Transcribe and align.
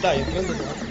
Tá 0.00 0.16
entrando 0.16 0.54
no 0.54 0.87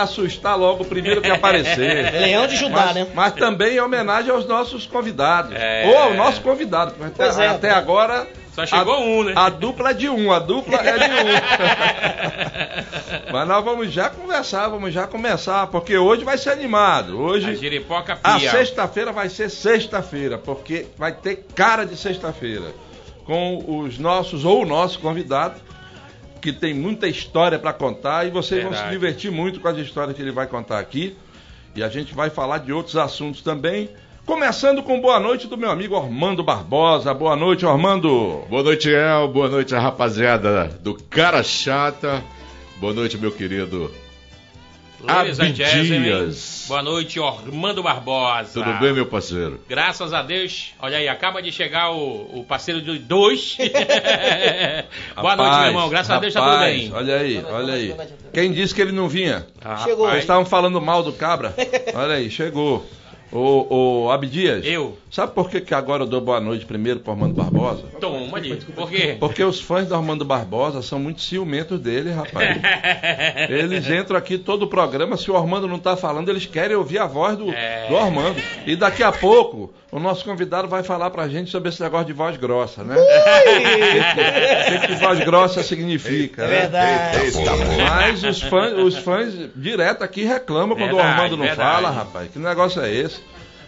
Assustar 0.00 0.56
logo 0.58 0.82
o 0.82 0.86
primeiro 0.86 1.20
que 1.20 1.30
aparecer. 1.30 2.12
Leão 2.20 2.46
de 2.46 2.56
Judá, 2.56 2.86
Mas, 2.86 2.94
né? 2.94 3.06
mas 3.14 3.32
também 3.34 3.76
em 3.76 3.80
homenagem 3.80 4.30
aos 4.30 4.46
nossos 4.46 4.86
convidados. 4.86 5.52
É. 5.54 5.86
Ou 5.86 5.98
ao 5.98 6.14
nosso 6.14 6.40
convidado. 6.40 6.92
porque 6.92 7.22
Até, 7.22 7.44
é. 7.44 7.48
até 7.48 7.70
agora. 7.70 8.26
Só 8.52 8.66
chegou 8.66 8.94
a, 8.94 9.00
um, 9.00 9.24
né? 9.24 9.32
A 9.36 9.48
dupla 9.48 9.90
é 9.90 9.94
de 9.94 10.08
um, 10.08 10.32
a 10.32 10.38
dupla 10.40 10.78
é 10.78 10.98
de 10.98 11.04
um. 11.04 11.26
mas 13.32 13.48
nós 13.48 13.64
vamos 13.64 13.92
já 13.92 14.10
conversar, 14.10 14.68
vamos 14.68 14.92
já 14.92 15.06
começar, 15.06 15.68
porque 15.68 15.96
hoje 15.96 16.24
vai 16.24 16.36
ser 16.36 16.50
animado. 16.50 17.12
A 17.12 17.20
Hoje. 17.20 17.74
A 18.22 18.38
pia. 18.38 18.50
sexta-feira 18.50 19.12
vai 19.12 19.28
ser 19.28 19.48
sexta-feira, 19.48 20.36
porque 20.36 20.86
vai 20.98 21.12
ter 21.12 21.46
cara 21.54 21.84
de 21.84 21.96
sexta-feira. 21.96 22.74
Com 23.24 23.82
os 23.84 23.98
nossos, 23.98 24.44
ou 24.44 24.62
o 24.62 24.66
nosso 24.66 24.98
convidado, 24.98 25.60
que 26.40 26.52
tem 26.52 26.74
muita 26.74 27.06
história 27.06 27.58
para 27.58 27.72
contar 27.72 28.26
e 28.26 28.30
vocês 28.30 28.62
vão 28.62 28.72
se 28.72 28.78
Verdade. 28.78 28.94
divertir 28.98 29.30
muito 29.30 29.60
com 29.60 29.68
as 29.68 29.76
histórias 29.76 30.16
que 30.16 30.22
ele 30.22 30.32
vai 30.32 30.46
contar 30.46 30.78
aqui. 30.78 31.16
E 31.74 31.82
a 31.82 31.88
gente 31.88 32.14
vai 32.14 32.30
falar 32.30 32.58
de 32.58 32.72
outros 32.72 32.96
assuntos 32.96 33.42
também. 33.42 33.88
Começando 34.26 34.82
com 34.82 35.00
boa 35.00 35.18
noite 35.18 35.46
do 35.46 35.56
meu 35.56 35.70
amigo 35.70 35.94
Ormando 35.94 36.42
Barbosa. 36.42 37.12
Boa 37.14 37.36
noite, 37.36 37.64
Ormando. 37.66 38.44
Boa 38.48 38.62
noite, 38.62 38.90
El. 38.90 39.28
Boa 39.28 39.48
noite, 39.48 39.74
a 39.74 39.80
rapaziada 39.80 40.68
do 40.80 40.94
Cara 40.94 41.42
Chata. 41.42 42.22
Boa 42.78 42.92
noite, 42.92 43.18
meu 43.18 43.32
querido. 43.32 43.90
Abdias. 45.06 46.64
Boa 46.68 46.82
noite, 46.82 47.18
Ormando 47.18 47.82
Barbosa. 47.82 48.52
Tudo 48.52 48.72
bem, 48.78 48.92
meu 48.92 49.06
parceiro? 49.06 49.60
Graças 49.68 50.12
a 50.12 50.22
Deus. 50.22 50.72
Olha 50.78 50.98
aí, 50.98 51.08
acaba 51.08 51.42
de 51.42 51.50
chegar 51.50 51.90
o, 51.90 52.40
o 52.40 52.44
parceiro 52.44 52.80
de 52.80 52.98
dois. 52.98 53.56
Boa 55.16 55.36
noite, 55.36 55.56
meu 55.58 55.66
irmão. 55.68 55.88
Graças 55.88 56.10
a 56.10 56.18
Deus 56.18 56.34
tá 56.34 56.40
tudo 56.40 56.52
rapaz, 56.52 56.76
bem. 56.76 56.92
Olha 56.92 57.16
aí, 57.16 57.44
olha 57.50 57.74
aí. 57.74 57.94
Quem 58.32 58.52
disse 58.52 58.74
que 58.74 58.82
ele 58.82 58.92
não 58.92 59.08
vinha? 59.08 59.46
Ah, 59.64 59.78
Chegou. 59.78 59.90
Eles 59.90 60.06
rapaz, 60.06 60.22
estavam 60.22 60.44
falando 60.44 60.80
mal 60.80 61.02
do 61.02 61.12
cabra. 61.12 61.54
Olha 61.94 62.14
aí, 62.16 62.30
chegou. 62.30 62.86
O, 63.32 64.04
o 64.06 64.10
Abdias. 64.10 64.64
Eu. 64.64 64.98
Sabe 65.10 65.32
por 65.34 65.48
que, 65.48 65.60
que 65.60 65.72
agora 65.74 66.02
eu 66.02 66.06
dou 66.06 66.20
boa 66.20 66.40
noite 66.40 66.64
primeiro 66.66 67.00
pro 67.00 67.12
Armando 67.12 67.34
Barbosa? 67.34 67.82
Toma 68.00 68.36
ali. 68.38 68.56
Por 68.56 68.90
quê? 68.90 69.16
Porque 69.20 69.42
os 69.42 69.60
fãs 69.60 69.86
do 69.88 69.94
Armando 69.94 70.24
Barbosa 70.24 70.82
são 70.82 70.98
muito 70.98 71.20
ciumentos 71.20 71.78
dele, 71.80 72.10
rapaz. 72.10 72.58
Eles 73.48 73.88
entram 73.88 74.16
aqui 74.16 74.36
todo 74.38 74.64
o 74.64 74.66
programa, 74.66 75.16
se 75.16 75.30
o 75.30 75.36
Armando 75.36 75.66
não 75.68 75.78
tá 75.78 75.96
falando, 75.96 76.28
eles 76.28 76.46
querem 76.46 76.76
ouvir 76.76 76.98
a 76.98 77.06
voz 77.06 77.36
do, 77.36 77.50
É. 77.50 77.88
do 77.88 77.96
Armando. 77.96 78.40
E 78.66 78.74
daqui 78.76 79.02
a 79.02 79.12
pouco, 79.12 79.72
o 79.92 79.98
nosso 79.98 80.24
convidado 80.24 80.68
vai 80.68 80.82
falar 80.82 81.10
pra 81.10 81.28
gente 81.28 81.50
sobre 81.50 81.68
esse 81.68 81.82
negócio 81.82 82.06
de 82.06 82.12
voz 82.12 82.36
grossa, 82.36 82.82
né? 82.84 82.94
O 83.00 84.80
que, 84.80 84.86
que 84.88 84.94
voz 84.94 85.18
grossa 85.20 85.62
significa, 85.62 86.42
É 86.44 86.46
né? 86.46 86.60
verdade. 86.60 87.32
Mas 87.88 88.22
os 88.24 88.40
fãs, 88.42 88.72
os 88.78 88.96
fãs 88.98 89.34
direto 89.56 90.02
aqui 90.02 90.24
reclamam 90.24 90.76
quando 90.76 90.92
o 90.92 90.96
Verdade, 90.96 91.12
Armando 91.20 91.36
não 91.36 91.44
verdade. 91.46 91.70
fala, 91.70 91.90
rapaz. 91.90 92.30
Que 92.32 92.38
negócio 92.38 92.80
é 92.82 92.90
esse? 92.94 93.20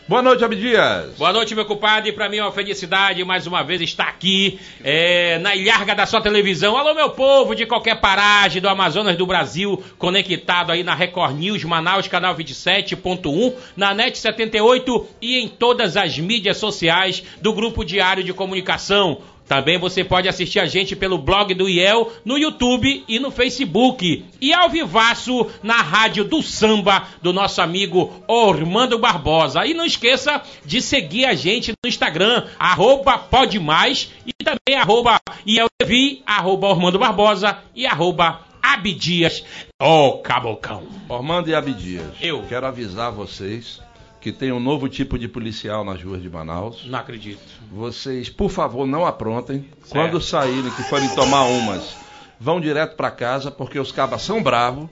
Boa 0.08 0.20
noite, 0.20 0.44
Abdias. 0.44 1.16
Boa 1.16 1.32
noite, 1.32 1.54
meu 1.54 1.64
compadre. 1.64 2.10
Pra 2.12 2.28
mim 2.28 2.38
é 2.38 2.42
uma 2.42 2.50
felicidade 2.50 3.24
mais 3.24 3.46
uma 3.46 3.62
vez 3.62 3.80
estar 3.80 4.08
aqui 4.08 4.58
é, 4.82 5.38
na 5.38 5.54
ilharga 5.54 5.94
da 5.94 6.04
sua 6.06 6.20
televisão. 6.20 6.76
Alô, 6.76 6.92
meu 6.92 7.10
povo 7.10 7.54
de 7.54 7.64
qualquer 7.66 8.00
paragem 8.00 8.60
do 8.60 8.68
Amazonas 8.68 9.16
do 9.16 9.24
Brasil, 9.24 9.80
conectado 9.98 10.72
aí 10.72 10.82
na 10.82 10.92
Record 10.92 11.38
News, 11.38 11.62
Manaus, 11.62 12.08
canal 12.08 12.34
27.1, 12.34 13.54
na 13.76 13.94
NET 13.94 14.18
78 14.18 15.06
e 15.22 15.38
em 15.38 15.46
todas 15.46 15.96
as 15.96 16.18
mídias 16.18 16.56
sociais 16.56 17.22
do 17.40 17.52
Grupo 17.52 17.84
Diário 17.84 18.24
de 18.24 18.32
Comunicação. 18.32 19.22
Também 19.46 19.78
você 19.78 20.02
pode 20.02 20.28
assistir 20.28 20.60
a 20.60 20.66
gente 20.66 20.96
pelo 20.96 21.18
blog 21.18 21.54
do 21.54 21.68
IEL, 21.68 22.12
no 22.24 22.38
YouTube 22.38 23.04
e 23.06 23.18
no 23.18 23.30
Facebook. 23.30 24.24
E 24.40 24.52
ao 24.52 24.68
vivaço 24.70 25.50
na 25.62 25.82
Rádio 25.82 26.24
do 26.24 26.42
Samba, 26.42 27.06
do 27.20 27.32
nosso 27.32 27.60
amigo 27.60 28.12
Ormando 28.26 28.98
Barbosa. 28.98 29.66
E 29.66 29.74
não 29.74 29.84
esqueça 29.84 30.42
de 30.64 30.80
seguir 30.80 31.26
a 31.26 31.34
gente 31.34 31.72
no 31.84 31.88
Instagram, 31.88 32.46
arroba 32.58 33.18
Pode 33.18 33.58
Mais, 33.58 34.10
e 34.26 34.32
também 34.44 34.80
arroba 34.80 35.18
IELTV, 35.46 36.22
arroba 36.26 36.68
Ormando 36.68 36.98
Barbosa 36.98 37.58
e 37.74 37.86
arroba 37.86 38.40
Abdias, 38.62 39.44
ô 39.80 40.18
cabocão. 40.18 40.84
Ormando 41.08 41.50
e 41.50 41.54
Abdias. 41.54 42.14
Eu. 42.20 42.44
Quero 42.48 42.66
avisar 42.66 43.10
vocês 43.10 43.82
que 44.22 44.30
tem 44.32 44.52
um 44.52 44.60
novo 44.60 44.88
tipo 44.88 45.18
de 45.18 45.26
policial 45.26 45.84
nas 45.84 46.02
ruas 46.02 46.22
de 46.22 46.30
Manaus. 46.30 46.86
Não 46.86 46.98
acredito. 46.98 47.40
Vocês, 47.72 48.30
por 48.30 48.48
favor, 48.50 48.86
não 48.86 49.04
aprontem. 49.04 49.64
Certo. 49.82 49.90
Quando 49.90 50.20
saírem, 50.20 50.70
que 50.70 50.82
forem 50.84 51.08
tomar 51.14 51.42
umas, 51.44 51.96
vão 52.38 52.60
direto 52.60 52.96
pra 52.96 53.10
casa, 53.10 53.50
porque 53.50 53.78
os 53.80 53.90
cabras 53.90 54.22
são 54.22 54.42
bravos. 54.42 54.88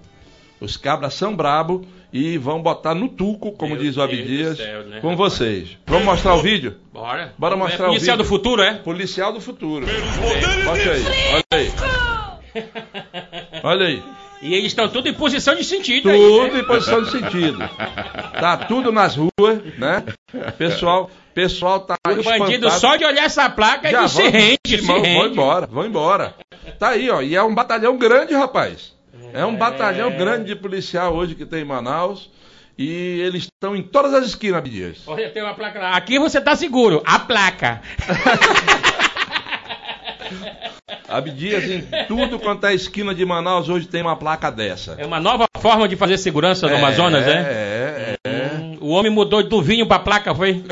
Os 0.60 0.76
cabras 0.76 1.14
são 1.14 1.34
bravos 1.34 1.86
e 2.12 2.36
vão 2.36 2.60
botar 2.60 2.94
no 2.94 3.08
tuco, 3.08 3.52
como 3.52 3.74
Meu 3.74 3.82
diz 3.82 3.96
o 3.96 4.02
Abdias, 4.02 4.58
né, 4.58 4.98
com 5.00 5.10
rapaz? 5.12 5.16
vocês. 5.16 5.78
Vamos 5.86 6.04
mostrar 6.04 6.34
o 6.34 6.42
vídeo? 6.42 6.76
Bora. 6.92 7.32
Bora 7.38 7.54
Vamos 7.56 7.68
mostrar 7.70 7.86
ver. 7.86 7.90
o 7.90 7.94
Policial 7.94 8.16
vídeo. 8.16 8.24
do 8.26 8.28
futuro, 8.28 8.62
é? 8.62 8.74
Policial 8.74 9.32
do 9.32 9.40
futuro. 9.40 9.86
Bote 9.86 10.88
aí, 10.90 11.04
olha 11.32 11.44
aí. 11.54 11.72
Olha 13.62 13.86
aí. 13.86 14.02
E 14.42 14.54
eles 14.54 14.68
estão 14.68 14.88
tudo 14.88 15.06
em 15.08 15.12
posição 15.12 15.54
de 15.54 15.62
sentido 15.64 16.08
aí, 16.08 16.18
Tudo 16.18 16.54
né? 16.54 16.60
em 16.60 16.64
posição 16.64 17.02
de 17.02 17.10
sentido. 17.10 17.58
Tá 18.40 18.56
tudo 18.56 18.90
nas 18.90 19.14
ruas, 19.14 19.60
né? 19.78 20.02
Pessoal, 20.56 21.10
pessoal 21.34 21.80
tá 21.80 21.96
O 22.08 22.22
bandido 22.22 22.66
espantado. 22.68 22.80
só 22.80 22.96
de 22.96 23.04
olhar 23.04 23.24
essa 23.24 23.50
placa 23.50 23.90
Já 23.90 23.98
ele 24.00 24.08
se 24.08 24.28
rende, 24.28 24.58
se 24.64 24.76
rende. 24.76 25.14
vão 25.14 25.26
embora, 25.26 25.66
vão 25.66 25.84
embora. 25.86 26.34
Tá 26.78 26.88
aí, 26.90 27.10
ó. 27.10 27.20
E 27.20 27.36
é 27.36 27.42
um 27.42 27.54
batalhão 27.54 27.98
grande, 27.98 28.32
rapaz. 28.34 28.94
É 29.34 29.44
um 29.44 29.54
batalhão 29.54 30.10
grande 30.16 30.46
de 30.46 30.56
policial 30.56 31.14
hoje 31.14 31.34
que 31.34 31.44
tem 31.44 31.60
em 31.60 31.64
Manaus. 31.66 32.30
E 32.78 33.20
eles 33.20 33.42
estão 33.44 33.76
em 33.76 33.82
todas 33.82 34.14
as 34.14 34.24
esquinas, 34.26 34.56
Abdias. 34.58 35.02
Olha, 35.06 35.28
tem 35.28 35.42
uma 35.42 35.52
placa 35.52 35.78
lá. 35.78 35.90
Aqui 35.94 36.18
você 36.18 36.40
tá 36.40 36.56
seguro. 36.56 37.02
A 37.04 37.18
placa. 37.18 37.82
Abdias, 41.08 41.64
em 41.64 41.82
tudo 42.06 42.38
quanto 42.38 42.66
é 42.66 42.74
esquina 42.74 43.14
de 43.14 43.24
Manaus, 43.24 43.68
hoje 43.68 43.86
tem 43.86 44.02
uma 44.02 44.16
placa 44.16 44.50
dessa. 44.50 44.94
É 44.98 45.06
uma 45.06 45.20
nova 45.20 45.46
forma 45.58 45.88
de 45.88 45.96
fazer 45.96 46.18
segurança 46.18 46.68
no 46.68 46.76
Amazonas, 46.76 47.26
é? 47.26 47.30
É, 47.32 48.16
é, 48.24 48.30
é. 48.30 48.56
Hum, 48.58 48.78
O 48.80 48.90
homem 48.90 49.10
mudou 49.10 49.42
do 49.42 49.60
vinho 49.62 49.86
pra 49.86 49.98
placa, 49.98 50.34
foi? 50.34 50.62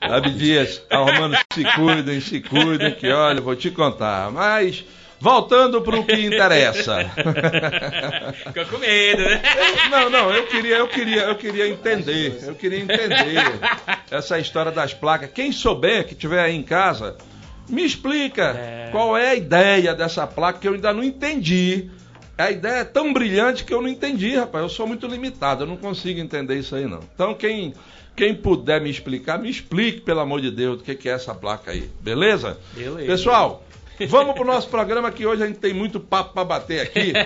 Abdias, 0.00 0.82
arrumando 0.90 1.36
se 1.52 1.64
cuidem, 1.74 2.20
se 2.20 2.40
cuidem, 2.40 2.92
que 2.94 3.08
olha, 3.10 3.40
vou 3.40 3.56
te 3.56 3.70
contar. 3.70 4.30
Mas 4.30 4.84
Voltando 5.20 5.80
para 5.82 5.96
o 5.98 6.04
que 6.04 6.26
interessa. 6.26 7.10
Ficou 8.46 8.64
com 8.66 8.78
medo, 8.78 9.22
né? 9.22 9.42
Não, 9.90 10.10
não, 10.10 10.30
eu 10.30 10.46
queria, 10.46 10.76
eu 10.76 10.88
queria, 10.88 11.22
eu 11.22 11.36
queria 11.36 11.68
entender. 11.68 12.38
Eu 12.42 12.54
queria 12.54 12.80
entender 12.80 13.40
essa 14.10 14.38
história 14.38 14.70
das 14.72 14.92
placas. 14.92 15.30
Quem 15.32 15.52
souber 15.52 16.06
que 16.06 16.14
tiver 16.14 16.40
aí 16.40 16.54
em 16.54 16.62
casa, 16.62 17.16
me 17.68 17.84
explica 17.84 18.42
É. 18.56 18.88
qual 18.90 19.16
é 19.16 19.30
a 19.30 19.34
ideia 19.34 19.94
dessa 19.94 20.26
placa 20.26 20.58
que 20.58 20.68
eu 20.68 20.74
ainda 20.74 20.92
não 20.92 21.02
entendi. 21.02 21.88
A 22.36 22.50
ideia 22.50 22.80
é 22.80 22.84
tão 22.84 23.12
brilhante 23.12 23.64
que 23.64 23.72
eu 23.72 23.80
não 23.80 23.88
entendi, 23.88 24.36
rapaz. 24.36 24.62
Eu 24.62 24.68
sou 24.68 24.86
muito 24.86 25.06
limitado, 25.06 25.62
eu 25.64 25.66
não 25.66 25.76
consigo 25.76 26.20
entender 26.20 26.56
isso 26.58 26.74
aí, 26.76 26.84
não. 26.84 27.00
Então, 27.14 27.32
quem, 27.34 27.72
quem 28.14 28.34
puder 28.34 28.80
me 28.80 28.90
explicar, 28.90 29.38
me 29.38 29.48
explique, 29.48 30.02
pelo 30.02 30.20
amor 30.20 30.42
de 30.42 30.50
Deus, 30.50 30.80
o 30.80 30.82
que, 30.84 30.94
que 30.94 31.08
é 31.08 31.12
essa 31.12 31.34
placa 31.34 31.70
aí. 31.70 31.88
Beleza? 32.00 32.58
Beleza. 32.74 33.06
Pessoal, 33.06 33.64
vamos 34.08 34.34
pro 34.34 34.44
nosso 34.44 34.68
programa 34.68 35.10
que 35.10 35.24
hoje 35.24 35.42
a 35.42 35.46
gente 35.46 35.58
tem 35.58 35.72
muito 35.72 35.98
papo 35.98 36.34
para 36.34 36.44
bater 36.44 36.82
aqui. 36.82 37.14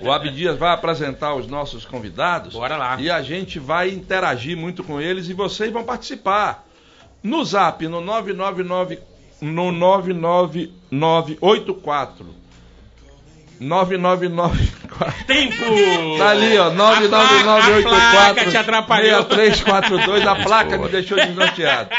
O 0.00 0.12
Abdias 0.12 0.58
vai 0.58 0.72
apresentar 0.72 1.34
os 1.34 1.46
nossos 1.46 1.84
convidados. 1.84 2.52
Bora 2.52 2.76
lá. 2.76 3.00
E 3.00 3.10
a 3.10 3.22
gente 3.22 3.58
vai 3.58 3.90
interagir 3.90 4.56
muito 4.56 4.84
com 4.84 5.00
eles 5.00 5.28
e 5.28 5.34
vocês 5.34 5.72
vão 5.72 5.84
participar. 5.84 6.66
No 7.22 7.44
zap, 7.44 7.86
no 7.88 8.00
999, 8.00 8.98
no 9.40 9.72
99984. 9.72 12.26
9994. 13.60 15.24
Tempo! 15.26 16.18
Tá 16.18 16.30
ali, 16.30 16.58
ó, 16.58 16.68
A 16.68 16.70
placa 16.70 18.44
te 18.44 18.54
99984 18.54 18.58
atrapalhou. 18.58 19.22
6342. 19.22 20.26
A 20.26 20.34
placa 20.36 20.78
me 20.78 20.88
deixou 20.88 21.18
desnorteado. 21.18 21.90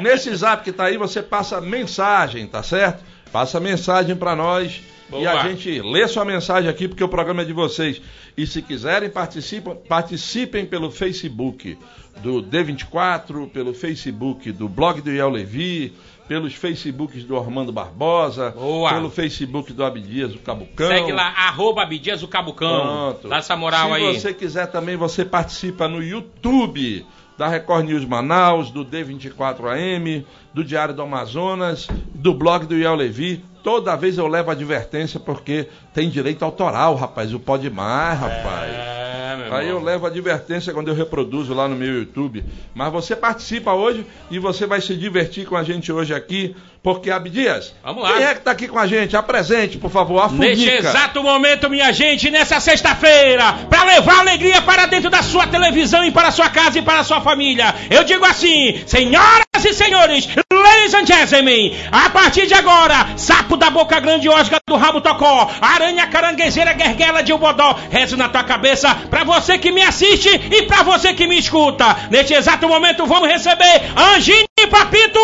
Nesse 0.00 0.34
zap 0.34 0.62
que 0.64 0.72
tá 0.72 0.84
aí, 0.84 0.96
você 0.96 1.22
passa 1.22 1.60
mensagem, 1.60 2.46
tá 2.46 2.62
certo? 2.62 3.02
Passa 3.32 3.60
mensagem 3.60 4.14
pra 4.16 4.36
nós. 4.36 4.80
Boa. 5.08 5.22
E 5.22 5.26
a 5.26 5.42
gente 5.48 5.80
lê 5.82 6.06
sua 6.08 6.24
mensagem 6.24 6.68
aqui 6.68 6.88
porque 6.88 7.04
o 7.04 7.08
programa 7.08 7.42
é 7.42 7.44
de 7.44 7.52
vocês. 7.52 8.00
E 8.36 8.46
se 8.46 8.60
quiserem, 8.60 9.08
participam, 9.08 9.76
participem 9.88 10.66
pelo 10.66 10.90
Facebook 10.90 11.78
do 12.22 12.42
D24, 12.42 13.48
pelo 13.50 13.72
Facebook 13.72 14.50
do 14.50 14.68
blog 14.68 15.00
do 15.00 15.10
Iel 15.10 15.30
Levi, 15.30 15.92
pelos 16.28 16.54
Facebooks 16.54 17.24
do 17.24 17.36
Armando 17.36 17.72
Barbosa, 17.72 18.50
Boa. 18.50 18.92
pelo 18.92 19.10
Facebook 19.10 19.72
do 19.72 19.84
Abdias, 19.84 20.34
o 20.34 20.38
Cabucão. 20.38 20.88
Segue 20.88 21.12
lá, 21.12 21.28
arroba 21.28 21.82
Abdias 21.82 22.22
o 22.22 22.28
Cabucão. 22.28 22.80
Pronto. 22.80 23.28
Dá 23.28 23.36
essa 23.36 23.56
moral 23.56 23.88
Se 23.88 23.94
aí. 23.94 24.20
você 24.20 24.34
quiser 24.34 24.66
também, 24.66 24.96
você 24.96 25.24
participa 25.24 25.86
no 25.88 26.02
YouTube 26.02 27.06
da 27.36 27.48
Record 27.48 27.86
News 27.86 28.04
Manaus, 28.04 28.70
do 28.70 28.84
D24AM, 28.84 30.24
do 30.54 30.64
Diário 30.64 30.94
do 30.94 31.02
Amazonas, 31.02 31.86
do 32.14 32.32
blog 32.32 32.66
do 32.66 32.74
Iel 32.74 32.94
Levi. 32.94 33.44
Toda 33.62 33.96
vez 33.96 34.16
eu 34.16 34.26
levo 34.26 34.50
advertência 34.50 35.20
porque 35.20 35.68
tem 35.92 36.08
direito 36.08 36.44
autoral, 36.44 36.94
rapaz. 36.94 37.34
O 37.34 37.40
Pode 37.40 37.68
Mais, 37.68 38.18
rapaz. 38.18 38.70
É, 38.72 39.05
meu 39.36 39.54
Aí 39.54 39.66
eu 39.66 39.76
irmão. 39.76 39.84
levo 39.84 40.06
advertência 40.06 40.72
quando 40.72 40.88
eu 40.88 40.94
reproduzo 40.94 41.54
lá 41.54 41.68
no 41.68 41.76
meu 41.76 41.92
YouTube. 42.00 42.44
Mas 42.74 42.92
você 42.92 43.14
participa 43.14 43.72
hoje 43.72 44.04
e 44.30 44.38
você 44.38 44.66
vai 44.66 44.80
se 44.80 44.94
divertir 44.96 45.46
com 45.46 45.56
a 45.56 45.62
gente 45.62 45.92
hoje 45.92 46.14
aqui, 46.14 46.54
porque 46.82 47.10
Abdias, 47.10 47.74
Vamos 47.82 48.02
lá. 48.02 48.12
quem 48.14 48.22
é 48.24 48.34
que 48.34 48.40
tá 48.40 48.50
aqui 48.52 48.68
com 48.68 48.78
a 48.78 48.86
gente? 48.86 49.16
Apresente, 49.16 49.76
por 49.78 49.90
favor, 49.90 50.20
a 50.20 50.28
Neste 50.28 50.68
exato 50.68 51.22
momento, 51.22 51.68
minha 51.68 51.92
gente, 51.92 52.30
nessa 52.30 52.60
sexta-feira, 52.60 53.52
para 53.68 53.84
levar 53.84 54.20
alegria 54.20 54.62
para 54.62 54.86
dentro 54.86 55.10
da 55.10 55.22
sua 55.22 55.46
televisão 55.46 56.04
e 56.04 56.10
para 56.12 56.28
a 56.28 56.32
sua 56.32 56.48
casa 56.48 56.78
e 56.78 56.82
para 56.82 57.00
a 57.00 57.04
sua 57.04 57.20
família. 57.20 57.74
Eu 57.90 58.04
digo 58.04 58.24
assim, 58.24 58.80
senhoras 58.86 59.46
e 59.64 59.72
senhores, 59.74 60.28
ladies 60.66 60.94
and 60.94 61.06
gentlemen, 61.06 61.72
a 61.92 62.10
partir 62.10 62.46
de 62.46 62.54
agora, 62.54 63.16
sapo 63.16 63.56
da 63.56 63.70
boca 63.70 64.00
grande, 64.00 64.28
osga 64.28 64.58
do 64.66 64.76
rabo 64.76 65.00
tocó, 65.00 65.50
aranha 65.60 66.06
caranguejeira, 66.08 66.72
guerguela 66.72 67.22
de 67.22 67.32
ubodó, 67.32 67.76
rezo 67.90 68.16
na 68.16 68.28
tua 68.28 68.42
cabeça, 68.42 68.94
para 69.08 69.24
você 69.24 69.58
que 69.58 69.70
me 69.70 69.82
assiste 69.82 70.28
e 70.28 70.62
para 70.62 70.82
você 70.82 71.14
que 71.14 71.26
me 71.26 71.38
escuta. 71.38 71.96
Neste 72.10 72.34
exato 72.34 72.68
momento, 72.68 73.06
vamos 73.06 73.28
receber 73.28 73.82
Anjinho 73.96 74.46
e 74.58 74.66
Papito, 74.66 75.20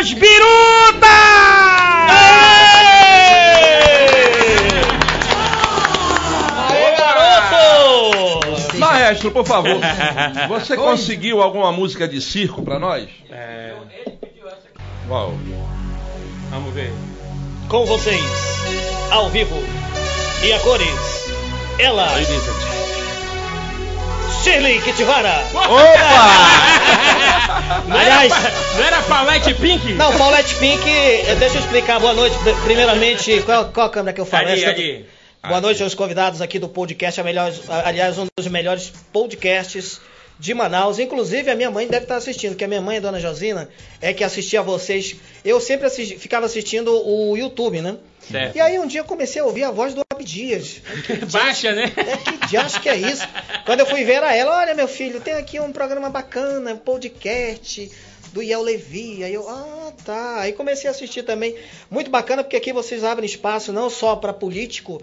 os 0.00 0.12
Biruta! 0.12 1.06
Maestro, 9.06 9.30
por 9.30 9.46
favor, 9.46 9.78
você 10.48 10.76
conseguiu 10.76 11.40
alguma 11.40 11.70
música 11.70 12.08
de 12.08 12.20
circo 12.20 12.60
pra 12.62 12.78
nós? 12.80 13.06
É, 13.30 13.72
Qual? 15.06 15.32
vamos 16.50 16.74
ver. 16.74 16.92
Com 17.68 17.86
vocês, 17.86 18.20
ao 19.10 19.28
vivo 19.28 19.56
e 20.42 20.52
a 20.52 20.58
cores, 20.58 21.30
ela, 21.78 22.08
Shirley 24.42 24.80
Kitivara. 24.80 25.44
Opa! 25.54 25.66
Não 27.88 27.96
Aliás- 27.96 28.32
era, 28.32 28.52
não 28.76 28.84
era 28.84 29.02
Paulette 29.02 29.54
Pink? 29.54 29.92
Não, 29.94 30.12
Paulette 30.16 30.54
Pink, 30.56 30.88
eh, 30.88 31.34
deixa 31.38 31.56
eu 31.56 31.60
explicar. 31.62 31.98
Boa 32.00 32.12
noite. 32.12 32.36
Primeiramente, 32.64 33.40
qual, 33.42 33.66
qual 33.66 33.86
a 33.86 33.90
câmera 33.90 34.12
que 34.12 34.20
eu 34.20 34.26
falo? 34.26 34.48
Ali, 34.48 34.62
Essa- 34.62 34.70
ali. 34.72 35.06
Boa 35.48 35.60
noite 35.60 35.82
aos 35.82 35.94
convidados 35.94 36.40
aqui 36.40 36.58
do 36.58 36.68
podcast, 36.68 37.20
aliás, 37.20 38.18
um 38.18 38.26
dos 38.36 38.48
melhores 38.48 38.92
podcasts 39.12 40.00
de 40.38 40.52
Manaus. 40.52 40.98
Inclusive, 40.98 41.50
a 41.50 41.54
minha 41.54 41.70
mãe 41.70 41.86
deve 41.86 42.04
estar 42.04 42.16
assistindo, 42.16 42.56
que 42.56 42.64
a 42.64 42.68
minha 42.68 42.80
mãe, 42.80 42.96
a 42.96 43.00
dona 43.00 43.20
Josina, 43.20 43.68
é 44.00 44.12
que 44.12 44.24
assistia 44.24 44.60
a 44.60 44.62
vocês. 44.62 45.16
Eu 45.44 45.60
sempre 45.60 45.86
assisti- 45.86 46.18
ficava 46.18 46.46
assistindo 46.46 46.90
o 46.92 47.36
YouTube, 47.36 47.80
né? 47.80 47.96
Certo. 48.20 48.56
E 48.56 48.60
aí 48.60 48.78
um 48.78 48.86
dia 48.86 49.00
eu 49.00 49.04
comecei 49.04 49.40
a 49.40 49.44
ouvir 49.44 49.64
a 49.64 49.70
voz 49.70 49.94
do 49.94 50.02
Abdias. 50.12 50.80
Baixa, 51.30 51.72
né? 51.72 51.92
É 51.96 52.16
que 52.16 52.46
diacho 52.48 52.80
que 52.80 52.88
é 52.88 52.96
isso? 52.96 53.26
Quando 53.64 53.80
eu 53.80 53.86
fui 53.86 54.04
ver 54.04 54.22
a 54.24 54.34
ela, 54.34 54.58
olha 54.58 54.74
meu 54.74 54.88
filho, 54.88 55.20
tem 55.20 55.34
aqui 55.34 55.60
um 55.60 55.70
programa 55.70 56.10
bacana, 56.10 56.72
um 56.74 56.78
podcast 56.78 57.90
do 58.32 58.42
Iel 58.42 58.62
Levi. 58.62 59.22
Aí 59.22 59.32
eu, 59.32 59.48
ah, 59.48 59.92
tá. 60.04 60.40
Aí 60.40 60.52
comecei 60.52 60.88
a 60.88 60.90
assistir 60.90 61.22
também. 61.22 61.54
Muito 61.88 62.10
bacana 62.10 62.42
porque 62.42 62.56
aqui 62.56 62.72
vocês 62.72 63.04
abrem 63.04 63.26
espaço 63.26 63.72
não 63.72 63.88
só 63.88 64.16
para 64.16 64.32
político, 64.32 65.00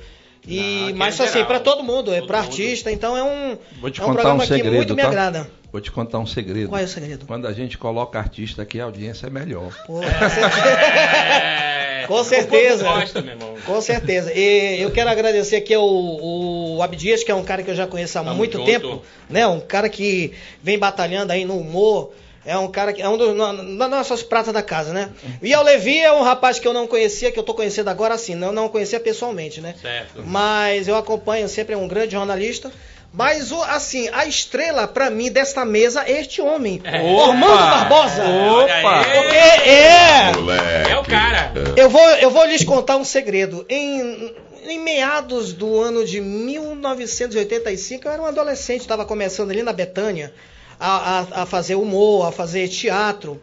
e 0.48 0.84
aqui 0.86 0.94
mas 0.94 1.20
é 1.20 1.24
assim, 1.24 1.44
para 1.46 1.60
todo 1.60 1.84
mundo, 1.84 2.14
é 2.14 2.18
Todo 2.20 2.28
para 2.28 2.42
mundo. 2.42 2.50
artista, 2.50 2.92
então 2.92 3.16
é 3.18 3.24
um, 3.24 3.58
Vou 3.80 3.90
te 3.90 4.02
é 4.02 4.04
um 4.04 4.08
contar 4.08 4.22
programa 4.22 4.44
um 4.44 4.48
que 4.48 4.54
segredo, 4.54 4.76
muito 4.76 4.96
me 4.96 5.02
tá? 5.02 5.08
agrada. 5.08 5.50
Vou 5.72 5.82
te 5.82 5.92
contar 5.92 6.20
um 6.20 6.26
segredo. 6.28 6.70
Qual 6.70 6.80
é 6.80 6.84
o 6.84 6.88
segredo? 6.88 7.26
Quando 7.26 7.48
a 7.48 7.54
gente 7.54 7.78
coloca 7.80 8.20
artista 8.20 8.62
aqui, 8.62 8.80
a 8.80 8.84
audiência 8.84 9.26
é 9.26 9.30
melhor. 9.32 9.74
Pô, 9.88 10.02
É. 10.04 11.84
Com 12.08 12.24
certeza. 12.24 12.84
Gosta, 12.88 13.22
meu 13.22 13.34
irmão. 13.34 13.54
Com 13.66 13.82
certeza. 13.82 14.32
E 14.34 14.82
eu 14.82 14.92
quero 14.92 15.10
agradecer 15.10 15.58
aqui 15.58 15.74
ao, 15.74 15.86
o 15.86 16.82
Abdias, 16.82 17.24
que 17.24 17.32
é 17.32 17.36
um 17.36 17.44
cara 17.44 17.64
que 17.64 17.72
eu 17.72 17.76
já 17.76 17.88
conheço 17.88 18.18
há 18.20 18.24
Tamo 18.24 18.36
muito 18.36 18.58
junto. 18.58 18.66
tempo, 18.70 19.02
né? 19.30 19.46
Um 19.48 19.60
cara 19.60 19.90
que 19.90 20.34
vem 20.62 20.78
batalhando 20.78 21.32
aí 21.32 21.46
no 21.46 21.58
humor. 21.58 22.12
É 22.46 22.58
um 22.58 22.68
cara 22.70 22.92
que 22.92 23.02
é 23.02 23.08
um 23.08 23.18
dos 23.18 23.34
no- 23.36 23.78
das 23.78 23.90
nossas 23.90 24.22
pratas 24.24 24.54
da 24.54 24.62
casa, 24.62 24.92
né? 24.92 25.10
E 25.42 25.54
ao 25.54 25.64
Levi 25.64 25.98
é 26.00 26.12
um 26.12 26.22
rapaz 26.24 26.60
que 26.60 26.68
eu 26.68 26.74
não 26.74 26.86
conhecia, 26.88 27.32
que 27.32 27.40
eu 27.40 27.44
tô 27.44 27.54
conhecendo 27.54 27.90
agora 27.90 28.18
sim, 28.18 28.36
não, 28.36 28.52
não 28.52 28.68
conhecia 28.70 29.00
pessoalmente, 29.00 29.62
né? 29.62 29.76
Certo. 29.82 30.24
Mas 30.26 30.88
eu 30.88 30.96
acompanho 30.98 31.48
sempre 31.48 31.74
é 31.74 31.78
um 31.78 31.88
grande 31.88 32.12
jornalista. 32.14 32.72
Mas 33.16 33.52
o 33.52 33.62
assim, 33.62 34.10
a 34.12 34.26
estrela 34.26 34.88
pra 34.88 35.12
mim 35.12 35.32
desta 35.32 35.64
mesa 35.64 36.04
é 36.08 36.20
este 36.20 36.42
homem, 36.42 36.82
É. 36.84 37.00
Ormando 37.00 37.54
Barbosa. 37.56 38.24
Opa! 38.24 39.04
Porque 39.06 39.36
é 39.70 40.32
Moleque. 40.36 40.92
É 40.92 40.98
o 40.98 41.04
cara. 41.04 41.54
eu 41.78 41.90
vou, 41.92 42.02
eu 42.16 42.32
vou 42.32 42.44
lhes 42.46 42.64
contar 42.66 42.98
um 42.98 43.04
segredo. 43.06 43.64
Em, 43.70 44.34
em 44.68 44.80
meados 44.80 45.54
do 45.54 45.80
ano 45.80 46.04
de 46.04 46.20
1985, 46.20 48.08
eu 48.08 48.12
era 48.12 48.22
um 48.22 48.26
adolescente, 48.26 48.82
estava 48.82 49.06
começando 49.06 49.52
ali 49.52 49.62
na 49.64 49.74
Betânia 49.74 50.34
a, 50.80 51.20
a- 51.20 51.42
a 51.44 51.46
fazer 51.46 51.76
humor, 51.76 52.28
a 52.28 52.32
fazer 52.32 52.68
teatro. 52.68 53.42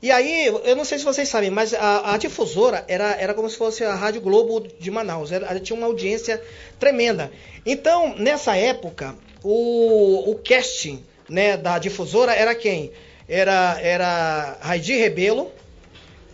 E 0.00 0.10
aí, 0.12 0.46
eu 0.46 0.76
não 0.76 0.84
sei 0.84 0.98
se 0.98 1.04
vocês 1.04 1.28
sabem, 1.28 1.50
mas 1.50 1.74
a, 1.74 2.14
a 2.14 2.16
difusora 2.18 2.84
era, 2.86 3.16
era 3.20 3.34
como 3.34 3.50
se 3.50 3.56
fosse 3.56 3.82
a 3.82 3.94
Rádio 3.96 4.20
Globo 4.20 4.60
de 4.78 4.90
Manaus. 4.92 5.32
Ela 5.32 5.58
tinha 5.58 5.76
uma 5.76 5.86
audiência 5.88 6.40
tremenda. 6.78 7.32
Então, 7.66 8.14
nessa 8.16 8.56
época, 8.56 9.16
o, 9.42 10.30
o 10.30 10.36
casting 10.36 11.04
né, 11.28 11.56
da 11.56 11.78
difusora 11.80 12.32
era 12.32 12.54
quem? 12.54 12.92
Era, 13.28 13.76
era 13.82 14.56
Raidi 14.60 14.96
Rebelo, 14.96 15.50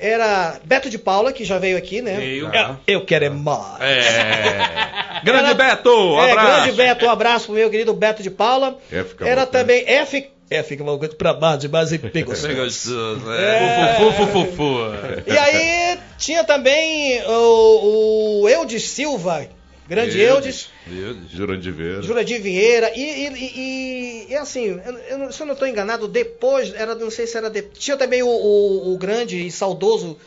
era 0.05 0.59
Beto 0.65 0.91
de 0.91 0.99
Paula, 0.99 1.33
que 1.33 1.45
já 1.45 1.59
veio 1.59 1.77
aqui, 1.77 2.03
né? 2.03 2.17
Veio. 2.17 2.49
É, 2.49 2.77
Eu 2.87 3.05
quero 3.05 3.25
é 3.25 3.31
mais. 3.31 3.81
É. 3.81 5.21
Grande 5.25 5.47
Era- 5.51 5.55
Beto, 5.55 5.91
um 5.91 6.21
é, 6.23 6.33
abraço. 6.33 6.51
grande 6.63 6.73
Beto, 6.73 7.07
um 7.07 7.11
abraço 7.11 7.47
pro 7.47 7.55
meu 7.55 7.71
querido 7.71 7.95
Beto 7.95 8.23
de 8.23 8.31
Paula. 8.31 8.77
F 8.91 9.17
Era 9.21 9.47
também 9.47 9.85
F. 9.89 10.31
F 10.51 10.77
Cavalcante 10.77 11.17
pra 11.17 11.33
baixo, 11.33 11.67
mas 11.73 11.91
e 11.93 11.99
pegou. 11.99 12.35
Gostoso, 12.35 13.33
É. 13.33 13.95
Fufu, 13.99 14.27
fufu, 14.27 14.45
fufu. 14.53 14.79
E 15.27 15.39
aí 15.39 15.99
tinha 16.19 16.45
também 16.45 17.23
o, 17.27 18.43
o 18.43 18.49
Eudes 18.49 18.91
Silva, 18.91 19.47
grande 19.89 20.19
Eudes, 20.21 20.71
Eudes. 20.91 21.31
Jurandir 21.33 21.73
Vieira. 21.73 22.03
Jurandir 22.03 22.41
Vieira, 22.43 22.93
e, 22.97 23.01
e, 23.03 23.29
e, 23.29 24.27
e, 24.31 24.37
assim, 24.37 24.81
eu, 24.85 24.99
eu 25.21 25.33
se 25.33 25.41
eu 25.43 25.47
não 25.47 25.53
estou 25.55 25.69
enganado, 25.69 26.09
depois, 26.09 26.73
era, 26.75 26.95
não 26.95 27.11
sei 27.11 27.27
se 27.27 27.37
era. 27.37 27.51
de- 27.51 27.63
tinha 27.63 27.97
também 27.97 28.23
o, 28.23 28.29
o, 28.29 28.95
o 28.95 28.99
grande 28.99 29.47
e 29.47 29.51
saudoso 29.51 30.19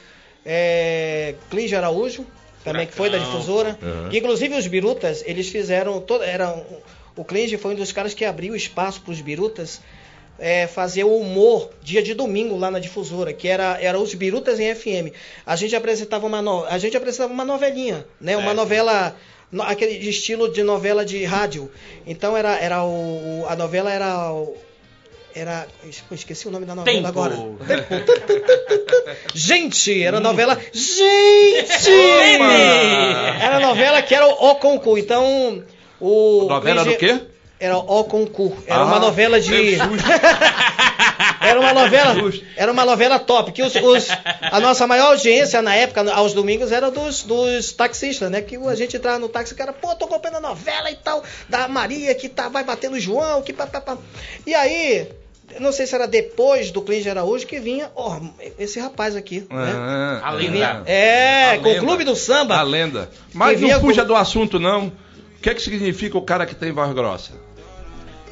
é, 0.45 1.35
Araújo, 1.75 2.25
também 2.63 2.85
que 2.87 2.93
foi 2.93 3.09
da 3.09 3.17
difusora. 3.17 3.77
Uhum. 3.81 4.09
Inclusive 4.11 4.55
os 4.55 4.67
Birutas, 4.67 5.23
eles 5.25 5.47
fizeram. 5.49 5.99
Todo, 6.01 6.23
era, 6.23 6.53
o 7.15 7.23
Clínio 7.23 7.57
foi 7.57 7.73
um 7.73 7.75
dos 7.75 7.91
caras 7.91 8.13
que 8.13 8.23
abriu 8.25 8.55
espaço 8.55 9.01
para 9.01 9.11
os 9.11 9.21
Birutas 9.21 9.81
é, 10.39 10.67
fazer 10.67 11.03
o 11.03 11.17
humor 11.17 11.69
dia 11.81 12.01
de 12.03 12.13
domingo 12.13 12.57
lá 12.57 12.69
na 12.69 12.79
difusora, 12.79 13.33
que 13.33 13.47
era, 13.47 13.77
era 13.81 13.97
os 13.99 14.13
Birutas 14.13 14.59
em 14.59 14.73
FM. 14.75 15.13
A 15.45 15.55
gente 15.55 15.75
apresentava 15.75 16.25
uma, 16.27 16.41
no- 16.41 16.65
a 16.65 16.77
gente 16.77 16.95
apresentava 16.95 17.33
uma 17.33 17.45
novelinha, 17.45 18.05
né? 18.21 18.37
Uma 18.37 18.51
É. 18.51 18.53
novela. 18.53 19.09
no- 19.09 19.36
aquele 19.61 19.93
estilo 20.09 20.51
de 20.51 20.63
novela 20.63 21.05
de 21.05 21.23
rádio. 21.25 21.71
Então 22.05 22.35
era, 22.35 22.55
era 22.59 22.83
o. 22.83 23.45
A 23.47 23.55
novela 23.55 23.91
era. 23.91 24.31
o- 24.31 24.55
era. 25.35 25.67
Esqueci 26.11 26.47
o 26.47 26.51
nome 26.51 26.65
da 26.65 26.73
novela 26.75 26.95
Tempo. 26.97 27.07
agora. 27.07 27.35
Gente, 29.33 30.03
era 30.03 30.19
novela. 30.19 30.57
Gente! 30.73 31.91
Era 33.41 33.59
novela 33.59 34.01
que 34.01 34.13
era 34.15 34.25
o, 34.27 34.31
o 34.51 34.55
Concurso. 34.55 35.03
Então. 35.03 35.63
O 35.99 36.45
Novela 36.47 36.83
do 36.85 36.95
quê? 36.95 37.19
Era 37.59 37.75
o 37.77 38.03
Concurso. 38.03 38.57
Era 38.67 38.81
Ah, 38.81 38.85
uma 38.85 38.99
novela 38.99 39.39
de. 39.41 39.51
Era 41.47 41.59
uma 41.59 41.73
novela, 41.73 42.15
era 42.55 42.71
uma 42.71 42.85
novela 42.85 43.19
top, 43.19 43.51
que 43.51 43.61
os, 43.63 43.73
os- 43.75 44.07
a 44.41 44.59
nossa 44.59 44.85
maior 44.87 45.11
audiência 45.11 45.61
na 45.61 45.75
época, 45.75 46.11
aos 46.13 46.33
domingos, 46.33 46.71
era 46.71 46.89
dos, 46.91 47.23
dos 47.23 47.71
taxistas, 47.71 48.29
né? 48.29 48.41
Que 48.41 48.55
a 48.57 48.75
gente 48.75 48.95
entrava 48.97 49.19
no 49.19 49.29
táxi, 49.29 49.53
o 49.53 49.57
cara, 49.57 49.73
pô, 49.73 49.95
tô 49.95 50.05
acompanhando 50.05 50.37
a 50.37 50.49
novela 50.49 50.89
e 50.91 50.95
tal, 50.95 51.23
da 51.49 51.67
Maria, 51.67 52.13
que 52.15 52.27
tá, 52.29 52.49
vai 52.49 52.63
bater 52.63 52.89
no 52.89 52.99
João, 52.99 53.41
que 53.41 53.53
pá, 53.53 53.65
pá, 53.67 53.81
pá. 53.81 53.97
E 54.45 54.53
aí, 54.53 55.07
não 55.59 55.71
sei 55.71 55.87
se 55.87 55.95
era 55.95 56.07
depois 56.07 56.71
do 56.71 56.81
Clínio 56.81 57.09
Araújo 57.09 57.45
que 57.47 57.59
vinha, 57.59 57.89
ó, 57.95 58.19
esse 58.59 58.79
rapaz 58.79 59.15
aqui, 59.15 59.39
né? 59.49 59.73
Ah, 59.75 60.19
A 60.23 60.31
Que 60.31 60.37
lenda. 60.37 60.51
vinha- 60.51 60.83
é, 60.85 61.51
A 61.51 61.57
com 61.59 61.63
o 61.63 61.71
lenda. 61.71 61.79
Clube 61.85 62.03
do 62.03 62.15
Samba. 62.15 62.57
A 62.57 62.61
lenda. 62.63 63.09
Mas 63.33 63.59
não 63.61 63.79
fuja 63.79 64.01
com- 64.01 64.07
do 64.09 64.15
assunto, 64.15 64.59
não. 64.59 64.87
O 64.87 65.39
que 65.41 65.49
é 65.49 65.53
que 65.53 65.61
significa 65.61 66.17
o 66.17 66.21
cara 66.21 66.45
que 66.45 66.55
tem 66.55 66.71
voz 66.71 66.91
grossa? 66.93 67.31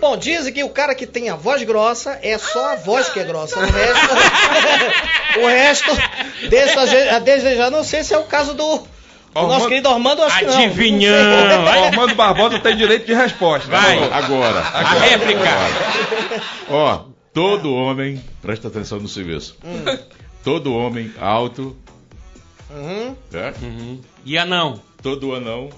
Bom, 0.08 0.18
dizem 0.18 0.54
que 0.54 0.64
o 0.64 0.70
cara 0.70 0.94
que 0.94 1.08
tem 1.08 1.32
a 1.32 1.36
voz 1.36 1.64
grossa 1.64 2.20
é 2.22 2.38
só 2.38 2.74
a 2.74 2.76
voz 2.76 3.10
que 3.10 3.20
é 3.20 3.24
grossa. 3.24 3.58
O 3.60 3.64
resto. 3.66 5.40
o 5.42 5.48
resto. 5.48 5.92
Deixa 6.48 6.80
a 6.82 6.86
gente- 6.86 7.10
a 7.10 7.18
desejar. 7.18 7.72
Não 7.72 7.84
sei 7.84 8.04
se 8.04 8.14
é 8.14 8.18
o 8.20 8.24
caso 8.26 8.54
do. 8.54 8.78
do 8.78 8.88
Armando- 9.34 9.54
nosso 9.54 9.68
querido 9.68 9.90
Armando, 9.90 10.22
acho 10.22 10.38
que 10.38 10.46
não. 10.46 10.54
Adivinhão. 10.64 11.48
Não 11.48 11.50
sei. 11.56 11.66
Vai. 11.66 11.80
O 11.80 11.84
Armando 11.86 12.14
Barbosa 12.16 12.60
tem 12.60 12.78
direito 12.78 13.08
de 13.08 13.16
resposta. 13.16 13.68
Vai. 13.68 13.98
Agora. 14.12 14.60
A 14.60 14.80
agora, 14.80 15.00
réplica. 15.00 15.50
agora. 15.50 16.44
Ó, 16.70 17.00
todo 17.34 17.74
homem, 17.74 18.24
presta 18.44 18.68
atenção 18.68 19.00
no 19.00 19.08
serviço. 19.08 19.58
Todo 20.44 20.72
homem 20.76 21.12
alto, 21.20 21.76
Uhum. 22.70 23.16
certo? 23.32 23.64
Uhum. 23.66 24.00
E 24.24 24.38
anão? 24.38 24.80
Todo 25.02 25.34
anão. 25.34 25.72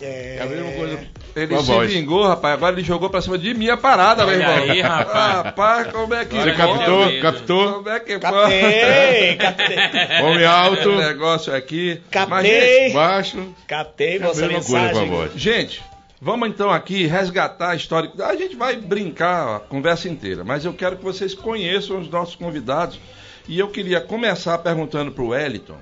É... 0.00 0.36
É 0.38 0.42
a 0.42 0.46
mesma 0.46 0.72
coisa. 0.72 0.98
Ele 1.36 1.54
a 1.54 1.58
se 1.60 1.64
voz. 1.66 1.92
vingou, 1.92 2.26
rapaz. 2.26 2.54
Agora 2.54 2.74
ele 2.74 2.84
jogou 2.84 3.08
pra 3.10 3.20
cima 3.22 3.38
de 3.38 3.54
minha 3.54 3.76
parada, 3.76 4.24
meu 4.26 4.34
irmão. 4.34 4.54
aí, 4.54 4.80
rapaz. 4.80 5.34
Rapaz, 5.44 5.86
como 5.92 6.14
é 6.14 6.24
que 6.24 6.34
Você 6.34 6.42
Você 6.42 6.52
pode? 6.52 6.78
captou? 6.78 7.20
Captou? 7.22 7.72
Como 7.74 7.88
é 7.88 8.00
que 8.00 8.18
Captei, 8.18 9.36
captei. 9.36 9.76
Homem 10.22 10.44
alto, 10.46 10.90
Esse 10.90 11.08
negócio 11.08 11.54
aqui. 11.54 12.00
Mas, 12.12 12.28
Captei. 12.28 12.92
baixo. 12.92 13.54
Captei 13.66 14.14
É 14.14 14.16
a 14.16 14.20
coisa 14.26 14.40
com 14.40 14.46
a 14.46 14.48
mensagem. 14.48 15.10
gente, 15.36 15.38
gente, 15.38 15.82
vamos 16.20 16.48
então 16.48 16.70
aqui 16.70 17.06
resgatar 17.06 17.70
a 17.70 17.76
história. 17.76 18.10
A 18.24 18.34
gente 18.36 18.56
vai 18.56 18.76
brincar 18.76 19.56
a 19.56 19.60
conversa 19.60 20.08
inteira, 20.08 20.42
mas 20.44 20.64
eu 20.64 20.72
quero 20.72 20.96
que 20.96 21.04
vocês 21.04 21.34
conheçam 21.34 21.98
os 21.98 22.08
nossos 22.08 22.34
convidados. 22.36 22.98
E 23.46 23.58
eu 23.58 23.68
queria 23.68 24.00
começar 24.00 24.56
perguntando 24.58 25.12
pro 25.12 25.28
Wellington. 25.28 25.76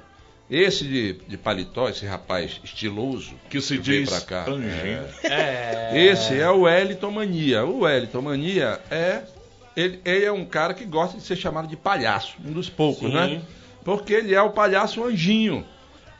Esse 0.52 0.85
de, 0.85 1.14
de 1.26 1.38
paletó, 1.38 1.88
esse 1.88 2.04
rapaz 2.04 2.61
estiloso 2.62 3.32
Que 3.49 3.59
se 3.59 3.78
veio 3.78 4.02
diz 4.04 4.11
pra 4.11 4.21
cá. 4.21 4.50
anjinho. 4.50 5.02
É. 5.25 5.92
Esse 5.94 6.38
é 6.38 6.50
o 6.50 6.61
Wellington 6.61 7.11
Mania. 7.11 7.64
O 7.64 7.80
Wellington 7.80 8.21
Mania 8.21 8.78
é. 8.90 9.23
Ele, 9.75 9.99
ele 10.04 10.25
é 10.26 10.30
um 10.30 10.44
cara 10.44 10.75
que 10.75 10.85
gosta 10.85 11.16
de 11.16 11.23
ser 11.23 11.37
chamado 11.37 11.66
de 11.66 11.75
palhaço, 11.76 12.37
um 12.44 12.52
dos 12.52 12.68
poucos, 12.68 13.09
Sim. 13.09 13.14
né? 13.14 13.42
Porque 13.82 14.12
ele 14.12 14.35
é 14.35 14.42
o 14.42 14.50
palhaço 14.50 15.02
anjinho. 15.02 15.64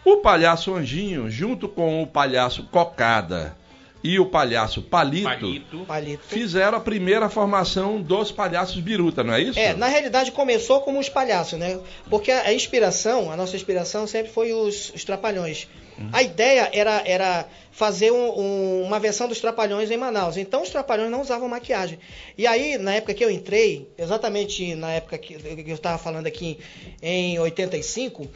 O 0.03 0.17
palhaço 0.17 0.75
anjinho, 0.75 1.31
junto 1.31 1.69
com 1.69 2.03
o 2.03 2.07
palhaço 2.07 2.63
cocada 2.73 3.55
e 4.03 4.19
o 4.19 4.27
palhaço 4.27 4.83
palito, 4.83 5.25
Palito. 5.25 5.79
Palito. 5.87 6.25
fizeram 6.27 6.79
a 6.79 6.81
primeira 6.81 7.29
formação 7.29 8.01
dos 8.01 8.33
palhaços 8.33 8.79
biruta, 8.81 9.23
não 9.23 9.35
é 9.35 9.41
isso? 9.43 9.59
É, 9.59 9.75
na 9.75 9.87
realidade 9.87 10.33
começou 10.33 10.81
como 10.81 10.99
os 10.99 11.09
palhaços, 11.09 11.59
né? 11.59 11.79
Porque 12.11 12.31
a, 12.31 12.53
inspiração, 12.53 13.31
a 13.31 13.37
nossa 13.37 13.55
inspiração 13.55 14.07
sempre 14.07 14.33
foi 14.33 14.53
os, 14.53 14.93
os 14.95 15.05
trapalhões. 15.05 15.69
A 16.13 16.23
ideia 16.23 16.71
era, 16.73 17.03
era 17.07 17.47
fazer 17.71 18.11
um- 18.13 18.39
um- 18.39 18.83
uma 18.83 18.99
versão 19.01 19.29
dos 19.29 19.41
trapalhões 19.41 19.91
em 19.91 19.97
Manaus. 19.97 20.37
Então 20.37 20.63
os 20.63 20.71
trapalhões 20.71 21.11
não 21.11 21.21
usavam 21.21 21.49
maquiagem. 21.49 21.99
E 22.37 22.47
aí, 22.47 22.77
na 22.79 22.95
época 22.95 23.15
que 23.15 23.25
eu 23.25 23.31
entrei, 23.31 23.89
exatamente 23.99 24.75
na 24.75 24.91
época 24.93 25.19
que 25.19 25.35
eu 25.67 25.75
estava 25.75 25.99
falando 25.99 26.27
aqui 26.27 26.59
em 27.03 27.39
85, 27.39 28.27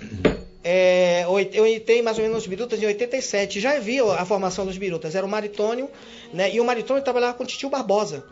é, 0.64 1.25
oit- 1.28 1.54
eu 1.56 1.66
entrei 1.66 2.02
mais 2.02 2.16
ou 2.18 2.23
menos 2.25 2.38
nos 2.38 2.46
Birutas 2.46 2.82
em 2.82 2.87
87. 2.87 3.61
Já 3.61 3.76
havia 3.76 4.04
a 4.04 4.25
formação 4.25 4.66
dos 4.66 4.76
Birutas. 4.76 5.14
Era 5.14 5.25
o 5.25 5.28
Maritônio, 5.28 5.88
né? 6.32 6.52
E 6.52 6.61
o 6.61 6.64
Maritônio 6.64 7.02
trabalhava 7.02 7.35
com 7.35 7.44
o 7.44 7.46
Titio 7.46 7.68
Barbosa 7.70 8.25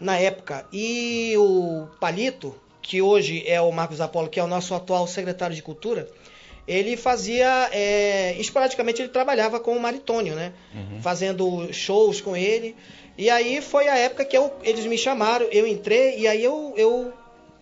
na 0.00 0.18
época. 0.18 0.66
E 0.72 1.34
o 1.36 1.86
Palito, 2.00 2.54
que 2.82 3.00
hoje 3.02 3.42
é 3.46 3.60
o 3.60 3.70
Marcos 3.72 4.00
Apolo, 4.00 4.28
que 4.28 4.38
é 4.40 4.44
o 4.44 4.46
nosso 4.46 4.74
atual 4.74 5.06
secretário 5.06 5.54
de 5.54 5.62
Cultura, 5.62 6.08
ele 6.68 6.96
fazia. 6.96 7.68
é, 7.72 8.36
esporadicamente 8.38 9.00
ele 9.02 9.08
trabalhava 9.08 9.58
com 9.58 9.74
o 9.76 9.80
Maritônio, 9.80 10.34
né? 10.36 10.52
Fazendo 11.02 11.72
shows 11.72 12.20
com 12.20 12.36
ele. 12.36 12.76
E 13.16 13.28
aí 13.30 13.60
foi 13.60 13.88
a 13.88 13.96
época 13.96 14.24
que 14.24 14.36
eu- 14.36 14.52
eles 14.62 14.84
me 14.86 14.96
chamaram, 14.98 15.46
eu 15.50 15.66
entrei, 15.66 16.18
e 16.18 16.28
aí 16.28 16.44
eu, 16.44 16.74
eu 16.76 17.12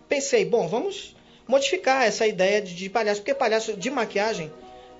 pensei, 0.07 0.45
bom, 0.45 0.67
vamos 0.67 1.15
modificar 1.47 2.03
essa 2.03 2.27
ideia 2.27 2.61
de, 2.61 2.75
de 2.75 2.89
palhaço, 2.89 3.21
porque 3.21 3.33
palhaço 3.33 3.73
de 3.73 3.89
maquiagem 3.89 4.51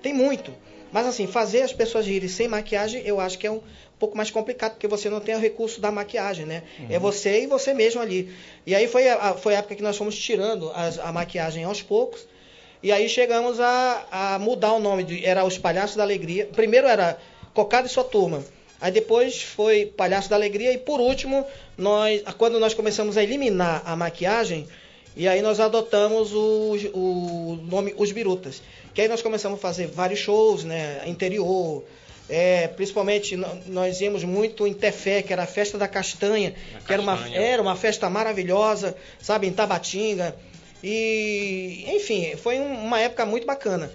tem 0.02 0.12
muito. 0.12 0.52
Mas 0.90 1.06
assim, 1.06 1.26
fazer 1.26 1.62
as 1.62 1.72
pessoas 1.72 2.06
rirem 2.06 2.28
sem 2.30 2.48
maquiagem, 2.48 3.02
eu 3.04 3.20
acho 3.20 3.38
que 3.38 3.46
é 3.46 3.50
um 3.50 3.60
pouco 3.98 4.16
mais 4.16 4.30
complicado, 4.30 4.72
porque 4.72 4.88
você 4.88 5.10
não 5.10 5.20
tem 5.20 5.34
o 5.34 5.38
recurso 5.38 5.80
da 5.80 5.90
maquiagem, 5.92 6.46
né? 6.46 6.62
É 6.88 6.98
você 6.98 7.42
e 7.42 7.46
você 7.46 7.74
mesmo 7.74 8.00
ali. 8.00 8.32
E 8.66 8.74
aí 8.74 8.88
foi 8.88 9.06
a, 9.08 9.16
a- 9.30 9.34
foi 9.34 9.54
a 9.54 9.58
época 9.58 9.74
que 9.74 9.82
nós 9.82 9.96
fomos 9.98 10.16
tirando 10.18 10.70
as- 10.74 10.98
a 10.98 11.12
maquiagem 11.12 11.64
aos 11.64 11.82
poucos. 11.82 12.26
E 12.82 12.92
aí 12.92 13.08
chegamos 13.08 13.58
a, 13.60 14.06
a 14.10 14.38
mudar 14.38 14.72
o 14.72 14.78
nome, 14.78 15.04
de, 15.04 15.24
era 15.24 15.44
os 15.44 15.58
Palhaços 15.58 15.96
da 15.96 16.02
Alegria. 16.02 16.46
Primeiro 16.46 16.86
era 16.86 17.18
Cocada 17.52 17.86
e 17.86 17.90
sua 17.90 18.04
turma. 18.04 18.44
Aí 18.80 18.92
depois 18.92 19.42
foi 19.42 19.86
Palhaço 19.86 20.30
da 20.30 20.36
Alegria 20.36 20.72
e 20.72 20.78
por 20.78 21.00
último, 21.00 21.44
nós, 21.76 22.22
quando 22.36 22.60
nós 22.60 22.74
começamos 22.74 23.16
a 23.16 23.22
eliminar 23.22 23.82
a 23.84 23.96
maquiagem, 23.96 24.68
e 25.16 25.26
aí 25.26 25.42
nós 25.42 25.58
adotamos 25.58 26.32
o, 26.32 26.76
o 26.94 27.58
nome 27.68 27.92
Os 27.96 28.12
Birutas. 28.12 28.62
Que 28.94 29.02
aí 29.02 29.08
nós 29.08 29.22
começamos 29.22 29.58
a 29.58 29.62
fazer 29.62 29.88
vários 29.88 30.20
shows, 30.20 30.62
né, 30.62 31.02
interior, 31.06 31.84
é, 32.28 32.68
principalmente 32.68 33.36
nós 33.66 34.00
íamos 34.00 34.22
muito 34.22 34.66
em 34.66 34.74
Tefé, 34.74 35.22
que 35.22 35.32
era 35.32 35.44
a 35.44 35.46
festa 35.46 35.78
da 35.78 35.88
castanha, 35.88 36.54
que 36.86 36.92
era 36.92 37.00
uma, 37.00 37.16
castanha. 37.16 37.40
era 37.40 37.62
uma 37.62 37.74
festa 37.74 38.10
maravilhosa, 38.10 38.94
sabe, 39.18 39.46
em 39.46 39.52
Tabatinga. 39.52 40.36
E, 40.82 41.84
enfim, 41.88 42.36
foi 42.36 42.58
um- 42.60 42.84
uma 42.84 43.00
época 43.00 43.26
muito 43.26 43.46
bacana. 43.46 43.90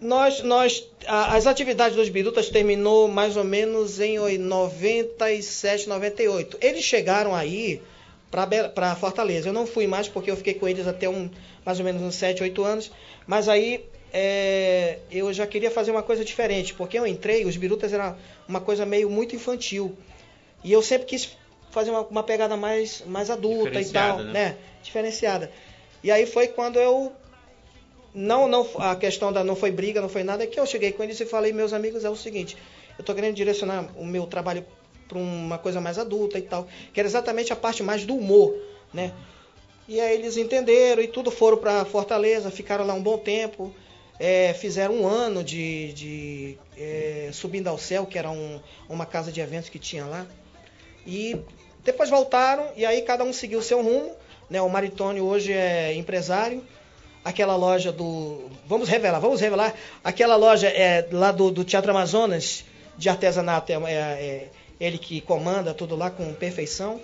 Nós, 0.00 0.42
nós, 0.42 0.84
as 1.08 1.46
atividades 1.46 1.96
dos 1.96 2.08
Birutas 2.08 2.48
terminou 2.48 3.08
mais 3.08 3.36
ou 3.36 3.42
menos 3.42 3.98
em 3.98 4.18
oi- 4.20 4.38
97, 4.38 5.88
98. 5.88 6.56
Eles 6.60 6.84
chegaram 6.84 7.34
aí 7.34 7.82
para 8.30 8.94
Fortaleza. 8.94 9.48
Eu 9.48 9.52
não 9.52 9.66
fui 9.66 9.88
mais 9.88 10.06
porque 10.06 10.30
eu 10.30 10.36
fiquei 10.36 10.54
com 10.54 10.68
eles 10.68 10.86
até 10.86 11.08
um, 11.08 11.28
mais 11.64 11.80
ou 11.80 11.84
menos 11.84 12.00
uns 12.02 12.14
7, 12.14 12.42
8 12.44 12.62
anos. 12.62 12.92
Mas 13.26 13.48
aí 13.48 13.84
é, 14.12 14.98
eu 15.10 15.32
já 15.32 15.46
queria 15.48 15.70
fazer 15.70 15.90
uma 15.90 16.02
coisa 16.02 16.24
diferente, 16.24 16.72
porque 16.74 16.96
eu 16.98 17.04
entrei, 17.06 17.44
os 17.44 17.56
Birutas 17.56 17.92
era 17.92 18.16
uma 18.46 18.60
coisa 18.60 18.86
meio 18.86 19.10
muito 19.10 19.34
infantil. 19.34 19.96
E 20.62 20.72
eu 20.72 20.80
sempre 20.82 21.06
quis 21.08 21.36
fazer 21.70 21.90
uma, 21.90 22.00
uma 22.02 22.22
pegada 22.22 22.56
mais, 22.56 23.02
mais 23.06 23.30
adulta 23.30 23.80
e 23.80 23.84
tal, 23.92 24.18
né? 24.18 24.32
né? 24.32 24.56
Diferenciada. 24.82 25.50
E 26.02 26.10
aí 26.10 26.26
foi 26.26 26.48
quando 26.48 26.78
eu 26.78 27.12
não, 28.14 28.48
não, 28.48 28.66
a 28.78 28.96
questão 28.96 29.32
da 29.32 29.44
não 29.44 29.54
foi 29.54 29.70
briga, 29.70 30.00
não 30.00 30.08
foi 30.08 30.22
nada, 30.24 30.44
é 30.44 30.46
que 30.46 30.58
eu 30.58 30.66
cheguei 30.66 30.92
com 30.92 31.02
eles 31.02 31.20
e 31.20 31.26
falei, 31.26 31.52
meus 31.52 31.72
amigos, 31.72 32.04
é 32.04 32.10
o 32.10 32.16
seguinte, 32.16 32.56
eu 32.98 33.04
tô 33.04 33.14
querendo 33.14 33.34
direcionar 33.34 33.88
o 33.96 34.04
meu 34.04 34.26
trabalho 34.26 34.64
para 35.06 35.18
uma 35.18 35.58
coisa 35.58 35.80
mais 35.80 35.98
adulta 35.98 36.38
e 36.38 36.42
tal, 36.42 36.66
que 36.92 36.98
era 37.00 37.08
exatamente 37.08 37.52
a 37.52 37.56
parte 37.56 37.82
mais 37.82 38.04
do 38.04 38.14
humor, 38.16 38.54
né? 38.92 39.12
E 39.86 40.00
aí 40.00 40.14
eles 40.18 40.36
entenderam 40.36 41.02
e 41.02 41.08
tudo 41.08 41.30
foram 41.30 41.56
para 41.56 41.84
Fortaleza, 41.84 42.50
ficaram 42.50 42.86
lá 42.86 42.92
um 42.92 43.02
bom 43.02 43.16
tempo, 43.16 43.74
é, 44.20 44.52
fizeram 44.52 44.94
um 44.96 45.06
ano 45.06 45.42
de, 45.42 45.92
de 45.94 46.58
é, 46.76 47.30
Subindo 47.32 47.68
ao 47.68 47.78
Céu, 47.78 48.04
que 48.04 48.18
era 48.18 48.30
um- 48.30 48.60
uma 48.88 49.06
casa 49.06 49.32
de 49.32 49.40
eventos 49.40 49.70
que 49.70 49.78
tinha 49.78 50.04
lá. 50.04 50.26
E 51.06 51.36
depois 51.88 52.10
voltaram 52.10 52.68
e 52.76 52.84
aí 52.84 53.00
cada 53.02 53.24
um 53.24 53.32
seguiu 53.32 53.60
o 53.60 53.62
seu 53.62 53.82
rumo. 53.82 54.12
Né? 54.50 54.60
O 54.60 54.68
Maritônio 54.68 55.24
hoje 55.24 55.52
é 55.52 55.94
empresário. 55.94 56.62
aquela 57.24 57.56
loja 57.56 57.90
do. 57.90 58.50
Vamos 58.66 58.88
revelar, 58.88 59.18
vamos 59.18 59.40
revelar. 59.40 59.74
Aquela 60.04 60.36
loja 60.36 60.68
é, 60.68 61.06
lá 61.10 61.32
do, 61.32 61.50
do 61.50 61.64
Teatro 61.64 61.90
Amazonas, 61.90 62.64
de 62.96 63.08
artesanato, 63.08 63.72
é, 63.72 63.76
é, 63.76 63.88
é 63.90 64.48
ele 64.78 64.98
que 64.98 65.20
comanda 65.20 65.72
tudo 65.72 65.96
lá 65.96 66.10
com 66.10 66.32
perfeição. 66.34 67.00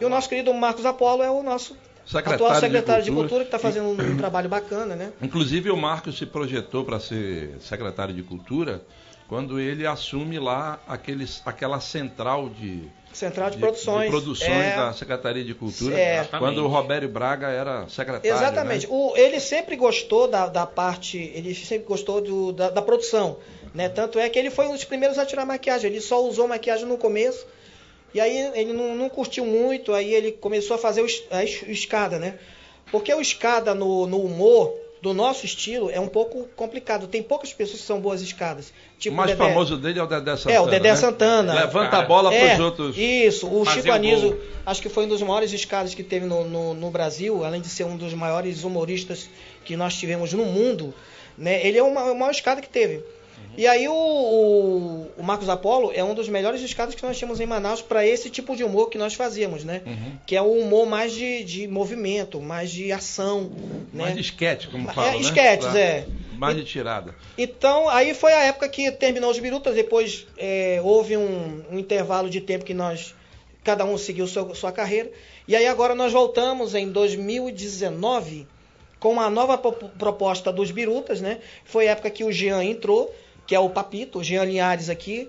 E 0.00 0.04
o 0.04 0.08
nosso 0.08 0.28
querido 0.28 0.52
Marcos 0.54 0.86
Apolo 0.86 1.22
é 1.22 1.30
o 1.30 1.42
nosso 1.42 1.76
Secretário 2.06 2.46
atual 2.46 2.60
secretário 2.60 3.04
de 3.04 3.10
de 3.10 3.14
Cultura. 3.14 3.28
Cultura, 3.28 3.44
que 3.44 3.56
está 3.56 3.58
fazendo 3.58 3.88
um, 3.88 4.12
um 4.14 4.16
trabalho 4.18 4.48
bacana, 4.48 4.96
né? 4.96 5.12
Inclusive 5.20 5.70
o 5.70 5.76
Marcos 5.76 6.18
se 6.18 6.26
projetou 6.26 6.84
para 6.84 6.98
ser 6.98 7.54
secretário 7.60 8.14
de 8.14 8.22
Cultura 8.22 8.82
quando 9.28 9.58
ele 9.60 9.86
assume 9.86 10.38
lá 10.38 10.80
aqueles, 10.86 11.40
aquela 11.46 11.80
central 11.80 12.48
de, 12.50 12.82
Central 13.12 13.50
de, 13.50 13.58
Produções. 13.58 14.04
de 14.04 14.10
produções 14.10 14.50
É, 14.50 14.76
da 14.76 14.92
Secretaria 14.94 15.44
de 15.44 15.54
Cultura, 15.54 15.98
É. 15.98 16.24
quando 16.38 16.64
o 16.64 16.68
Robério 16.68 17.08
Braga 17.08 17.48
era 17.48 17.86
secretário. 17.88 18.30
Exatamente. 18.36 18.86
né? 18.86 18.92
O, 18.92 19.14
ele 19.16 19.38
sempre 19.40 19.76
gostou 19.76 20.26
da, 20.28 20.46
da 20.48 20.66
parte, 20.66 21.18
ele 21.34 21.54
sempre 21.54 21.86
gostou 21.86 22.20
do- 22.22 22.52
da, 22.52 22.70
da 22.70 22.80
produção, 22.82 23.36
né? 23.74 23.88
Tanto 23.88 24.18
é 24.18 24.28
que 24.30 24.38
ele 24.38 24.50
foi 24.50 24.66
um 24.66 24.72
dos 24.72 24.84
primeiros 24.84 25.18
a 25.18 25.26
tirar 25.26 25.44
maquiagem. 25.44 25.90
Ele 25.90 26.00
só 26.00 26.22
usou 26.24 26.48
maquiagem 26.48 26.86
no 26.86 26.96
começo. 26.96 27.46
E 28.14 28.20
aí 28.20 28.50
ele 28.54 28.72
não, 28.74 28.94
não 28.94 29.08
curtiu 29.08 29.44
muito, 29.46 29.92
aí 29.94 30.12
ele 30.12 30.32
começou 30.32 30.74
a 30.76 30.78
fazer 30.78 31.00
o, 31.02 31.06
a 31.30 31.44
escada, 31.44 32.18
né? 32.18 32.38
Porque 32.90 33.12
o 33.14 33.20
escada 33.20 33.74
no, 33.74 34.06
no 34.06 34.22
humor 34.22 34.74
do 35.02 35.12
nosso 35.12 35.44
estilo 35.44 35.90
é 35.90 35.98
um 35.98 36.06
pouco 36.06 36.48
complicado. 36.54 37.08
Tem 37.08 37.22
poucas 37.22 37.52
pessoas 37.52 37.80
que 37.80 37.86
são 37.86 38.00
boas 38.00 38.22
escadas. 38.22 38.68
O 38.68 38.72
Tipo 39.00 39.16
mais 39.16 39.32
Dedé. 39.32 39.44
famoso 39.44 39.76
dele 39.76 39.98
é 39.98 40.02
o 40.02 40.06
Dedé 40.06 40.36
Santana. 40.36 40.54
É, 40.54 40.60
o 40.60 40.66
Dedé 40.66 40.90
né? 40.90 40.96
Santana. 40.96 41.54
Levanta 41.54 41.90
Cara, 41.90 42.02
a 42.04 42.06
bola 42.06 42.30
para 42.30 42.38
É, 42.38 42.54
os 42.54 42.60
outros. 42.60 42.96
Isso, 42.96 43.48
o 43.48 43.64
Chico 43.66 43.88
o 43.88 43.92
Anísio, 43.92 44.30
gol. 44.30 44.40
acho 44.64 44.80
que 44.80 44.88
foi 44.88 45.04
um 45.04 45.08
dos 45.08 45.20
maiores 45.20 45.52
escadas 45.52 45.92
que 45.92 46.04
teve 46.04 46.24
no, 46.24 46.44
no, 46.44 46.72
no 46.72 46.90
Brasil, 46.90 47.44
além 47.44 47.60
de 47.60 47.68
ser 47.68 47.82
um 47.84 47.96
dos 47.96 48.14
maiores 48.14 48.62
humoristas 48.62 49.28
que 49.64 49.76
nós 49.76 49.94
tivemos 49.96 50.32
no 50.32 50.44
mundo, 50.44 50.94
né? 51.36 51.66
Ele 51.66 51.78
é 51.78 51.82
o 51.82 51.92
ma- 51.92 52.04
o 52.04 52.16
maior 52.16 52.30
escada 52.30 52.60
que 52.62 52.68
teve. 52.68 53.02
E 53.56 53.66
aí 53.66 53.86
o, 53.88 53.92
o, 53.92 55.10
o 55.18 55.22
Marcos 55.22 55.48
Apolo 55.48 55.92
é 55.94 56.02
um 56.02 56.14
dos 56.14 56.28
melhores 56.28 56.60
escadas 56.62 56.94
que 56.94 57.02
nós 57.02 57.16
tínhamos 57.18 57.38
em 57.40 57.46
Manaus 57.46 57.82
para 57.82 58.06
esse 58.06 58.30
tipo 58.30 58.56
de 58.56 58.64
humor 58.64 58.88
que 58.88 58.96
nós 58.98 59.14
fazíamos, 59.14 59.62
né? 59.64 59.82
Uhum. 59.86 60.12
Que 60.26 60.36
é 60.36 60.42
o 60.42 60.52
humor 60.52 60.86
mais 60.86 61.12
de, 61.12 61.44
de 61.44 61.68
movimento, 61.68 62.40
mais 62.40 62.70
de 62.70 62.90
ação, 62.92 63.50
né? 63.92 64.04
Mais 64.04 64.14
de 64.14 64.20
esquete, 64.20 64.68
como 64.68 64.88
É, 64.90 64.92
fala, 64.94 65.10
né? 65.12 65.18
esquetes, 65.18 65.66
Pra- 65.68 65.78
é. 65.78 66.06
Mais 66.36 66.56
de 66.56 66.64
tirada. 66.64 67.14
Então, 67.38 67.88
aí 67.88 68.14
foi 68.14 68.32
a 68.32 68.44
época 68.44 68.68
que 68.68 68.90
terminou 68.92 69.30
os 69.30 69.38
birutas, 69.38 69.74
depois 69.74 70.26
é, 70.36 70.80
houve 70.82 71.16
um, 71.16 71.62
um 71.70 71.78
intervalo 71.78 72.28
de 72.30 72.40
tempo 72.40 72.64
que 72.64 72.74
nós, 72.74 73.14
cada 73.62 73.84
um 73.84 73.96
seguiu 73.98 74.26
seu- 74.26 74.54
sua 74.54 74.72
carreira, 74.72 75.10
e 75.46 75.54
aí 75.54 75.66
agora 75.66 75.94
nós 75.94 76.12
voltamos 76.12 76.74
em 76.74 76.90
2019 76.90 78.46
com 78.98 79.10
uma 79.10 79.28
nova 79.28 79.58
po- 79.58 79.72
proposta 79.72 80.52
dos 80.52 80.70
birutas, 80.70 81.20
né? 81.20 81.38
Foi 81.64 81.88
a 81.88 81.92
época 81.92 82.08
que 82.10 82.22
o 82.24 82.30
Jean 82.32 82.62
entrou, 82.64 83.12
que 83.52 83.56
é 83.56 83.60
o 83.60 83.68
Papito, 83.68 84.20
o 84.20 84.24
Jean 84.24 84.44
Linhares 84.46 84.88
aqui, 84.88 85.28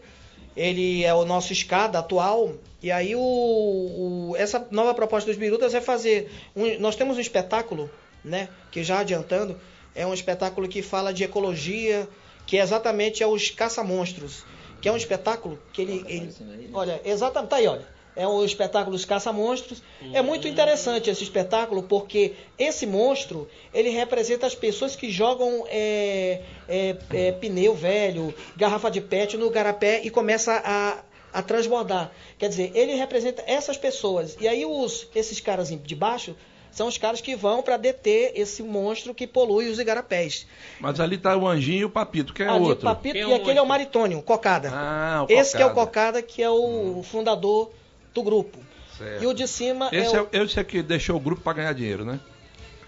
ele 0.55 1.03
é 1.03 1.13
o 1.13 1.25
nosso 1.25 1.51
escada 1.51 1.99
atual, 1.99 2.53
e 2.81 2.89
aí 2.89 3.13
o, 3.17 3.19
o- 3.19 4.33
essa 4.37 4.65
nova 4.71 4.93
proposta 4.93 5.29
dos 5.29 5.37
birutas 5.37 5.73
é 5.73 5.81
fazer, 5.81 6.31
um- 6.55 6.79
nós 6.79 6.95
temos 6.95 7.17
um 7.17 7.19
espetáculo, 7.19 7.89
né? 8.23 8.47
Que 8.71 8.81
já 8.81 8.99
adiantando, 8.99 9.59
é 9.93 10.07
um 10.07 10.13
espetáculo 10.13 10.69
que 10.69 10.81
fala 10.81 11.13
de 11.13 11.25
ecologia, 11.25 12.07
que 12.45 12.55
exatamente 12.55 13.21
é 13.21 13.27
os 13.27 13.49
caça-monstros, 13.49 14.45
que 14.79 14.87
é 14.87 14.91
um 14.93 14.95
espetáculo 14.95 15.59
que 15.73 15.81
ele, 15.81 16.05
ele- 16.07 16.31
olha, 16.73 17.01
exatamente, 17.03 17.49
tá 17.49 17.57
aí, 17.57 17.67
olha, 17.67 17.85
é 18.15 18.27
o 18.27 18.43
espetáculo 18.43 18.95
Os 18.95 19.05
Caça-Monstros. 19.05 19.81
É 20.13 20.21
muito 20.21 20.47
interessante 20.47 21.09
esse 21.09 21.23
espetáculo 21.23 21.83
porque 21.83 22.33
esse 22.57 22.85
monstro 22.85 23.47
ele 23.73 23.89
representa 23.89 24.45
as 24.45 24.55
pessoas 24.55 24.95
que 24.95 25.09
jogam 25.09 25.65
é, 25.67 26.41
é, 26.67 26.97
é, 27.11 27.31
pneu 27.31 27.75
velho, 27.75 28.33
garrafa 28.55 28.89
de 28.89 29.01
pet 29.01 29.37
no 29.37 29.49
garapé 29.49 30.01
e 30.03 30.09
começa 30.09 30.61
a, 30.63 31.03
a 31.33 31.41
transbordar. 31.41 32.11
Quer 32.37 32.49
dizer, 32.49 32.71
ele 32.75 32.93
representa 32.93 33.43
essas 33.47 33.77
pessoas. 33.77 34.37
E 34.39 34.47
aí 34.47 34.65
os, 34.65 35.07
esses 35.15 35.39
caras 35.39 35.69
de 35.69 35.95
baixo 35.95 36.35
são 36.73 36.87
os 36.87 36.97
caras 36.97 37.21
que 37.21 37.35
vão 37.35 37.61
para 37.61 37.77
deter 37.77 38.31
esse 38.35 38.63
monstro 38.63 39.13
que 39.13 39.27
polui 39.27 39.69
os 39.69 39.77
igarapés. 39.77 40.47
Mas 40.79 40.99
ali 40.99 41.19
tá 41.19 41.37
o 41.37 41.47
Anjinho 41.47 41.81
e 41.81 41.85
o 41.85 41.89
Papito, 41.89 42.33
quem 42.33 42.47
é 42.47 42.49
Ali, 42.49 42.65
outro? 42.65 42.83
Papito, 42.83 43.13
Quem 43.13 43.21
é 43.21 43.25
e 43.25 43.31
o 43.31 43.35
aquele 43.35 43.59
é 43.59 43.61
o? 43.61 43.65
Maritônio, 43.65 44.21
Cocada. 44.23 44.71
Ah, 44.73 45.25
o 45.29 45.31
Esse 45.31 45.55
que 45.55 45.61
é 45.61 45.65
o 45.65 45.69
Cocada. 45.69 45.85
Cocada, 45.85 46.21
que 46.23 46.41
é 46.41 46.49
o 46.49 47.03
fundador 47.03 47.71
do 48.13 48.23
grupo. 48.23 48.57
Certo. 48.97 49.23
E 49.23 49.27
o 49.27 49.33
de 49.33 49.47
cima 49.47 49.89
Esse 49.91 50.15
é 50.15 50.19
é, 50.19 50.21
o... 50.21 50.27
esse 50.45 50.59
é 50.59 50.63
que 50.63 50.81
deixou 50.83 51.15
o 51.15 51.19
grupo 51.19 51.41
para 51.41 51.53
ganhar 51.53 51.73
dinheiro, 51.73 52.05
né? 52.05 52.19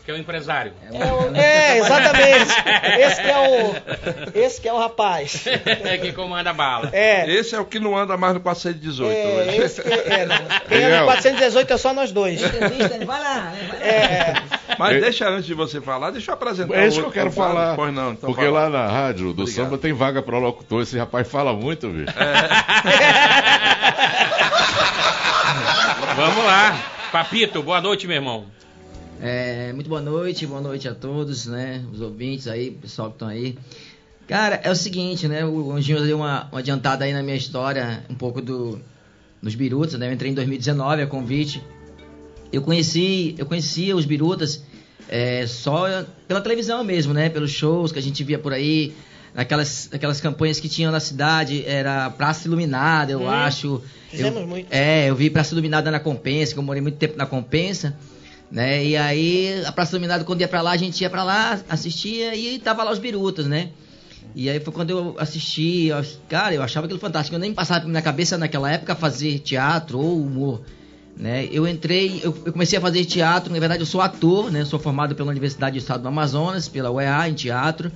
Que 0.05 0.11
é 0.11 0.13
o 0.13 0.17
empresário. 0.19 0.71
É, 0.93 1.11
o- 1.11 1.35
é, 1.35 1.77
exatamente. 1.79 2.53
Esse 2.99 3.21
que 3.23 3.27
é 3.27 3.39
o, 3.39 3.75
esse 4.39 4.61
que 4.61 4.67
é 4.69 4.73
o 4.73 4.77
rapaz. 4.77 5.43
que 5.99 6.13
comanda 6.13 6.51
a 6.51 6.53
bala. 6.53 6.91
É, 6.93 7.27
Esse 7.27 7.55
é 7.55 7.59
o 7.59 7.65
que 7.65 7.79
não 7.79 7.97
anda 7.97 8.15
mais 8.15 8.35
no 8.35 8.39
418 8.39 9.11
é, 9.11 9.25
hoje. 9.49 9.57
esse 9.63 9.81
que 9.81 9.91
é, 9.91 10.27
não. 10.27 10.37
Quem 10.69 10.77
é 10.77 10.81
Daniel. 10.81 10.99
no 10.99 11.05
418 11.07 11.73
é 11.73 11.77
só 11.77 11.91
nós 11.91 12.11
dois. 12.11 12.39
Vai 12.39 13.19
lá. 13.23 13.51
É, 13.81 14.33
Mas 14.77 14.97
É- 14.97 14.99
deixa 14.99 15.27
antes 15.27 15.47
de 15.47 15.55
você 15.55 15.81
falar, 15.81 16.11
deixa 16.11 16.29
eu 16.29 16.35
apresentar 16.35 16.75
É 16.77 16.85
isso 16.87 17.01
que 17.01 17.07
eu 17.07 17.11
quero 17.11 17.31
falar. 17.31 17.75
Pois 17.75 17.91
não, 17.91 18.11
então 18.11 18.29
porque 18.29 18.45
fala. 18.45 18.59
lá 18.59 18.69
na 18.69 18.85
rádio 18.87 19.33
do 19.33 19.41
Obrigado. 19.41 19.55
samba 19.65 19.77
tem 19.79 19.91
vaga 19.91 20.21
para 20.21 20.37
locutor. 20.37 20.83
Esse 20.83 20.99
rapaz 20.99 21.27
fala 21.27 21.51
muito, 21.51 21.89
bicho. 21.89 22.13
Vamos 26.15 26.45
lá. 26.45 26.71
Papito, 27.11 27.61
boa 27.61 27.81
noite, 27.81 28.07
meu 28.07 28.15
irmão. 28.15 28.45
É, 29.21 29.73
muito 29.73 29.89
boa 29.89 29.99
noite, 29.99 30.47
boa 30.47 30.61
noite 30.61 30.87
a 30.87 30.95
todos, 30.95 31.45
né? 31.45 31.83
Os 31.91 31.99
ouvintes 31.99 32.47
aí, 32.47 32.71
pessoal 32.71 33.09
que 33.09 33.15
estão 33.15 33.27
aí. 33.27 33.57
Cara, 34.25 34.61
é 34.63 34.71
o 34.71 34.75
seguinte, 34.77 35.27
né? 35.27 35.45
O 35.45 35.73
Anjinho 35.73 36.01
deu 36.05 36.15
uma, 36.15 36.47
uma 36.49 36.59
adiantada 36.59 37.03
aí 37.03 37.11
na 37.11 37.21
minha 37.21 37.35
história, 37.35 38.05
um 38.09 38.15
pouco 38.15 38.41
do, 38.41 38.79
dos 39.43 39.55
birutas, 39.55 39.99
né? 39.99 40.07
Eu 40.07 40.13
entrei 40.13 40.31
em 40.31 40.33
2019 40.33 41.01
a 41.01 41.07
convite. 41.07 41.61
Eu 42.49 42.61
conheci, 42.61 43.35
eu 43.37 43.45
conhecia 43.45 43.93
os 43.93 44.05
birutas 44.05 44.63
é, 45.09 45.45
só 45.45 46.05
pela 46.29 46.39
televisão 46.39 46.81
mesmo, 46.81 47.13
né? 47.13 47.27
Pelos 47.27 47.51
shows 47.51 47.91
que 47.91 47.99
a 47.99 48.01
gente 48.01 48.23
via 48.23 48.39
por 48.39 48.53
aí, 48.53 48.95
naquelas, 49.35 49.89
naquelas 49.91 50.21
campanhas 50.21 50.59
que 50.59 50.69
tinham 50.69 50.91
na 50.91 50.99
cidade, 50.99 51.63
era 51.67 52.09
Praça 52.09 52.47
Iluminada, 52.47 53.11
eu 53.11 53.21
Hum, 53.21 53.29
acho. 53.29 53.81
fizemos 54.09 54.41
eu, 54.41 54.47
muito. 54.47 54.67
É, 54.71 55.09
eu 55.09 55.15
vi 55.15 55.29
Praça 55.29 55.53
Iluminada 55.53 55.91
na 55.91 55.99
Compensa, 55.99 56.53
que 56.53 56.59
eu 56.59 56.63
morei 56.63 56.81
muito 56.81 56.97
tempo 56.97 57.17
na 57.17 57.25
Compensa. 57.25 57.95
Né? 58.49 58.85
E 58.85 58.95
aí, 58.97 59.63
a 59.65 59.71
Praça 59.71 59.91
Iluminada, 59.93 60.23
quando 60.23 60.41
ia 60.41 60.47
pra 60.47 60.61
lá, 60.61 60.71
a 60.71 60.77
gente 60.77 61.01
ia 61.01 61.09
pra 61.09 61.23
lá, 61.23 61.59
assistia 61.67 62.33
e 62.35 62.57
tava 62.59 62.83
lá 62.83 62.91
os 62.91 62.99
birutas, 62.99 63.45
né? 63.47 63.69
E 64.35 64.49
aí 64.49 64.59
foi 64.59 64.73
quando 64.73 64.89
eu 64.89 65.15
assisti, 65.17 65.87
eu 65.87 66.03
cara, 66.27 66.53
eu 66.53 66.61
achava 66.61 66.85
aquilo 66.85 66.99
fantástico. 66.99 67.35
Eu 67.35 67.39
nem 67.39 67.53
passava 67.53 67.81
na 67.85 67.89
minha 67.89 68.01
cabeça 68.01 68.37
naquela 68.37 68.69
época 68.71 68.93
fazer 68.95 69.39
teatro 69.39 69.97
ou 69.99 70.21
humor. 70.21 70.61
Né? 71.15 71.47
Eu 71.51 71.65
entrei, 71.65 72.19
eu, 72.21 72.37
eu 72.45 72.51
comecei 72.51 72.77
a 72.77 72.81
fazer 72.81 73.05
teatro, 73.05 73.51
na 73.53 73.57
verdade 73.59 73.81
eu 73.81 73.85
sou 73.85 74.01
ator, 74.01 74.51
né? 74.51 74.65
Sou 74.65 74.77
formado 74.77 75.15
pela 75.15 75.29
Universidade 75.31 75.77
do 75.77 75.81
Estado 75.81 76.01
do 76.01 76.07
Amazonas, 76.09 76.67
pela 76.67 76.91
UEA 76.91 77.29
em 77.29 77.33
teatro. 77.33 77.89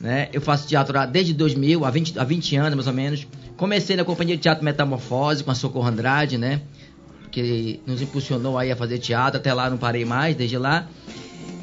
Né? 0.00 0.28
Eu 0.32 0.40
faço 0.40 0.66
teatro 0.68 0.98
há- 0.98 1.06
desde 1.06 1.32
2000, 1.32 1.84
há 1.84 1.90
20, 1.90 2.18
há 2.18 2.24
20 2.24 2.56
anos 2.56 2.74
mais 2.74 2.86
ou 2.86 2.92
menos. 2.92 3.26
Comecei 3.56 3.96
na 3.96 4.04
companhia 4.04 4.36
de 4.36 4.42
teatro 4.42 4.62
Metamorfose 4.64 5.42
com 5.42 5.50
a 5.50 5.54
Socorro 5.54 5.86
Andrade, 5.88 6.36
né? 6.36 6.60
Que 7.30 7.80
nos 7.86 8.00
impulsionou 8.02 8.58
aí 8.58 8.70
a 8.70 8.76
fazer 8.76 8.98
teatro, 8.98 9.38
até 9.38 9.52
lá 9.54 9.68
não 9.70 9.76
parei 9.78 10.04
mais, 10.04 10.36
desde 10.36 10.58
lá. 10.58 10.86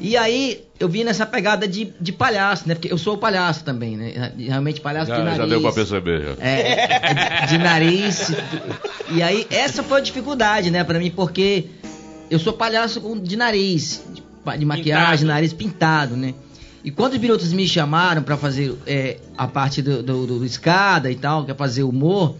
E 0.00 0.16
aí 0.16 0.64
eu 0.80 0.88
vim 0.88 1.04
nessa 1.04 1.24
pegada 1.24 1.66
de, 1.68 1.92
de 2.00 2.12
palhaço, 2.12 2.68
né? 2.68 2.74
Porque 2.74 2.92
eu 2.92 2.98
sou 2.98 3.16
palhaço 3.16 3.62
também, 3.64 3.96
né? 3.96 4.32
Realmente 4.36 4.80
palhaço 4.80 5.10
de 5.12 5.16
Já, 5.16 5.22
nariz. 5.22 5.38
já 5.38 5.46
deu 5.46 5.62
para 5.62 5.72
perceber. 5.72 6.20
Já. 6.36 6.44
É, 6.44 7.46
de 7.46 7.58
nariz. 7.58 8.32
E 9.10 9.22
aí, 9.22 9.46
essa 9.50 9.82
foi 9.84 9.98
a 9.98 10.02
dificuldade, 10.02 10.70
né, 10.70 10.82
pra 10.82 10.98
mim, 10.98 11.10
porque 11.10 11.66
eu 12.30 12.38
sou 12.40 12.52
palhaço 12.52 13.00
de 13.22 13.36
nariz, 13.36 14.02
de, 14.12 14.58
de 14.58 14.64
maquiagem, 14.64 15.10
Pintado. 15.18 15.24
nariz 15.26 15.52
pintado, 15.52 16.16
né? 16.16 16.34
E 16.84 16.90
quando 16.90 17.14
os 17.14 17.18
pilotos 17.18 17.52
me 17.52 17.66
chamaram 17.66 18.22
pra 18.22 18.36
fazer 18.36 18.76
é, 18.86 19.16
a 19.38 19.46
parte 19.48 19.80
do, 19.80 20.02
do, 20.02 20.26
do 20.26 20.44
escada 20.44 21.10
e 21.10 21.14
tal, 21.14 21.44
que 21.44 21.50
é 21.50 21.54
fazer 21.54 21.82
humor, 21.82 22.36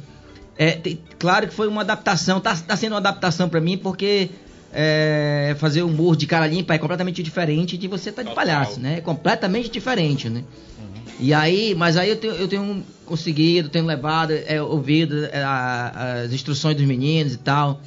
é, 0.59 0.73
tem- 0.73 1.01
claro 1.19 1.49
que 1.49 1.55
foi 1.55 1.67
uma 1.67 1.81
adaptação, 1.81 2.39
tá, 2.41 2.55
tá 2.55 2.77
sendo 2.77 2.93
uma 2.93 2.99
adaptação 2.99 3.49
pra 3.49 3.59
mim, 3.61 3.79
porque 3.79 4.29
é, 4.71 5.57
fazer 5.59 5.83
humor 5.83 6.15
de 6.15 6.27
cara 6.27 6.47
limpa 6.47 6.75
é 6.75 6.79
completamente 6.79 7.23
diferente 7.23 7.79
de 7.79 7.89
você 7.89 8.11
estar 8.11 8.23
de 8.23 8.29
Total. 8.29 8.45
palhaço, 8.45 8.81
né? 8.81 8.99
É 8.99 9.01
completamente 9.01 9.71
diferente, 9.71 10.29
né? 10.29 10.45
E 11.19 11.33
aí, 11.33 11.75
mas 11.77 11.97
aí 11.97 12.11
eu 12.11 12.17
tenho, 12.17 12.35
eu 12.35 12.49
tenho 12.49 12.85
conseguido, 13.07 13.69
tenho 13.69 13.87
levado, 13.87 14.33
é, 14.33 14.61
ouvido 14.61 15.25
é, 15.27 15.43
a- 15.43 16.23
as 16.25 16.33
instruções 16.33 16.77
dos 16.77 16.85
meninos 16.85 17.35
e 17.35 17.39
tal. 17.39 17.81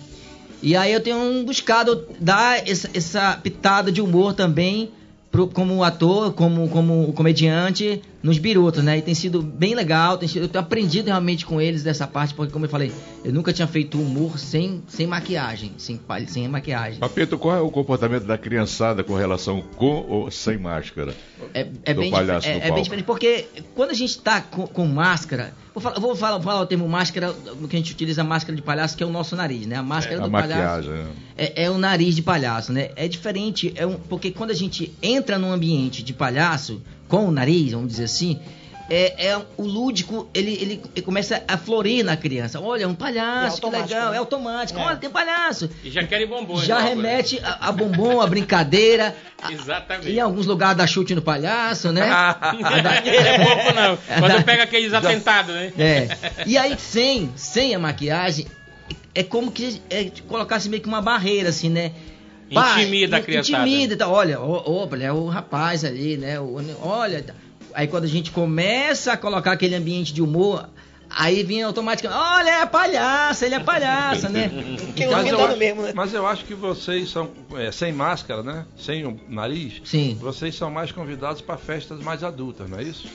E 0.63 0.75
aí 0.75 0.91
eu 0.93 1.01
tenho 1.01 1.43
buscado 1.45 2.07
dar 2.19 2.67
essa, 2.67 2.89
essa 2.93 3.37
pitada 3.43 3.91
de 3.91 4.01
humor 4.01 4.33
também 4.33 4.89
pro- 5.37 5.49
como 5.51 5.85
ator, 5.85 6.33
como, 6.33 6.67
como 6.69 7.13
comediante 7.13 8.01
nos 8.21 8.37
birutas, 8.39 8.83
né? 8.83 8.97
E 8.97 9.01
tem 9.01 9.13
sido 9.13 9.41
bem 9.41 9.75
legal, 9.75 10.17
tem 10.17 10.27
sido- 10.27 10.43
eu 10.43 10.47
tenho 10.47 10.63
aprendido 10.63 11.07
realmente 11.07 11.45
com 11.45 11.61
eles 11.61 11.83
dessa 11.83 12.07
parte, 12.07 12.33
porque 12.33 12.51
como 12.51 12.65
eu 12.65 12.69
falei, 12.69 12.91
eu 13.23 13.31
nunca 13.31 13.53
tinha 13.53 13.67
feito 13.67 13.99
humor 13.99 14.39
sem, 14.39 14.81
sem 14.87 15.05
maquiagem, 15.05 15.71
sem, 15.77 15.99
sem 16.27 16.47
maquiagem. 16.47 16.99
Papito, 16.99 17.37
qual 17.37 17.55
é 17.55 17.61
o 17.61 17.69
comportamento 17.69 18.23
da 18.25 18.37
criançada 18.37 19.03
com 19.03 19.13
relação 19.15 19.61
com 19.75 20.05
ou 20.09 20.31
sem 20.31 20.57
máscara? 20.57 21.15
É, 21.53 21.67
é 21.85 21.93
do 21.93 22.01
bem, 22.01 22.11
palhaço 22.11 22.47
é, 22.47 22.57
é 22.57 22.71
bem 22.71 22.83
diferente, 22.83 23.05
porque 23.05 23.45
quando 23.75 23.91
a 23.91 23.95
gente 23.95 24.17
tá 24.19 24.41
com, 24.41 24.65
com 24.65 24.85
máscara, 24.85 25.53
vou 25.73 25.81
falar, 25.81 25.99
vou 25.99 26.15
falar, 26.15 26.41
falar 26.41 26.61
o 26.61 26.65
termo 26.65 26.87
máscara, 26.89 27.33
que 27.69 27.75
a 27.75 27.79
gente 27.79 27.93
utiliza 27.93 28.23
máscara 28.23 28.55
de 28.55 28.61
palhaço, 28.63 28.97
que 28.97 29.03
é 29.03 29.05
o 29.05 29.11
nosso 29.11 29.35
nariz, 29.35 29.67
né? 29.67 29.75
A 29.75 29.83
máscara 29.83 30.21
a 30.21 30.25
do 30.25 30.31
palhaço. 30.31 30.59
maquiagem, 30.89 30.91
né? 30.91 31.09
É, 31.37 31.63
é 31.65 31.69
o 31.69 31.77
nariz 31.77 32.15
de 32.15 32.23
palhaço, 32.23 32.73
né? 32.73 32.89
É 32.95 33.07
diferente, 33.07 33.71
é 33.75 33.85
um, 33.85 33.93
porque 33.93 34.31
quando 34.31 34.49
a 34.51 34.55
gente 34.55 34.91
entra 35.03 35.37
num 35.37 35.51
ambiente 35.51 36.01
de 36.01 36.13
palhaço, 36.13 36.81
com 37.07 37.25
o 37.27 37.31
nariz, 37.31 37.71
vamos 37.71 37.87
dizer 37.89 38.05
assim, 38.05 38.39
é, 38.89 39.27
é 39.27 39.37
o 39.57 39.63
lúdico, 39.63 40.29
ele, 40.33 40.53
ele, 40.53 40.81
ele 40.95 41.01
começa 41.05 41.43
a 41.45 41.57
florir 41.57 42.05
na 42.05 42.15
criança. 42.15 42.59
Olha, 42.61 42.87
um 42.87 42.95
palhaço, 42.95 43.57
É 43.57 43.69
que 43.69 43.75
legal, 43.75 44.11
né? 44.11 44.15
é 44.15 44.19
automático. 44.19 44.79
É. 44.79 44.83
Olha, 44.83 44.95
tem 44.95 45.09
palhaço. 45.09 45.69
E 45.83 45.91
já 45.91 46.03
querem 46.05 46.25
bombons. 46.25 46.63
Já 46.63 46.75
logo, 46.79 46.87
né? 46.87 46.93
remete 46.95 47.37
a, 47.43 47.67
a 47.67 47.71
bombom, 47.73 48.21
a 48.21 48.27
brincadeira. 48.27 49.13
a- 49.41 49.51
Exatamente. 49.51 50.09
em 50.09 50.19
alguns 50.21 50.45
lugares 50.45 50.77
dá 50.77 50.87
chute 50.87 51.13
no 51.13 51.21
palhaço, 51.21 51.91
né? 51.91 52.07
Não 52.07 52.69
é 52.71 53.39
pouco, 53.45 53.73
não. 53.73 53.97
Quando 54.21 54.43
pega 54.45 54.63
aqueles 54.63 54.93
atentados, 54.93 55.53
né? 55.53 55.73
É. 55.77 56.07
E 56.45 56.57
aí, 56.57 56.77
sem, 56.79 57.29
sem 57.35 57.75
a 57.75 57.79
maquiagem, 57.79 58.47
é 59.13 59.21
como 59.21 59.51
que 59.51 59.81
é, 59.89 60.09
colocasse 60.29 60.69
meio 60.69 60.81
que 60.81 60.87
uma 60.87 61.01
barreira, 61.01 61.49
assim, 61.49 61.69
né? 61.69 61.91
Intimida 62.49 63.17
a 63.17 63.21
criançada. 63.21 63.67
Intimida, 63.67 63.97
tá? 63.97 64.07
olha, 64.07 64.39
ó, 64.39 64.83
opa, 64.83 64.97
é 64.97 65.11
o 65.11 65.27
rapaz 65.27 65.83
ali, 65.83 66.17
né? 66.17 66.39
o- 66.39 66.57
olha. 66.81 67.21
tá. 67.23 67.33
Aí 67.73 67.87
quando 67.87 68.05
a 68.05 68.07
gente 68.07 68.31
começa 68.31 69.13
a 69.13 69.17
colocar 69.17 69.51
aquele 69.51 69.75
ambiente 69.75 70.11
de 70.13 70.21
humor, 70.21 70.67
aí 71.09 71.43
vem 71.43 71.61
automaticamente, 71.61 72.19
olha, 72.21 72.61
é 72.61 72.65
palhaça, 72.65 73.45
ele 73.45 73.55
é 73.55 73.59
palhaça, 73.59 74.29
né? 74.29 74.49
Então, 74.97 75.21
me 75.23 75.29
eu 75.29 75.39
acho- 75.39 75.51
no 75.51 75.57
mesmo, 75.57 75.81
né? 75.83 75.91
mas 75.95 76.13
eu 76.13 76.25
acho 76.25 76.43
que 76.45 76.53
vocês 76.55 77.09
são 77.09 77.29
é, 77.55 77.71
sem 77.71 77.91
máscara, 77.93 78.41
né? 78.41 78.65
Sem 78.77 79.05
o 79.05 79.19
nariz. 79.29 79.81
Sim. 79.83 80.17
Vocês 80.19 80.55
são 80.55 80.71
mais 80.71 80.91
convidados 80.91 81.39
para 81.41 81.55
festas 81.57 81.99
mais 81.99 82.23
adultas, 82.23 82.67
não 82.69 82.79
é 82.79 82.83
isso? 82.83 83.07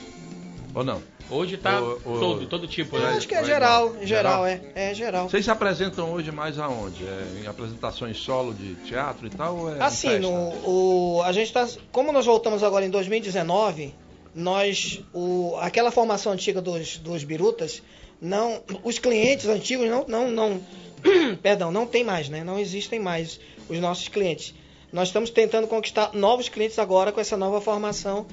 Ou 0.75 0.83
não? 0.83 1.01
Hoje 1.29 1.57
tá 1.57 1.81
O- 1.81 1.93
o- 2.05 2.19
todo, 2.19 2.45
todo 2.47 2.67
tipo, 2.67 2.95
Eu 2.97 3.01
né? 3.01 3.09
acho 3.15 3.27
que 3.27 3.33
é 3.35 3.43
geral, 3.43 3.87
igual. 3.89 4.05
geral, 4.05 4.45
Geral? 4.45 4.45
é. 4.45 4.61
É 4.75 4.93
geral. 4.93 5.29
Vocês 5.29 5.45
se 5.45 5.51
apresentam 5.51 6.11
hoje 6.11 6.31
mais 6.31 6.59
aonde? 6.59 7.03
É, 7.05 7.41
em 7.43 7.47
apresentações 7.47 8.17
solo 8.17 8.53
de 8.53 8.75
teatro 8.85 9.25
e 9.27 9.29
tal? 9.29 9.57
Ou 9.57 9.73
é 9.73 9.77
em 9.77 9.81
Assim, 9.81 10.19
no, 10.19 10.29
o, 10.65 11.21
a 11.23 11.31
gente 11.31 11.51
tá. 11.53 11.67
Como 11.91 12.11
nós 12.11 12.25
voltamos 12.25 12.61
agora 12.63 12.85
em 12.85 12.89
2019, 12.89 13.93
nós. 14.35 15.01
O, 15.13 15.55
aquela 15.59 15.91
formação 15.91 16.31
antiga 16.33 16.61
dos, 16.61 16.97
dos 16.97 17.23
birutas, 17.23 17.81
não. 18.21 18.61
Os 18.83 18.99
clientes 18.99 19.47
antigos 19.47 19.87
não. 19.89 20.05
não, 20.07 20.29
não 20.31 20.61
perdão, 21.41 21.71
não 21.71 21.85
tem 21.85 22.03
mais, 22.03 22.29
né? 22.29 22.43
Não 22.43 22.59
existem 22.59 22.99
mais 22.99 23.39
os 23.69 23.79
nossos 23.79 24.07
clientes. 24.07 24.53
Nós 24.91 25.07
estamos 25.09 25.29
tentando 25.29 25.67
conquistar 25.67 26.11
novos 26.13 26.49
clientes 26.49 26.77
agora 26.77 27.11
com 27.11 27.19
essa 27.19 27.35
nova 27.35 27.59
formação 27.59 28.27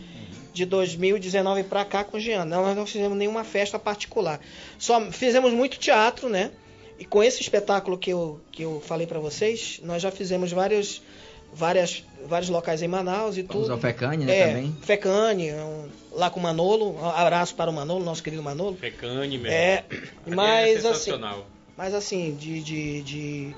de 0.52 0.64
2019 0.64 1.64
para 1.64 1.84
cá 1.84 2.04
com 2.04 2.16
o 2.16 2.20
Jean. 2.20 2.44
Não, 2.44 2.62
nós 2.62 2.76
não 2.76 2.86
fizemos 2.86 3.16
nenhuma 3.16 3.44
festa 3.44 3.78
particular. 3.78 4.40
Só 4.78 5.00
fizemos 5.10 5.52
muito 5.52 5.78
teatro, 5.78 6.28
né? 6.28 6.50
E 6.98 7.04
com 7.04 7.22
esse 7.22 7.40
espetáculo 7.40 7.96
que 7.96 8.10
eu, 8.10 8.40
que 8.52 8.62
eu 8.62 8.82
falei 8.86 9.06
para 9.06 9.18
vocês, 9.18 9.80
nós 9.82 10.02
já 10.02 10.10
fizemos 10.10 10.52
vários, 10.52 11.00
várias, 11.52 12.04
vários 12.26 12.50
locais 12.50 12.82
em 12.82 12.88
Manaus 12.88 13.36
e 13.38 13.42
Vamos 13.42 13.62
tudo. 13.62 13.72
ao 13.72 13.78
Fecane, 13.78 14.24
né, 14.26 14.36
é, 14.38 14.46
também. 14.48 14.76
Fecane, 14.82 15.52
um- 15.52 15.88
lá 16.12 16.28
com 16.28 16.38
o 16.38 16.42
Manolo. 16.42 16.96
Um 17.00 17.06
abraço 17.08 17.54
para 17.54 17.70
o 17.70 17.72
Manolo, 17.72 18.04
nosso 18.04 18.22
querido 18.22 18.42
Manolo. 18.42 18.76
Fecane, 18.76 19.38
meu. 19.38 19.50
É, 19.50 19.84
mas 20.26 20.68
é 20.68 20.72
assim, 20.72 20.82
sensacional. 20.82 21.46
mas 21.76 21.94
assim, 21.94 22.34
de, 22.34 22.60
de, 22.60 23.02
de- 23.02 23.54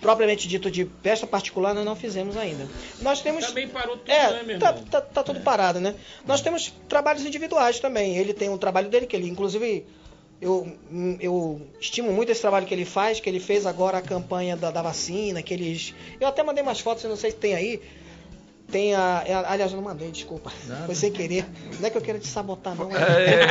propriamente 0.00 0.46
dito 0.48 0.70
de 0.70 0.88
festa 1.02 1.26
particular 1.26 1.74
nós 1.74 1.84
não 1.84 1.96
fizemos 1.96 2.36
ainda. 2.36 2.66
Nós 3.00 3.20
temos 3.20 3.46
Também 3.46 3.68
parou 3.68 3.96
tudo, 3.96 4.10
é, 4.10 4.32
né, 4.32 4.42
meu 4.42 4.58
tá, 4.58 4.70
irmão? 4.70 4.84
tá, 4.84 5.00
tá 5.00 5.22
tudo 5.22 5.40
parado, 5.40 5.80
né? 5.80 5.94
Nós 6.26 6.40
temos 6.40 6.72
trabalhos 6.88 7.24
individuais 7.24 7.80
também. 7.80 8.16
Ele 8.16 8.32
tem 8.32 8.48
um 8.48 8.58
trabalho 8.58 8.88
dele 8.88 9.06
que 9.06 9.16
ele, 9.16 9.28
inclusive, 9.28 9.86
eu, 10.40 10.76
eu 11.20 11.60
estimo 11.80 12.12
muito 12.12 12.30
esse 12.30 12.40
trabalho 12.40 12.66
que 12.66 12.74
ele 12.74 12.84
faz, 12.84 13.20
que 13.20 13.28
ele 13.28 13.40
fez 13.40 13.66
agora 13.66 13.98
a 13.98 14.02
campanha 14.02 14.56
da, 14.56 14.70
da 14.70 14.82
vacina, 14.82 15.42
que 15.42 15.54
eles. 15.54 15.94
Eu 16.20 16.28
até 16.28 16.42
mandei 16.42 16.62
umas 16.62 16.80
fotos, 16.80 17.02
eu 17.04 17.10
não 17.10 17.16
sei 17.16 17.30
se 17.30 17.36
tem 17.36 17.54
aí. 17.54 17.80
Tem 18.70 18.94
a. 18.94 19.22
é 19.24 19.32
a- 19.34 19.52
aliás, 19.52 19.70
eu 19.72 19.76
não 19.76 19.84
mandei, 19.84 20.10
desculpa. 20.10 20.50
Nada. 20.66 20.86
Foi 20.86 20.94
sem 20.94 21.12
querer. 21.12 21.46
Não 21.78 21.86
é 21.86 21.90
que 21.90 21.96
eu 21.96 22.02
quero 22.02 22.18
te 22.18 22.26
sabotar, 22.26 22.74
não. 22.74 22.90
É, 22.90 22.96
É. 23.00 23.46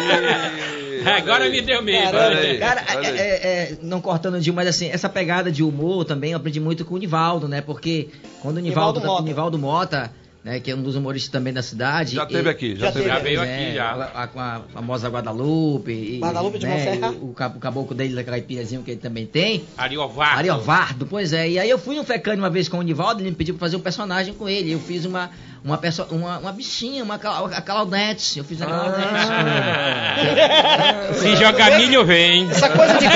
é, 0.00 1.10
é, 1.10 1.16
Agora 1.16 1.48
me 1.48 1.60
deu 1.62 1.82
medo. 1.82 2.10
Cara, 2.58 2.84
é- 2.88 3.06
é- 3.16 3.46
é, 3.72 3.76
não 3.82 4.00
cortando 4.00 4.34
o 4.34 4.40
Gil, 4.40 4.52
mas 4.52 4.68
assim, 4.68 4.88
essa 4.90 5.08
pegada 5.08 5.50
de 5.50 5.62
humor 5.62 6.04
também 6.04 6.32
eu 6.32 6.36
aprendi 6.36 6.60
muito 6.60 6.84
com 6.84 6.94
o 6.94 6.98
Nivaldo, 6.98 7.48
né? 7.48 7.60
Porque 7.60 8.08
quando 8.42 8.56
o 8.58 8.60
Nivaldo, 8.60 9.00
Nivaldo 9.00 9.06
Mota. 9.08 9.22
o 9.22 9.24
Nivaldo 9.24 9.58
Mota, 9.58 10.12
né, 10.42 10.58
que 10.58 10.70
é 10.70 10.74
um 10.74 10.82
dos 10.82 10.96
humoristas 10.96 11.30
também 11.30 11.52
da 11.52 11.62
cidade. 11.62 12.14
Já 12.16 12.24
e- 12.24 12.26
teve 12.26 12.48
aqui, 12.48 12.74
já, 12.76 12.86
já 12.86 12.92
teve. 12.92 13.06
Já 13.06 13.14
aqui. 13.14 13.22
veio 13.24 13.40
né, 13.42 13.64
aqui, 13.66 13.74
já. 13.74 13.90
a- 13.90 14.22
a- 14.22 14.26
Com 14.26 14.40
a 14.40 14.60
famosa 14.72 15.08
Guadalupe. 15.08 15.92
e- 15.92 16.18
Guadalupe 16.18 16.58
de 16.58 16.66
né, 16.66 16.74
Monserrat. 16.76 17.14
O, 17.20 17.30
o 17.30 17.34
cab- 17.34 17.56
o 17.56 17.60
caboclo 17.60 17.94
dele 17.94 18.14
da 18.14 18.24
caipirazinho 18.24 18.82
que 18.82 18.90
ele 18.92 19.00
também 19.00 19.26
tem. 19.26 19.64
Ariovar. 19.76 20.38
Ariovardo, 20.38 21.06
pois 21.06 21.32
é. 21.32 21.48
E 21.48 21.58
aí 21.58 21.68
eu 21.68 21.78
fui 21.78 21.94
no 21.96 22.04
Fecane 22.04 22.38
uma 22.40 22.48
vez 22.50 22.68
com 22.68 22.78
o 22.78 22.82
Nivaldo, 22.82 23.20
ele 23.20 23.30
me 23.30 23.36
pediu 23.36 23.54
pra 23.54 23.60
fazer 23.66 23.76
um 23.76 23.80
personagem 23.80 24.32
com 24.34 24.48
ele. 24.48 24.72
Eu 24.72 24.78
fiz 24.80 25.04
uma, 25.04 25.30
uma, 25.62 25.76
perso 25.76 26.04
uma, 26.10 26.38
uma 26.38 26.52
bichinha, 26.52 27.04
uma 27.04 27.16
a 27.16 27.60
Claudete. 27.60 28.38
Eu 28.38 28.44
fiz 28.44 28.62
a 28.62 28.66
Claudete. 28.66 29.08
Ah. 29.30 31.10
Se 31.20 31.36
jogar 31.36 31.76
milho, 31.78 32.04
vem. 32.06 32.48
Essa 32.50 32.70
coisa 32.70 32.94
de. 32.98 33.06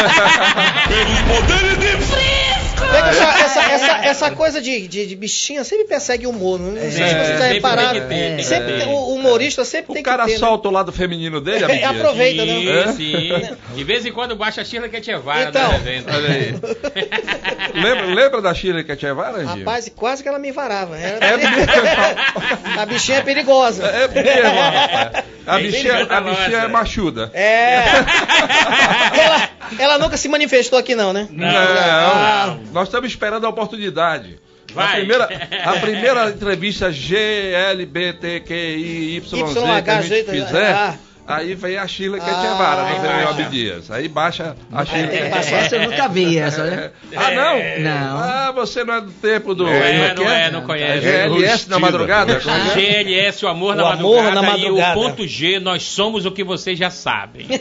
Vê 2.93 3.03
que 3.03 3.09
essa, 3.09 3.25
essa, 3.41 3.61
essa, 3.73 3.97
essa 4.07 4.31
coisa 4.33 4.61
de, 4.61 4.87
de, 4.87 5.07
de 5.07 5.17
bichinha 5.17 5.65
sempre 5.65 5.87
persegue 5.87 6.27
o 6.27 6.31
humor. 6.31 6.59
Não 6.61 6.75
sei 6.75 6.91
já 7.19 7.37
sempre 7.39 7.53
repararam. 7.55 7.91
tem 7.93 8.01
que 8.03 8.07
ter, 8.09 8.15
tem 8.29 8.37
que 8.37 8.45
Sempre 8.45 8.79
ter. 8.79 8.87
o 8.89 9.15
humorista 9.15 9.65
sempre 9.65 9.93
O 9.93 9.95
tem 9.95 10.03
cara 10.03 10.25
que 10.25 10.31
ter. 10.31 10.35
né? 10.35 10.39
solta 10.39 10.69
o 10.69 10.71
lado 10.73 10.93
feminino 10.93 11.41
dele, 11.41 11.65
É, 11.65 11.85
amiguinho. 11.85 11.91
aproveita. 11.91 12.45
né? 12.45 12.93
Sim, 12.93 12.97
sim. 12.97 13.57
De 13.75 13.85
vez 13.85 14.05
em 14.07 14.13
quando 14.13 14.35
baixa 14.37 14.61
a 14.61 14.65
Sheila 14.65 14.89
Ketchevara 14.89 15.49
Então. 15.49 15.69
no 15.69 15.75
evento. 15.77 16.07
Olha 16.15 16.29
aí. 16.29 16.55
lembra, 17.75 18.07
lembra 18.07 18.43
da 18.43 18.55
Shirley 18.55 18.85
Ketchevara, 18.85 19.39
Angie? 19.39 19.59
Rapaz, 19.61 19.91
quase 19.95 20.23
que 20.23 20.29
ela 20.29 20.39
me 20.39 20.53
varava. 20.53 20.97
Era- 20.97 21.25
É 21.25 22.79
a 22.81 22.87
bichinha 22.87 23.19
é 23.19 23.23
perigosa. 23.23 23.85
É 23.87 24.09
mesmo, 24.09 24.61
rapaz. 24.61 25.25
A 25.47 25.59
bichinha, 25.59 26.07
a 26.09 26.21
bichinha 26.21 26.59
é 26.59 26.69
machuda. 26.69 27.31
É. 27.35 27.85
ela, 29.13 29.49
ela 29.79 29.99
nunca 29.99 30.17
se 30.17 30.29
manifestou 30.29 30.79
aqui, 30.79 30.95
não, 30.95 31.13
né? 31.13 31.29
Não, 31.31 31.47
Ah, 31.49 32.57
Nós 32.73 32.89
estamos 32.89 33.11
esperando 33.11 33.45
a 33.47 33.49
oportunidade. 33.49 34.39
A 34.75 34.87
Vai. 34.87 34.97
primeira, 34.97 35.25
a 35.65 35.73
primeira 35.81 36.29
entrevista 36.31 36.91
GLBTQIYZ 36.91 39.31
que 39.85 39.91
a 39.91 40.03
gente 40.03 40.25
fizer, 40.31 40.75
Ah. 40.75 40.99
Aí 41.27 41.55
vem 41.55 41.77
a 41.79 41.87
Sheila 41.87 42.19
Ah, 42.19 42.21
Ketchevara, 42.21 42.83
aí 42.85 42.95
do 42.95 43.01
Fernando 43.01 43.25
baixa. 43.27 43.43
Abdias. 43.43 43.91
Aí 43.91 44.09
baixa 44.09 44.57
a 44.73 44.85
Sheila 44.85 45.09
tem 45.09 45.19
que 45.19 45.25
É, 45.25 45.39
essa 45.39 45.77
eu 45.77 45.91
nunca 45.91 46.09
vi, 46.09 46.39
essa, 46.41 46.65
né? 46.65 46.91
Ah, 47.17 47.31
não? 47.31 47.59
Não. 47.83 48.19
Ah, 48.19 48.53
você 48.55 48.85
não 48.85 48.95
é 48.95 49.01
do 49.01 49.11
tempo 49.13 49.55
do... 49.55 49.65
Não 49.65 49.73
é, 49.73 50.09
não 50.15 50.25
que 50.25 50.31
é, 50.31 50.51
não 50.51 50.63
conhece. 50.63 51.01
GLS 51.07 51.69
na 51.71 51.79
madrugada? 51.79 52.33
É 52.33 52.37
é? 52.37 52.75
GLS, 52.75 53.45
o 53.45 53.49
amor, 53.49 53.75
na, 53.75 53.85
O 53.85 53.87
amor 53.93 54.23
madrugada, 54.25 54.43
na 54.43 54.57
e 54.59 54.63
madrugada. 54.63 54.99
o 54.99 55.03
ponto 55.03 55.27
G, 55.27 55.59
nós 55.61 55.83
somos 55.83 56.27
o 56.27 56.31
que 56.31 56.45
vocês 56.45 56.79
já 56.79 56.91
sabem. 56.91 57.47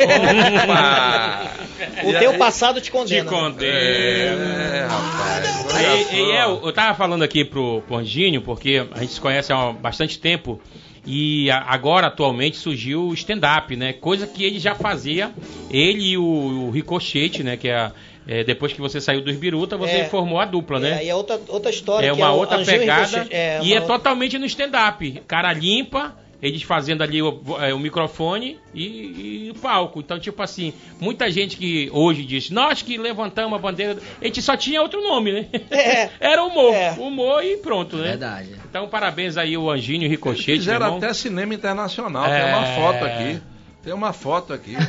O 2.03 2.09
E 2.11 2.19
teu 2.19 2.31
aí- 2.31 2.37
passado 2.37 2.75
te 2.79 2.85
Te 2.85 2.91
condena. 2.91 3.31
É, 3.63 4.87
rapaz. 4.89 5.75
Aí, 5.75 6.07
e 6.13 6.31
é, 6.31 6.45
eu 6.45 6.71
tava 6.73 6.95
falando 6.95 7.23
aqui 7.23 7.43
pro, 7.43 7.81
pro 7.87 7.97
Anjinho, 7.97 8.41
porque 8.41 8.85
a 8.93 8.99
gente 8.99 9.13
se 9.13 9.21
conhece 9.21 9.51
há 9.51 9.71
bastante 9.71 10.19
tempo 10.19 10.61
e 11.05 11.49
a- 11.51 11.65
agora, 11.67 12.07
atualmente, 12.07 12.57
surgiu 12.57 13.07
o 13.07 13.13
stand-up, 13.13 13.75
né? 13.75 13.93
Coisa 13.93 14.25
que 14.27 14.43
ele 14.43 14.59
já 14.59 14.73
fazia, 14.75 15.31
ele 15.69 16.11
e 16.11 16.17
o, 16.17 16.23
o 16.23 16.71
Ricochete, 16.71 17.43
né? 17.43 17.57
Que 17.57 17.67
é, 17.69 17.91
é, 18.27 18.43
depois 18.43 18.71
que 18.73 18.79
você 18.79 19.01
saiu 19.01 19.21
dos 19.21 19.35
Biruta, 19.35 19.75
você 19.77 19.97
É. 19.97 20.05
formou 20.05 20.39
a 20.39 20.45
dupla, 20.45 20.77
É, 20.77 20.81
né? 20.81 20.93
aí 20.99 21.09
é 21.09 21.15
outra, 21.15 21.39
outra 21.49 21.69
história. 21.69 22.07
É 22.07 22.13
uma 22.13 22.31
o 22.31 22.37
outra 22.37 22.63
pegada 22.63 23.01
Ricochete- 23.05 23.33
é, 23.35 23.59
e 23.63 23.73
é 23.73 23.81
totalmente 23.81 24.37
no 24.37 24.45
stand-up. 24.45 25.21
Cara 25.27 25.51
limpa, 25.51 26.15
eles 26.43 26.61
fazendo 26.61 27.01
ali 27.01 27.21
o, 27.21 27.41
é, 27.61 27.73
o 27.73 27.79
microfone 27.79 28.59
e, 28.73 29.45
e 29.47 29.51
o 29.51 29.55
palco. 29.55 30.01
Então, 30.01 30.19
tipo 30.19 30.43
assim, 30.43 30.73
muita 30.99 31.31
gente 31.31 31.55
que 31.55 31.89
hoje 31.93 32.23
diz, 32.23 32.49
nós 32.49 32.81
que 32.81 32.97
levantamos 32.97 33.57
a 33.57 33.61
bandeira, 33.61 33.97
a 34.21 34.25
gente 34.25 34.41
só 34.41 34.57
tinha 34.57 34.81
outro 34.81 35.01
nome, 35.01 35.31
né? 35.31 35.47
É. 35.71 36.09
Era 36.19 36.43
humor. 36.43 36.73
É. 36.73 36.91
Humor 36.91 37.43
e 37.43 37.55
pronto, 37.57 37.95
né? 37.95 38.09
Verdade. 38.09 38.49
Então, 38.69 38.89
parabéns 38.89 39.37
aí 39.37 39.57
o 39.57 39.71
Anjinho 39.71 40.09
Ricochete. 40.09 40.59
Fizeram 40.59 40.97
até 40.97 41.13
cinema 41.13 41.53
internacional, 41.53 42.25
É. 42.25 42.41
tem 42.43 42.53
uma 42.53 42.65
foto 42.75 43.05
aqui. 43.05 43.41
Tem 43.83 43.93
uma 43.93 44.13
foto 44.13 44.53
aqui. 44.53 44.77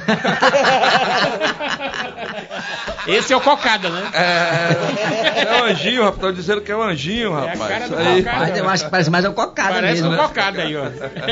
Esse 3.07 3.33
é 3.33 3.37
o 3.37 3.40
cocada, 3.40 3.88
né? 3.90 4.11
É, 4.14 5.42
é 5.42 5.62
o 5.62 5.64
anjinho, 5.64 6.02
rapaz. 6.04 6.16
Estão 6.16 6.33
dizendo 6.33 6.61
que 6.61 6.72
é 6.72 6.76
o 6.76 6.83
anjinho, 6.83 7.33
É 7.33 7.37
a 7.37 7.40
rapaz. 7.52 7.70
cara 7.70 7.88
do 7.88 7.94
Isso 8.00 8.09
aí. 8.09 8.22
cocada. 8.22 8.59
Eu 8.59 8.68
acho 8.68 8.85
que 8.85 8.90
parece 8.90 9.11
mais 9.11 9.24
o 9.24 9.33
cocada 9.33 9.74
Parece 9.74 10.02
mesmo. 10.02 10.09
um 10.09 10.12
né? 10.12 10.18
cocada 10.22 10.62
aí, 10.62 10.76
ó. 10.76 10.85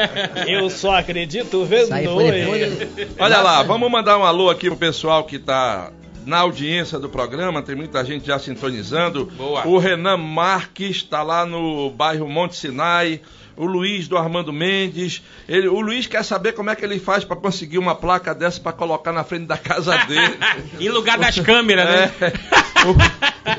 Eu 0.47 0.69
só 0.69 0.97
acredito 0.97 1.65
vendo 1.65 1.85
Isso 1.85 1.95
aí 1.95 2.07
foi 2.07 2.25
ele. 2.25 2.75
depois. 2.85 3.09
Olha 3.19 3.41
lá, 3.41 3.63
vamos 3.63 3.91
mandar 3.91 4.19
um 4.19 4.25
alô 4.25 4.51
aqui 4.51 4.69
pro 4.69 4.77
pessoal 4.77 5.25
que 5.25 5.39
tá 5.39 5.91
na 6.27 6.39
audiência 6.39 6.99
do 6.99 7.09
programa, 7.09 7.63
tem 7.63 7.75
muita 7.75 8.05
gente 8.05 8.27
já 8.27 8.39
sintonizando. 8.39 9.27
Boa. 9.27 9.67
O 9.67 9.79
Renan 9.79 10.17
Marques 10.17 10.97
está 10.97 11.23
lá 11.23 11.47
no 11.47 11.91
bairro 11.91 12.29
Monte 12.29 12.57
Sinai. 12.57 13.21
O 13.57 13.67
Luiz 13.67 14.09
do 14.09 14.17
Armando 14.17 14.53
Mendes. 14.53 15.23
Ele, 15.49 15.69
o 15.69 15.81
Luiz 15.81 16.07
quer 16.07 16.25
saber 16.25 16.53
como 16.53 16.71
é 16.71 16.77
que 16.77 16.85
ele 16.85 16.99
faz 16.99 17.25
para 17.25 17.37
conseguir 17.37 17.79
uma 17.79 17.95
placa 17.95 18.35
dessa 18.35 18.61
para 18.61 18.73
colocar 18.73 19.13
na 19.13 19.25
frente 19.25 19.47
da 19.47 19.57
casa 19.57 19.97
dele. 20.07 20.39
em 20.81 20.89
lugar 20.89 21.19
das 21.19 21.39
câmeras, 21.39 21.85
né? 21.87 22.13
É. 22.21 22.33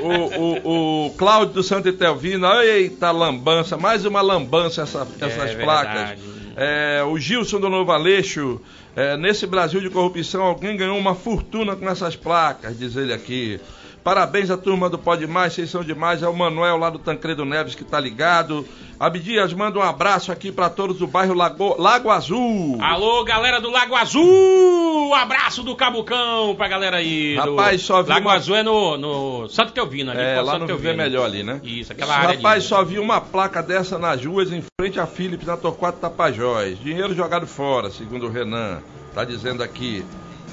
O, 0.00 0.06
o, 0.06 0.40
o, 0.40 1.06
o 1.06 1.10
Cláudio 1.14 1.54
do 1.54 1.62
Santo 1.62 1.88
Etelvino, 1.88 2.46
eita 2.62 3.10
lambança, 3.10 3.76
mais 3.76 4.04
uma 4.04 4.20
lambança 4.20 4.82
essa, 4.82 5.06
essas 5.20 5.50
É 5.50 5.54
placas. 5.56 6.18
É, 6.56 7.02
o 7.04 7.18
Gilson 7.18 7.58
do 7.58 7.68
Novo 7.68 7.90
Aleixo, 7.90 8.60
é, 8.94 9.16
nesse 9.16 9.46
Brasil 9.46 9.80
de 9.80 9.90
corrupção, 9.90 10.42
alguém 10.42 10.76
ganhou 10.76 10.96
uma 10.96 11.14
fortuna 11.14 11.74
com 11.74 11.88
essas 11.88 12.14
placas, 12.14 12.78
diz 12.78 12.96
ele 12.96 13.12
aqui. 13.12 13.60
Parabéns 14.04 14.50
à 14.50 14.56
turma 14.58 14.90
do 14.90 14.98
Pode 14.98 15.26
Mais, 15.26 15.54
vocês 15.54 15.70
são 15.70 15.82
demais. 15.82 16.22
É 16.22 16.28
o 16.28 16.36
Manuel 16.36 16.76
lá 16.76 16.90
do 16.90 16.98
Tancredo 16.98 17.42
Neves 17.46 17.74
que 17.74 17.84
tá 17.84 17.98
ligado. 17.98 18.66
Abdias, 19.00 19.52
manda 19.54 19.78
um 19.78 19.82
abraço 19.82 20.30
aqui 20.30 20.52
para 20.52 20.68
todos 20.68 20.98
do 20.98 21.06
bairro 21.06 21.32
Lago, 21.32 21.74
Lago 21.80 22.10
Azul. 22.10 22.78
Alô, 22.82 23.24
galera 23.24 23.60
do 23.62 23.70
Lago 23.70 23.94
Azul! 23.96 25.08
Um 25.08 25.14
abraço 25.14 25.62
do 25.62 25.74
Cabucão 25.74 26.54
pra 26.54 26.68
galera 26.68 26.98
aí. 26.98 27.34
do- 27.42 27.56
Rapaz, 27.56 27.80
só 27.80 28.02
vi 28.02 28.10
Lago 28.10 28.28
uma- 28.28 28.34
Azul 28.34 28.56
é 28.56 28.62
no, 28.62 28.96
no 28.98 29.48
Santo 29.48 29.72
Teovino, 29.72 30.10
ali 30.10 30.20
É, 30.20 30.40
lá 30.40 30.52
Santo 30.52 30.60
no 30.60 30.66
Teovino. 30.66 30.90
Viver 30.92 31.02
Melhor 31.02 31.24
ali, 31.24 31.42
né? 31.42 31.60
Isso, 31.64 31.90
aquela 31.92 32.14
área 32.14 32.36
Rapaz, 32.36 32.56
ali. 32.62 32.68
só 32.68 32.84
vi 32.84 32.98
uma 32.98 33.22
placa 33.22 33.62
dessa 33.62 33.98
nas 33.98 34.22
ruas 34.24 34.52
em 34.52 34.62
frente 34.78 35.00
a 35.00 35.06
Philips, 35.06 35.46
na 35.46 35.56
Torquato 35.56 35.98
Tapajós. 35.98 36.78
Dinheiro 36.78 37.14
jogado 37.14 37.46
fora, 37.46 37.90
segundo 37.90 38.26
o 38.26 38.30
Renan. 38.30 38.80
Tá 39.14 39.24
dizendo 39.24 39.62
aqui. 39.62 40.04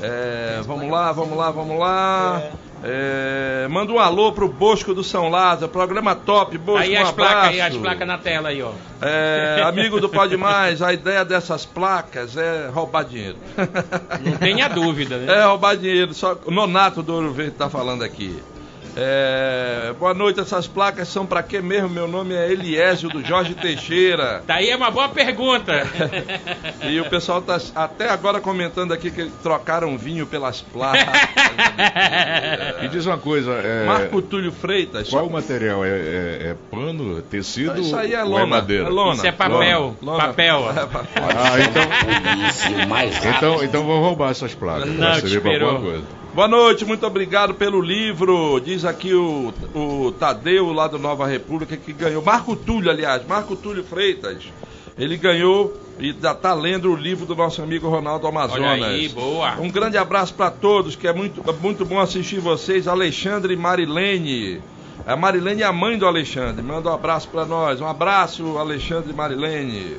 É, 0.02 0.62
vamos 0.66 0.90
lá, 0.90 1.12
vamos 1.12 1.38
lá, 1.38 1.52
vamos 1.52 1.78
lá. 1.78 2.42
É, 2.44 2.52
manda 3.70 3.92
um 3.94 4.00
alô 4.00 4.32
pro 4.32 4.48
Bosco 4.48 4.94
do 4.94 5.04
São 5.04 5.30
Lázaro, 5.30 5.72
programa 5.72 6.16
top, 6.16 6.58
Bosco, 6.58 6.82
Aí 6.84 6.98
um 6.98 7.02
as 7.02 7.12
placas, 7.12 7.50
aí 7.50 7.62
as 7.62 7.68
abraço. 7.68 7.82
placas 7.82 8.08
na 8.08 8.18
tela 8.18 8.50
aí, 8.50 8.62
ó. 8.62 8.72
É, 9.02 9.62
amigo 9.66 10.00
do 10.00 10.10
Pode 10.10 10.36
Mais, 10.38 10.82
a 10.82 10.92
ideia 10.94 11.24
dessas 11.24 11.66
placas 11.66 12.38
é 12.38 12.68
roubar 12.68 13.04
dinheiro. 13.04 13.38
Não 14.24 14.38
tenha 14.38 14.68
dúvida, 14.68 15.18
né? 15.18 15.40
É 15.40 15.46
roubar 15.46 15.76
dinheiro, 15.78 16.14
só 16.14 16.38
o 16.46 16.52
Nonato 16.52 17.02
do 17.04 17.14
Ouro 17.14 17.32
Verde 17.32 17.52
tá 17.52 17.70
falando 17.70 18.04
aqui. 18.04 18.42
É, 18.96 19.94
boa 19.98 20.14
noite, 20.14 20.40
essas 20.40 20.68
placas 20.68 21.08
são 21.08 21.26
pra 21.26 21.42
quê 21.42 21.62
mesmo? 21.62 21.90
Meu 21.90 22.08
nome 22.08 22.34
é 22.36 22.52
Eliésio 22.52 23.08
do 23.10 23.24
Jorge 23.26 23.56
Teixeira. 23.56 24.44
Daí 24.48 24.70
é 24.70 24.76
uma 24.76 24.92
boa 24.92 25.10
pergunta. 25.10 25.72
E 26.84 27.00
o 27.00 27.08
pessoal 27.10 27.42
tá 27.42 27.60
até 27.76 28.10
agora 28.10 28.42
comentando 28.42 28.92
aqui 28.92 29.12
que 29.12 29.26
trocaram 29.44 29.98
vinho 29.98 30.26
pelas 30.26 30.62
placas. 30.62 31.06
E 32.82 32.88
diz 32.88 33.06
uma 33.06 33.18
coisa, 33.18 33.52
é, 33.54 33.86
Marco 33.86 34.22
Túlio 34.22 34.52
Freitas. 34.52 35.10
qual 35.10 35.28
o 35.28 35.32
material? 35.32 35.86
É, 35.86 35.90
é- 35.90 36.38
é 36.52 36.56
pano, 36.72 37.22
tecido 37.22 37.80
Isso 37.80 37.96
aí 37.96 38.14
é 38.14 38.24
ou 38.24 38.30
lona. 38.32 38.44
é 38.44 38.46
madeira? 38.46 38.86
É 38.88 38.90
lona. 38.90 39.14
Isso 39.14 39.28
é 39.28 39.32
papel, 39.32 39.96
Lona. 40.02 40.26
papel. 40.26 40.70
É 40.72 40.86
papel. 40.86 41.24
Ah, 41.24 41.60
então, 41.60 43.32
então, 43.38 43.64
então 43.64 43.84
vou 43.84 44.00
roubar 44.02 44.32
essas 44.32 44.54
placas. 44.56 44.90
Não, 44.90 44.98
Vai 45.12 45.22
te 45.22 45.30
servir 45.30 45.42
pra 45.42 45.52
esperou. 45.54 46.02
Boa 46.34 46.48
noite, 46.48 46.86
muito 46.86 47.06
obrigado 47.06 47.54
pelo 47.56 47.82
livro. 47.82 48.58
Diz 48.64 48.86
aqui 48.86 49.14
o, 49.14 49.54
o 49.76 50.14
Tadeu, 50.14 50.72
lá 50.72 50.88
do 50.88 50.98
Nova 50.98 51.28
República, 51.28 51.76
que 51.76 51.92
ganhou. 51.92 52.24
Marco 52.24 52.56
Túlio, 52.56 52.90
aliás, 52.90 53.26
Marco 53.28 53.54
Túlio 53.54 53.84
Freitas. 53.84 54.44
Ele 54.98 55.18
ganhou 55.18 55.76
e 56.00 56.16
já 56.22 56.34
tá 56.34 56.54
lendo 56.54 56.90
o 56.90 56.96
livro 56.96 57.26
do 57.26 57.36
nosso 57.36 57.62
amigo 57.62 57.90
Ronaldo 57.90 58.26
Amazonas. 58.28 58.66
Olha 58.66 58.88
aí, 58.88 59.10
boa. 59.10 59.60
Um 59.60 59.70
grande 59.70 59.98
abraço 59.98 60.34
para 60.34 60.50
todos, 60.50 60.96
que 60.96 61.06
é 61.06 61.12
muito, 61.12 61.44
muito 61.62 61.84
bom 61.84 62.00
assistir 62.00 62.40
vocês. 62.40 62.88
Alexandre 62.88 63.54
e 63.54 63.58
Marilene. 63.58 64.62
A 65.06 65.18
Marilene 65.18 65.64
é 65.64 65.66
a 65.66 65.74
mãe 65.74 65.98
do 65.98 66.08
Alexandre. 66.08 66.64
Manda 66.64 66.92
um 66.92 66.94
abraço 66.94 67.28
para 67.28 67.46
nós. 67.46 67.82
Um 67.82 67.88
abraço, 67.88 68.58
Alexandre 68.58 69.12
e 69.12 69.14
Marilene. 69.14 69.98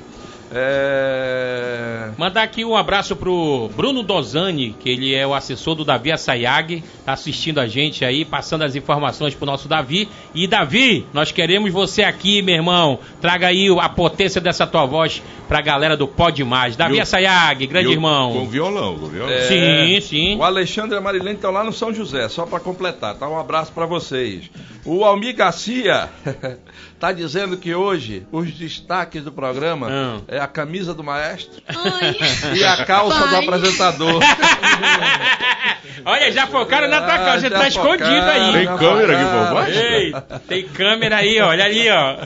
É... 0.55 2.11
Mandar 2.19 2.43
aqui 2.43 2.65
um 2.65 2.77
abraço 2.77 3.17
pro 3.17 3.71
Bruno 3.75 4.03
Dozani, 4.03 4.75
que 4.79 4.89
ele 4.91 5.15
é 5.15 5.27
o 5.27 5.35
assessor 5.35 5.75
do 5.75 5.85
Davi 5.85 6.13
Assayag, 6.13 6.83
tá 7.05 7.13
assistindo 7.13 7.59
a 7.59 7.67
gente 7.67 8.05
aí, 8.05 8.25
passando 8.25 8.63
as 8.63 8.77
informações 8.77 9.35
pro 9.35 9.47
nosso 9.47 9.67
Davi. 9.69 10.09
E 10.35 10.47
Davi, 10.47 11.07
nós 11.13 11.33
queremos 11.33 11.73
você 11.73 12.03
aqui, 12.03 12.43
meu 12.43 12.55
irmão. 12.55 12.99
Traga 13.21 13.49
aí 13.49 13.69
a 13.81 13.89
potência 13.89 14.41
dessa 14.41 14.67
tua 14.67 14.85
voz 14.85 15.23
pra 15.49 15.61
galera 15.61 15.97
do 15.97 16.07
Pode 16.07 16.45
Mais. 16.45 16.77
Davi 16.77 16.97
E 16.97 16.99
o- 16.99 17.03
Assayag, 17.03 17.67
grande 17.67 17.87
E 17.87 17.91
o- 17.91 17.93
irmão. 17.93 18.33
Com 18.33 18.47
violão, 18.47 18.99
com 18.99 19.07
violão. 19.07 19.33
É, 19.33 19.43
Sim, 19.49 20.01
sim. 20.01 20.37
O 20.37 20.43
Alexandre 20.45 20.95
e 20.95 20.99
a 20.99 21.01
Marilene 21.01 21.35
estão 21.37 21.51
lá 21.51 21.65
no 21.65 21.73
São 21.73 21.93
José, 21.95 22.29
só 22.29 22.45
para 22.47 22.61
completar, 22.61 23.15
tá? 23.15 23.29
Um 23.29 23.39
abraço 23.39 23.73
para 23.73 23.87
vocês. 23.87 24.51
O 24.85 25.05
Almir 25.05 25.35
Garcia 25.35 26.09
tá 27.03 27.11
dizendo 27.11 27.57
que 27.57 27.75
hoje 27.75 28.25
os 28.31 28.53
destaques 28.53 29.25
do 29.25 29.33
programa 29.33 29.89
Hum. 29.91 30.23
é 30.29 30.39
a 30.39 30.47
camisa 30.47 30.95
do 30.95 31.03
maestro 31.03 31.61
Ai. 31.67 32.15
e 32.57 32.63
a 32.63 32.85
calça 32.85 33.19
do 33.27 33.31
Pai. 33.31 33.43
apresentador. 33.43 34.23
Olha, 36.05 36.33
já 36.33 36.47
focaram 36.47 36.89
na 36.89 37.01
tua 37.03 37.19
casa, 37.19 37.41
você 37.41 37.51
tá 37.51 37.69
escondido 37.69 38.11
aí. 38.11 38.53
Tem 38.53 38.77
câmera 38.77 39.13
aqui 39.15 39.25
por 39.25 39.55
baixo? 39.55 39.79
Ei, 39.79 40.15
tem 40.49 40.63
câmera 40.69 41.17
aí, 41.17 41.41
ó, 41.41 41.49
olha 41.49 41.65
ali, 41.65 41.89
ó. 41.91 42.17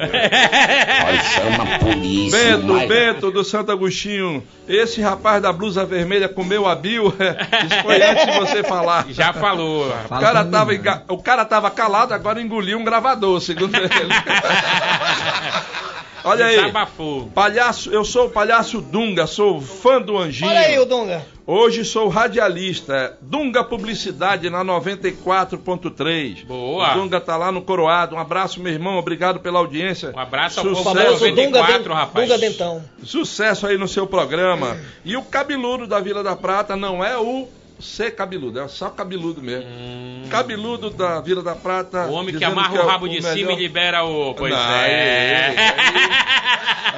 Olha, 1.06 1.20
chama 1.22 1.74
a 1.74 1.78
polícia. 1.78 2.38
Bento, 2.56 2.72
mas- 2.72 2.88
Bento 2.88 3.30
do 3.30 3.44
Santo 3.44 3.72
Agostinho, 3.72 4.42
esse 4.68 5.00
rapaz 5.00 5.42
da 5.42 5.52
blusa 5.52 5.84
vermelha 5.84 6.28
comeu 6.28 6.66
a 6.66 6.74
Bill, 6.74 7.12
isso 7.66 7.82
foi 7.82 8.02
antes 8.02 8.26
de 8.26 8.38
você 8.38 8.62
falar. 8.62 9.06
Já 9.10 9.32
falou. 9.32 9.88
O 9.88 10.20
cara, 10.20 10.44
tava, 10.44 10.74
enga- 10.74 11.02
o 11.08 11.18
cara 11.18 11.44
tava 11.44 11.70
calado, 11.70 12.14
agora 12.14 12.40
engoliu 12.40 12.78
um 12.78 12.84
gravador, 12.84 13.40
segundo 13.40 13.74
ele. 13.76 13.88
Olha 16.24 16.46
aí. 16.46 16.56
Desabafou. 16.56 17.30
Palhaço, 17.34 17.90
eu 17.92 18.04
sou 18.04 18.26
o 18.26 18.30
palhaço 18.30 18.80
Dunga, 18.80 19.26
sou 19.28 19.60
fã 19.60 20.00
do 20.00 20.18
Anjinho. 20.18 20.50
Olha 20.50 20.60
aí 20.60 20.78
o 20.78 20.84
Dunga. 20.84 21.24
Hoje 21.46 21.84
sou 21.84 22.08
radialista. 22.08 23.16
Dunga 23.22 23.62
Publicidade 23.62 24.50
na 24.50 24.64
94.3. 24.64 26.44
Boa. 26.44 26.90
O 26.90 26.94
Dunga 27.00 27.20
tá 27.20 27.36
lá 27.36 27.52
no 27.52 27.62
Coroado. 27.62 28.16
Um 28.16 28.18
abraço, 28.18 28.60
meu 28.60 28.72
irmão. 28.72 28.96
Obrigado 28.98 29.38
pela 29.38 29.60
audiência. 29.60 30.12
Um 30.14 30.18
abraço 30.18 30.58
ao 30.58 30.66
O 30.66 30.70
povo 30.70 30.82
famoso 30.82 31.18
Dunga, 31.20 31.30
94, 31.60 31.82
Den- 31.84 31.92
rapaz. 31.92 32.28
Dunga 32.28 32.38
Dentão. 32.40 32.84
Sucesso 33.04 33.66
aí 33.66 33.78
no 33.78 33.86
seu 33.86 34.06
programa. 34.08 34.76
E 35.04 35.16
o 35.16 35.22
cabeludo 35.22 35.86
da 35.86 36.00
Vila 36.00 36.22
da 36.24 36.34
Prata 36.34 36.74
não 36.74 37.04
é 37.04 37.16
o 37.16 37.46
C 37.78 38.10
cabeludo, 38.10 38.58
é 38.60 38.68
só 38.68 38.88
cabeludo 38.90 39.42
mesmo. 39.42 39.68
Cabeludo 40.30 40.88
da 40.90 41.20
Vila 41.20 41.42
da 41.42 41.54
Prata. 41.54 42.06
Hum. 42.06 42.10
O 42.10 42.12
homem 42.14 42.34
que 42.36 42.44
amarra 42.44 42.76
é 42.76 42.80
o 42.80 42.86
rabo 42.86 43.06
de 43.08 43.16
melhor- 43.16 43.34
cima 43.34 43.52
e 43.52 43.56
libera 43.56 44.02
o. 44.04 44.34
Pois 44.34 44.52
Não, 44.52 44.58
é. 44.58 45.48
aí- 45.48 45.56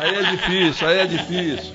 Aí 0.00 0.14
é 0.14 0.22
difícil, 0.30 0.86
aí 0.86 0.98
é 1.00 1.06
difícil. 1.06 1.72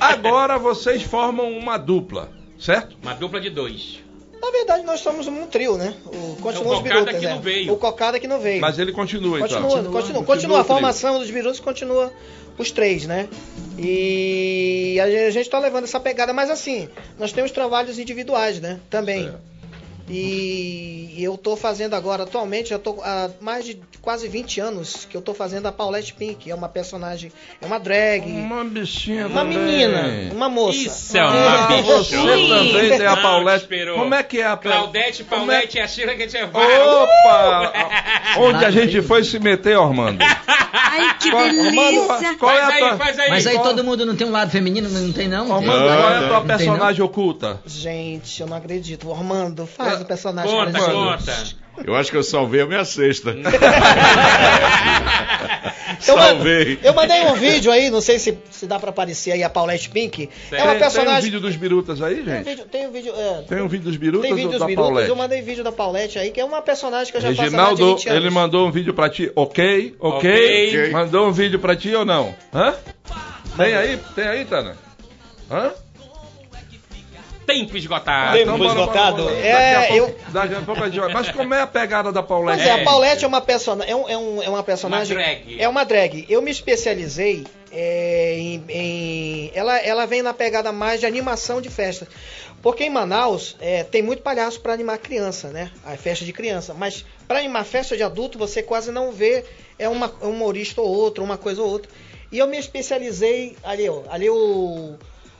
Agora 0.00 0.58
vocês 0.58 1.02
formam 1.02 1.50
uma 1.58 1.76
dupla, 1.76 2.30
certo? 2.58 2.96
Uma 3.02 3.14
dupla 3.14 3.38
de 3.40 3.50
dois. 3.50 4.00
Na 4.46 4.52
verdade, 4.52 4.84
nós 4.84 5.00
somos 5.00 5.26
um 5.26 5.44
trio, 5.46 5.76
né? 5.76 5.92
O, 6.06 6.36
continua 6.40 6.74
É 6.74 6.76
o 6.76 6.78
os 6.78 6.78
Cocada 6.78 6.82
birutas, 6.82 7.18
que 7.18 7.26
é. 7.26 7.30
não 7.30 7.40
veio. 7.40 7.72
O 7.72 7.76
Cocada 7.76 8.20
que 8.20 8.28
não 8.28 8.38
veio. 8.38 8.60
Mas 8.60 8.78
ele 8.78 8.92
continua, 8.92 9.40
então. 9.40 9.60
Continua, 9.60 9.92
continua, 9.92 10.24
continua, 10.24 10.60
A 10.60 10.64
formação 10.64 11.18
dos 11.18 11.30
birutas 11.30 11.58
continua 11.58 12.12
os 12.56 12.70
três, 12.70 13.06
né? 13.06 13.28
E 13.76 14.98
a 15.02 15.10
gente, 15.10 15.18
a 15.24 15.30
gente 15.30 15.50
tá 15.50 15.58
levando 15.58 15.84
essa 15.84 15.98
pegada, 15.98 16.32
mas 16.32 16.48
assim, 16.48 16.88
nós 17.18 17.32
temos 17.32 17.50
trabalhos 17.50 17.98
individuais, 17.98 18.60
né? 18.60 18.78
Também. 18.88 19.24
Certo. 19.24 19.55
E 20.08 21.14
eu 21.18 21.36
tô 21.36 21.56
fazendo 21.56 21.94
agora, 21.94 22.22
atualmente, 22.22 22.70
já 22.70 22.78
tô 22.78 23.00
há 23.02 23.28
mais 23.40 23.64
de 23.64 23.78
quase 24.00 24.28
20 24.28 24.60
anos 24.60 25.04
que 25.10 25.16
eu 25.16 25.20
tô 25.20 25.34
fazendo 25.34 25.66
a 25.66 25.72
Paulette 25.72 26.14
Pink, 26.14 26.36
que 26.36 26.50
é 26.50 26.54
uma 26.54 26.68
personagem, 26.68 27.32
é 27.60 27.66
uma 27.66 27.78
drag, 27.80 28.24
Uma 28.30 28.64
bichinha 28.64 29.26
uma 29.26 29.40
também. 29.40 29.58
menina, 29.58 30.32
uma 30.32 30.48
moça. 30.48 30.78
Isso 30.78 31.16
é 31.18 31.24
uma 31.24 31.74
É, 31.76 31.82
Você 31.82 32.16
também 32.16 32.98
tem 32.98 33.06
a 33.06 33.16
Paulette. 33.16 33.62
esperou. 33.64 33.98
Como 33.98 34.14
é 34.14 34.22
que 34.22 34.40
é 34.40 34.46
a 34.46 34.56
Claudete, 34.56 35.24
Como 35.24 35.42
é- 35.50 35.54
Paulette 35.56 35.76
e 35.76 35.80
a 35.80 35.88
Sheila 35.88 36.14
que 36.14 36.22
a 36.22 36.28
gente 36.28 36.46
vai. 36.52 36.80
Opa! 36.86 37.72
Onde 38.38 38.64
a 38.64 38.70
gente 38.70 39.02
foi 39.02 39.24
se 39.24 39.38
meter, 39.40 39.76
Ormando? 39.76 40.22
Ai, 40.72 41.18
que 41.18 41.30
Qual- 41.30 41.42
delícia. 41.42 41.66
Ormando, 41.68 42.38
qual 42.38 42.52
é 42.52 42.60
Faz 42.60 42.68
a 42.68 42.72
aí, 42.74 42.78
tua... 42.80 42.96
faz 42.96 43.18
aí. 43.18 43.30
Mas 43.30 43.46
aí 43.46 43.54
Qual- 43.54 43.64
todo 43.64 43.82
mundo 43.84 44.06
não 44.06 44.14
tem 44.14 44.26
um 44.26 44.30
lado 44.30 44.50
feminino, 44.50 44.88
não 44.88 45.12
tem 45.12 45.26
não? 45.28 45.50
Ormando, 45.50 45.78
Tem? 45.78 45.96
qual 45.98 46.10
é 46.10 46.16
a 46.24 46.28
tua 46.28 46.40
personagem 46.42 47.02
oculta? 47.02 47.60
Gente, 47.66 48.40
eu 48.40 48.46
não 48.46 48.56
acredito. 48.56 49.08
O 49.08 49.12
Armando, 49.12 49.66
faz 49.96 50.04
o 50.04 50.06
personagem. 50.06 50.50
Conta, 50.50 50.78
gente. 50.80 51.54
conta. 51.56 51.66
Eu 51.84 51.94
acho 51.94 52.10
que 52.10 52.16
eu 52.16 52.22
salvei 52.22 52.62
a 52.62 52.66
minha 52.66 52.84
cesta. 52.84 53.34
Eu, 56.06 56.14
Salvei. 56.14 56.78
eu 56.82 56.92
mandei 56.94 57.22
um 57.26 57.34
vídeo 57.34 57.70
aí, 57.72 57.90
não 57.90 58.00
sei 58.00 58.18
se, 58.18 58.36
se 58.50 58.66
dá 58.66 58.78
pra 58.78 58.90
aparecer 58.90 59.32
aí 59.32 59.42
a 59.42 59.48
Paulette 59.48 59.88
Pink. 59.88 60.28
É 60.50 60.56
uma 60.56 60.58
Tem- 60.58 60.66
Tem 60.66 60.76
um 60.76 60.78
personagem. 60.78 61.22
vídeo 61.22 61.40
dos 61.40 61.56
birutas 61.56 62.02
aí, 62.02 62.16
Tem 62.16 62.22
um 62.22 62.26
gente? 62.36 62.44
vídeo, 62.44 62.64
tem 62.66 62.86
um 62.86 62.92
vídeo, 62.92 63.12
é, 63.16 63.42
Tem 63.48 63.62
um 63.62 63.68
vídeo 63.68 63.84
dos 63.84 63.96
birutas 63.96 64.22
tem 64.28 64.34
vídeo 64.34 64.46
ou 64.46 64.52
dos 64.52 64.60
da 64.60 64.66
minutos, 64.66 64.88
Paulette? 64.90 65.08
eu 65.10 65.16
mandei 65.16 65.42
vídeo 65.42 65.64
da 65.64 65.72
Paulette 65.72 66.18
aí, 66.18 66.30
que 66.32 66.40
é 66.40 66.44
uma 66.44 66.60
personagem 66.60 67.10
que 67.10 67.16
eu 67.16 67.20
já 67.22 67.28
faço 67.28 67.40
há 67.40 67.42
mais 67.44 67.52
de 67.52 67.56
Reginaldo, 67.56 67.96
20 67.96 68.08
anos. 68.08 68.22
ele 68.24 68.30
mandou 68.30 68.66
um 68.68 68.70
vídeo 68.70 68.94
pra 68.94 69.08
ti, 69.08 69.30
ok? 69.34 69.96
Ok? 69.98 70.66
Ok. 70.68 70.90
Mandou 70.90 71.28
um 71.28 71.32
vídeo 71.32 71.58
pra 71.58 71.74
ti 71.76 71.94
ou 71.94 72.04
não? 72.04 72.34
Hã? 72.54 72.74
Tem 73.56 73.74
aí? 73.74 73.98
Tem 74.14 74.26
aí, 74.26 74.44
Tana? 74.44 74.76
Hã? 75.50 75.70
Tempo 77.46 77.76
esgotado. 77.76 78.32
Tempo 78.36 78.42
Então, 78.50 78.58
bora, 78.58 78.70
bora, 78.74 78.80
esgotado. 78.80 79.22
bora. 79.22 79.36
É, 79.36 79.52
Daqui 79.74 79.92
a 79.92 79.96
eu- 79.96 80.06
pouco- 80.08 80.30
daqui 80.32 80.54
a 80.54 80.60
pouco 80.62 80.82
a 80.82 80.86
gente 80.88 81.00
vai. 81.00 81.12
Mas 81.12 81.30
como 81.30 81.54
é 81.54 81.60
a 81.62 81.66
pegada 81.66 82.10
da 82.12 82.22
Paulette? 82.22 82.62
Pois 82.64 82.68
é, 82.76 82.80
a 82.80 82.84
Paulette 82.84 83.24
é 83.24 83.28
uma 83.28 83.40
personagem. 83.40 83.92
É, 83.92 83.96
um, 83.96 84.08
é, 84.08 84.18
um- 84.18 84.42
é 84.42 84.48
uma 84.48 84.62
personagem. 84.62 85.16
Uma 85.16 85.22
drag. 85.24 85.56
É 85.60 85.68
uma 85.68 85.84
drag. 85.84 86.26
Eu 86.28 86.42
me 86.42 86.50
especializei 86.50 87.46
é, 87.72 88.34
em. 88.38 88.64
em- 88.68 89.50
ela, 89.54 89.78
ela 89.78 90.06
vem 90.06 90.22
na 90.22 90.34
pegada 90.34 90.72
mais 90.72 91.00
de 91.00 91.06
animação 91.06 91.60
de 91.60 91.70
festa. 91.70 92.08
Porque 92.62 92.82
em 92.84 92.90
Manaus 92.90 93.54
é, 93.60 93.84
tem 93.84 94.02
muito 94.02 94.22
palhaço 94.22 94.60
para 94.60 94.72
animar 94.72 94.98
criança, 94.98 95.48
né? 95.48 95.70
A 95.84 95.96
festa 95.96 96.24
de 96.24 96.32
criança. 96.32 96.74
Mas 96.74 97.04
para 97.28 97.38
animar 97.38 97.64
festa 97.64 97.96
de 97.96 98.02
adulto, 98.02 98.38
você 98.38 98.60
quase 98.62 98.90
não 98.90 99.12
vê 99.12 99.44
é 99.78 99.88
uma, 99.88 100.12
um 100.22 100.30
humorista 100.30 100.80
ou 100.80 100.88
outro, 100.88 101.22
uma 101.22 101.36
coisa 101.36 101.62
ou 101.62 101.68
outra. 101.70 101.88
E 102.32 102.38
eu 102.38 102.46
me 102.48 102.58
especializei 102.58 103.56
ali, 103.62 103.88
ó. 103.88 104.02
Ali 104.10 104.28
o. 104.28 104.94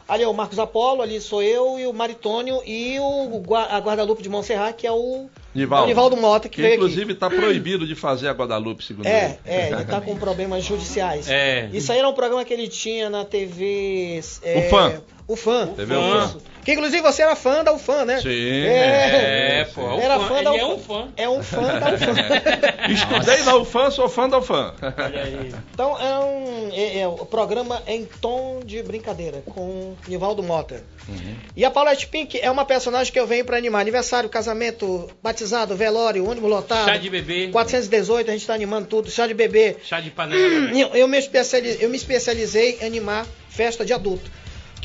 Ali 0.09 0.23
é 0.23 0.29
o 0.29 0.33
Marcos 0.33 0.59
Apolo, 0.59 1.03
ali 1.03 1.21
sou 1.21 1.43
eu 1.43 1.79
e 1.79 1.87
o 1.87 1.93
Maritônio 1.93 2.63
e 2.65 2.97
o 3.01 3.43
a 3.55 3.79
Guadalupe 3.79 4.23
de 4.23 4.29
Montserrat, 4.29 4.77
que 4.77 4.87
é 4.87 4.93
o 4.93 5.27
Nivaldo. 5.55 5.85
o 5.85 5.87
Nivaldo 5.89 6.17
Mota, 6.17 6.49
que, 6.49 6.63
Que 6.63 6.75
inclusive 6.75 7.13
está 7.13 7.29
proibido 7.29 7.87
de 7.87 7.95
fazer 7.97 8.29
a 8.29 8.33
Guadalupe, 8.33 8.85
segundo 8.85 9.07
É, 9.07 9.39
ele. 9.45 9.57
é, 9.57 9.73
ele 9.73 9.85
tá 9.85 10.01
com 10.01 10.17
problemas 10.17 10.65
judiciais. 10.65 11.27
É. 11.37 11.69
Isso 11.73 11.91
aí 11.93 11.99
era 11.99 12.09
um 12.09 12.13
programa 12.15 12.45
que 12.45 12.53
ele 12.55 12.69
tinha 12.69 13.11
na 13.11 13.25
TV. 13.25 14.21
é, 14.43 14.59
O 14.59 14.71
Fã. 14.71 15.03
O 15.29 15.35
fã. 15.37 15.67
TV 15.69 15.95
O 15.95 16.01
Fã. 16.01 16.25
Isso. 16.27 16.43
Que 16.65 16.73
inclusive 16.73 17.01
você 17.01 17.23
era 17.23 17.37
fã 17.37 17.63
da 17.63 17.73
UFAM, 17.73 18.05
né? 18.05 18.21
Sim. 18.21 18.29
É, 18.67 19.69
pô, 19.73 19.83
é 19.83 19.95
um 19.95 20.01
Era 20.01 20.19
fã, 20.19 20.27
fã 20.27 20.43
da 20.43 20.53
ele 20.53 20.61
é 20.61 20.65
UFAM. 20.67 20.75
um 20.75 20.79
fã. 20.79 21.09
É 21.17 21.29
um 21.29 21.43
fã 21.43 21.63
da 21.79 21.95
UFAM. 21.95 22.91
Estudei 22.93 23.43
na 23.45 23.57
UFAM, 23.57 23.91
sou 23.93 24.09
fã 24.09 24.29
da 24.29 24.39
UFAM. 24.39 24.75
Olha 24.83 25.23
aí. 25.23 25.55
então 25.73 25.97
é 26.01 26.19
um. 26.19 26.71
É, 26.73 26.99
é, 27.01 27.07
o 27.09 27.25
programa 27.25 27.81
em 27.87 28.05
tom 28.21 28.61
de 28.65 28.83
brincadeira, 28.83 29.43
com 29.47 29.95
Nivaldo 30.09 30.43
Mota. 30.43 30.83
Uhum. 31.09 31.37
E 31.55 31.65
a 31.65 31.71
Paulette 31.71 32.09
Pink 32.09 32.37
é 32.41 32.51
uma 32.51 32.65
personagem 32.65 33.13
que 33.13 33.21
eu 33.21 33.29
venho 33.29 33.45
pra 33.45 33.57
animar 33.57 33.81
aniversário, 33.81 34.29
casamento, 34.29 35.09
batizado, 35.23 35.77
velório, 35.77 36.29
ônibus 36.29 36.51
lotado. 36.51 36.87
Chá 36.89 36.97
de 36.97 37.09
bebê. 37.09 37.49
418, 37.53 38.29
a 38.29 38.33
gente 38.33 38.45
tá 38.47 38.55
animando 38.55 38.89
tudo, 38.89 39.09
chá 39.09 39.25
de 39.29 39.35
bebê. 39.35 39.77
Chá 39.85 40.01
de 40.01 40.11
panela. 40.11 40.71
Eu, 40.77 40.89
eu 40.89 41.09
me 41.09 41.17
especializei, 41.19 41.85
eu 41.85 41.89
me 41.89 41.97
especializei 41.97 42.79
em 42.81 42.87
animar 42.87 43.25
festa 43.49 43.85
de 43.85 43.93
adulto. 43.93 44.29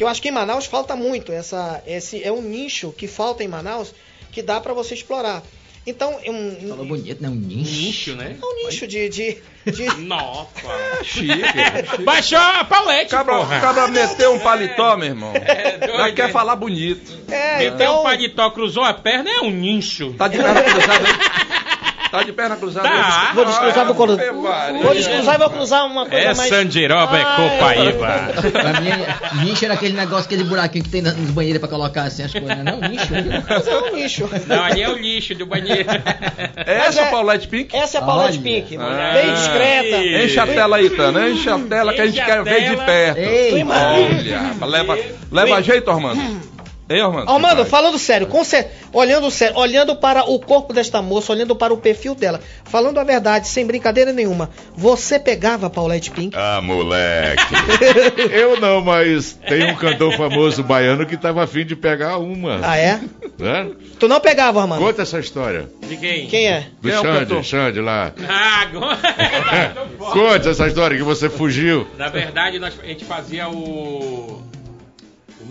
Que 0.01 0.05
eu 0.05 0.07
acho 0.07 0.19
que 0.19 0.29
em 0.29 0.31
Manaus 0.31 0.65
falta 0.65 0.95
muito. 0.95 1.31
Essa, 1.31 1.79
esse 1.85 2.23
é 2.23 2.31
um 2.31 2.41
nicho 2.41 2.91
que 2.91 3.07
falta 3.07 3.43
em 3.43 3.47
Manaus 3.47 3.93
que 4.31 4.41
dá 4.41 4.59
pra 4.59 4.73
você 4.73 4.95
explorar. 4.95 5.43
Então, 5.85 6.17
é 6.23 6.31
um, 6.31 6.69
Falou 6.69 6.85
bonito, 6.87 7.21
né? 7.21 7.29
Um 7.29 7.35
nicho. 7.35 7.71
Nicho, 7.71 8.15
né? 8.15 8.35
é 8.41 8.43
um 8.43 8.65
nicho 8.65 8.87
de. 8.87 9.07
de, 9.09 9.37
de- 9.63 9.85
Nossa. 10.01 10.49
Chique. 11.03 12.01
Baixou 12.03 12.39
a 12.39 12.63
Paulette, 12.63 13.11
Cabra, 13.11 13.35
porra. 13.37 13.59
cabra 13.61 13.87
meteu 13.89 14.33
um 14.33 14.39
paletó, 14.39 14.97
meu 14.97 15.09
irmão. 15.09 15.33
É, 15.35 15.77
doido, 15.77 15.97
Já 15.97 16.11
quer 16.13 16.29
é. 16.29 16.31
falar 16.31 16.55
bonito. 16.55 17.11
é, 17.31 17.57
Meteu 17.59 17.75
então. 17.75 17.99
um 17.99 18.03
paletó, 18.03 18.49
cruzou 18.49 18.83
a 18.83 18.95
perna, 18.95 19.29
é 19.29 19.41
um 19.41 19.51
nicho. 19.51 20.15
Tá 20.17 20.27
de 20.27 20.37
perna 20.39 20.63
cruzada 20.63 20.93
aí? 21.07 21.13
Tá 22.11 22.23
de 22.23 22.33
perna 22.33 22.57
cruzada 22.57 22.87
Tá. 22.89 23.29
aí? 23.29 23.35
Vou 23.35 23.45
descruzar, 23.45 23.85
vou. 23.85 23.95
Vou 23.95 24.93
descruzar 24.93 25.35
e 25.35 25.37
vou 25.37 25.49
cruzar 25.49 25.85
uma 25.85 26.05
coisa 26.05 26.25
É 26.25 26.33
mais. 26.33 26.49
Sandiroba, 26.49 27.17
é 27.17 27.23
Copaíba. 27.23 28.51
Pra 28.51 28.81
mim, 28.81 28.89
é- 28.89 29.45
nicho 29.45 29.63
era 29.63 29.75
aquele 29.75 29.93
negócio, 29.95 30.25
aquele 30.25 30.43
buraquinho 30.43 30.83
que 30.83 30.89
tem 30.89 31.01
nos 31.01 31.13
banheiros 31.31 31.59
pra 31.61 31.69
colocar 31.69 32.03
assim 32.03 32.23
as 32.23 32.31
coisas, 32.31 32.49
né? 32.49 32.63
Não, 32.63 32.89
nicho. 32.89 33.07
Mas 33.49 33.67
é 33.67 33.77
um 33.77 33.95
nicho. 33.95 34.29
Não, 34.47 34.63
ali 34.63 34.81
é 34.81 34.89
o 34.89 34.97
lixo 34.97 35.33
do 35.35 35.45
banheiro. 35.45 35.87
Essa 36.65 37.01
é- 37.01 37.09
Paulette 37.11 37.47
Pink? 37.47 37.75
Essa 37.75 37.97
é 37.99 38.01
a 38.01 38.03
Paulette 38.03 38.39
Olha. 38.39 38.43
Pink. 38.43 38.77
Ah. 38.77 39.11
Bem 39.13 39.33
discreta. 39.33 39.97
Enche 40.25 40.39
a 40.39 40.47
tela 40.47 40.77
aí, 40.77 40.89
Tana. 40.89 41.29
Enche 41.29 41.49
a 41.49 41.59
tela 41.59 41.93
que 41.93 42.01
a 42.01 42.05
gente 42.07 42.19
a 42.19 42.25
quer 42.25 42.43
ver 42.43 42.69
de 42.69 42.75
perto. 42.85 43.17
Ei, 43.19 43.63
Olha, 43.63 44.65
leva, 44.67 44.97
leva 45.31 45.61
jeito, 45.61 45.89
Armando. 45.89 46.50
Ei, 46.91 47.01
Armando. 47.01 47.29
Armando, 47.29 47.65
falando 47.65 47.97
sério, 47.97 48.27
com 48.27 48.43
cer- 48.43 48.69
olhando 48.93 49.29
sério, 49.31 49.57
olhando 49.57 49.95
para 49.95 50.23
o 50.29 50.39
corpo 50.39 50.73
desta 50.73 51.01
moça, 51.01 51.31
olhando 51.31 51.55
para 51.55 51.73
o 51.73 51.77
perfil 51.77 52.13
dela, 52.15 52.39
falando 52.65 52.97
a 52.99 53.03
verdade, 53.03 53.47
sem 53.47 53.65
brincadeira 53.65 54.11
nenhuma, 54.11 54.49
você 54.75 55.19
pegava 55.19 55.67
a 55.67 55.69
Paulette 55.69 56.11
Pink? 56.11 56.35
Ah, 56.37 56.59
moleque. 56.61 57.43
Eu 58.31 58.59
não, 58.59 58.81
mas 58.81 59.33
tem 59.47 59.71
um 59.71 59.75
cantor 59.75 60.15
famoso 60.17 60.63
baiano 60.63 61.05
que 61.05 61.17
tava 61.17 61.43
afim 61.43 61.65
de 61.65 61.75
pegar 61.75 62.17
uma. 62.17 62.59
Ah, 62.63 62.77
é? 62.77 62.99
Né? 63.39 63.71
Tu 63.99 64.07
não 64.07 64.19
pegava, 64.19 64.61
Armando? 64.61 64.81
Conta 64.81 65.01
essa 65.03 65.19
história. 65.19 65.69
De 65.87 65.97
quem? 65.97 66.27
Quem 66.27 66.47
é? 66.47 66.67
Do 66.81 66.89
Quem 66.89 66.97
é? 66.97 67.01
Xande, 67.01 67.43
Xande 67.43 67.79
lá. 67.81 68.11
Ah, 68.27 68.61
agora. 68.61 68.97
Conta 69.97 70.49
essa 70.49 70.67
história 70.67 70.97
que 70.97 71.03
você 71.03 71.29
fugiu. 71.29 71.87
Na 71.97 72.09
verdade, 72.09 72.59
nós, 72.59 72.73
a 72.81 72.85
gente 72.85 73.05
fazia 73.05 73.47
o. 73.49 74.41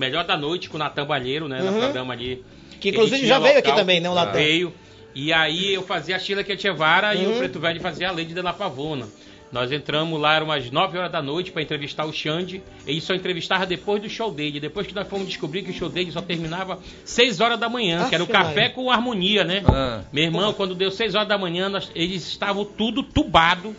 Melhor 0.00 0.24
da 0.24 0.36
noite 0.36 0.68
com 0.70 0.76
o 0.76 0.78
Natan 0.78 1.04
Balheiro, 1.04 1.46
né? 1.46 1.60
No 1.60 1.72
Uhum. 1.72 1.78
programa 1.80 2.14
ali. 2.14 2.42
Que 2.80 2.88
inclusive 2.88 3.26
já 3.26 3.38
veio 3.38 3.56
local, 3.56 3.72
aqui 3.72 3.78
também, 3.80 4.00
né, 4.00 4.08
o 4.08 4.14
Natan? 4.14 4.32
Veio. 4.32 4.72
E 5.14 5.32
aí 5.32 5.74
eu 5.74 5.82
fazia 5.82 6.16
a 6.16 6.18
Sheila 6.18 6.42
Ketchevara 6.42 7.14
e 7.14 7.26
Uhum. 7.26 7.34
o 7.34 7.38
Preto 7.38 7.60
Velho 7.60 7.80
fazia 7.80 8.08
a 8.08 8.12
Lady 8.12 8.32
de 8.32 8.40
La 8.40 8.52
Pavona. 8.54 9.06
Nós 9.52 9.72
entramos 9.72 10.18
lá, 10.20 10.36
eram 10.36 10.46
umas 10.46 10.70
9 10.70 10.96
horas 10.96 11.10
da 11.10 11.20
noite 11.20 11.50
para 11.50 11.60
entrevistar 11.60 12.04
o 12.06 12.12
Xande. 12.12 12.62
Ele 12.86 13.00
só 13.00 13.12
entrevistava 13.14 13.66
depois 13.66 14.00
do 14.00 14.08
show 14.08 14.30
dele. 14.30 14.60
Depois 14.60 14.86
que 14.86 14.94
nós 14.94 15.08
fomos 15.08 15.26
descobrir 15.26 15.64
que 15.64 15.70
o 15.70 15.74
show 15.74 15.88
dele 15.88 16.12
só 16.12 16.22
terminava 16.22 16.78
6 17.04 17.40
horas 17.40 17.58
da 17.58 17.68
manhã, 17.68 18.08
que 18.08 18.14
era 18.14 18.22
o 18.22 18.28
café 18.28 18.54
Maria. 18.60 18.70
com 18.70 18.88
harmonia, 18.92 19.42
né? 19.42 19.62
Ah. 19.66 20.02
Meu 20.12 20.22
irmão, 20.24 20.52
quando 20.52 20.74
deu 20.74 20.90
6 20.92 21.16
horas 21.16 21.26
da 21.28 21.36
manhã, 21.36 21.68
nós- 21.68 21.90
eles 21.96 22.26
estavam 22.28 22.64
tudo 22.64 23.02
tubado. 23.02 23.74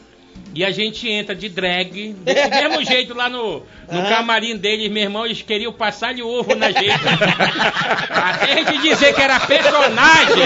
E 0.53 0.65
a 0.65 0.71
gente 0.71 1.09
entra 1.09 1.33
de 1.33 1.47
drag, 1.47 2.13
desse 2.23 2.49
mesmo 2.49 2.83
jeito 2.85 3.13
lá 3.15 3.29
no, 3.29 3.63
no 3.89 3.99
Ah. 4.01 4.09
camarim 4.09 4.57
deles, 4.57 4.91
meu 4.91 5.03
irmão, 5.03 5.25
eles 5.25 5.41
queriam 5.41 5.71
passar 5.71 6.13
de 6.13 6.21
ovo 6.21 6.53
na 6.55 6.71
gente. 6.71 6.89
Até 8.09 8.51
a 8.53 8.55
gente 8.57 8.77
dizer 8.81 9.13
que 9.13 9.21
era 9.21 9.39
personagem, 9.39 10.43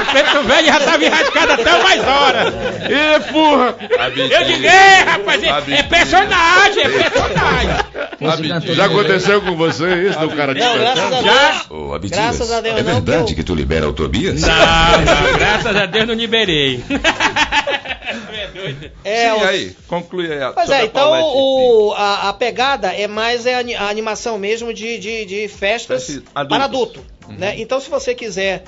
o 0.00 0.04
preto 0.12 0.42
velho 0.42 0.66
já 0.66 0.80
tava 0.80 1.04
enrascado 1.04 1.52
até 1.52 1.82
mais 1.82 2.06
horas. 2.06 2.54
Ih, 2.54 3.32
porra! 3.32 3.74
Eu 4.16 4.44
digo, 4.44 4.66
é, 4.66 4.98
rapaz, 5.02 5.42
é, 5.42 5.48
é 5.78 5.82
personagem, 5.82 6.82
é 6.84 6.88
personagem. 6.88 7.76
Já 8.20 8.58
de- 8.58 8.80
aconteceu 8.82 9.40
com 9.42 9.56
você 9.56 10.08
isso, 10.08 10.18
do 10.20 10.30
cara 10.30 10.54
de 10.54 10.60
Não, 10.60 10.78
graças 10.78 11.12
a 11.12 11.22
Já? 11.22 11.50
Deus. 11.52 11.70
Ô, 11.70 11.94
Abdias, 11.94 12.18
Graças 12.20 12.52
a 12.52 12.60
Deus, 12.60 12.78
é 12.78 12.82
não, 12.82 12.92
verdade 12.94 13.24
que 13.26 13.32
eu- 13.32 13.36
que 13.36 13.44
tu 13.44 13.54
libera 13.54 13.88
o 13.88 13.92
Tobias? 13.92 14.40
Não, 14.42 14.48
não, 14.50 15.38
graças 15.38 15.74
a 15.76 15.86
Deus 15.86 16.06
não 16.06 16.14
liberei. 16.14 16.82
É 19.04 19.30
Sim, 19.30 19.40
o- 19.40 19.44
aí, 19.44 19.76
conclui 19.88 20.32
aí. 20.32 20.42
a- 20.42 20.52
Pois 20.52 20.70
é, 20.70 20.80
a 20.80 20.84
então 20.84 21.12
Pink. 21.12 21.24
o, 21.24 21.92
a, 21.96 22.28
a 22.28 22.32
pegada 22.32 22.92
é 22.92 23.06
mais 23.06 23.46
é 23.46 23.54
a, 23.54 23.84
a 23.84 23.88
animação 23.88 24.38
mesmo 24.38 24.72
de, 24.72 24.98
de, 24.98 25.24
de 25.24 25.48
festas 25.48 26.06
Festa 26.06 26.22
adultos. 26.34 26.56
para 26.56 26.64
adulto. 26.64 27.04
Né? 27.28 27.54
Então, 27.58 27.80
se 27.80 27.90
você 27.90 28.14
quiser 28.14 28.64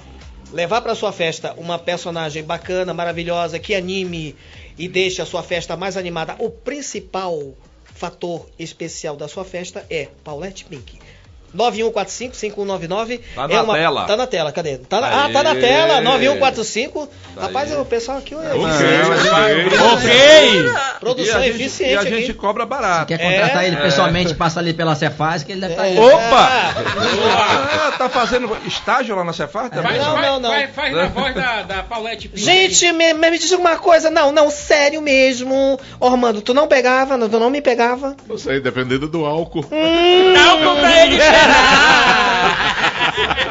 levar 0.52 0.80
para 0.80 0.94
sua 0.94 1.12
festa 1.12 1.54
uma 1.58 1.78
personagem 1.78 2.42
bacana, 2.42 2.92
maravilhosa, 2.94 3.58
que 3.58 3.74
anime 3.74 4.34
e 4.78 4.88
deixe 4.88 5.20
a 5.22 5.26
sua 5.26 5.42
festa 5.42 5.76
mais 5.76 5.96
animada, 5.96 6.34
o 6.38 6.50
principal 6.50 7.54
fator 7.94 8.46
especial 8.58 9.16
da 9.16 9.26
sua 9.28 9.44
festa 9.44 9.84
é 9.90 10.08
Paulette 10.24 10.64
Pink. 10.64 10.98
9145-5199. 11.56 13.20
Tá 13.34 13.44
é 13.44 13.48
na 13.48 13.62
uma- 13.62 13.74
tela. 13.74 14.04
Tá 14.04 14.16
na 14.16 14.26
tela, 14.26 14.52
cadê? 14.52 14.78
Tá 14.78 15.00
na- 15.00 15.24
ah, 15.24 15.30
tá 15.32 15.42
na 15.42 15.54
tela, 15.54 16.00
9145. 16.00 17.08
Tá 17.34 17.42
Rapaz, 17.42 17.70
aí. 17.72 17.78
o 17.78 17.84
pessoal 17.84 18.18
aqui 18.18 18.34
é 18.34 18.36
mas- 18.38 18.80
Ok! 19.94 20.08
Produção 21.00 21.40
e 21.40 21.44
a 21.44 21.46
gente, 21.46 21.60
eficiente 21.62 21.92
e 21.92 21.96
a 21.96 22.00
aqui. 22.00 22.10
gente 22.20 22.34
cobra 22.34 22.66
barato. 22.66 23.06
Quer 23.06 23.18
contratar 23.18 23.64
É. 23.64 23.66
ele 23.68 23.76
pessoalmente, 23.76 24.34
passa 24.34 24.58
ali 24.60 24.72
pela 24.74 24.94
Cefaz, 24.94 25.42
que 25.44 25.52
ele 25.52 25.60
deve 25.60 25.74
estar 25.74 25.84
aí. 25.84 25.98
Opa! 25.98 26.18
Ah, 26.30 27.88
Ah, 27.88 27.92
tá 27.98 28.08
fazendo 28.08 28.56
estágio 28.66 29.14
lá 29.16 29.24
na 29.24 29.32
Cefaz 29.32 29.70
também? 29.70 29.98
Não, 29.98 30.20
não, 30.20 30.40
não. 30.40 30.50
Faz, 30.50 30.70
faz 30.74 30.94
na 30.94 31.06
voz 31.06 31.34
da, 31.34 31.62
da 31.62 31.82
Paulette 31.82 32.28
Pinto. 32.28 32.42
Gente, 32.44 32.92
me, 32.92 33.12
me, 33.14 33.38
diz 33.38 33.52
uma 33.52 33.76
coisa. 33.76 34.10
Não, 34.10 34.32
não, 34.32 34.50
sério 34.50 35.00
mesmo. 35.00 35.78
Ormando, 36.00 36.40
tu 36.42 36.52
não 36.54 36.66
pegava, 36.66 37.16
não, 37.16 37.28
tu 37.28 37.38
não 37.38 37.50
me 37.50 37.60
pegava? 37.60 38.16
Você 38.26 38.50
aí, 38.52 38.60
dependendo 38.60 39.06
do 39.08 39.24
álcool. 39.24 39.64
Não, 39.70 40.60
não 40.60 40.76
pra 40.76 41.06
ele! 41.06 41.18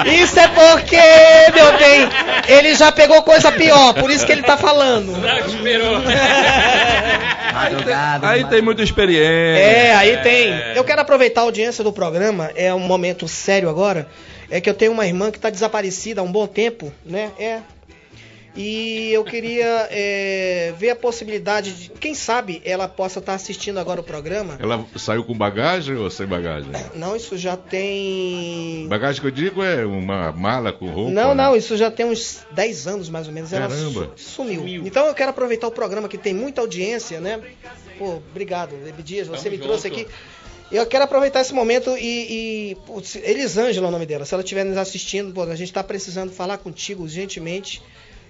Isso 0.06 0.40
é 0.40 0.48
porque, 0.48 1.02
meu 1.54 1.78
bem, 1.78 2.08
ele 2.48 2.76
já 2.76 2.92
pegou 2.92 3.22
coisa 3.24 3.52
pior, 3.52 3.94
por 3.94 4.10
isso 4.10 4.26
que 4.26 4.32
ele 4.32 4.42
tá 4.42 4.56
falando. 4.56 5.12
Madrugada, 7.54 8.30
Aí 8.30 8.46
tem 8.46 8.62
muita 8.62 8.84
experiência. 8.84 9.28
É, 9.28 9.96
aí 9.96 10.18
tem. 10.18 10.54
Eu 10.76 10.84
quero 10.84 11.02
aproveitar 11.02 11.42
a 11.42 11.44
audiência 11.44 11.84
do 11.84 11.92
programa, 11.92 12.52
é 12.56 12.74
um 12.74 12.80
momento 12.80 13.28
sério 13.28 13.70
agora. 13.70 14.08
É 14.50 14.62
que 14.62 14.70
eu 14.70 14.74
tenho 14.74 14.94
uma 14.94 15.06
irmã 15.06 15.30
que 15.30 15.40
tá 15.40 15.50
desaparecida 15.50 16.22
há 16.22 16.24
um 16.24 16.32
bom 16.32 16.48
tempo, 16.48 16.94
né? 17.06 17.32
É. 17.38 17.60
E 18.60 19.14
eu 19.14 19.24
queria 19.24 19.88
é, 19.92 20.74
ver 20.80 20.90
a 20.90 20.96
possibilidade 20.96 21.72
de. 21.74 21.90
Quem 21.92 22.16
sabe 22.16 22.60
ela 22.66 22.88
possa 22.88 23.20
estar 23.20 23.36
assistindo 23.36 23.78
agora 23.80 24.02
o 24.02 24.04
programa. 24.04 24.58
Ela 24.60 24.84
saiu 24.96 25.24
com 25.24 25.38
bagagem 25.38 25.96
ou 25.96 26.10
sem 26.10 26.26
bagagem? 26.26 26.72
Não, 26.96 27.16
isso 27.16 27.38
já 27.38 27.56
tem. 27.56 28.88
Bagagem 28.90 29.22
que 29.22 29.28
eu 29.28 29.32
digo 29.32 29.62
é 29.64 29.86
uma 29.86 30.32
mala 30.32 30.74
com 30.74 30.88
roupa. 30.88 31.12
Não, 31.12 31.36
né? 31.36 31.44
não, 31.44 31.56
isso 31.56 31.78
já 31.78 31.92
tem 31.92 32.06
uns 32.08 32.40
10 32.52 32.88
anos 32.88 33.10
mais 33.10 33.28
ou 33.28 33.34
menos. 33.34 33.54
Ela 33.54 33.68
Caramba. 33.68 34.12
su- 34.16 34.30
sumiu. 34.32 34.66
Então 34.86 35.06
eu 35.06 35.14
quero 35.14 35.30
aproveitar 35.30 35.68
o 35.68 35.72
programa 35.72 36.10
que 36.10 36.18
tem 36.18 36.34
muita 36.34 36.62
audiência, 36.62 37.20
né? 37.22 37.40
Pô, 38.00 38.16
obrigado, 38.32 38.74
Ebidias, 38.88 39.28
você 39.28 39.44
Tamo 39.50 39.56
me 39.56 39.62
trouxe 39.62 39.88
junto. 39.90 40.02
aqui. 40.02 40.08
Eu 40.72 40.86
quero 40.86 41.04
aproveitar 41.06 41.42
esse 41.42 41.54
momento 41.54 41.96
e. 41.98 42.72
e 42.72 42.78
putz, 42.88 43.16
Elisângela 43.16 43.86
é 43.86 43.90
o 43.90 43.92
nome 43.92 44.06
dela. 44.06 44.26
Se 44.26 44.34
ela 44.34 44.44
estiver 44.44 44.64
nos 44.66 44.78
assistindo, 44.78 45.32
pô, 45.34 45.44
a 45.44 45.56
gente 45.56 45.70
está 45.70 45.84
precisando 45.84 46.32
falar 46.32 46.58
contigo 46.58 47.04
urgentemente. 47.04 47.82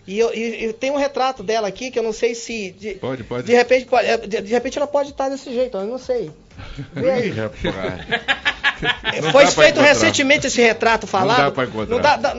E 0.08 0.18
eu, 0.18 0.34
e, 0.34 0.64
eu 0.66 0.74
tenho 0.74 0.93
um 0.93 0.97
retrato 0.97 1.43
dela 1.43 1.68
aqui 1.68 1.91
que 1.91 1.99
eu 1.99 2.03
não 2.03 2.14
sei 2.14 2.34
se. 2.34 2.72
De, 2.72 2.93
Pode, 2.95 3.24
pode. 3.26 3.45
de 3.45 3.53
repente, 3.53 3.86
pode- 3.86 4.28
de, 4.28 4.41
de 4.41 4.51
repente 4.51 4.78
ela 4.78 4.88
pode 4.88 5.10
estar 5.12 5.28
desse 5.30 5.53
jeito, 5.53 5.78
eu 5.78 5.86
não 5.86 5.97
sei. 5.97 6.32
Vê 6.93 7.12
aí. 7.12 7.28
Ih, 7.30 7.32
rapaz. 7.32 7.99
É, 9.12 9.22
Não 9.22 9.32
Foi 9.32 9.43
pra 9.45 9.51
feito 9.64 9.82
recentemente 9.82 10.47
esse 10.47 10.62
retrato 10.62 11.08
falado. 11.08 11.38
dá 11.45 11.51
pra 11.51 11.64
encontrar. 11.64 11.95
Não 11.95 11.99
dá, 12.01 12.16
dá, 12.16 12.36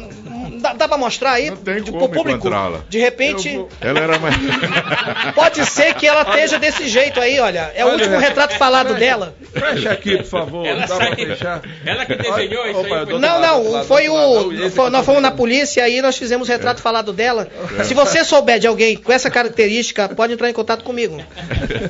dá, 0.61 0.73
dá 0.73 0.89
pra 0.89 0.97
mostrar 0.97 1.33
aí 1.33 1.51
Não 1.51 1.57
tem 1.57 1.83
de- 1.83 1.91
como 1.91 2.09
pro 2.09 2.19
público. 2.19 2.39
encontrá-la. 2.47 2.81
De 2.89 2.99
repente, 3.01 3.57
vou- 3.57 3.69
Ela 3.81 3.99
era 4.01 4.19
mais. 4.21 4.37
pode 5.35 5.65
ser 5.67 5.95
que 5.95 6.07
ela 6.07 6.23
esteja 6.23 6.59
desse 6.61 6.87
jeito 6.89 7.19
aí, 7.21 7.41
olha. 7.41 7.73
É 7.75 7.85
o 7.85 7.89
Olha, 7.89 7.97
último 7.97 8.19
né? 8.19 8.29
retrato 8.29 8.57
falado 8.57 8.95
dela. 8.95 9.35
Fecha 9.53 9.91
aqui, 9.91 10.17
por 10.19 10.25
favor. 10.27 10.65
Ela 10.67 10.87
Dá 10.87 10.97
pra 10.97 11.07
saiu- 11.07 11.17
fechar? 11.17 11.61
ela 11.85 12.07
que 12.07 12.15
desenhou 12.15 12.67
isso 12.69 12.79
aí, 12.81 12.87
Opa, 12.93 13.07
tô 13.07 13.19
Não, 13.19 13.41
não, 13.41 13.71
lado, 13.73 13.87
foi 13.89 14.09
o. 14.09 14.53
Esse 14.53 14.77
foi- 14.77 14.91
nós 14.91 15.05
fomos 15.05 15.21
na 15.23 15.33
polícia 15.33 15.81
e 15.81 15.85
aí 15.85 16.01
nós 16.03 16.17
fizemos 16.17 16.49
o 16.49 16.53
retrato 16.53 16.81
falado 16.81 17.13
dela. 17.13 17.49
Se 17.85 17.95
você 17.95 18.23
souber 18.25 18.61
de 18.61 18.69
alguém 18.69 18.97
com 18.97 19.13
essa 19.13 19.29
característica, 19.29 20.09
pode 20.11 20.35
entrar 20.35 20.49
em 20.49 20.53
contato 20.53 20.85
comigo. 20.85 21.21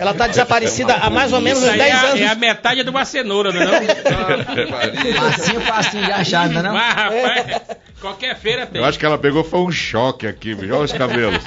Ela 0.00 0.14
tá 0.14 0.26
desaparecida 0.26 0.94
há 0.94 1.10
mais 1.10 1.34
ou 1.34 1.40
menos 1.42 1.58
Isso 1.62 1.68
uns 1.68 1.72
aí 1.72 1.78
10 1.78 1.90
é, 1.90 1.96
a- 1.96 2.00
anos. 2.08 2.17
É 2.22 2.28
a 2.28 2.34
metade 2.34 2.82
de 2.82 2.90
uma 2.90 3.04
cenoura, 3.04 3.52
não 3.52 3.60
é? 3.60 3.64
não? 3.64 5.14
Facinho, 5.30 5.60
facinho 5.60 6.04
de 6.04 6.12
achar, 6.12 6.48
não 6.48 6.60
é 6.60 6.62
não? 6.62 6.72
Mas, 6.72 6.94
rapaz, 6.94 7.62
qualquer 8.00 8.36
feira 8.38 8.66
tem. 8.66 8.80
Eu 8.80 8.86
acho 8.86 8.98
que 8.98 9.06
ela 9.06 9.18
pegou 9.18 9.44
foi 9.44 9.60
um 9.60 9.70
choque 9.70 10.26
aqui, 10.26 10.54
viu? 10.54 10.74
Olha 10.74 10.84
os 10.84 10.92
cabelos. 10.92 11.42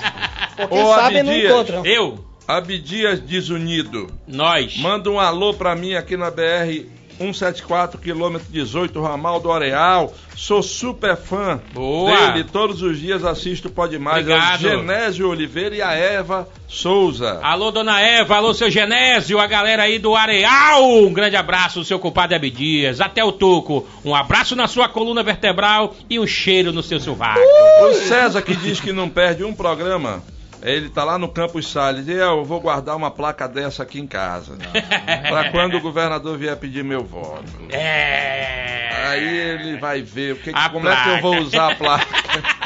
Ô, 0.69 0.93
sabe 0.95 1.23
não 1.23 1.31
Abdias. 1.31 1.51
encontram. 1.51 1.85
Eu, 1.85 2.25
Abdias 2.47 3.19
Desunido. 3.19 4.07
nós. 4.27 4.77
Manda 4.77 5.09
um 5.09 5.19
alô 5.19 5.53
pra 5.53 5.75
mim 5.75 5.93
aqui 5.93 6.17
na 6.17 6.29
BR 6.29 6.85
174, 7.17 7.99
quilômetro 7.99 8.47
18, 8.51 9.01
ramal 9.01 9.39
do 9.39 9.51
Areal. 9.51 10.13
Sou 10.35 10.63
super 10.63 11.15
fã 11.15 11.61
Boa. 11.73 12.31
dele. 12.31 12.43
Todos 12.43 12.81
os 12.81 12.99
dias 12.99 13.23
assisto 13.23 13.67
o 13.67 13.71
Pode 13.71 13.97
Mais. 13.99 14.27
É 14.27 14.31
o 14.31 14.35
Obrigado. 14.35 14.61
Genésio 14.61 15.29
Oliveira 15.29 15.75
e 15.75 15.81
a 15.81 15.93
Eva 15.93 16.47
Souza. 16.67 17.39
Alô, 17.43 17.69
dona 17.69 18.01
Eva, 18.01 18.37
alô, 18.37 18.53
seu 18.53 18.71
Genésio, 18.71 19.39
a 19.39 19.47
galera 19.47 19.83
aí 19.83 19.99
do 19.99 20.15
Areal. 20.15 21.03
Um 21.03 21.13
grande 21.13 21.35
abraço, 21.35 21.83
seu 21.83 21.99
compadre 21.99 22.35
Abdias. 22.35 23.01
Até 23.01 23.23
o 23.23 23.31
toco. 23.31 23.87
Um 24.03 24.15
abraço 24.15 24.55
na 24.55 24.67
sua 24.67 24.87
coluna 24.87 25.21
vertebral 25.21 25.95
e 26.09 26.19
um 26.19 26.25
cheiro 26.25 26.71
no 26.71 26.81
seu 26.81 26.99
sovaco. 26.99 27.39
O 27.83 27.93
César 27.93 28.41
que 28.41 28.55
diz 28.55 28.79
que 28.79 28.91
não 28.91 29.09
perde 29.09 29.43
um 29.43 29.53
programa. 29.53 30.23
Ele 30.61 30.89
tá 30.89 31.03
lá 31.03 31.17
no 31.17 31.27
Campus 31.27 31.67
Salles 31.71 32.07
e 32.07 32.11
eu 32.11 32.43
vou 32.45 32.59
guardar 32.59 32.95
uma 32.95 33.09
placa 33.09 33.47
dessa 33.47 33.83
aqui 33.83 33.99
em 33.99 34.05
casa. 34.07 34.55
Pra 35.27 35.51
quando 35.51 35.75
o 35.77 35.81
governador 35.81 36.37
vier 36.37 36.55
pedir 36.57 36.83
meu 36.83 37.03
voto. 37.03 37.45
É. 37.71 38.89
Aí 39.07 39.37
ele 39.37 39.77
vai 39.79 40.01
ver 40.01 40.33
o 40.33 40.35
que, 40.37 40.51
A 40.53 40.69
como 40.69 40.87
é 40.87 40.95
que 40.95 40.99
eu 41.01 41.03
placa. 41.05 41.21
vou 41.21 41.37
usar 41.39 41.71
a 41.71 41.75
placa. 41.75 42.07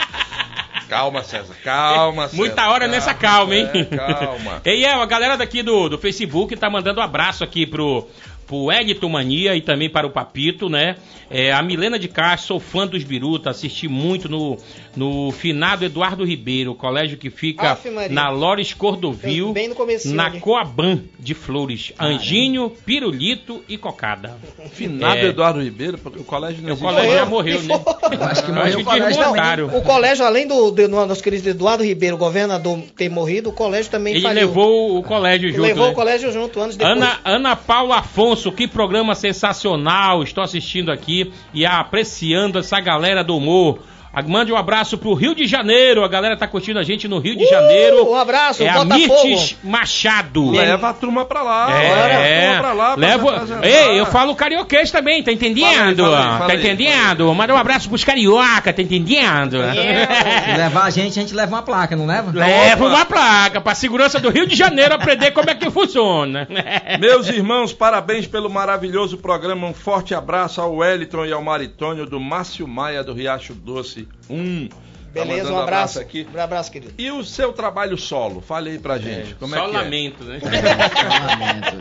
calma, 0.90 1.24
César. 1.24 1.56
Calma, 1.64 2.24
César. 2.24 2.36
Muita 2.38 2.70
hora 2.70 2.88
nessa 2.88 3.14
calma, 3.14 3.56
hein? 3.56 3.70
É, 3.74 3.86
calma. 3.86 4.62
E 4.66 4.84
El, 4.86 5.02
a 5.02 5.06
galera 5.06 5.38
daqui 5.38 5.64
do, 5.64 5.90
do 5.90 5.98
Facebook 5.98 6.56
tá 6.58 6.70
mandando 6.70 7.00
um 7.00 7.04
abraço 7.04 7.44
aqui 7.44 7.66
pro, 7.66 8.08
pro 8.48 8.72
Edito 8.72 9.10
Mania 9.10 9.56
e 9.56 9.62
também 9.62 9.90
para 9.90 10.06
o 10.08 10.12
Papito, 10.12 10.70
né? 10.70 10.96
É, 11.30 11.52
a 11.52 11.62
Milena 11.64 11.98
de 11.98 12.08
Castro, 12.08 12.48
sou 12.48 12.60
fã 12.60 12.86
dos 12.86 13.04
Biruta, 13.04 13.50
assisti 13.50 13.88
muito 13.88 14.30
no, 14.30 14.58
no 14.96 15.32
finado 15.32 15.84
Eduardo 15.84 16.24
Ribeiro, 16.24 16.76
colégio 16.76 17.18
que 17.18 17.32
fica 17.32 17.72
Aff, 17.72 17.90
na 18.12 18.30
Lores 18.30 18.74
Cordovil, 18.74 19.52
Bem 19.52 19.68
no 19.70 19.74
comecinho 19.76 20.14
na 20.16 20.28
ali. 20.28 20.40
Coaban 20.40 21.02
de 21.20 21.34
Flores, 21.34 21.92
Anjinho, 22.00 22.70
Pirulito 22.86 23.64
e 23.68 23.76
Cocada. 23.78 24.38
Finado 24.72 25.18
É. 25.18 25.26
Eduardo 25.30 25.62
Ribeiro, 25.64 25.98
porque 25.98 26.20
o 26.20 26.24
colégio 26.24 26.62
não 26.62 26.70
O 26.70 26.74
existe. 26.74 26.86
colégio 26.86 27.12
já 27.14 27.26
Morreu. 27.26 27.62
né? 27.64 27.76
Eu 28.16 28.24
acho 28.24 28.44
que 28.44 28.52
Eu 28.52 28.56
morreu 28.56 28.68
acho 28.70 28.80
o 28.80 28.84
colégio 28.86 29.08
desmontaram. 29.18 29.66
O 29.78 29.82
colégio, 29.82 30.26
além 30.26 30.48
do, 30.48 30.70
do 30.72 30.88
nosso 30.88 31.24
querido 31.24 31.50
Eduardo 31.50 31.84
Ribeiro, 31.84 32.18
governador, 32.18 32.80
ter 32.96 33.10
morrido, 33.10 33.50
o 33.50 33.54
colégio 33.54 33.90
também 33.90 34.14
Ele 34.14 34.22
faliu. 34.22 34.48
levou 34.48 35.00
o 35.00 35.04
colégio 35.04 35.50
junto, 35.50 35.62
Levou 35.62 35.86
né? 35.88 35.92
o 35.92 35.96
colégio 35.96 36.32
junto 36.32 36.60
anos 36.60 36.76
depois. 36.76 36.96
Ana, 36.98 37.20
Ana 37.26 37.56
Paula 37.56 37.98
Afonso, 37.98 38.35
que 38.52 38.68
programa 38.68 39.16
sensacional. 39.16 40.24
Estou 40.24 40.44
assistindo 40.44 40.92
aqui 40.92 41.32
e 41.54 41.66
apreciando 41.66 42.60
essa 42.60 42.80
galera 42.80 43.24
do 43.24 43.38
humor. 43.38 43.80
Mande 44.28 44.52
um 44.52 44.56
abraço 44.58 44.98
pro 44.98 45.14
Rio 45.14 45.36
de 45.36 45.46
Janeiro. 45.46 46.04
A 46.04 46.08
galera 46.08 46.36
tá 46.38 46.48
curtindo 46.48 46.80
a 46.80 46.84
gente 46.84 47.08
no 47.08 47.20
Rio 47.20 47.36
de 47.38 47.44
Uh, 47.46 47.50
Janeiro. 47.50 48.10
um 48.10 48.16
abraço, 48.16 48.64
é 48.64 48.70
a 48.70 48.84
Botafogo. 48.84 49.28
Mirtes 49.28 49.58
Machado. 49.64 50.52
Leva 50.52 50.90
a 50.90 50.94
turma 50.94 51.26
pra 51.26 51.42
lá. 51.42 51.84
É, 51.84 51.90
leva 51.90 52.04
a 52.06 52.16
turma 52.42 52.60
pra 52.60 52.74
lá. 52.74 53.48
pra. 53.58 53.68
Ei, 53.68 54.00
eu 54.00 54.06
falo 54.06 54.36
carioquês 54.36 54.92
também, 54.92 55.22
tá 55.24 55.32
entendendo? 55.32 55.66
Fala 55.66 55.90
aí, 55.90 55.96
fala 55.96 56.18
aí, 56.18 56.38
fala 56.38 56.48
tá 56.48 56.56
entendendo? 56.56 57.34
Manda 57.36 57.54
um 57.54 57.58
abraço 57.58 57.90
pros 57.90 58.04
carioca, 58.04 58.72
tá 58.74 58.82
entendendo? 58.82 59.58
Se 59.58 60.58
levar 60.58 60.84
a 60.86 60.90
gente, 60.90 61.20
a 61.20 61.22
gente 61.22 61.34
leva 61.36 61.54
uma 61.56 61.62
placa, 61.64 61.96
não 61.96 62.06
leva? 62.06 62.32
Leva 62.34 62.86
Opa. 62.86 62.96
uma 62.96 63.06
placa 63.06 63.62
pra 63.62 63.76
segurança 63.76 64.20
do 64.20 64.30
Rio 64.30 64.48
de 64.48 64.56
Janeiro 64.56 64.94
aprender 64.96 65.32
como 65.32 65.50
é 65.50 65.56
que 65.56 65.70
funciona. 65.70 66.48
Meus 67.00 67.28
irmãos, 67.28 67.74
parabéns 67.74 68.28
pelo 68.28 68.50
maravilhoso 68.50 69.18
programa. 69.18 69.68
Um 69.68 69.74
forte 69.74 70.14
abraço 70.16 70.62
ao 70.62 70.76
Wellington 70.78 71.26
e 71.26 71.32
ao 71.34 71.42
Maritônio 71.44 72.06
do 72.06 72.20
Márcio 72.20 72.68
Maia 72.68 73.04
do 73.04 73.14
Riacho 73.14 73.54
Doce 73.54 74.05
1. 74.30 74.68
Tá 74.68 74.76
Beleza, 75.14 75.44
mandando 75.44 75.56
um 75.56 75.64
abraço. 75.64 76.00
aqui. 76.00 76.28
Um 76.36 76.40
abraço, 76.40 76.72
querido. 76.72 76.94
E 76.98 77.10
o 77.10 77.24
seu 77.24 77.54
trabalho 77.54 77.98
solo? 77.98 78.42
Fale 78.42 78.72
aí 78.72 78.80
pra 78.80 78.98
gente. 78.98 79.34
como 79.36 79.56
é 79.56 79.58
Só 79.58 79.70
que 79.70 79.76
é? 79.76 79.80
lamento, 79.80 80.24
né? 80.26 80.40
Lamento. 80.44 81.78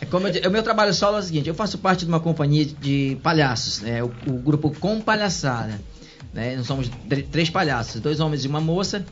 É 0.00 0.04
Como 0.06 0.26
eu, 0.28 0.48
o 0.48 0.52
meu 0.52 0.62
trabalho 0.62 0.92
solo 0.92 1.16
é 1.16 1.20
o 1.20 1.22
seguinte, 1.22 1.48
eu 1.48 1.54
faço 1.54 1.78
parte 1.78 2.04
de 2.04 2.10
uma 2.10 2.20
companhia 2.20 2.64
de 2.64 3.16
palhaços, 3.22 3.80
né? 3.80 4.02
O, 4.02 4.12
o 4.26 4.32
grupo 4.34 4.70
Com 4.78 5.00
Palhaçada. 5.00 5.80
Né? 6.34 6.56
Nós 6.56 6.66
somos 6.66 6.88
tr- 7.08 7.22
três 7.30 7.48
palhaços, 7.50 8.00
dois 8.00 8.18
homens 8.20 8.44
e 8.44 8.48
uma 8.48 8.60
moça, 8.60 9.04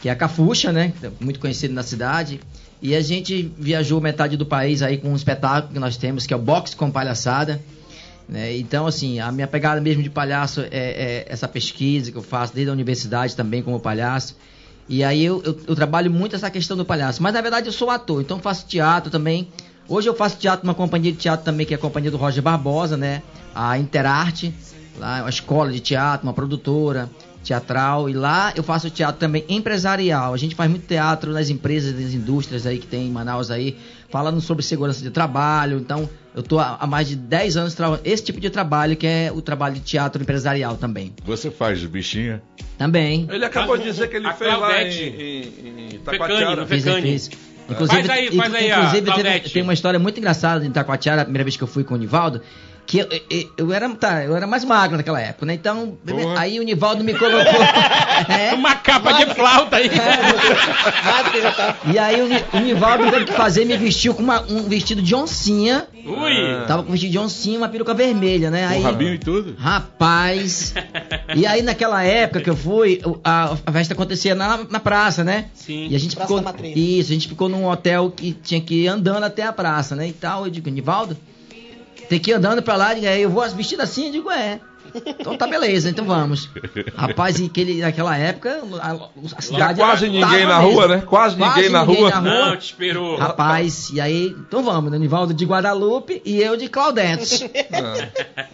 que 0.00 0.08
é 0.08 0.12
a 0.12 0.16
Cafuxa, 0.16 0.72
né? 0.72 0.92
Muito 1.20 1.38
conhecido 1.40 1.74
na 1.74 1.82
cidade. 1.82 2.40
E 2.80 2.94
a 2.94 3.00
gente 3.00 3.52
viajou 3.58 4.00
metade 4.00 4.36
do 4.36 4.46
país 4.46 4.80
aí 4.82 4.96
com 4.98 5.08
um 5.10 5.16
espetáculo 5.16 5.72
que 5.74 5.78
nós 5.80 5.96
temos, 5.96 6.26
que 6.26 6.32
é 6.32 6.36
o 6.36 6.40
Box 6.40 6.74
com 6.74 6.90
Palhaçada. 6.90 7.60
Né? 8.28 8.56
Então, 8.56 8.86
assim, 8.86 9.18
a 9.20 9.32
minha 9.32 9.46
pegada 9.46 9.80
mesmo 9.80 10.02
de 10.02 10.10
palhaço 10.10 10.60
é, 10.60 10.68
é 10.70 11.26
essa 11.28 11.48
pesquisa 11.48 12.12
que 12.12 12.18
eu 12.18 12.22
faço 12.22 12.54
desde 12.54 12.68
a 12.68 12.72
universidade 12.72 13.34
também 13.34 13.62
como 13.62 13.80
palhaço. 13.80 14.36
E 14.88 15.02
aí 15.02 15.24
eu, 15.24 15.42
eu, 15.44 15.58
eu 15.66 15.74
trabalho 15.74 16.10
muito 16.10 16.36
essa 16.36 16.50
questão 16.50 16.76
do 16.76 16.84
palhaço. 16.84 17.22
Mas 17.22 17.32
na 17.32 17.40
verdade 17.40 17.66
eu 17.66 17.72
sou 17.72 17.90
ator, 17.90 18.20
então 18.20 18.38
faço 18.38 18.66
teatro 18.66 19.10
também. 19.10 19.48
Hoje 19.88 20.08
eu 20.08 20.14
faço 20.14 20.36
teatro 20.36 20.66
numa 20.66 20.74
companhia 20.74 21.10
de 21.10 21.18
teatro 21.18 21.44
também, 21.44 21.66
que 21.66 21.72
é 21.72 21.76
a 21.76 21.80
companhia 21.80 22.10
do 22.10 22.18
Roger 22.18 22.42
Barbosa, 22.42 22.96
né? 22.96 23.22
A 23.54 23.78
Interarte, 23.78 24.54
lá 24.98 25.18
é 25.18 25.20
uma 25.22 25.30
escola 25.30 25.72
de 25.72 25.80
teatro, 25.80 26.26
uma 26.26 26.34
produtora 26.34 27.08
teatral. 27.42 28.10
E 28.10 28.12
lá 28.12 28.52
eu 28.54 28.62
faço 28.62 28.90
teatro 28.90 29.18
também 29.18 29.44
empresarial. 29.48 30.34
A 30.34 30.36
gente 30.36 30.54
faz 30.54 30.70
muito 30.70 30.86
teatro 30.86 31.32
nas 31.32 31.48
empresas, 31.48 31.98
nas 31.98 32.12
indústrias 32.12 32.66
aí 32.66 32.78
que 32.78 32.86
tem 32.86 33.06
em 33.06 33.10
Manaus 33.10 33.50
aí, 33.50 33.78
falando 34.10 34.40
sobre 34.40 34.62
segurança 34.62 35.02
de 35.02 35.10
trabalho. 35.10 35.78
Então 35.78 36.08
eu 36.38 36.42
tô 36.44 36.60
há 36.60 36.86
mais 36.86 37.08
de 37.08 37.16
10 37.16 37.56
anos 37.56 37.74
trabalhando 37.74 38.06
esse 38.06 38.22
tipo 38.22 38.38
de 38.38 38.48
trabalho, 38.48 38.94
que 38.96 39.08
é 39.08 39.32
o 39.34 39.42
trabalho 39.42 39.74
de 39.74 39.80
teatro 39.80 40.22
empresarial 40.22 40.76
também. 40.76 41.12
Você 41.24 41.50
faz 41.50 41.82
bichinha? 41.84 42.40
Também. 42.78 43.26
Ele 43.28 43.44
acabou 43.44 43.76
de 43.76 43.82
dizer 43.82 44.08
que 44.08 44.14
ele 44.16 44.26
A 44.28 44.32
fez 44.34 44.56
lá 44.56 44.80
em, 44.84 44.88
em, 44.88 45.42
em 45.90 45.94
Itacoatiara. 45.96 46.60
no 46.60 46.66
Fiz, 46.68 46.84
fiz. 46.84 47.30
Inclusive, 47.68 48.04
Faz 48.04 48.18
aí, 48.20 48.30
faz 48.36 48.54
aí, 48.54 48.70
inclusive 48.70 48.92
tem, 49.02 49.12
Claudete. 49.12 49.52
tem 49.52 49.62
uma 49.64 49.74
história 49.74 49.98
muito 49.98 50.18
engraçada 50.18 50.64
em 50.64 50.68
Itacoatiara, 50.68 51.22
a 51.22 51.24
primeira 51.24 51.42
vez 51.44 51.56
que 51.56 51.62
eu 51.64 51.68
fui 51.68 51.82
com 51.82 51.94
o 51.94 51.98
Nivaldo, 51.98 52.40
que 52.88 53.00
eu, 53.00 53.06
eu, 53.28 53.50
eu 53.58 53.72
era, 53.74 53.86
tá, 53.90 54.24
eu 54.24 54.34
era 54.34 54.46
mais 54.46 54.64
magro 54.64 54.96
naquela 54.96 55.20
época, 55.20 55.44
né? 55.44 55.52
Então, 55.52 55.98
Porra. 56.06 56.40
aí 56.40 56.58
o 56.58 56.62
Nivaldo 56.62 57.04
me 57.04 57.12
colocou. 57.12 57.60
é, 58.34 58.54
Uma 58.54 58.76
capa 58.76 59.12
de 59.12 59.26
flauta 59.34 59.76
aí. 59.76 59.90
Tá. 59.90 61.76
e 61.92 61.98
aí 61.98 62.20
o, 62.22 62.56
o 62.56 62.60
Nivaldo 62.60 63.10
teve 63.10 63.26
que 63.26 63.32
fazer, 63.34 63.66
me 63.66 63.76
vestiu 63.76 64.14
com 64.14 64.22
uma- 64.22 64.40
um 64.48 64.62
vestido 64.62 65.02
de 65.02 65.14
oncinha. 65.14 65.86
Ui. 66.06 66.66
Tava 66.66 66.82
com 66.82 66.88
um 66.88 66.92
vestido 66.92 67.12
de 67.12 67.18
oncinha 67.18 67.56
e 67.56 67.58
uma 67.58 67.68
peruca 67.68 67.92
vermelha, 67.92 68.50
né? 68.50 68.66
Aí, 68.66 68.80
rabinho 68.82 69.14
e 69.14 69.18
tudo? 69.18 69.54
Rapaz. 69.58 70.72
E 71.36 71.46
aí 71.46 71.60
naquela 71.62 72.02
época 72.02 72.40
que 72.40 72.48
eu 72.48 72.56
fui, 72.56 73.00
o- 73.04 73.18
a, 73.22 73.54
a 73.66 73.72
festa 73.72 73.92
acontecia 73.92 74.34
na, 74.34 74.60
na 74.70 74.80
praça, 74.80 75.22
né? 75.22 75.46
Sim. 75.54 75.88
E 75.90 75.94
a 75.94 75.98
gente 75.98 76.16
Praça 76.16 76.34
ficou. 76.34 76.54
Isso, 76.74 77.10
a 77.10 77.14
gente 77.14 77.28
ficou 77.28 77.48
num 77.50 77.66
hotel 77.66 78.10
que 78.10 78.32
tinha 78.32 78.60
que 78.62 78.84
ir 78.84 78.88
andando 78.88 79.24
até 79.24 79.42
a 79.42 79.52
praça, 79.52 79.94
né? 79.94 80.08
E 80.08 80.12
tal. 80.12 80.46
Eu 80.46 80.50
digo, 80.50 80.70
Nivaldo, 80.70 81.16
tem 82.08 82.18
que 82.18 82.30
ir 82.30 82.34
andando 82.34 82.62
pra 82.62 82.76
lá, 82.76 82.94
e 82.94 83.06
aí 83.06 83.22
eu 83.22 83.30
vou 83.30 83.48
vestido 83.50 83.82
assim, 83.82 84.06
eu 84.06 84.12
digo, 84.12 84.30
é. 84.30 84.60
Então 84.94 85.36
tá 85.36 85.46
beleza, 85.46 85.90
então 85.90 86.04
vamos. 86.06 86.48
Rapaz, 86.96 87.38
aquele, 87.40 87.82
naquela 87.82 88.16
época, 88.16 88.62
a, 88.80 88.92
a 89.36 89.42
cidade. 89.42 89.78
quase 89.78 90.08
ninguém 90.08 90.46
na 90.46 90.58
rua, 90.58 90.88
mesmo. 90.88 90.96
né? 90.96 91.02
Quase 91.06 91.36
ninguém 91.36 91.68
na 91.68 91.82
rua. 91.82 92.20
Não, 92.22 92.56
te 92.56 92.64
esperou. 92.70 93.18
Rapaz, 93.18 93.90
e 93.92 94.00
aí, 94.00 94.34
então 94.48 94.62
vamos, 94.62 94.90
né? 94.90 94.98
Nivaldo 94.98 95.34
de 95.34 95.44
Guadalupe 95.44 96.22
e 96.24 96.40
eu 96.40 96.56
de 96.56 96.68
Claudete. 96.68 97.50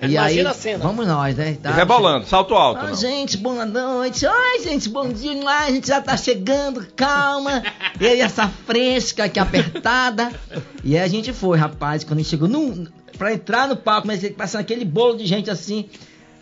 E 0.03 0.19
aí, 0.19 0.35
Imagina 0.39 0.51
a 0.51 0.55
cena. 0.55 0.85
vamos 0.85 1.07
nós, 1.07 1.37
né? 1.37 1.57
Tá, 1.63 1.71
rebolando, 1.71 2.27
salto 2.27 2.55
alto. 2.55 2.85
Ah, 2.85 2.93
gente, 2.95 3.39
boa 3.39 3.65
noite. 3.65 4.27
Oi, 4.27 4.63
gente, 4.63 4.89
bom 4.89 5.09
dia. 5.09 5.41
Ah, 5.49 5.65
a 5.65 5.71
gente 5.71 5.87
já 5.87 6.01
tá 6.01 6.17
chegando, 6.17 6.87
calma. 6.95 7.63
E 7.99 8.07
aí, 8.07 8.21
essa 8.21 8.49
fresca 8.67 9.25
aqui 9.25 9.39
apertada. 9.39 10.31
E 10.83 10.97
aí 10.97 11.03
a 11.03 11.09
gente 11.09 11.33
foi, 11.33 11.57
rapaz. 11.57 12.05
Quando 12.05 12.19
a 12.19 12.23
gente 12.23 12.31
chegou 12.31 12.49
no, 12.49 12.87
pra 13.19 13.33
entrar 13.33 13.69
no 13.69 13.77
palco, 13.77 14.07
mas 14.07 14.29
passando 14.31 14.61
aquele 14.61 14.85
bolo 14.85 15.17
de 15.17 15.27
gente 15.27 15.51
assim. 15.51 15.89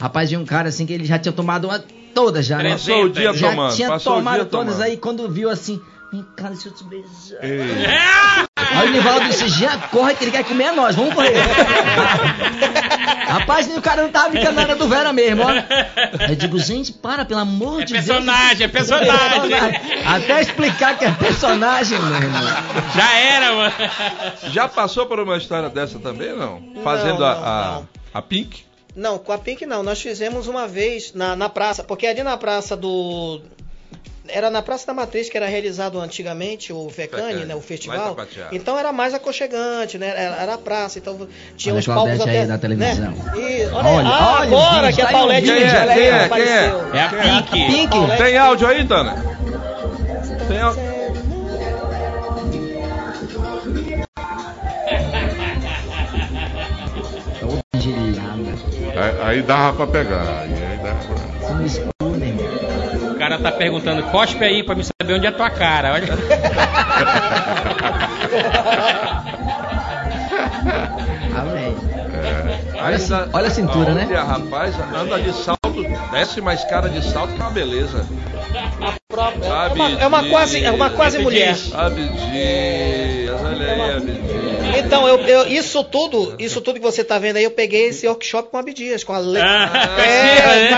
Rapaz, 0.01 0.31
viu 0.31 0.41
um 0.41 0.45
cara 0.45 0.69
assim 0.69 0.85
que 0.85 0.93
ele 0.93 1.05
já 1.05 1.19
tinha 1.19 1.33
tomado 1.33 1.67
uma, 1.69 1.83
todas 2.15 2.45
já, 2.47 2.59
né? 2.63 2.73
Passou 2.73 3.05
o 3.05 3.09
dia 3.09 3.33
Já 3.33 3.51
tomando. 3.51 3.75
tinha 3.75 3.89
passou 3.89 4.13
o 4.15 4.17
tomado 4.17 4.35
dia 4.37 4.45
todas 4.47 4.75
tomando. 4.75 4.83
aí. 4.87 4.97
Quando 4.97 5.29
viu 5.31 5.49
assim, 5.49 5.81
vem 6.13 6.27
cá, 6.37 6.49
deixa 6.49 6.69
eu 6.69 6.73
te 6.73 6.85
beijar. 6.85 7.43
Ei, 7.43 7.61
Aí 8.55 8.89
o 8.89 8.93
Nivaldo 8.93 9.27
disse, 9.29 9.49
já 9.49 9.77
corre 9.89 10.15
que 10.15 10.25
ele 10.25 10.31
quer 10.31 10.45
comer 10.45 10.73
nós, 10.73 10.95
vamos 10.95 11.15
correr. 11.15 11.35
Rapaz, 13.27 13.67
o 13.77 13.81
cara 13.81 14.03
não 14.03 14.11
tava 14.11 14.31
brincando 14.31 14.53
nada 14.57 14.75
do 14.77 14.89
Vera 14.89 15.13
mesmo, 15.13 15.43
ó. 15.43 15.49
Aí 15.49 16.31
eu 16.31 16.37
digo, 16.37 16.59
gente, 16.59 16.93
para, 16.93 17.25
pelo 17.25 17.41
amor 17.41 17.83
É 17.83 17.85
de 17.85 17.93
Deus. 17.95 18.07
personagem, 18.07 18.65
é 18.65 18.69
personagem. 18.69 19.57
Até 20.07 20.41
explicar 20.43 20.99
que 20.99 21.05
é 21.05 21.11
personagem, 21.13 21.99
meu 21.99 22.15
irmão. 22.15 22.43
Já 22.95 23.17
era, 23.19 23.53
mano. 23.55 23.75
Já 24.51 24.69
passou 24.69 25.07
por 25.07 25.19
uma 25.21 25.37
história 25.37 25.69
dessa 25.69 25.99
também, 25.99 26.37
não? 26.37 26.63
Fazendo 26.83 27.25
a, 27.25 27.35
não, 27.35 27.45
a, 27.45 27.73
não. 27.77 27.89
a 28.15 28.23
Pink? 28.23 28.65
Não, 28.95 29.19
com 29.19 29.33
a 29.33 29.39
Pink 29.39 29.65
não. 29.65 29.83
Nós 29.83 30.01
fizemos 30.01 30.47
uma 30.47 30.69
vez 30.69 31.15
na, 31.15 31.35
na 31.35 31.49
praça, 31.49 31.83
porque 31.83 32.07
ali 32.07 32.23
na 32.23 32.37
praça 32.37 32.77
do. 32.77 33.41
Era 34.29 34.51
na 34.51 34.63
Praça 34.63 34.87
da 34.87 34.95
Matriz 34.95 35.29
que 35.29 35.37
era 35.37 35.47
realizado 35.47 35.99
antigamente 36.01 36.73
o 36.73 36.89
Fecane, 36.89 37.25
Fecane, 37.25 37.45
né? 37.45 37.55
O 37.57 37.61
festival. 37.61 38.17
Então 38.53 38.79
era 38.79 38.93
mais 38.93 39.15
aconchegante, 39.15 39.99
né? 39.99 40.09
Era, 40.09 40.37
era 40.43 40.55
a 40.55 40.59
praça, 40.59 40.99
então 40.99 41.27
tinha 41.57 41.75
Olha 41.75 41.81
uns 41.81 41.89
a 41.89 41.95
palcos 41.95 42.21
até. 42.21 42.41
aí 42.41 42.47
na 42.47 42.59
televisão. 42.59 43.11
Né? 43.11 43.17
E, 43.37 43.65
olha, 43.67 43.89
Olha, 43.89 44.09
ah, 44.09 44.37
olha 44.39 44.43
agora 44.47 44.87
vídeo, 44.87 44.95
que 44.97 45.03
a 45.03 45.07
tá 45.07 45.13
Paulette. 45.13 45.47
Quem 45.47 45.63
é? 45.63 45.67
olha 45.67 45.81
aí, 45.93 45.99
Quem 45.99 46.07
é? 46.09 46.25
apareceu. 46.25 46.95
É 46.95 47.03
a 47.03 47.09
Pink. 47.43 47.67
Pink. 47.67 47.89
Paulette. 47.91 48.23
Tem 48.23 48.39
áudio 48.39 48.67
aí, 48.69 48.85
Dana? 48.85 49.37
Tem 50.49 50.61
áudio? 50.61 50.83
Angelina, 57.75 58.23
aí, 58.97 59.23
aí 59.37 59.43
dava 59.43 59.77
pra 59.77 59.87
pegar. 59.87 60.41
Aí, 60.43 60.53
aí 60.53 60.79
dava 60.79 60.99
pra... 61.05 62.32
cara 63.23 63.39
tá 63.39 63.53
perguntando, 63.53 64.03
cospe 64.05 64.45
aí 64.45 64.65
pra 64.65 64.75
me 64.75 64.83
saber 64.83 65.15
onde 65.15 65.27
é 65.27 65.29
a 65.29 65.33
tua 65.33 65.49
cara. 65.49 65.93
Olha. 65.93 66.09
Ainda- 72.83 72.87
Olha 72.87 72.97
a 72.97 72.99
cin- 72.99 73.31
olha 73.33 73.47
a 73.47 73.51
cintura, 73.51 73.95
né? 73.95 74.07
Olha, 74.09 74.23
rapaz, 74.25 74.75
anda 74.95 75.21
de 75.21 75.33
salto, 75.33 75.85
desce 76.13 76.41
uma 76.41 76.55
escada 76.55 76.89
de 76.89 77.03
salto 77.03 77.33
que 77.35 77.41
é 77.41 77.45
uma 77.45 77.51
beleza. 77.51 78.07
Própria- 79.09 79.45
É 79.45 79.49
Sabe 79.49 79.75
uma, 79.81 79.91
é 80.01 80.07
uma 80.07 80.23
de- 80.23 80.31
quase, 80.31 80.65
é 80.65 80.71
uma 80.71 80.91
quase 80.91 81.13
Sabe 81.17 81.25
mulher. 81.25 81.53
disso. 81.55 81.75
Abdias, 81.77 83.41
olha 83.43 83.73
aí, 83.73 83.97
Abdias. 83.97 84.77
Então, 84.85 85.07
eu, 85.07 85.19
eu- 85.21 85.47
isso 85.49 85.85
tudo, 85.85 86.35
isso 86.39 86.61
tudo 86.61 86.77
que 86.81 86.85
você 86.85 87.05
tá 87.05 87.19
vendo 87.19 87.37
aí, 87.37 87.45
eu 87.45 87.51
peguei 87.51 87.89
esse 87.89 88.07
workshop 88.07 88.51
com 88.51 88.57
a 88.57 88.61
Abdias, 88.61 89.05
com 89.05 89.13
a 89.13 89.19
Le... 89.19 89.39
Ah, 89.41 89.71
é, 89.99 90.71
né? 90.71 90.75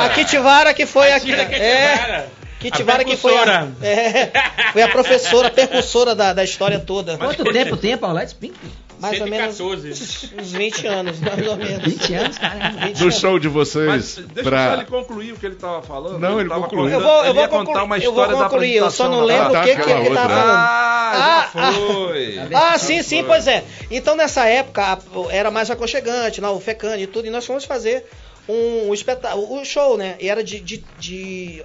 a, 0.00 0.04
a 0.04 0.08
Kitivara 0.10 0.74
que 0.74 0.86
foi 0.86 1.12
a, 1.12 1.20
que 1.20 1.32
é, 1.32 1.96
cara. 1.96 2.28
Kitivara 2.58 3.02
A 3.02 3.04
que 3.06 3.16
foi 3.16 3.36
a, 3.38 3.68
é, 3.82 4.30
foi 4.72 4.82
a 4.82 4.88
professora, 4.88 5.48
a 5.48 5.50
percussora 5.50 6.14
da, 6.14 6.34
da 6.34 6.44
história 6.44 6.78
toda. 6.78 7.16
Quanto 7.16 7.42
tempo 7.52 7.76
tem 7.76 7.94
a 7.94 7.98
Paulette 7.98 8.34
Pink? 8.34 8.54
Mais 9.00 9.20
ou 9.20 9.26
menos 9.26 9.56
114. 9.56 10.30
uns 10.40 10.52
20 10.52 10.86
anos, 10.86 11.20
mais 11.20 11.46
ou 11.48 11.56
menos. 11.56 11.84
20 11.84 12.14
anos, 12.14 12.38
caramba. 12.38 12.86
20 12.86 12.98
Do 12.98 13.12
show 13.12 13.38
de 13.38 13.48
Mas 13.48 13.68
vocês 13.68 14.14
deixa 14.26 14.42
só 14.42 14.48
pra. 14.50 14.74
ele 14.74 14.84
concluir 14.84 15.32
o 15.32 15.36
que 15.36 15.46
ele 15.46 15.54
estava 15.54 15.82
falando. 15.82 16.18
Não, 16.18 16.38
ele 16.40 16.48
tava 16.48 16.62
concluiu. 16.62 16.92
Eu 16.94 17.00
vou, 17.00 17.10
eu 17.18 17.24
ele 17.24 17.32
vou 17.34 17.48
contar 17.48 17.58
concluir, 17.64 17.84
uma 17.84 17.98
eu 17.98 18.12
vou 18.12 18.22
história 18.24 18.44
concluir, 18.44 18.76
eu 18.76 18.90
só 18.90 19.08
não 19.08 19.24
lembro 19.24 19.52
da- 19.52 19.60
o 19.60 19.64
que, 19.64 19.74
que 19.76 19.80
ele 19.82 19.90
tava 19.92 20.00
outra. 20.08 20.28
falando. 20.28 20.50
Ah, 20.50 21.10
Ah, 21.12 21.50
já 21.54 21.72
foi. 21.72 22.38
Ah, 22.54 22.78
sim, 22.78 23.02
sim, 23.02 23.24
pois 23.24 23.46
é. 23.46 23.64
Então 23.90 24.14
nessa 24.14 24.46
época 24.46 24.98
era 25.30 25.50
mais 25.50 25.70
aconchegante, 25.70 26.40
lá, 26.40 26.52
o 26.52 26.60
Fecane 26.60 27.02
e 27.02 27.06
tudo, 27.06 27.26
e 27.26 27.30
nós 27.30 27.44
fomos 27.44 27.64
fazer 27.64 28.04
um, 28.48 28.88
um 28.90 28.94
espetáculo, 28.94 29.52
um 29.58 29.64
show, 29.64 29.96
né? 29.96 30.16
E 30.20 30.28
era 30.28 30.44
de, 30.44 30.60
de, 30.60 30.84
de 30.98 31.64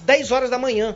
10 0.00 0.30
horas 0.32 0.50
da 0.50 0.58
manhã. 0.58 0.94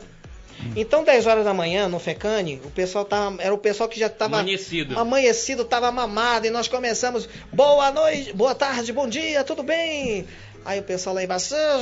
Então 0.75 1.03
10 1.03 1.25
horas 1.27 1.45
da 1.45 1.53
manhã 1.53 1.87
no 1.87 1.99
Fecane, 1.99 2.61
o 2.65 2.71
pessoal 2.71 3.05
tava, 3.05 3.41
era 3.41 3.53
o 3.53 3.57
pessoal 3.57 3.87
que 3.89 3.99
já 3.99 4.07
estava 4.07 4.39
Amanhecido. 4.39 4.97
amanhecido, 4.97 5.63
tava 5.65 5.91
mamado, 5.91 6.47
e 6.47 6.49
nós 6.49 6.67
começamos, 6.67 7.27
boa 7.51 7.91
noite, 7.91 8.33
boa 8.33 8.55
tarde, 8.55 8.91
bom 8.93 9.07
dia, 9.07 9.43
tudo 9.43 9.63
bem? 9.63 10.25
Aí 10.63 10.79
o 10.79 10.83
pessoal 10.83 11.13
lá 11.15 11.23
embaixo, 11.23 11.53
"Ah, 11.53 11.79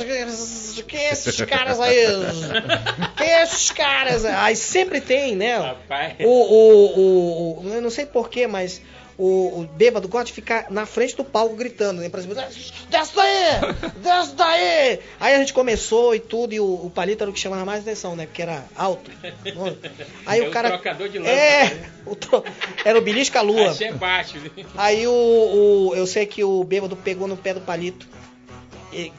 quem 0.86 1.00
é 1.06 1.12
esses 1.12 1.40
caras 1.42 1.80
aí? 1.80 1.96
Quem 3.16 3.26
é 3.28 3.42
esses 3.42 3.70
caras? 3.70 4.24
Aí 4.26 4.54
sempre 4.56 5.00
tem, 5.00 5.34
né? 5.34 5.56
Rapaz. 5.56 6.14
O, 6.20 6.28
o, 6.28 6.98
o, 6.98 7.60
o- 7.66 7.72
eu 7.74 7.80
não 7.80 7.88
sei 7.90 8.04
porquê, 8.04 8.46
mas 8.46 8.82
o, 9.18 9.60
o 9.60 9.68
bêbado 9.76 10.08
gosta 10.08 10.26
de 10.26 10.32
ficar 10.32 10.70
na 10.70 10.86
frente 10.86 11.16
do 11.16 11.24
palco 11.24 11.54
gritando, 11.56 12.00
né? 12.00 12.08
Pra 12.08 12.20
cima, 12.22 12.34
desce 12.34 12.72
daí! 13.14 13.74
Desce 14.02 14.34
daí! 14.34 14.98
Aí 15.20 15.34
a 15.34 15.38
gente 15.38 15.52
começou 15.52 16.14
e 16.14 16.20
tudo, 16.20 16.52
e 16.54 16.60
o, 16.60 16.64
o 16.86 16.90
palito 16.90 17.22
era 17.22 17.30
o 17.30 17.34
que 17.34 17.40
chamava 17.40 17.64
mais 17.64 17.80
atenção, 17.82 18.16
né? 18.16 18.26
Porque 18.26 18.42
era 18.42 18.64
alto. 18.76 19.10
Aí 20.26 20.40
É 20.40 20.44
o 20.44 20.48
o 20.48 20.50
cara. 20.50 20.68
trocador 20.70 21.08
de 21.08 21.18
lâmpada, 21.18 21.36
É, 21.38 21.64
né? 21.74 21.90
o 22.06 22.16
tro- 22.16 22.44
era 22.84 22.98
o 22.98 23.02
belisca 23.02 23.40
lua. 23.40 23.70
Achei 23.70 23.92
baixo. 23.92 24.38
Aí 24.76 25.06
o, 25.06 25.12
o- 25.12 25.94
eu 25.94 26.06
sei 26.06 26.26
que 26.26 26.42
o 26.44 26.62
bêbado 26.64 26.96
pegou 26.96 27.28
no 27.28 27.36
pé 27.36 27.54
do 27.54 27.60
palito. 27.60 28.06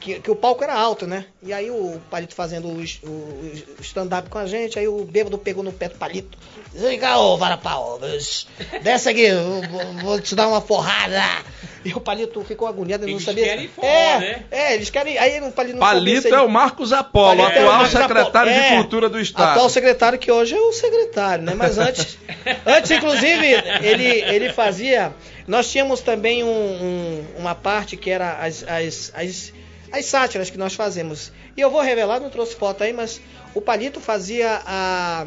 Que, 0.00 0.20
que 0.20 0.30
o 0.30 0.34
palco 0.36 0.64
era 0.64 0.72
alto, 0.74 1.06
né? 1.06 1.26
E 1.42 1.52
aí 1.52 1.70
o 1.70 2.00
palito 2.10 2.34
fazendo 2.34 2.66
o, 2.68 2.78
o- 3.06 3.52
o 3.78 3.82
stand-up 3.82 4.30
com 4.30 4.38
a 4.38 4.46
gente, 4.46 4.78
aí 4.78 4.88
o 4.88 5.04
bêbado 5.04 5.36
pegou 5.36 5.62
no 5.62 5.72
pé 5.72 5.88
do 5.90 5.96
palito. 5.96 6.38
Vem 6.72 6.98
cá, 6.98 7.18
ô 7.18 7.36
varapau, 7.36 7.98
desce 8.82 9.08
aqui, 9.08 9.22
eu 9.22 9.60
vou, 9.62 9.84
vou 10.02 10.20
te 10.20 10.34
dar 10.34 10.48
uma 10.48 10.60
porrada. 10.62 11.22
E 11.84 11.92
o 11.94 12.00
palito 12.00 12.42
ficou 12.42 12.66
agoniado, 12.66 13.04
ele 13.04 13.12
não 13.12 13.18
Eles 13.18 13.24
sabia. 13.26 13.44
querem 13.44 13.68
forró, 13.68 13.86
é, 13.86 14.18
né? 14.18 14.42
é, 14.50 14.74
eles 14.74 14.90
querem. 14.90 15.16
Aí 15.18 15.38
o 15.40 15.52
palito 15.52 15.76
não 15.78 15.86
sabia 15.86 16.00
Palito 16.00 16.34
é 16.34 16.40
o 16.42 16.48
Marcos 16.48 16.92
Apolo, 16.92 17.36
Palito 17.36 17.58
é 17.58 17.62
o 17.62 17.64
atual 17.66 17.72
Marcos 17.78 17.90
secretário 17.92 18.52
Apolo. 18.52 18.66
de 18.68 18.74
É, 18.74 18.76
Cultura 18.76 19.08
do 19.08 19.20
Estado. 19.20 19.50
Atual 19.52 19.68
secretário 19.68 20.18
que 20.18 20.32
hoje 20.32 20.54
é 20.56 20.60
o 20.60 20.72
secretário, 20.72 21.44
né? 21.44 21.54
Mas 21.54 21.78
antes, 21.78 22.18
antes 22.66 22.90
inclusive, 22.90 23.46
ele, 23.82 24.04
ele 24.22 24.52
fazia. 24.52 25.12
Nós 25.46 25.70
tínhamos 25.70 26.00
também 26.00 26.42
um- 26.42 26.48
um- 26.48 27.24
uma 27.38 27.54
parte 27.54 27.96
que 27.96 28.10
era 28.10 28.32
as, 28.38 28.64
as, 28.64 29.12
as, 29.14 29.52
as 29.98 30.06
sátiras 30.06 30.50
que 30.50 30.58
nós 30.58 30.74
fazemos. 30.74 31.32
E 31.56 31.60
eu 31.60 31.70
vou 31.70 31.80
revelar, 31.80 32.20
não 32.20 32.30
trouxe 32.30 32.54
foto 32.56 32.82
aí, 32.84 32.92
mas 32.92 33.20
o 33.54 33.60
Palito 33.60 34.00
fazia 34.00 34.60
a 34.66 35.26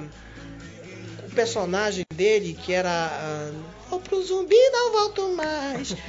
o 1.26 1.30
personagem 1.36 2.04
dele 2.14 2.58
que 2.62 2.74
era 2.74 3.10
ah, 3.12 3.52
Vou 3.90 4.00
pro 4.00 4.22
zumbi, 4.24 4.56
não 4.72 4.92
volto 4.92 5.30
mais. 5.36 5.96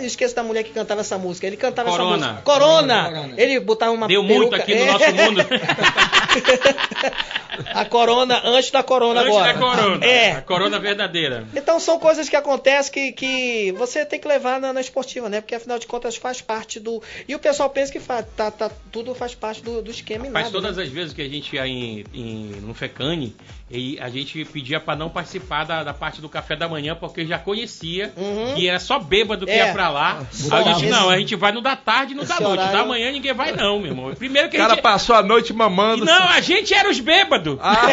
Eu 0.00 0.06
esqueço 0.06 0.34
da 0.34 0.42
mulher 0.42 0.64
que 0.64 0.72
cantava 0.72 1.00
essa 1.00 1.16
música. 1.16 1.46
Ele 1.46 1.56
cantava 1.56 1.88
Corona. 1.88 2.16
essa 2.16 2.26
música. 2.26 2.42
Corona. 2.42 3.04
Corona. 3.04 3.34
Ele 3.40 3.60
botava 3.60 3.92
uma 3.92 4.08
Deu 4.08 4.20
muito 4.20 4.50
peruca- 4.50 4.56
aqui 4.56 4.74
no 4.74 4.82
É. 4.82 4.86
nosso 4.86 5.14
mundo. 5.14 5.40
a 7.74 7.84
corona 7.84 8.40
antes 8.44 8.70
da 8.70 8.82
corona 8.82 9.20
Antes 9.20 9.32
agora. 9.34 9.52
da 9.52 9.58
corona. 9.58 10.04
É. 10.06 10.32
A 10.32 10.42
corona 10.42 10.78
verdadeira. 10.78 11.44
Então 11.54 11.78
são 11.80 11.98
coisas 11.98 12.28
que 12.28 12.36
acontecem 12.36 12.92
que, 12.92 13.12
que 13.12 13.72
você 13.72 14.04
tem 14.04 14.18
que 14.20 14.26
levar 14.28 14.60
na, 14.60 14.72
na 14.72 14.80
esportiva, 14.80 15.28
né? 15.28 15.40
Porque 15.40 15.54
afinal 15.54 15.78
de 15.78 15.86
contas 15.86 16.16
faz 16.16 16.40
parte 16.40 16.78
do. 16.80 17.02
E 17.28 17.34
o 17.34 17.38
pessoal 17.38 17.68
pensa 17.70 17.92
que 17.92 18.00
fa- 18.00 18.22
tá, 18.22 18.50
tá- 18.50 18.70
tudo 18.90 19.14
faz 19.14 19.34
parte 19.34 19.62
do, 19.62 19.82
do 19.82 19.90
esquema 19.90 20.26
e 20.26 20.30
Mas 20.30 20.44
nada. 20.44 20.52
todas 20.52 20.76
né? 20.76 20.82
as 20.82 20.88
vezes 20.88 21.12
que 21.12 21.22
a 21.22 21.28
gente 21.28 21.54
ia 21.56 21.66
em, 21.66 22.04
em- 22.12 22.60
no 22.62 22.74
Fecane, 22.74 23.34
e 23.70 23.98
a 24.00 24.08
gente 24.08 24.44
pedia 24.44 24.78
pra 24.80 24.94
não 24.94 25.08
participar 25.08 25.64
da, 25.64 25.82
da 25.82 25.94
parte 25.94 26.20
do 26.20 26.28
café 26.28 26.54
da 26.54 26.68
manhã, 26.68 26.94
porque 26.94 27.24
já 27.26 27.38
conhecia 27.38 28.12
Uhum. 28.16 28.54
que 28.54 28.68
era 28.68 28.78
só 28.78 28.98
bêbado 28.98 29.46
que 29.46 29.52
É. 29.52 29.66
ia 29.68 29.72
pra 29.72 29.88
lá. 29.88 30.26
Só 30.30 30.56
Aí 30.56 30.68
a 30.68 30.72
gente, 30.74 30.90
não, 30.90 31.08
a 31.08 31.18
gente 31.18 31.34
vai 31.36 31.52
no 31.52 31.60
da 31.62 31.74
tarde 31.76 32.12
e 32.12 32.14
no 32.16 32.24
da 32.24 32.34
esse 32.34 32.42
noite. 32.42 32.58
horário- 32.60 32.78
Da 32.78 32.84
manhã 32.84 33.10
ninguém 33.12 33.32
vai, 33.32 33.52
não, 33.52 33.78
meu 33.78 33.90
irmão. 33.92 34.14
Primeiro 34.14 34.48
que 34.50 34.56
O 34.56 34.60
a 34.60 34.62
cara 34.64 34.74
gente. 34.74 34.82
passou 34.82 35.16
a 35.16 35.22
noite 35.22 35.52
mamando. 35.52 36.04
Não, 36.04 36.28
a 36.28 36.40
gente 36.40 36.74
era 36.74 36.88
os 36.90 37.00
bêbados. 37.00 37.41
Ah, 37.60 37.88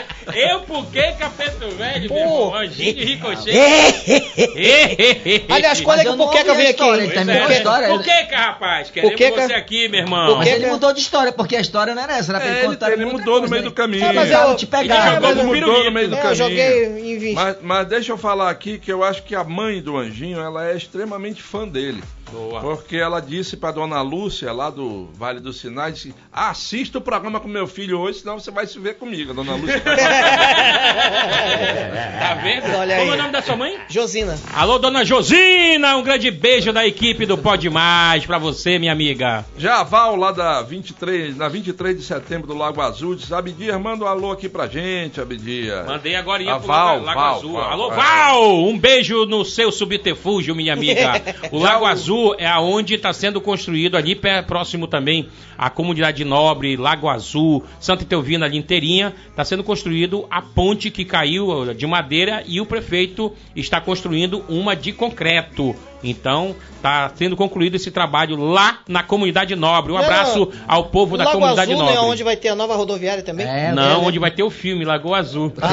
Eu 0.32 0.60
por 0.60 0.86
que 0.86 1.02
Capeto 1.12 1.68
Velho, 1.70 2.08
Pô. 2.08 2.14
meu 2.14 2.22
irmão? 2.24 2.54
Anjinho 2.54 2.94
de 2.94 3.04
Ricochet. 3.04 3.52
Aliás, 5.48 5.80
quando 5.80 6.00
é 6.00 6.02
que 6.04 6.08
o 6.10 6.16
Puqueca 6.16 6.62
história, 6.62 6.70
aqui? 6.70 7.04
ele 7.04 7.12
terminou 7.12 7.42
é. 7.42 7.46
a 7.46 7.56
história. 7.56 7.88
Por 7.88 8.02
que, 8.02 8.10
rapaz? 8.34 8.90
Queremos 8.90 9.12
Puqueca- 9.14 9.46
você 9.48 9.54
aqui, 9.54 9.88
meu 9.88 10.00
irmão. 10.00 10.36
Mas 10.36 10.48
Puqueca- 10.48 10.56
ele 10.56 10.66
mudou 10.70 10.92
de 10.92 11.00
história, 11.00 11.32
porque 11.32 11.56
a 11.56 11.60
história 11.60 11.94
não 11.94 12.02
era 12.02 12.16
essa, 12.16 12.32
era 12.32 12.40
pra 12.40 12.48
ele 12.48 12.56
É, 12.56 12.60
ele, 12.60 12.68
contar 12.68 12.92
ele 12.92 13.04
mudou 13.06 13.40
no 13.42 13.48
meio 13.48 13.62
né? 13.62 13.68
do 13.68 13.74
caminho. 13.74 14.08
Ah, 14.08 14.12
mas 14.12 14.30
eu- 14.30 14.54
te 14.56 14.64
Ele 14.64 14.70
pegar. 14.70 15.14
jogou 15.14 15.30
Ele 15.30 15.42
mudou 15.42 15.84
no 15.84 15.90
meio 15.90 16.08
do 16.08 16.14
É, 16.14 16.18
eu 16.18 16.22
caminho. 16.22 16.36
joguei 16.36 16.84
em 16.86 17.18
20. 17.18 17.34
Mas, 17.34 17.56
mas 17.62 17.86
deixa 17.88 18.12
eu 18.12 18.18
falar 18.18 18.50
aqui 18.50 18.78
que 18.78 18.92
eu 18.92 19.02
acho 19.02 19.22
que 19.22 19.34
a 19.34 19.44
mãe 19.44 19.80
do 19.82 19.96
Anjinho, 19.96 20.38
ela 20.40 20.68
é 20.70 20.76
extremamente 20.76 21.42
fã 21.42 21.66
dele. 21.66 22.02
Boa. 22.32 22.60
Porque 22.60 22.96
ela 22.96 23.20
disse 23.20 23.56
pra 23.56 23.70
dona 23.70 24.00
Lúcia, 24.02 24.50
lá 24.52 24.68
do 24.68 25.08
Vale 25.14 25.38
dos 25.38 25.60
Sinais, 25.60 25.94
disse, 25.94 26.14
assista 26.32 26.98
o 26.98 27.00
programa 27.00 27.38
com 27.38 27.46
meu 27.46 27.66
filho 27.66 28.00
hoje, 28.00 28.20
senão 28.20 28.40
você 28.40 28.50
vai 28.50 28.66
se 28.66 28.76
ver 28.80 28.94
comigo. 28.96 29.32
Dona 29.32 29.54
Lúcia 29.54 29.78
Tá 32.18 32.34
vendo? 32.34 32.64
Olha 32.76 32.96
Como 32.96 33.10
é 33.10 33.10
aí. 33.10 33.10
o 33.10 33.16
nome 33.16 33.32
da 33.32 33.42
sua 33.42 33.56
mãe? 33.56 33.76
Josina. 33.88 34.38
Alô, 34.54 34.78
dona 34.78 35.04
Josina, 35.04 35.96
um 35.96 36.02
grande 36.02 36.30
beijo 36.30 36.72
da 36.72 36.86
equipe 36.86 37.26
do 37.26 37.36
Pode 37.36 37.68
Mais 37.68 38.24
pra 38.24 38.38
você, 38.38 38.78
minha 38.78 38.92
amiga. 38.92 39.44
Já 39.58 39.80
a 39.80 39.84
Val, 39.84 40.16
lá 40.16 40.32
da 40.32 40.62
23, 40.62 41.36
na 41.36 41.48
23 41.48 41.96
de 41.98 42.02
setembro 42.02 42.46
do 42.46 42.54
Lago 42.56 42.80
Azul, 42.80 43.14
disse, 43.14 43.32
Abdias, 43.34 43.78
manda 43.80 44.04
um 44.04 44.08
alô 44.08 44.30
aqui 44.32 44.48
pra 44.48 44.66
gente, 44.66 45.20
Abdias. 45.20 45.86
Mandei 45.86 46.14
agora 46.16 46.42
A 46.50 46.58
pro 46.58 46.66
Val, 46.66 47.02
Lago 47.02 47.20
Val, 47.20 47.36
Azul. 47.36 47.52
Val, 47.52 47.70
Alô, 47.70 47.88
Val. 47.90 47.96
Val! 47.98 48.64
Um 48.64 48.78
beijo 48.78 49.26
no 49.26 49.44
seu 49.44 49.70
subterfúgio, 49.70 50.54
minha 50.54 50.72
amiga. 50.72 51.22
O 51.52 51.58
Lago 51.58 51.84
Azul 51.84 52.34
é 52.38 52.46
aonde 52.46 52.94
está 52.94 53.12
sendo 53.12 53.40
construído 53.40 53.96
ali 53.96 54.14
pé- 54.14 54.42
próximo 54.42 54.86
também 54.86 55.28
a 55.56 55.70
comunidade 55.70 56.24
nobre, 56.24 56.76
Lago 56.76 57.08
Azul, 57.08 57.62
Santa 57.78 58.04
Teovina 58.04 58.46
ali 58.46 58.56
inteirinha, 58.58 59.14
está 59.30 59.44
sendo 59.44 59.62
construído 59.62 60.03
a 60.30 60.40
ponte 60.42 60.90
que 60.90 61.04
caiu 61.04 61.74
de 61.74 61.86
madeira 61.86 62.42
e 62.46 62.60
o 62.60 62.66
prefeito 62.66 63.32
está 63.56 63.80
construindo 63.80 64.44
uma 64.48 64.74
de 64.76 64.92
concreto. 64.92 65.74
Então, 66.06 66.54
está 66.76 67.10
sendo 67.14 67.34
concluído 67.34 67.76
esse 67.76 67.90
trabalho 67.90 68.36
lá 68.36 68.80
na 68.86 69.02
comunidade 69.02 69.56
nobre. 69.56 69.90
Um 69.90 69.94
Não, 69.94 70.02
abraço 70.02 70.50
ao 70.68 70.84
povo 70.84 71.16
da 71.16 71.24
Lago 71.24 71.38
comunidade 71.38 71.70
Azul, 71.72 71.82
nobre. 71.82 71.94
né, 71.98 72.06
onde 72.06 72.22
vai 72.22 72.36
ter 72.36 72.48
a 72.48 72.54
nova 72.54 72.76
rodoviária 72.76 73.22
também? 73.22 73.46
É, 73.46 73.72
Não, 73.72 74.02
é, 74.02 74.06
onde 74.06 74.18
vai 74.18 74.30
ter 74.30 74.42
o 74.42 74.50
filme 74.50 74.84
Lagoa 74.84 75.16
Azul. 75.18 75.50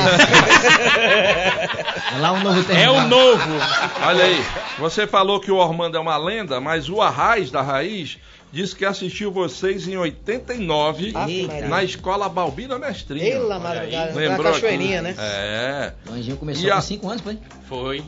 é 2.15 2.17
lá 2.19 2.31
um 2.31 2.39
novo 2.43 2.59
É 2.61 2.63
terminal. 2.63 2.95
o 2.95 3.07
novo. 3.07 3.49
Olha 4.05 4.23
aí, 4.23 4.41
você 4.79 5.05
falou 5.05 5.39
que 5.39 5.51
o 5.51 5.57
Ormando 5.57 5.97
é 5.97 5.99
uma 5.99 6.15
lenda, 6.17 6.61
mas 6.61 6.89
o 6.89 7.01
Arraiz 7.01 7.51
da 7.51 7.61
Raiz 7.61 8.17
disse 8.51 8.75
que 8.75 8.83
assistiu 8.85 9.31
vocês 9.31 9.87
em 9.87 9.97
89 9.97 11.11
Ave 11.15 11.47
Maria. 11.47 11.67
na 11.67 11.83
escola 11.83 12.27
Balbina 12.29 12.77
Mestrinho. 12.77 13.25
Pela 13.31 13.55
Olha 13.55 13.59
madrugada, 13.59 14.11
na 14.11 14.19
Lembrou 14.19 14.51
cachoeirinha, 14.53 15.01
aqui? 15.01 15.09
né? 15.09 15.15
É. 15.19 15.93
O 16.09 16.13
Anjinho 16.13 16.37
começou 16.37 16.65
E 16.65 16.71
a- 16.71 16.75
com 16.75 16.81
5 16.81 17.09
anos, 17.09 17.21
foi? 17.21 17.37
Foi. 17.67 18.03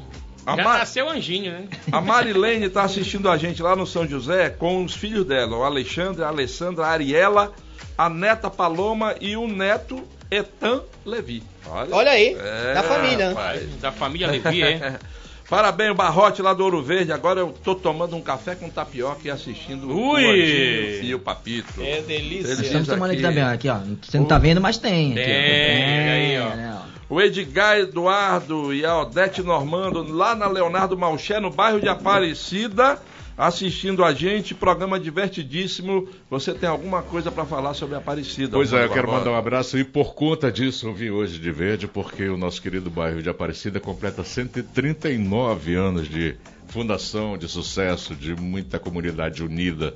A, 0.46 0.58
Já 0.58 0.64
Ma- 0.66 0.78
nasceu 0.80 1.10
anjinho, 1.10 1.52
né? 1.54 1.68
a 1.90 2.02
Marilene 2.02 2.66
está 2.66 2.84
assistindo 2.84 3.30
a 3.30 3.38
gente 3.38 3.62
lá 3.64 3.78
no 3.78 3.88
São 3.88 4.06
José 4.06 4.50
com 4.50 4.84
os 4.84 4.94
filhos 4.94 5.26
dela, 5.26 5.56
o 5.56 5.64
Alexandre, 5.64 6.22
a 6.22 6.28
Alessandra, 6.28 6.86
a 6.86 6.90
Ariela, 6.90 7.54
a 7.98 8.10
neta 8.10 8.50
Paloma 8.50 9.16
e 9.22 9.38
o 9.38 9.48
neto 9.48 10.04
Etan 10.30 10.82
Levi. 11.06 11.44
Olha 11.92 12.12
aí, 12.12 12.36
É, 12.38 12.74
da 12.74 12.84
família, 12.84 13.28
né? 13.30 13.34
rapaz. 13.34 13.76
Da 13.80 13.92
família 13.94 14.28
Levi, 14.28 14.64
é? 14.64 15.00
Parabéns, 15.50 15.96
Barrote 15.96 16.42
lá 16.42 16.54
do 16.54 16.64
Ouro 16.64 16.82
Verde. 16.82 17.12
Agora 17.12 17.40
eu 17.42 17.54
tô 17.64 17.76
tomando 17.76 18.16
um 18.16 18.22
café 18.22 18.56
com 18.56 18.70
tapioca 18.70 19.20
e 19.26 19.30
assistindo 19.32 19.88
Ui! 19.92 20.24
o 20.24 21.04
e 21.04 21.14
o 21.16 21.20
Papito. 21.20 21.82
É 21.82 22.02
delícia. 22.02 22.48
Eles- 22.54 22.60
Estamos 22.62 22.88
tomando 22.88 23.12
aqui 23.12 23.22
também, 23.22 23.44
ó, 23.44 23.48
aqui, 23.54 23.70
ó. 23.70 23.78
Você 24.02 24.18
não 24.18 24.26
tá 24.26 24.38
vendo, 24.38 24.60
mas 24.62 24.78
tem. 24.78 25.12
aqui, 25.12 25.22
ó. 25.22 25.26
Tem, 25.26 26.10
aí, 26.10 26.40
ó. 26.40 26.56
né, 26.56 26.80
O 27.10 27.22
Edgar 27.22 27.78
Eduardo 27.78 28.74
e 28.74 28.84
a 28.86 28.98
Odete 29.02 29.44
Normando 29.44 30.02
lá 30.12 30.34
na 30.34 30.48
Leonardo 30.48 30.98
Malché, 30.98 31.40
no 31.40 31.52
bairro 31.52 31.80
de 31.80 31.88
Aparecida, 31.90 32.98
assistindo 33.38 34.04
a 34.04 34.14
gente. 34.14 34.54
Programa 34.54 35.00
divertidíssimo. 35.00 36.08
Você 36.30 36.54
tem 36.54 36.70
alguma 36.70 37.02
coisa 37.02 37.32
para 37.32 37.46
falar 37.46 37.74
sobre 37.74 37.96
Aparecida? 37.96 38.52
Pois 38.52 38.72
é, 38.74 38.84
eu 38.84 38.90
quero 38.90 39.08
Barbosa? 39.08 39.18
mandar 39.20 39.32
um 39.32 39.36
abraço 39.36 39.78
e 39.78 39.84
por 39.84 40.14
conta 40.14 40.52
disso 40.52 40.88
eu 40.88 40.94
vim 40.94 41.10
hoje 41.10 41.40
de 41.40 41.52
verde, 41.52 41.88
porque 41.88 42.28
o 42.28 42.38
nosso 42.38 42.62
querido 42.62 42.90
bairro 42.90 43.22
de 43.22 43.30
Aparecida 43.30 43.80
completa 43.80 44.24
139 44.24 45.76
anos 45.76 46.08
de 46.08 46.36
fundação, 46.68 47.38
de 47.38 47.48
sucesso, 47.48 48.16
de 48.16 48.36
muita 48.36 48.80
comunidade 48.80 49.44
unida. 49.44 49.94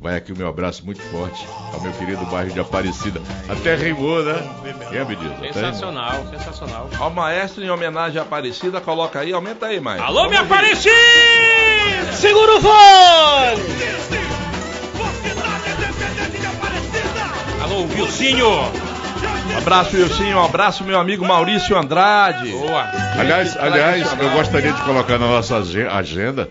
Vai 0.00 0.16
aqui 0.16 0.32
o 0.32 0.36
meu 0.36 0.46
abraço 0.46 0.86
muito 0.86 1.02
forte 1.02 1.44
ao 1.72 1.80
meu 1.80 1.92
querido 1.92 2.24
bairro 2.26 2.52
de 2.52 2.60
Aparecida. 2.60 3.20
Até 3.48 3.74
rimou, 3.74 4.22
né? 4.22 4.34
É, 4.92 5.00
Abdias? 5.00 5.32
Até 5.32 5.48
rimou. 5.48 5.52
Sensacional, 5.52 6.26
sensacional. 6.30 6.90
Ao 7.00 7.10
maestro 7.10 7.64
em 7.64 7.68
homenagem 7.68 8.20
à 8.20 8.22
Aparecida, 8.22 8.80
coloca 8.80 9.18
aí, 9.18 9.32
aumenta 9.32 9.66
aí, 9.66 9.80
mais. 9.80 10.00
Alô, 10.00 10.28
me 10.30 10.36
Vamos 10.36 10.52
ouvir. 10.52 11.67
Segura 12.14 12.56
o 12.56 12.60
fone! 12.60 13.78
Alô, 17.62 17.86
Vilcinho! 17.86 18.48
Um 18.48 19.58
abraço, 19.58 19.96
Wilson. 19.96 20.24
Um 20.24 20.44
abraço, 20.44 20.84
meu 20.84 20.98
amigo 20.98 21.24
Maurício 21.26 21.76
Andrade. 21.76 22.50
Boa! 22.50 22.86
Aliás, 23.18 23.56
aliás, 23.56 24.14
eu 24.18 24.30
gostaria 24.30 24.72
de 24.72 24.80
colocar 24.82 25.18
na 25.18 25.26
nossa 25.26 25.58
age- 25.58 25.86
agenda 25.86 26.48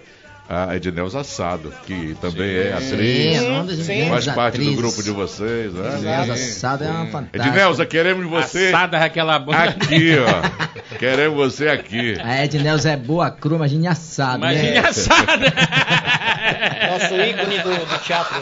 a 0.49 0.75
Edneuza 0.75 1.19
Assado, 1.19 1.73
que 1.85 2.15
também 2.21 2.49
é 2.55 2.73
atriz, 2.73 3.39
Sim, 3.39 3.65
das 3.65 3.77
sim. 3.79 4.09
faz 4.09 4.25
parte 4.27 4.55
do 4.55 4.61
atrizes. 4.61 4.75
grupo 4.77 5.03
de 5.03 5.11
vocês. 5.11 5.73
Né? 5.73 5.95
Edneuza 5.97 6.35
Sim. 6.37 6.49
Assado 6.51 6.83
é 6.83 6.87
uma 6.89 7.05
Sim. 7.05 7.11
fantástica. 7.11 7.47
Edneuza, 7.49 7.85
queremos 7.85 8.25
você 8.29 8.67
Assada 8.67 8.97
aquela 8.99 9.37
banda. 9.39 9.63
aqui, 9.63 10.15
ó. 10.19 10.97
Queremos 10.97 11.37
você 11.37 11.67
aqui. 11.67 12.15
A 12.23 12.45
Edneuza 12.45 12.91
é 12.91 12.97
boa 12.97 13.29
crua, 13.29 13.57
imagine 13.57 13.87
assado, 13.87 14.37
Imagine 14.37 14.71
né? 14.71 14.79
assada! 14.79 15.53
Nosso 16.91 17.13
ícone 17.15 17.57
do, 17.59 17.85
do 17.85 17.99
teatro. 18.03 18.37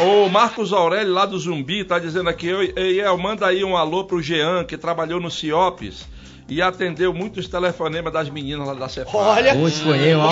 O 0.00 0.28
Marcos 0.28 0.72
Aurélio, 0.72 1.12
lá 1.12 1.26
do 1.26 1.38
Zumbi, 1.38 1.82
tá 1.84 1.98
dizendo 1.98 2.28
aqui, 2.28 2.52
"Oi, 2.52 2.72
Eiel, 2.76 3.18
manda 3.18 3.46
aí 3.46 3.64
um 3.64 3.76
alô 3.76 4.04
pro 4.04 4.22
Jean, 4.22 4.64
que 4.64 4.78
trabalhou 4.78 5.20
no 5.20 5.30
Ciopes 5.30 6.06
e 6.50 6.60
atendeu 6.60 7.14
muitos 7.14 7.46
telefonemas 7.48 8.12
das 8.12 8.28
meninas 8.28 8.66
lá 8.66 8.74
da 8.74 8.88
Cefaz. 8.88 9.14
Olha, 9.14 9.54
Hoje 9.54 9.80
foi 9.82 9.98
eu, 10.00 10.18
ó. 10.18 10.30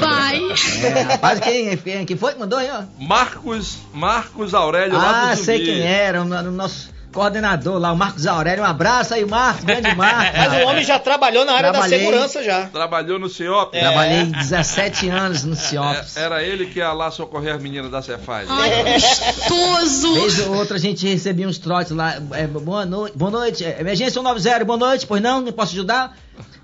Vai. 0.00 0.40
É, 0.84 1.00
rapaz, 1.02 1.40
quem, 1.40 1.76
quem, 1.76 2.04
quem 2.06 2.16
foi 2.16 2.32
que 2.32 2.38
mandou 2.40 2.58
aí, 2.58 2.68
ó? 2.70 2.82
Marcos, 2.98 3.78
Marcos 3.92 4.54
Aurélio, 4.54 4.96
lá 4.96 5.10
Ah, 5.10 5.30
do 5.30 5.36
Zumbi. 5.36 5.44
sei 5.44 5.64
quem 5.64 5.82
era, 5.82 6.22
o, 6.22 6.24
no- 6.24 6.50
nosso 6.50 6.95
coordenador 7.16 7.78
lá, 7.78 7.92
o 7.92 7.96
Marcos 7.96 8.26
Aurélio. 8.26 8.62
Um 8.62 8.66
abraço 8.66 9.14
aí, 9.14 9.24
Marcos, 9.24 9.64
grande 9.64 9.94
Marcos. 9.94 10.32
mas 10.38 10.62
o 10.62 10.66
homem 10.68 10.84
já 10.84 10.98
trabalhou 10.98 11.44
na 11.46 11.52
área 11.54 11.70
Trabalhei. 11.72 11.98
da 11.98 12.04
segurança 12.04 12.42
já. 12.44 12.66
Trabalhou 12.66 13.18
no 13.18 13.28
Ciopes. 13.28 13.80
Trabalhei 13.80 14.24
17 14.26 15.08
anos 15.08 15.42
no 15.44 15.54
É, 15.54 15.56
Ciops. 15.56 16.16
era 16.16 16.42
ele 16.42 16.66
que 16.66 16.78
ia 16.78 16.92
lá 16.92 17.10
socorrer 17.10 17.54
as 17.54 17.62
meninas 17.62 17.90
da 17.90 18.02
Cefaz. 18.02 18.46
Ai, 18.50 18.92
gostoso. 18.92 20.14
Vez 20.14 20.46
ou 20.46 20.56
outra 20.56 20.76
a 20.76 20.80
gente 20.80 21.06
recebia 21.08 21.48
uns 21.48 21.58
trotes 21.58 21.92
lá. 21.92 22.14
é, 22.32 22.46
boa 22.46 22.84
noite, 22.84 23.16
boa 23.16 23.30
noite. 23.30 23.64
é, 23.64 23.80
Emergência 23.80 24.12
190, 24.12 24.64
boa 24.66 24.78
noite, 24.78 25.06
pois 25.06 25.22
não? 25.22 25.40
Não 25.40 25.52
posso 25.52 25.72
ajudar? 25.72 26.16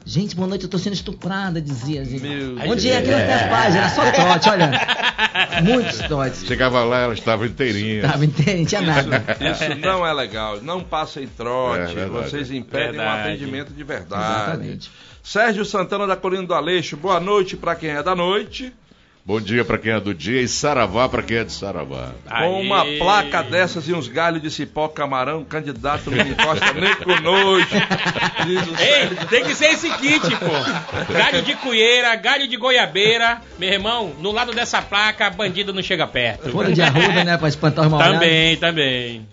Gente, 0.05 0.35
boa 0.35 0.49
noite, 0.49 0.65
eu 0.65 0.71
tô 0.71 0.79
sendo 0.79 0.95
estuprada, 0.95 1.61
dizia. 1.61 2.05
Gente. 2.05 2.23
Meu 2.23 2.57
Onde 2.71 2.91
é 2.91 3.01
que 3.01 3.11
não 3.11 3.19
tem 3.19 3.49
paz? 3.49 3.75
Era 3.75 3.89
só 3.89 4.11
trote, 4.11 4.49
olha. 4.49 4.71
Muitos 5.63 5.99
trotes. 5.99 6.45
Chegava 6.45 6.83
lá, 6.85 7.01
ela 7.03 7.15
estava 7.15 7.47
inteirinha. 7.47 8.03
Tava 8.03 8.25
inteiro, 8.25 8.59
não 8.59 8.67
tinha 8.67 8.81
nada. 8.81 9.25
Isso 9.41 9.81
não 9.81 10.07
é 10.07 10.13
legal. 10.13 10.61
Não 10.61 10.83
passem 10.83 11.27
trote. 11.27 11.99
É. 11.99 12.07
Vocês 12.07 12.51
impedem 12.51 12.89
um 12.89 12.93
Verdade. 12.95 13.29
atendimento 13.29 13.73
de 13.73 13.85
verdade. 13.85 14.43
Exatamente. 14.43 14.91
Sérgio 15.23 15.65
Santana 15.65 16.07
da 16.07 16.17
Colina 16.17 16.45
do 16.45 16.55
Aleixo, 16.55 16.97
boa 16.97 17.21
noite 17.21 17.57
para 17.57 17.77
quem 17.77 17.91
é 17.91 18.03
da 18.03 18.15
noite. 18.15 18.73
Bom 19.25 19.41
dia 19.41 19.65
pra 19.65 19.79
quem 19.79 19.93
é 19.93 20.01
do 20.01 20.13
dia 20.13 20.41
e 20.41 20.49
saravá 20.49 21.09
pra 21.09 21.23
quem 21.23 21.37
é 21.37 21.45
de 21.45 21.53
saravá. 21.53 22.11
Com 22.29 22.61
uma 22.61 22.83
Aê. 22.83 22.99
placa 22.99 23.41
dessas 23.45 23.87
e 23.87 23.93
uns 23.93 24.09
galhos 24.09 24.43
de 24.43 24.51
cipó 24.51 24.89
camarão, 24.89 25.45
candidato 25.45 26.11
não 26.11 26.19
encosta 26.27 26.73
nem 26.75 26.93
com 26.97 27.21
nojo. 27.21 27.69
Diz 28.45 28.67
o 28.67 28.83
Ei, 28.83 29.27
tem 29.31 29.45
que 29.45 29.55
ser 29.55 29.67
esse 29.67 29.89
kit, 29.91 30.21
pô. 30.37 31.13
Galho 31.13 31.41
de 31.43 31.55
cueira, 31.55 32.17
galho 32.17 32.49
de 32.49 32.57
goiabeira. 32.57 33.41
Meu 33.61 33.73
irmão, 33.73 34.13
no 34.19 34.33
lado 34.33 34.51
dessa 34.53 34.83
placa, 34.83 35.31
bandido 35.31 35.73
não 35.73 35.83
chega 35.83 36.05
perto. 36.05 36.51
Folha 36.51 36.73
de 36.73 36.83
arruda, 36.83 37.23
né? 37.23 37.37
Pra 37.39 37.47
espantar 37.49 37.85
os 37.85 37.93
mal 37.93 38.01
Também, 38.03 38.57
também. 38.57 39.25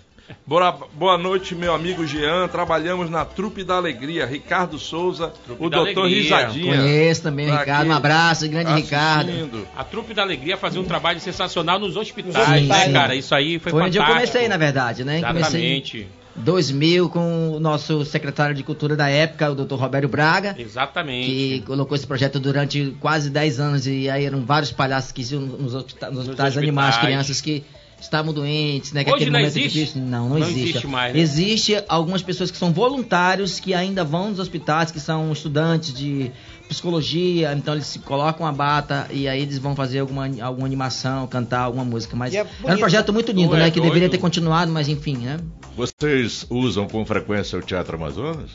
Boa, 0.45 0.71
boa 0.93 1.17
noite, 1.17 1.55
meu 1.55 1.73
amigo 1.73 2.05
Jean. 2.05 2.47
Trabalhamos 2.47 3.09
na 3.09 3.25
Trupe 3.25 3.63
da 3.63 3.75
Alegria. 3.75 4.25
Ricardo 4.25 4.77
Souza, 4.77 5.31
Trupe 5.45 5.63
o 5.65 5.69
doutor 5.69 6.01
Alegria. 6.05 6.21
Risadinha. 6.21 6.77
Conheço 6.77 7.21
também 7.23 7.47
Tá 7.47 7.59
Ricardo. 7.59 7.81
aqui 7.81 7.89
Um 7.89 7.93
abraço, 7.93 8.47
grande 8.47 8.73
Ricardo. 8.73 9.29
assistindo. 9.29 9.67
A 9.75 9.83
trupe 9.83 10.13
da 10.13 10.21
alegria 10.21 10.57
fazia 10.57 10.79
um 10.81 10.85
trabalho 10.85 11.19
sensacional 11.19 11.79
nos 11.79 11.95
hospitais, 11.95 12.35
Nos 12.35 12.47
né, 12.47 12.55
hospitais. 12.57 12.93
cara? 12.93 13.15
Isso 13.15 13.33
aí 13.35 13.59
foi, 13.59 13.71
Foi 13.71 13.81
onde 13.81 13.97
eu 13.97 14.03
fantástico. 14.03 14.29
comecei, 14.31 14.47
na 14.49 14.57
verdade, 14.57 15.03
né? 15.03 15.17
Exatamente. 15.17 15.97
em 15.97 16.19
2000 16.41 17.09
com 17.09 17.49
o 17.55 17.59
nosso 17.59 18.05
secretário 18.05 18.55
de 18.55 18.63
cultura 18.63 18.95
da 18.95 19.09
época, 19.09 19.51
o 19.51 19.55
Dr. 19.55 19.75
Roberto 19.75 20.07
Braga. 20.07 20.55
Exatamente. 20.57 21.25
que 21.27 21.63
colocou 21.65 21.95
esse 21.95 22.07
projeto 22.07 22.39
durante 22.39 22.95
quase 22.99 23.29
10 23.29 23.59
anos 23.59 23.87
e 23.87 24.09
aí 24.09 24.25
eram 24.25 24.45
vários 24.45 24.71
palhaços 24.71 25.11
que 25.11 25.21
iam 25.33 25.41
nos 25.41 25.73
hospita- 25.73 26.09
nos 26.09 26.19
hospitais 26.19 26.49
hospitais. 26.49 26.57
animais, 26.57 26.97
crianças 26.97 27.41
que 27.41 27.63
estavam 28.01 28.33
doentes, 28.33 28.91
né? 28.93 29.03
Que 29.03 29.09
Hoje 29.09 29.15
aquele 29.25 29.31
não 29.31 29.39
momento 29.39 29.57
existe? 29.57 29.79
difícil. 29.79 30.01
Não, 30.01 30.29
não, 30.29 30.29
Não 30.29 30.37
existe. 30.39 30.61
existe 30.69 30.87
mais, 30.87 31.13
né? 31.13 31.19
Existe 31.19 31.83
algumas 31.87 32.21
pessoas 32.21 32.49
que 32.51 32.57
são 32.57 32.71
voluntários 32.73 33.59
que 33.59 33.73
ainda 33.73 34.03
vão 34.03 34.29
nos 34.29 34.39
hospitais, 34.39 34.91
que 34.91 34.99
são 34.99 35.31
estudantes 35.31 35.93
de 35.93 36.31
psicologia, 36.67 37.51
então 37.53 37.73
eles 37.73 37.87
se 37.87 37.97
colocam 37.99 38.45
a 38.45 38.51
bata 38.51 39.07
e 39.11 39.27
aí 39.27 39.41
eles 39.41 39.57
vão 39.57 39.75
fazer 39.75 39.99
alguma, 39.99 40.29
alguma 40.41 40.67
animação, 40.67 41.25
cantar 41.27 41.61
alguma 41.61 41.83
música. 41.83 42.15
Mas 42.15 42.33
é 42.33 42.45
é, 42.65 42.73
um 42.73 42.77
projeto 42.77 43.11
muito 43.11 43.31
lindo, 43.31 43.49
Tu 43.49 43.55
é 43.55 43.59
né? 43.59 43.71
Que 43.71 43.79
deveria 43.79 44.01
doido. 44.01 44.11
ter 44.11 44.17
continuado, 44.19 44.71
mas 44.71 44.87
enfim, 44.87 45.17
né? 45.17 45.37
Vocês 45.75 46.45
usam 46.49 46.87
com 46.87 47.03
frequência 47.05 47.57
o 47.57 47.61
Teatro 47.61 47.95
Amazonas? 47.95 48.51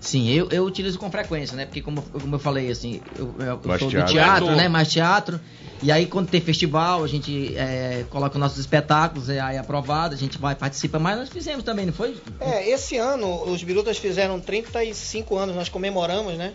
Sim, 0.00 0.30
eu, 0.30 0.48
eu 0.50 0.64
utilizo 0.64 0.98
com 0.98 1.10
frequência, 1.10 1.54
né? 1.54 1.66
Porque 1.66 1.82
como, 1.82 2.00
como 2.00 2.34
eu 2.34 2.38
falei, 2.38 2.70
assim, 2.70 3.02
eu, 3.18 3.34
eu- 3.38 3.78
sou 3.78 3.90
teatro. 3.90 4.00
do 4.00 4.12
teatro, 4.12 4.44
Ator. 4.46 4.56
né? 4.56 4.66
Mais 4.68 4.90
teatro. 4.90 5.38
E 5.82 5.90
aí 5.90 6.06
quando 6.06 6.28
tem 6.28 6.40
festival, 6.40 7.02
a 7.02 7.06
gente 7.08 7.56
é, 7.56 8.04
coloca 8.10 8.38
nossos 8.38 8.58
espetáculos, 8.58 9.28
é 9.30 9.40
aí 9.40 9.56
aprovado, 9.56 10.14
a 10.14 10.18
gente 10.18 10.36
vai, 10.38 10.54
participa, 10.54 10.98
mas 10.98 11.16
nós 11.18 11.28
fizemos 11.30 11.64
também, 11.64 11.86
não 11.86 11.92
foi? 11.92 12.16
É, 12.40 12.68
esse 12.68 12.96
ano 12.98 13.44
os 13.50 13.62
Birutas 13.62 13.96
fizeram 13.96 14.38
35 14.40 15.36
anos, 15.38 15.56
nós 15.56 15.68
comemoramos, 15.70 16.34
né? 16.34 16.52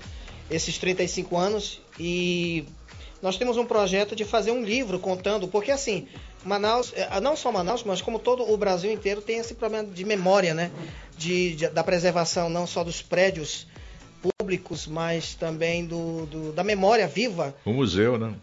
Esses 0.49 0.77
35 0.77 1.35
anos 1.37 1.81
e 1.99 2.65
nós 3.21 3.35
temos 3.37 3.57
um 3.57 3.65
projeto 3.65 4.15
de 4.15 4.23
fazer 4.23 4.51
um 4.51 4.63
livro 4.63 4.99
contando, 4.99 5.47
porque 5.47 5.71
assim, 5.71 6.07
Manaus, 6.43 6.93
eh, 6.95 7.19
não 7.19 7.35
só 7.35 7.51
Manaus, 7.51 7.83
mas 7.83 7.99
como 8.03 8.19
todo 8.19 8.43
o 8.47 8.55
Brasil 8.55 8.91
inteiro 8.91 9.21
tem 9.21 9.39
esse 9.39 9.55
problema 9.55 9.87
de 9.89 10.05
memória, 10.05 10.53
né? 10.53 10.69
De, 11.17 11.55
de- 11.55 11.69
da 11.69 11.83
preservação 11.83 12.47
não 12.49 12.67
só 12.67 12.83
dos 12.83 13.01
prédios 13.01 13.65
públicos, 14.21 14.85
mas 14.85 15.33
também 15.33 15.83
do, 15.85 16.27
do- 16.27 16.51
da 16.51 16.63
memória 16.63 17.07
viva 17.07 17.55
O 17.65 17.73
museu, 17.73 18.19
né? 18.19 18.33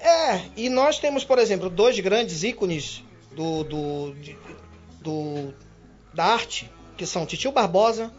É, 0.00 0.40
e 0.56 0.68
nós 0.68 0.98
temos, 0.98 1.24
por 1.24 1.38
exemplo, 1.38 1.68
dois 1.70 1.98
grandes 2.00 2.42
ícones 2.42 3.02
do, 3.32 3.64
do, 3.64 4.14
de- 4.14 4.36
do- 5.00 5.54
da 6.14 6.24
arte, 6.24 6.70
que 6.96 7.06
são 7.06 7.24
Titio 7.26 7.52
Barbosa 7.52 8.12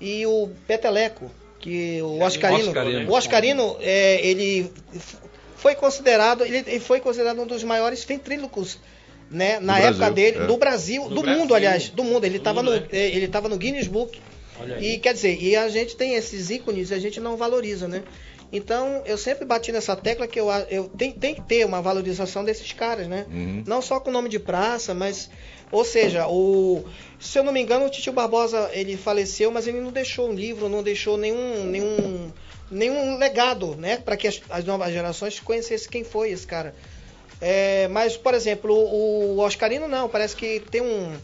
e 0.00 0.26
o 0.26 0.50
Peteleco, 0.66 1.30
que 1.58 2.00
o 2.02 2.22
Oscarino. 2.22 2.68
Oscarino. 2.68 3.10
O 3.10 3.14
Oscarino, 3.16 3.76
é, 3.80 4.26
ele 4.26 4.70
foi 5.56 5.74
considerado, 5.74 6.44
ele, 6.44 6.78
foi 6.80 7.00
considerado 7.00 7.40
um 7.40 7.46
dos 7.46 7.62
maiores 7.64 8.04
ventrílocos, 8.04 8.78
né, 9.30 9.58
na 9.58 9.74
Brasil, 9.74 9.88
época 9.90 10.10
dele, 10.10 10.38
é. 10.38 10.46
do 10.46 10.56
Brasil, 10.56 11.08
do, 11.08 11.22
Brasil. 11.22 11.40
mundo, 11.40 11.54
aliás, 11.54 11.88
do 11.88 12.04
mundo. 12.04 12.24
Ele 12.24 12.34
Do 12.34 12.38
estava 12.38 12.62
no, 12.62 12.70
né? 12.72 12.86
eh, 12.92 13.08
ele 13.16 13.26
tava 13.28 13.48
no 13.48 13.56
Guinness 13.56 13.88
Book. 13.88 14.20
E 14.80 14.98
quer 14.98 15.12
dizer, 15.12 15.38
e 15.42 15.54
a 15.54 15.68
gente 15.68 15.96
tem 15.96 16.14
esses 16.14 16.48
ícones 16.48 16.90
e 16.90 16.94
a 16.94 16.98
gente 16.98 17.20
não 17.20 17.36
valoriza, 17.36 17.86
né? 17.86 18.02
Então, 18.52 19.02
eu 19.04 19.18
sempre 19.18 19.44
bati 19.44 19.72
nessa 19.72 19.96
tecla 19.96 20.26
que 20.26 20.38
eu, 20.38 20.48
eu 20.70 20.88
tem, 20.88 21.12
tem 21.12 21.34
que 21.34 21.42
ter 21.42 21.64
uma 21.64 21.82
valorização 21.82 22.44
desses 22.44 22.72
caras, 22.72 23.08
né? 23.08 23.26
Uhum. 23.28 23.64
Não 23.66 23.82
só 23.82 23.98
com 23.98 24.10
o 24.10 24.12
nome 24.12 24.28
de 24.28 24.38
praça, 24.38 24.94
mas. 24.94 25.30
Ou 25.72 25.84
seja, 25.84 26.28
o. 26.28 26.84
Se 27.18 27.38
eu 27.38 27.42
não 27.42 27.52
me 27.52 27.60
engano, 27.60 27.86
o 27.86 27.90
Titio 27.90 28.12
Barbosa 28.12 28.70
ele 28.72 28.96
faleceu, 28.96 29.50
mas 29.50 29.66
ele 29.66 29.80
não 29.80 29.90
deixou 29.90 30.28
um 30.30 30.32
livro, 30.32 30.68
não 30.68 30.82
deixou 30.82 31.16
nenhum. 31.16 31.64
nenhum 31.64 32.30
nenhum 32.68 33.16
legado, 33.16 33.76
né, 33.76 33.96
para 33.96 34.16
que 34.16 34.26
as, 34.26 34.42
as 34.50 34.64
novas 34.64 34.92
gerações 34.92 35.38
conhecessem 35.38 35.88
quem 35.88 36.02
foi 36.02 36.30
esse 36.30 36.44
cara. 36.44 36.74
É, 37.40 37.86
mas, 37.88 38.16
por 38.16 38.34
exemplo, 38.34 38.74
o, 38.74 39.36
o 39.36 39.38
Oscarino 39.38 39.86
não, 39.86 40.08
parece 40.08 40.34
que 40.34 40.60
tem 40.68 40.80
um 40.80 41.16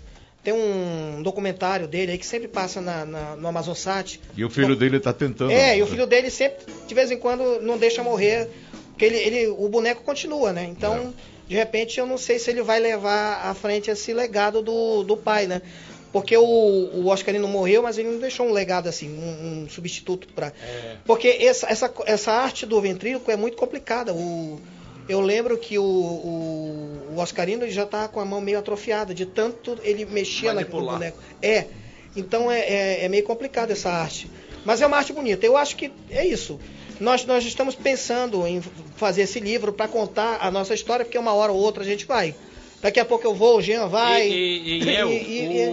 tem 0.43 0.53
um 0.53 1.23
documentário 1.23 1.87
dele 1.87 2.13
aí 2.13 2.19
que 2.19 2.27
sempre 2.27 2.49
passa 2.49 2.81
na, 2.81 3.05
na- 3.05 3.37
no 3.37 3.47
Amazonsat. 3.49 4.21
E 4.37 4.45
o 4.45 4.51
filho 4.51 4.75
dele 4.75 4.99
tá 4.99 5.13
tentando. 5.13 5.53
É, 5.53 5.77
e 5.79 5.83
o 5.83 5.87
filho 5.87 6.07
dele 6.07 6.31
sempre, 6.31 6.65
de 6.87 6.95
vez 6.95 7.11
em 7.11 7.17
quando, 7.19 7.61
não 7.61 7.79
deixa 7.79 8.03
morrer, 8.03 8.49
porque 8.89 9.05
ele, 9.05 9.17
ele, 9.19 9.47
o 9.47 9.69
boneco 9.69 10.03
continua, 10.03 10.53
né? 10.53 10.65
Então, 10.65 11.15
de 11.49 11.55
repente, 11.55 11.99
eu 12.01 12.07
não 12.07 12.19
sei 12.19 12.39
se 12.39 12.51
ele 12.51 12.63
vai 12.63 12.81
levar 12.81 13.47
à 13.47 13.55
frente 13.55 13.91
esse 13.91 14.13
legado 14.13 14.63
do, 14.63 15.03
do 15.05 15.17
pai, 15.17 15.47
né? 15.47 15.63
Porque 16.13 16.37
o, 16.37 16.43
o 16.45 17.07
Oscarino 17.09 17.49
morreu, 17.49 17.83
mas 17.83 17.97
ele 17.97 18.09
não 18.11 18.19
deixou 18.19 18.47
um 18.47 18.53
legado 18.53 18.87
assim, 18.89 19.09
um, 19.09 19.63
um 19.65 19.69
substituto 19.69 20.29
para. 20.35 20.53
Porque 21.07 21.29
essa, 21.41 21.67
essa, 21.71 21.91
essa 22.05 22.33
arte 22.33 22.67
do 22.67 22.79
ventríloco 22.83 23.31
é 23.31 23.37
muito 23.37 23.57
complicada. 23.57 24.13
O, 24.13 24.61
eu 25.13 25.21
lembro 25.21 25.57
que 25.59 25.79
o, 25.79 25.83
o, 25.85 27.15
o 27.15 27.21
Oscarino 27.21 27.69
já 27.71 27.87
tá 27.87 28.09
com 28.09 28.21
a 28.21 28.25
mão 28.25 28.41
meio 28.41 28.59
atrofiada, 28.59 29.15
de 29.15 29.27
tanto 29.27 29.79
ele 29.83 30.05
mexia 30.05 30.53
na, 30.53 30.61
no 30.63 30.67
boneco. 30.67 31.19
É. 31.41 31.67
Então 32.17 32.51
é, 32.51 32.61
é, 32.61 33.05
é 33.05 33.09
meio 33.09 33.25
complicado 33.25 33.71
essa 33.71 33.91
arte. 33.91 34.31
Mas 34.65 34.81
é 34.81 34.87
uma 34.87 34.97
arte 34.97 35.13
bonita. 35.13 35.45
Eu 35.47 35.57
acho 35.57 35.77
que 35.77 35.91
é 36.11 36.27
isso. 36.27 36.59
Nós, 37.01 37.25
nós 37.25 37.45
estamos 37.45 37.75
pensando 37.75 38.47
em 38.47 38.61
fazer 38.97 39.23
esse 39.23 39.41
livro 39.41 39.73
para 39.73 39.89
contar 39.89 40.39
a 40.41 40.51
nossa 40.51 40.73
história, 40.75 41.05
porque 41.05 41.19
uma 41.19 41.33
hora 41.33 41.51
ou 41.51 41.59
outra 41.59 41.83
a 41.83 41.87
gente 41.87 42.05
vai. 42.07 42.35
Daqui 42.81 42.99
a 43.01 43.05
pouco 43.05 43.27
eu 43.27 43.35
vou, 43.35 43.59
o 43.59 43.63
Jean 43.63 43.87
vai. 43.89 44.29
E, 44.29 44.33
e, 44.33 44.83
e 44.85 44.97
eu, 44.97 45.09
e- 45.13 45.69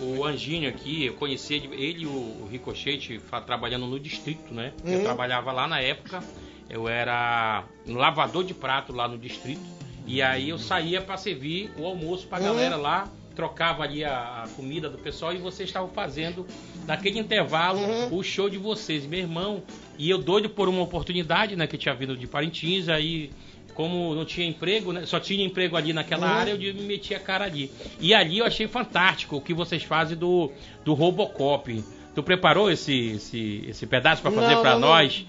o, 0.00 0.18
o 0.18 0.24
Anjinho 0.24 0.68
aqui, 0.68 1.06
eu 1.06 1.14
conheci 1.14 1.54
ele, 1.54 2.02
e 2.02 2.06
o, 2.06 2.46
Ricochete 2.50 3.20
trabalhando 3.46 3.86
no 3.86 3.98
distrito, 3.98 4.52
né? 4.54 4.72
Eu 4.84 4.98
Uhum. 4.98 5.02
trabalhava 5.02 5.52
lá 5.52 5.66
na 5.66 5.80
época, 5.80 6.22
eu 6.70 6.88
era 6.88 7.64
um 7.86 7.94
lavador 7.96 8.44
de 8.44 8.54
prato 8.54 8.92
lá 8.92 9.08
no 9.08 9.18
distrito, 9.18 9.60
e 10.06 10.22
aí 10.22 10.48
eu 10.48 10.58
saía 10.58 11.00
para 11.00 11.16
servir 11.16 11.70
o 11.78 11.84
almoço 11.86 12.26
pra 12.26 12.38
Uhum. 12.38 12.44
galera 12.44 12.76
lá, 12.76 13.10
trocava 13.34 13.82
ali 13.84 14.04
a, 14.04 14.44
a 14.44 14.48
comida 14.56 14.88
do 14.88 14.98
pessoal 14.98 15.32
e 15.32 15.38
vocês 15.38 15.68
estavam 15.68 15.88
fazendo, 15.88 16.46
naquele 16.86 17.18
intervalo, 17.18 17.78
Uhum. 17.80 18.18
o 18.18 18.22
show 18.22 18.48
de 18.50 18.58
vocês, 18.58 19.06
meu 19.06 19.18
irmão. 19.20 19.62
E 19.98 20.08
eu 20.10 20.18
doido 20.18 20.48
por 20.50 20.68
uma 20.68 20.82
oportunidade, 20.82 21.54
né, 21.56 21.66
que 21.66 21.76
tinha 21.78 21.94
vindo 21.94 22.16
de 22.16 22.26
Parintins, 22.26 22.88
aí 22.88 23.30
como 23.74 24.14
não 24.14 24.24
tinha 24.24 24.46
emprego, 24.46 24.92
né? 24.92 25.06
Só 25.06 25.18
tinha 25.20 25.44
emprego 25.44 25.76
ali 25.76 25.92
naquela 25.92 26.26
Uhum. 26.26 26.32
área, 26.32 26.50
eu 26.52 26.74
me 26.74 26.82
meti 26.82 27.14
a 27.14 27.20
cara 27.20 27.44
ali. 27.44 27.70
E 28.00 28.12
ali 28.12 28.38
eu 28.38 28.44
achei 28.44 28.66
fantástico 28.66 29.36
o 29.36 29.40
que 29.40 29.54
vocês 29.54 29.82
fazem 29.82 30.18
do, 30.18 30.50
do 30.84 30.92
Robocop. 30.92 31.82
Tu 32.14 32.22
preparou 32.22 32.70
esse, 32.70 33.12
esse, 33.12 33.64
esse 33.68 33.86
pedaço 33.86 34.20
pra 34.20 34.30
fazer 34.32 34.54
Não, 34.56 34.60
pra 34.60 34.72
não, 34.72 34.80
nós? 34.80 35.24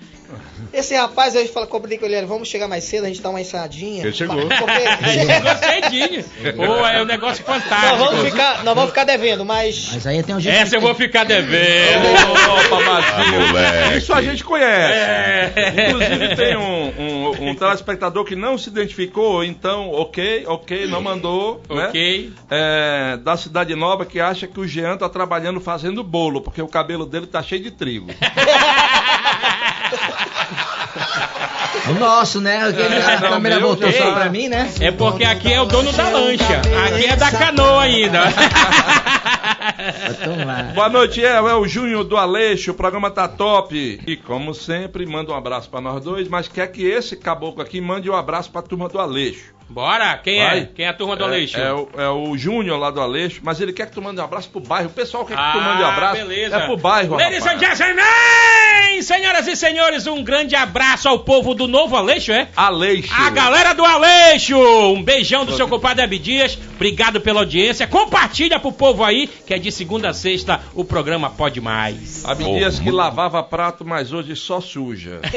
Esse 0.73 0.95
rapaz 0.95 1.35
aí 1.35 1.47
fala, 1.47 1.67
combinei 1.67 1.97
com 1.97 2.05
ele, 2.05 2.25
vamos 2.25 2.47
chegar 2.47 2.67
mais 2.67 2.83
cedo, 2.83 3.05
a 3.05 3.07
gente 3.07 3.21
dá 3.21 3.29
uma 3.29 3.41
ensaiadinha. 3.41 4.03
Ele 4.03 4.13
chegou. 4.13 4.37
Porque... 4.37 4.81
Chegou 5.11 5.55
cedinho. 5.57 6.23
Pô, 6.55 6.87
é 6.87 7.01
um 7.01 7.05
negócio 7.05 7.43
nós, 7.45 7.61
fantástico. 7.63 7.97
vamos 7.97 8.29
ficar, 8.29 8.63
nós 8.63 8.75
vamos 8.75 8.89
ficar 8.89 9.03
devendo, 9.03 9.43
mas. 9.43 9.89
Mas 9.93 10.07
aí 10.07 10.23
tem 10.23 10.35
um 10.35 10.39
jeito 10.39 10.55
Essa 10.55 10.75
eu 10.75 10.81
vou 10.81 10.95
ficar 10.95 11.23
devendo. 11.25 12.07
Opa, 12.65 12.83
Marcinho. 12.83 13.47
moleque. 13.47 13.97
Isso 13.97 14.13
a 14.13 14.21
gente 14.21 14.43
conhece. 14.43 14.93
É. 14.93 15.87
Inclusive 15.89 16.35
tem 16.35 16.57
um, 16.57 16.93
um, 16.99 17.49
um 17.49 17.55
telespectador 17.55 18.23
que 18.23 18.35
não 18.35 18.57
se 18.57 18.69
identificou, 18.69 19.43
então, 19.43 19.89
ok, 19.91 20.45
ok, 20.47 20.87
não 20.87 21.01
mandou, 21.01 21.61
né? 21.69 21.87
Ok. 21.87 22.33
É, 22.49 23.17
da 23.17 23.35
Cidade 23.35 23.75
Nova 23.75 24.05
que 24.05 24.19
acha 24.19 24.47
que 24.47 24.59
o 24.59 24.67
Jean 24.67 24.97
tá 24.97 25.09
trabalhando 25.09 25.59
fazendo 25.59 26.03
bolo, 26.03 26.41
porque 26.41 26.61
o 26.61 26.67
cabelo 26.67 27.05
dele 27.05 27.27
tá 27.27 27.41
cheio 27.43 27.63
de 27.63 27.71
trigo. 27.71 28.07
O 31.89 31.93
nosso, 31.93 32.39
né? 32.39 32.63
Aquele, 32.63 32.95
a 32.95 33.19
não, 33.19 33.29
câmera 33.29 33.59
voltou 33.59 33.91
só 33.91 34.11
pra 34.13 34.29
mim, 34.29 34.47
né? 34.47 34.71
É 34.79 34.91
porque 34.91 35.23
aqui 35.23 35.51
é 35.51 35.59
o 35.61 35.65
dono 35.65 35.91
da 35.91 36.09
lancha. 36.09 36.61
Aqui 36.85 37.05
é 37.05 37.15
da 37.15 37.31
canoa 37.31 37.81
ainda. 37.81 38.23
Boa 40.75 40.89
noite, 40.89 41.23
é, 41.23 41.35
é 41.35 41.53
o 41.53 41.67
Júnior 41.67 42.03
do 42.03 42.17
Aleixo, 42.17 42.71
o 42.71 42.75
programa 42.75 43.09
tá 43.09 43.27
top. 43.27 44.01
E 44.05 44.17
como 44.17 44.53
sempre, 44.53 45.05
manda 45.05 45.31
um 45.31 45.35
abraço 45.35 45.69
pra 45.69 45.81
nós 45.81 46.03
dois, 46.03 46.27
mas 46.27 46.47
quer 46.47 46.67
que 46.67 46.85
esse 46.85 47.15
caboclo 47.15 47.61
aqui 47.61 47.79
mande 47.81 48.09
um 48.09 48.15
abraço 48.15 48.51
pra 48.51 48.61
turma 48.61 48.87
do 48.87 48.99
Aleixo. 48.99 49.53
Bora, 49.71 50.17
quem 50.17 50.39
é? 50.41 50.47
Vai. 50.49 50.69
Quem 50.75 50.85
é 50.85 50.89
a 50.89 50.93
turma 50.93 51.15
do 51.15 51.23
É- 51.23 51.27
Aleixo? 51.27 51.57
É, 51.57 51.73
o, 51.73 51.89
é 51.97 52.09
o 52.09 52.37
Júnior 52.37 52.77
lá 52.77 52.91
do 52.91 52.99
Aleixo, 52.99 53.39
mas 53.41 53.61
ele 53.61 53.71
quer 53.71 53.85
que 53.87 53.93
tu 53.93 54.01
mande 54.01 54.19
um 54.19 54.23
abraço 54.23 54.49
pro 54.49 54.59
bairro. 54.59 54.89
O 54.89 54.91
pessoal 54.93 55.23
quer 55.25 55.35
que 55.37 55.41
tu 55.41 55.57
Ah, 55.57 55.61
mande 55.61 55.81
um 55.81 55.85
abraço. 55.85 56.17
beleza. 56.21 56.57
É 56.57 56.59
pro 56.65 56.75
bairro, 56.77 57.15
Ladies 57.15 57.45
and 57.45 57.51
rapaz. 57.53 57.77
gentlemen, 57.77 59.01
senhoras 59.01 59.47
e 59.47 59.55
senhores, 59.55 60.07
um 60.07 60.21
grande 60.23 60.55
abraço 60.57 61.07
ao 61.07 61.19
povo 61.19 61.53
do 61.55 61.67
Novo 61.67 61.95
Aleixo, 61.95 62.31
é? 62.33 62.49
Aleixo. 62.55 63.13
A 63.13 63.29
galera 63.29 63.73
do 63.73 63.85
Aleixo! 63.85 64.57
Um 64.93 65.01
beijão 65.01 65.45
do 65.45 65.55
seu 65.55 65.67
compadre 65.69 66.03
Abdias. 66.03 66.57
Obrigado 66.75 67.21
pela 67.21 67.39
audiência. 67.41 67.87
Compartilha 67.87 68.59
pro 68.59 68.71
povo 68.73 69.03
aí, 69.05 69.27
que 69.27 69.53
é 69.53 69.57
de 69.57 69.71
segunda 69.71 70.09
a 70.09 70.13
sexta 70.13 70.59
o 70.73 70.83
programa 70.83 71.29
Pode 71.29 71.61
Mais. 71.61 72.25
Abdias 72.25 72.77
que 72.79 72.91
lavava 72.91 73.41
prato, 73.41 73.85
mas 73.85 74.11
hoje 74.11 74.35
só 74.35 74.59
suja. 74.59 75.21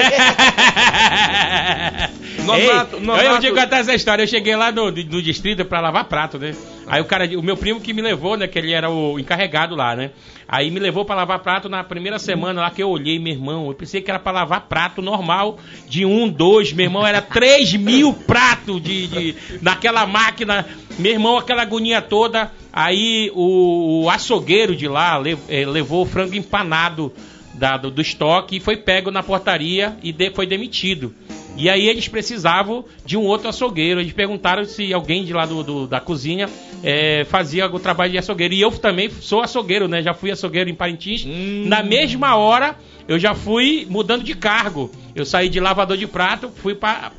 Nonato- 2.45 2.97
Ei, 2.97 3.01
Nonato- 3.03 3.25
Eu 3.25 3.39
digo 3.39 3.59
até 3.61 3.79
essa 3.79 3.95
história. 3.95 4.24
Eu 4.25 4.29
cheguei 4.29 4.57
lá 4.57 4.73
no, 4.73 4.91
no 4.91 5.21
distrito 5.23 5.67
pra 5.67 5.81
lavar 5.83 6.05
prato, 6.05 6.39
né? 6.39 6.55
Aí 6.87 6.99
o 6.99 7.05
cara, 7.05 7.27
o 7.39 7.43
meu 7.43 7.59
primo 7.59 7.79
que 7.79 7.93
me 7.93 8.01
levou, 8.01 8.39
né? 8.39 8.47
Que 8.49 8.59
ele 8.59 8.73
era 8.73 8.89
o 8.91 9.19
encarregado 9.19 9.75
lá, 9.77 9.95
né? 9.95 10.13
Aí 10.49 10.71
me 10.71 10.81
levou 10.81 11.05
pra 11.05 11.15
lavar 11.15 11.41
prato 11.41 11.69
na 11.69 11.85
primeira 11.85 12.19
semana 12.19 12.63
lá 12.63 12.71
que 12.71 12.83
eu 12.83 12.89
olhei, 12.89 13.19
meu 13.19 13.35
irmão. 13.35 13.67
Eu 13.69 13.75
pensei 13.75 14.01
que 14.01 14.11
era 14.11 14.19
pra 14.19 14.33
lavar 14.33 14.63
prato 14.63 15.03
normal 15.03 15.59
de 15.87 16.07
um, 16.07 16.27
dois. 16.27 16.73
Meu 16.73 16.85
irmão, 16.87 17.07
era 17.07 17.21
três 17.21 17.75
mil 17.75 18.15
pratos 18.15 18.81
de, 18.83 19.07
de, 19.09 19.35
naquela 19.61 20.07
máquina. 20.07 20.65
Meu 20.99 21.13
irmão, 21.13 21.37
aquela 21.37 21.61
agonia 21.61 22.01
toda. 22.01 22.51
Aí 22.73 23.31
o, 23.35 24.05
o 24.05 24.11
açougueiro 24.11 24.75
de 24.75 24.89
lá 24.89 25.19
le- 25.19 25.37
eh, 25.51 25.67
levou 25.67 26.03
o 26.03 26.07
frango 26.07 26.35
empanado 26.35 27.13
da- 27.53 27.77
do, 27.77 27.91
do 27.91 28.01
estoque 28.01 28.57
e 28.57 28.61
foi 28.61 28.79
pego 28.79 29.11
na 29.11 29.23
portaria 29.23 29.97
e 30.03 30.13
de- 30.13 30.31
foi 30.31 30.47
demitido. 30.47 31.15
E 31.57 31.69
aí 31.71 31.89
eles 31.89 32.09
precisavam 32.09 32.85
de 33.07 33.17
um 33.17 33.23
outro 33.23 33.49
açougueiro. 33.49 34.01
Eles 34.01 34.13
perguntaram 34.13 34.65
se 34.65 34.93
alguém 34.93 35.25
de 35.25 35.33
lá 35.33 35.47
do, 35.47 35.63
do- 35.63 35.87
da 35.87 36.01
cozinha 36.01 36.49
é, 36.83 37.25
fazia 37.25 37.67
o 37.67 37.79
trabalho 37.79 38.11
de 38.13 38.19
açougueiro. 38.19 38.53
E 38.55 38.61
eu 38.61 38.71
também 38.73 39.09
sou 39.09 39.41
açougueiro, 39.41 39.87
né? 39.87 40.03
Já 40.03 40.13
fui 40.15 40.31
açougueiro 40.33 40.69
em 40.69 40.75
Parintins. 40.75 41.25
Na 41.67 41.83
mesma 41.83 42.35
hora, 42.37 42.77
eu 43.07 43.19
já 43.21 43.35
fui 43.35 43.87
mudando 43.89 44.25
de 44.25 44.35
cargo. 44.35 44.91
Eu 45.15 45.25
saí 45.25 45.49
de 45.49 45.61
lavador 45.61 45.97
de 45.97 46.09
prato, 46.09 46.51
fui 46.57 46.75
para 46.75 47.13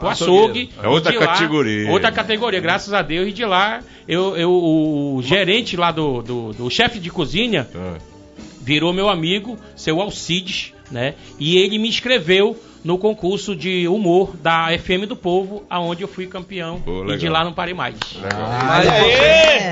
o 0.00 0.06
açougue. 0.08 0.70
É 0.82 0.88
outra 0.88 1.12
lá- 1.18 1.26
categoria. 1.26 1.90
outra 1.90 2.10
categoria, 2.10 2.60
graças 2.60 2.94
a 2.94 3.02
Deus. 3.02 3.28
E 3.28 3.32
de 3.32 3.44
lá, 3.44 3.80
eu, 4.08 4.34
eu- 4.34 4.50
o 4.50 5.20
gerente 5.22 5.76
lá 5.76 5.92
do, 5.92 6.22
do, 6.22 6.52
do 6.54 6.70
chefe 6.70 6.98
de 6.98 7.10
cozinha 7.10 7.68
Ah, 7.74 7.98
virou 8.62 8.94
meu 8.94 9.10
amigo, 9.10 9.58
seu 9.76 10.00
Alcides, 10.00 10.72
né? 10.90 11.14
E 11.38 11.58
ele 11.58 11.78
me 11.78 11.88
inscreveu 11.88 12.56
no 12.84 12.98
concurso 12.98 13.56
de 13.56 13.88
humor 13.88 14.36
da 14.36 14.68
FM 14.78 15.06
do 15.08 15.16
Povo, 15.16 15.64
aonde 15.70 16.02
eu 16.02 16.08
fui 16.08 16.26
campeão. 16.26 16.80
Pô, 16.80 17.10
e 17.10 17.16
de 17.16 17.28
lá 17.30 17.42
não 17.42 17.52
parei 17.54 17.72
mais. 17.72 17.94
Mas 18.20 18.86
Aê! 18.86 19.70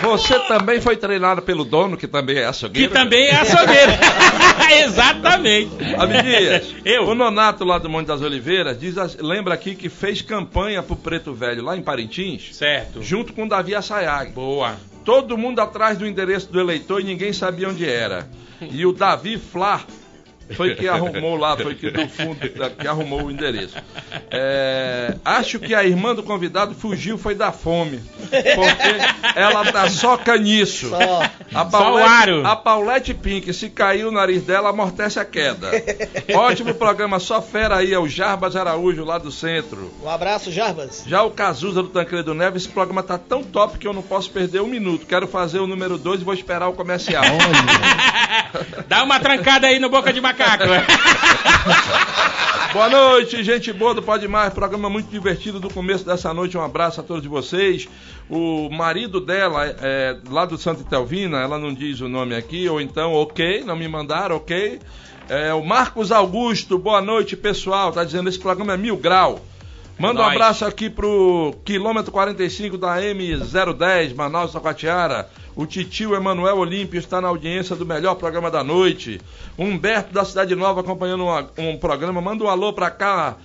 você, 0.00 0.06
você 0.06 0.38
também 0.46 0.80
foi 0.80 0.96
treinado 0.96 1.42
pelo 1.42 1.64
dono, 1.64 1.96
que 1.96 2.06
também 2.06 2.36
é 2.36 2.40
Que 2.42 2.44
açougueiro. 2.46 2.92
também 2.92 3.26
é 3.26 3.34
açougueiro. 3.40 3.92
Exatamente. 4.84 5.70
Abdias, 5.98 6.74
Eu. 6.84 7.08
o 7.08 7.14
Nonato 7.14 7.64
lá 7.64 7.78
do 7.78 7.88
Monte 7.90 8.06
das 8.06 8.20
Oliveiras 8.22 8.78
diz, 8.78 8.94
lembra 9.20 9.54
aqui 9.54 9.74
que 9.74 9.88
fez 9.88 10.22
campanha 10.22 10.82
pro 10.82 10.96
Preto 10.96 11.32
Velho 11.34 11.62
lá 11.64 11.76
em 11.76 11.82
Parintins, 11.82 12.54
Certo. 12.56 13.02
junto 13.02 13.32
com 13.32 13.44
o 13.44 13.48
Davi 13.48 13.74
Assayag. 13.74 14.32
Boa. 14.32 14.76
Todo 15.04 15.36
mundo 15.36 15.58
atrás 15.60 15.98
do 15.98 16.06
endereço 16.06 16.50
do 16.50 16.58
eleitor 16.60 17.00
e 17.00 17.04
ninguém 17.04 17.32
sabia 17.32 17.68
onde 17.68 17.86
era. 17.88 18.28
E 18.70 18.86
o 18.86 18.92
Davi 18.92 19.36
Flá 19.38 19.82
foi 20.52 20.74
que 20.74 20.86
arrumou 20.86 21.36
lá, 21.36 21.56
foi 21.56 21.74
que 21.74 21.90
do 21.90 22.08
fundo 22.08 22.38
que 22.78 22.86
arrumou 22.86 23.24
o 23.24 23.30
endereço. 23.30 23.76
É, 24.30 25.16
acho 25.24 25.58
que 25.58 25.74
a 25.74 25.84
irmã 25.84 26.14
do 26.14 26.22
convidado 26.22 26.74
fugiu 26.74 27.16
foi 27.16 27.34
da 27.34 27.50
fome, 27.52 28.02
porque 28.28 29.38
ela 29.38 29.72
tá 29.72 29.88
só 29.88 30.16
caniço. 30.16 30.90
Só. 30.90 31.22
A 31.54 31.70
Só 31.70 31.94
o 31.94 31.96
aro. 31.96 32.46
a 32.46 32.56
Paulette 32.56 33.14
Pink, 33.14 33.52
se 33.52 33.70
cair 33.70 34.04
o 34.04 34.10
nariz 34.10 34.42
dela, 34.42 34.70
amortece 34.70 35.18
a 35.18 35.24
queda. 35.24 35.70
Ótimo 36.34 36.74
programa, 36.74 37.18
só 37.18 37.40
fera 37.40 37.76
aí, 37.76 37.92
é 37.92 37.98
o 37.98 38.08
Jarbas 38.08 38.56
Araújo 38.56 39.04
lá 39.04 39.18
do 39.18 39.30
centro. 39.30 39.92
Um 40.02 40.08
abraço, 40.08 40.52
Jarbas. 40.52 41.04
Já 41.06 41.22
o 41.22 41.30
Cazuza 41.30 41.82
do 41.82 41.88
Tancredo 41.88 42.34
Neves, 42.34 42.64
esse 42.64 42.72
programa 42.72 43.02
tá 43.02 43.16
tão 43.16 43.42
top 43.42 43.78
que 43.78 43.86
eu 43.86 43.92
não 43.92 44.02
posso 44.02 44.30
perder 44.30 44.60
um 44.60 44.66
minuto. 44.66 45.06
Quero 45.06 45.26
fazer 45.26 45.58
o 45.58 45.66
número 45.66 45.96
2 45.96 46.20
e 46.20 46.24
vou 46.24 46.34
esperar 46.34 46.68
o 46.68 46.72
comercial. 46.72 47.24
Dá 48.88 49.02
uma 49.02 49.18
trancada 49.20 49.66
aí 49.66 49.78
no 49.78 49.88
boca 49.88 50.12
de 50.12 50.20
macaco. 50.20 50.33
Boa 52.72 52.88
noite, 52.88 53.44
gente 53.44 53.72
boa 53.72 53.94
do 53.94 54.02
Pode 54.02 54.26
Mais. 54.26 54.52
Programa 54.52 54.90
muito 54.90 55.08
divertido 55.08 55.60
do 55.60 55.70
começo 55.70 56.04
dessa 56.04 56.34
noite. 56.34 56.58
Um 56.58 56.62
abraço 56.62 57.00
a 57.00 57.04
todos 57.04 57.24
vocês. 57.24 57.88
O 58.28 58.68
marido 58.68 59.20
dela, 59.20 59.64
é, 59.64 60.16
lá 60.28 60.44
do 60.44 60.58
Santa 60.58 60.82
Telvina, 60.82 61.38
ela 61.38 61.56
não 61.56 61.72
diz 61.72 62.00
o 62.00 62.08
nome 62.08 62.34
aqui, 62.34 62.68
ou 62.68 62.80
então, 62.80 63.12
ok, 63.12 63.62
não 63.62 63.76
me 63.76 63.86
mandaram, 63.86 64.34
ok. 64.34 64.80
É, 65.28 65.54
o 65.54 65.64
Marcos 65.64 66.10
Augusto, 66.10 66.76
boa 66.76 67.00
noite, 67.00 67.36
pessoal. 67.36 67.92
Tá 67.92 68.02
dizendo 68.02 68.28
esse 68.28 68.40
programa 68.40 68.74
é 68.74 68.76
mil 68.76 68.96
grau. 68.96 69.40
Manda 69.98 70.20
um 70.20 70.24
abraço 70.24 70.64
aqui 70.64 70.90
pro 70.90 71.54
quilômetro 71.64 72.10
45 72.10 72.76
da 72.76 72.96
M010, 73.00 74.14
Manaus, 74.14 74.52
Taquatiara. 74.52 75.28
O 75.56 75.66
titio 75.66 76.14
Emanuel 76.16 76.58
Olímpio 76.58 76.98
está 76.98 77.20
na 77.20 77.28
audiência 77.28 77.76
do 77.76 77.86
melhor 77.86 78.16
programa 78.16 78.50
da 78.50 78.64
noite. 78.64 79.20
Humberto 79.56 80.12
da 80.12 80.24
Cidade 80.24 80.54
Nova 80.56 80.80
acompanhando 80.80 81.22
uma- 81.24 81.48
um 81.56 81.76
programa. 81.78 82.20
Manda 82.20 82.42
um 82.44 82.48
alô 82.48 82.72
pra 82.72 82.90
cá. 82.90 83.36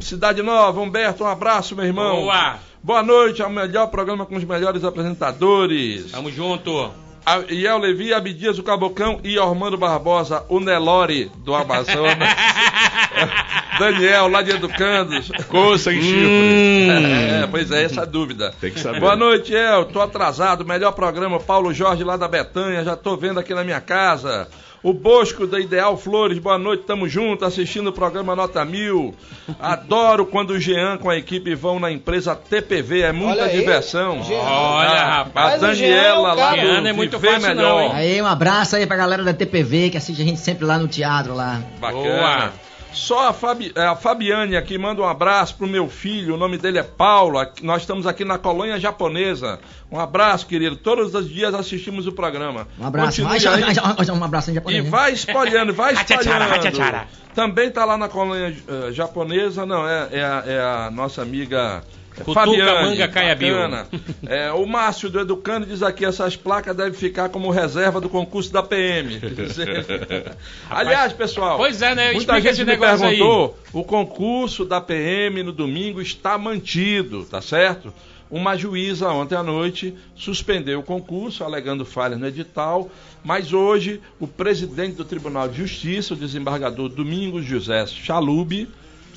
Cidade 0.00 0.40
Nova, 0.42 0.80
Humberto, 0.80 1.24
um 1.24 1.26
abraço, 1.26 1.74
meu 1.74 1.84
irmão. 1.84 2.22
Boa. 2.22 2.58
Boa 2.80 3.02
noite, 3.02 3.42
é 3.42 3.46
o 3.46 3.50
melhor 3.50 3.88
programa 3.88 4.24
com 4.24 4.36
os 4.36 4.44
melhores 4.44 4.84
apresentadores. 4.84 6.12
Tamo 6.12 6.30
junto. 6.30 6.90
A- 7.36 7.44
Iel 7.52 7.78
Levi, 7.78 8.12
Abdias, 8.14 8.58
o 8.58 8.62
Cabocão 8.62 9.20
e 9.22 9.38
Armando 9.38 9.76
Barbosa, 9.76 10.44
o 10.48 10.60
Nelore 10.60 11.30
do 11.44 11.54
Amazonas. 11.54 12.16
Daniel, 13.78 14.28
lá 14.28 14.42
de 14.42 14.50
Educandos. 14.50 15.30
Coça 15.48 15.92
em 15.92 16.00
chifre. 16.00 16.88
É, 16.90 17.46
pois 17.50 17.70
é, 17.70 17.84
essa 17.84 18.00
é 18.00 18.02
a 18.02 18.06
dúvida. 18.06 18.52
Tem 18.60 18.70
que 18.72 18.80
saber. 18.80 18.98
Boa 19.00 19.14
noite, 19.14 19.54
El. 19.54 19.84
Tô 19.86 20.00
atrasado. 20.00 20.64
Melhor 20.64 20.92
programa, 20.92 21.38
Paulo 21.38 21.72
Jorge 21.72 22.02
lá 22.02 22.16
da 22.16 22.26
Betanha. 22.26 22.82
Já 22.84 22.96
tô 22.96 23.16
vendo 23.16 23.38
aqui 23.38 23.54
na 23.54 23.62
minha 23.62 23.80
casa. 23.80 24.48
O 24.80 24.92
Bosco 24.92 25.44
da 25.46 25.58
Ideal 25.58 25.96
Flores, 25.96 26.38
boa 26.38 26.56
noite, 26.56 26.84
tamo 26.84 27.08
junto, 27.08 27.44
assistindo 27.44 27.88
o 27.88 27.92
programa 27.92 28.36
Nota 28.36 28.64
Mil. 28.64 29.12
Adoro 29.58 30.24
quando 30.24 30.50
o 30.50 30.60
Jean 30.60 30.96
com 30.98 31.10
a 31.10 31.16
equipe 31.16 31.52
vão 31.56 31.80
na 31.80 31.90
empresa 31.90 32.36
TPV, 32.36 33.00
é 33.00 33.10
muita 33.12 33.42
Olha 33.42 33.44
aí, 33.46 33.58
diversão. 33.58 34.22
Jean. 34.22 34.38
Olha, 34.38 34.88
A- 34.90 35.14
rapaz. 35.24 35.52
A 35.62 35.66
é 35.66 35.70
Daniela 35.74 36.32
lá 36.32 36.50
do 36.54 36.60
Jean 36.60 36.80
não 36.82 36.90
é 36.90 36.92
muito 36.92 37.18
Viver 37.18 37.34
fácil 37.40 37.54
não, 37.56 37.76
Melhor. 37.78 37.82
hein? 37.82 37.90
Aí, 37.94 38.22
um 38.22 38.26
abraço 38.26 38.76
aí 38.76 38.86
pra 38.86 38.96
galera 38.96 39.24
da 39.24 39.34
TPV 39.34 39.90
que 39.90 39.96
assiste 39.96 40.22
a 40.22 40.24
gente 40.24 40.38
sempre 40.40 40.64
lá 40.64 40.78
no 40.78 40.86
teatro 40.86 41.34
lá. 41.34 41.60
Bacana. 41.80 42.02
Boa. 42.02 42.52
Só 42.92 43.28
a, 43.28 43.32
Fabi, 43.32 43.70
é, 43.76 43.82
a 43.86 43.94
Fabiane 43.94 44.56
aqui 44.56 44.76
manda 44.78 45.00
um 45.02 45.06
abraço 45.06 45.54
pro 45.56 45.66
meu 45.66 45.88
filho, 45.88 46.34
o 46.34 46.36
nome 46.38 46.56
dele 46.58 46.78
é 46.78 46.82
Paulo. 46.82 47.38
Nós 47.62 47.82
estamos 47.82 48.06
aqui 48.06 48.24
na 48.24 48.38
colônia 48.38 48.78
japonesa. 48.80 49.60
Um 49.90 50.00
abraço, 50.00 50.46
querido. 50.46 50.74
Todos 50.76 51.14
os 51.14 51.28
dias 51.28 51.54
assistimos 51.54 52.06
o 52.06 52.12
programa. 52.12 52.66
Um 52.78 52.86
abraço. 52.86 53.22
Vai, 53.22 53.34
aí. 53.36 53.40
já- 53.40 54.12
um 54.14 54.24
abraço 54.24 54.50
em 54.50 54.52
E 54.52 54.54
japonês. 54.56 54.84
né? 54.84 54.90
vai 54.90 55.12
espalhando, 55.12 55.72
vai 55.74 55.92
Hachachara, 55.94 56.20
espalhando. 56.44 56.66
hachachara. 56.66 57.08
Também 57.34 57.70
tá 57.70 57.84
lá 57.84 57.96
na 57.96 58.08
colônia 58.08 58.56
eh, 58.66 58.92
japonesa, 58.92 59.64
não, 59.64 59.86
é, 59.86 60.08
é, 60.12 60.22
a, 60.24 60.42
é 60.46 60.60
a 60.60 60.90
nossa 60.90 61.22
amiga 61.22 61.84
Cutuca, 62.24 62.46
Fabiane. 62.46 62.88
manga, 62.88 63.08
caiabiu. 63.08 63.56
É, 64.26 64.52
o 64.52 64.66
Márcio 64.66 65.08
do 65.08 65.20
Educando 65.20 65.66
diz 65.66 65.82
aqui, 65.82 66.04
essas 66.04 66.36
placas 66.36 66.76
devem 66.76 66.92
ficar 66.92 67.28
como 67.28 67.50
reserva 67.50 68.00
do 68.00 68.08
concurso 68.08 68.52
da 68.52 68.62
PM. 68.62 69.18
Aliás, 70.70 71.12
pessoal, 71.12 71.56
Pois 71.58 71.80
é, 71.82 71.94
né? 71.94 72.12
muita 72.12 72.40
gente 72.40 72.58
me 72.58 72.64
negócio 72.64 73.06
aí. 73.06 73.16
perguntou, 73.16 73.58
o 73.72 73.84
concurso 73.84 74.64
da 74.64 74.80
PM 74.80 75.42
no 75.42 75.52
domingo 75.52 76.00
está 76.00 76.36
mantido, 76.38 77.24
tá 77.24 77.40
certo? 77.40 77.92
Uma 78.30 78.56
juíza 78.56 79.08
ontem 79.08 79.34
à 79.34 79.42
noite 79.42 79.94
suspendeu 80.14 80.80
o 80.80 80.82
concurso, 80.82 81.42
alegando 81.44 81.84
falhas 81.86 82.20
no 82.20 82.26
edital, 82.26 82.90
mas 83.24 83.54
hoje 83.54 84.02
o 84.20 84.26
presidente 84.26 84.96
do 84.96 85.04
Tribunal 85.04 85.48
de 85.48 85.56
Justiça, 85.56 86.12
o 86.12 86.16
desembargador 86.16 86.90
Domingos 86.90 87.46
José 87.46 87.86
Chalub, 87.86 88.68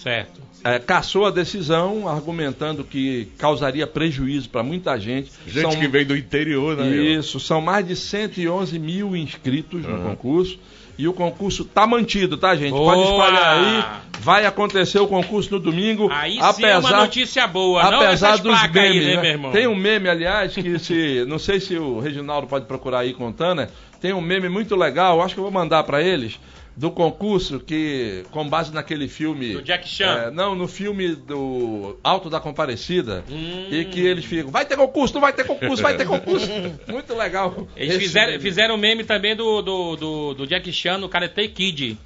Certo. 0.02 0.42
eh, 0.64 0.80
cassou 0.80 1.26
a 1.26 1.32
decisão, 1.32 2.08
argumentando 2.08 2.84
que 2.84 3.28
causaria 3.38 3.86
prejuízo 3.86 4.50
para 4.50 4.64
muita 4.64 5.00
gente. 5.00 5.32
Gente 5.48 5.62
São- 5.72 5.80
que 5.80 5.88
vem 5.88 6.06
do 6.06 6.16
interior, 6.18 6.76
né? 6.78 6.88
isso, 6.88 7.40
são 7.40 7.62
mais 7.62 7.88
de 7.88 7.96
111 7.96 8.78
mil 8.80 9.16
inscritos 9.16 9.84
no 9.84 9.96
Aham. 9.96 10.04
concurso. 10.10 10.60
E 10.98 11.08
o 11.08 11.14
concurso 11.14 11.66
tá 11.66 11.88
mantido, 11.88 12.38
tá, 12.38 12.56
gente? 12.56 12.72
Boa! 12.72 12.94
Pode 12.94 13.10
espalhar 13.10 13.58
aí. 13.58 14.02
Vai 14.20 14.46
acontecer 14.46 15.00
o 15.00 15.08
concurso 15.08 15.50
no 15.52 15.60
domingo. 15.60 16.08
Aí 16.12 16.34
sim 16.34 16.40
apesar, 16.42 16.68
é 16.68 16.78
uma 16.78 16.92
notícia 16.92 17.48
boa, 17.48 17.82
não 17.90 18.02
apesar 18.02 18.28
essas 18.30 18.40
dos 18.42 18.52
placas 18.60 18.74
memes, 18.84 19.08
aí, 19.08 19.10
né, 19.10 19.16
né? 19.16 19.22
meu 19.22 19.32
irmão? 19.32 19.52
Tem 19.52 19.66
um 19.68 19.76
meme, 19.76 20.08
aliás, 20.10 20.54
que 20.54 20.78
se. 20.78 21.26
Não 21.28 21.40
sei 21.40 21.60
se 21.60 21.76
o 21.76 22.00
Reginaldo 22.00 22.46
pode 22.46 22.66
procurar 22.66 23.00
aí 23.00 23.14
contando, 23.14 23.60
né? 23.60 23.70
Tem 24.00 24.14
um 24.14 24.22
meme 24.22 24.48
muito 24.48 24.76
legal, 24.76 25.22
acho 25.24 25.34
que 25.34 25.40
eu 25.40 25.44
vou 25.44 25.52
mandar 25.52 25.84
para 25.86 26.04
eles. 26.04 26.40
Do 26.76 26.90
concurso 26.90 27.60
que, 27.60 28.24
com 28.32 28.48
base 28.48 28.74
naquele 28.74 29.08
filme. 29.08 29.54
Do 29.54 29.62
Jack 29.62 29.88
Chan. 29.88 30.28
É, 30.28 30.32
não, 30.32 30.56
no 30.56 30.68
filme 30.68 31.16
do 31.16 31.98
Alto 32.04 32.30
da 32.30 32.40
Comparecida. 32.40 33.24
Hum. 33.30 33.68
E 33.70 33.86
que 33.86 34.00
eles 34.00 34.24
ficam. 34.24 34.52
Vai 34.52 34.66
ter 34.66 34.78
concurso, 34.78 35.14
não 35.14 35.22
vai 35.22 35.34
ter 35.34 35.44
concurso, 35.44 35.84
vai 35.84 35.98
ter 35.98 36.06
concurso. 36.06 36.48
muito 36.88 37.14
legal. 37.14 37.68
Eles 37.76 37.98
fizeram, 37.98 38.32
meme. 38.32 38.44
fizeram 38.44 38.78
meme 38.78 39.04
também 39.04 39.36
do, 39.36 39.62
do, 39.62 39.96
do, 39.96 40.34
do 40.34 40.48
Jack 40.48 40.72
Chan 40.72 40.98
no 40.98 41.10
Karate 41.10 41.48
Kid. 41.50 41.98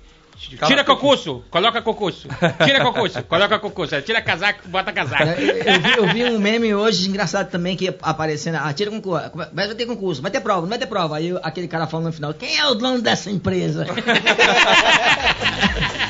Tira 0.67 0.83
concurso, 0.83 1.43
coloca 1.49 1.81
concurso. 1.81 2.27
Tira 2.63 2.83
concurso, 2.83 3.23
coloca 3.23 3.57
concurso. 3.59 4.01
Tira 4.01 4.21
casaco, 4.21 4.67
bota 4.67 4.91
casaco. 4.91 5.23
É, 5.23 5.35
Eu, 5.39 5.73
eu 5.73 5.79
vi, 5.81 5.91
eu 5.97 6.07
vi 6.13 6.23
um 6.25 6.39
meme 6.39 6.73
hoje 6.75 7.07
engraçado 7.07 7.49
também 7.49 7.75
que 7.75 7.93
aparecendo. 8.01 8.55
Ah, 8.55 8.73
tira 8.73 8.91
concurso. 8.91 9.31
Vai 9.53 9.73
ter 9.75 9.85
concurso, 9.85 10.21
vai 10.21 10.31
ter 10.31 10.41
prova, 10.41 10.61
não 10.61 10.69
vai 10.69 10.77
ter 10.77 10.87
prova. 10.87 11.17
Aí 11.17 11.33
aquele 11.41 11.67
cara 11.67 11.87
falando 11.87 12.07
no 12.07 12.13
final: 12.13 12.33
quem 12.33 12.57
é 12.59 12.67
o 12.67 12.75
dono 12.75 13.01
dessa 13.01 13.31
empresa? 13.31 13.85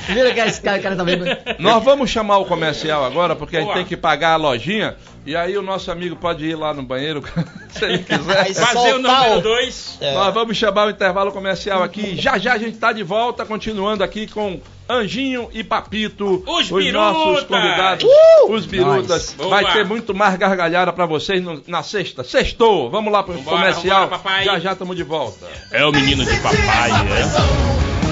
Viram 0.07 0.33
que 0.33 0.39
esse 0.39 0.61
cara, 0.61 0.77
o 0.79 0.81
cara 0.83 0.95
tá 0.95 1.03
vendo? 1.03 1.25
Nós 1.59 1.83
vamos 1.83 2.09
chamar 2.09 2.37
o 2.37 2.45
comercial 2.45 3.03
agora, 3.03 3.35
porque 3.35 3.57
a 3.57 3.59
gente 3.59 3.67
Boa. 3.67 3.77
tem 3.77 3.85
que 3.85 3.97
pagar 3.97 4.33
a 4.33 4.35
lojinha. 4.37 4.95
E 5.25 5.35
aí 5.35 5.57
o 5.57 5.61
nosso 5.63 5.91
amigo 5.91 6.15
pode 6.15 6.45
ir 6.45 6.53
lá 6.55 6.71
no 6.71 6.83
banheiro, 6.83 7.23
se 7.73 7.83
ele 7.83 7.97
quiser. 7.99 8.19
Vai 8.21 8.53
Fazer 8.53 8.93
o 8.93 8.99
número 8.99 9.37
o- 9.37 9.41
2. 9.41 9.97
É. 9.99 10.13
Nós 10.13 10.31
vamos 10.33 10.55
chamar 10.55 10.85
o 10.85 10.89
intervalo 10.91 11.31
comercial 11.31 11.81
aqui. 11.81 12.15
Já 12.15 12.37
já 12.37 12.53
a 12.53 12.57
gente 12.59 12.77
tá 12.77 12.91
de 12.91 13.01
volta, 13.01 13.43
continuando 13.43 14.03
aqui 14.03 14.27
com 14.27 14.59
Anjinho 14.87 15.49
e 15.51 15.63
Papito, 15.63 16.43
Os 16.45 16.69
nossos 16.69 16.71
birutas! 16.71 17.43
convidados, 17.45 18.05
os 18.49 18.65
birutas. 18.67 19.35
Nós. 19.35 19.49
Vai 19.49 19.63
Boa. 19.63 19.73
ter 19.73 19.83
muito 19.85 20.13
mais 20.13 20.35
gargalhada 20.37 20.93
pra 20.93 21.07
vocês 21.07 21.41
no- 21.43 21.63
na 21.65 21.81
sexta. 21.81 22.23
Sextou, 22.23 22.91
vamos 22.91 23.11
lá 23.11 23.23
pro 23.23 23.33
Vambora, 23.33 23.57
comercial. 23.57 24.07
vambora, 24.07 24.43
já 24.43 24.59
já 24.59 24.73
estamos 24.73 24.95
de 24.95 25.03
volta. 25.03 25.47
É 25.71 25.83
o 25.83 25.91
menino 25.91 26.23
de 26.23 26.39
papai, 26.39 26.91
é. 26.91 28.04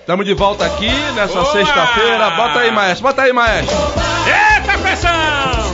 Estamos 0.00 0.24
de 0.24 0.34
volta 0.34 0.64
aqui 0.64 0.88
nessa 1.16 1.44
sexta-feira. 1.46 2.30
Bota 2.30 2.60
aí, 2.60 2.70
maestro. 2.70 3.02
Bota 3.02 3.22
aí, 3.22 3.32
maestro. 3.32 3.76
Eita 4.24 4.78
pressão! 4.78 5.65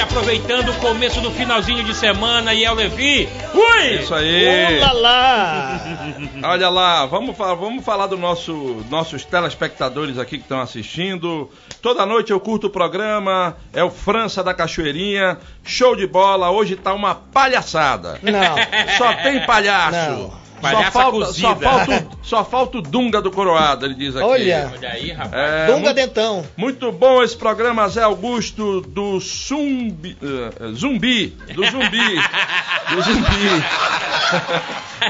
Aproveitando 0.00 0.70
o 0.70 0.74
começo 0.74 1.20
do 1.20 1.30
finalzinho 1.30 1.82
de 1.82 1.94
semana 1.94 2.54
e 2.54 2.64
é 2.64 2.70
o 2.70 2.74
Levi. 2.74 3.28
Ui! 3.52 3.94
Isso 3.96 4.14
aí. 4.14 4.80
Olá! 4.80 5.80
Olha 6.42 6.68
lá, 6.68 7.06
vamos, 7.06 7.36
vamos 7.36 7.84
falar 7.84 8.06
dos 8.06 8.18
nosso, 8.18 8.84
nossos 8.88 9.24
telespectadores 9.24 10.18
aqui 10.18 10.38
que 10.38 10.44
estão 10.44 10.60
assistindo. 10.60 11.50
Toda 11.82 12.06
noite 12.06 12.30
eu 12.30 12.40
curto 12.40 12.68
o 12.68 12.70
programa, 12.70 13.56
é 13.72 13.82
o 13.82 13.90
França 13.90 14.42
da 14.42 14.54
Cachoeirinha. 14.54 15.38
Show 15.64 15.96
de 15.96 16.06
bola, 16.06 16.50
hoje 16.50 16.76
tá 16.76 16.92
uma 16.94 17.14
palhaçada. 17.14 18.18
Não. 18.22 18.56
Só 18.96 19.12
tem 19.14 19.44
palhaço. 19.44 20.10
Não. 20.10 20.47
Só 20.58 20.62
Palhaça 20.62 20.90
falta, 20.90 21.18
só, 21.18 21.26
cozida. 21.54 21.56
falta, 21.56 21.92
o- 22.10 22.18
só 22.26 22.44
falta 22.44 22.78
o 22.78 22.82
Dunga 22.82 23.22
do 23.22 23.30
Coroado, 23.30 23.86
ele 23.86 23.94
diz 23.94 24.16
aqui. 24.16 24.24
Olha. 24.26 24.72
Olha 24.74 24.90
aí, 24.90 25.12
rapaz. 25.12 25.32
É, 25.34 25.66
Dunga 25.66 25.78
muito, 25.80 25.94
Dentão. 25.94 26.46
muito 26.56 26.90
bom 26.92 27.22
esse 27.22 27.36
programa, 27.36 27.88
Zé 27.88 28.02
Augusto, 28.02 28.80
do 28.82 29.20
Zumbi. 29.20 30.16
eh, 30.22 30.72
zumbi. 30.74 31.28
Do 31.54 31.64
Zumbi. 31.64 32.14
do 32.94 33.02
Zumbi. 33.02 33.64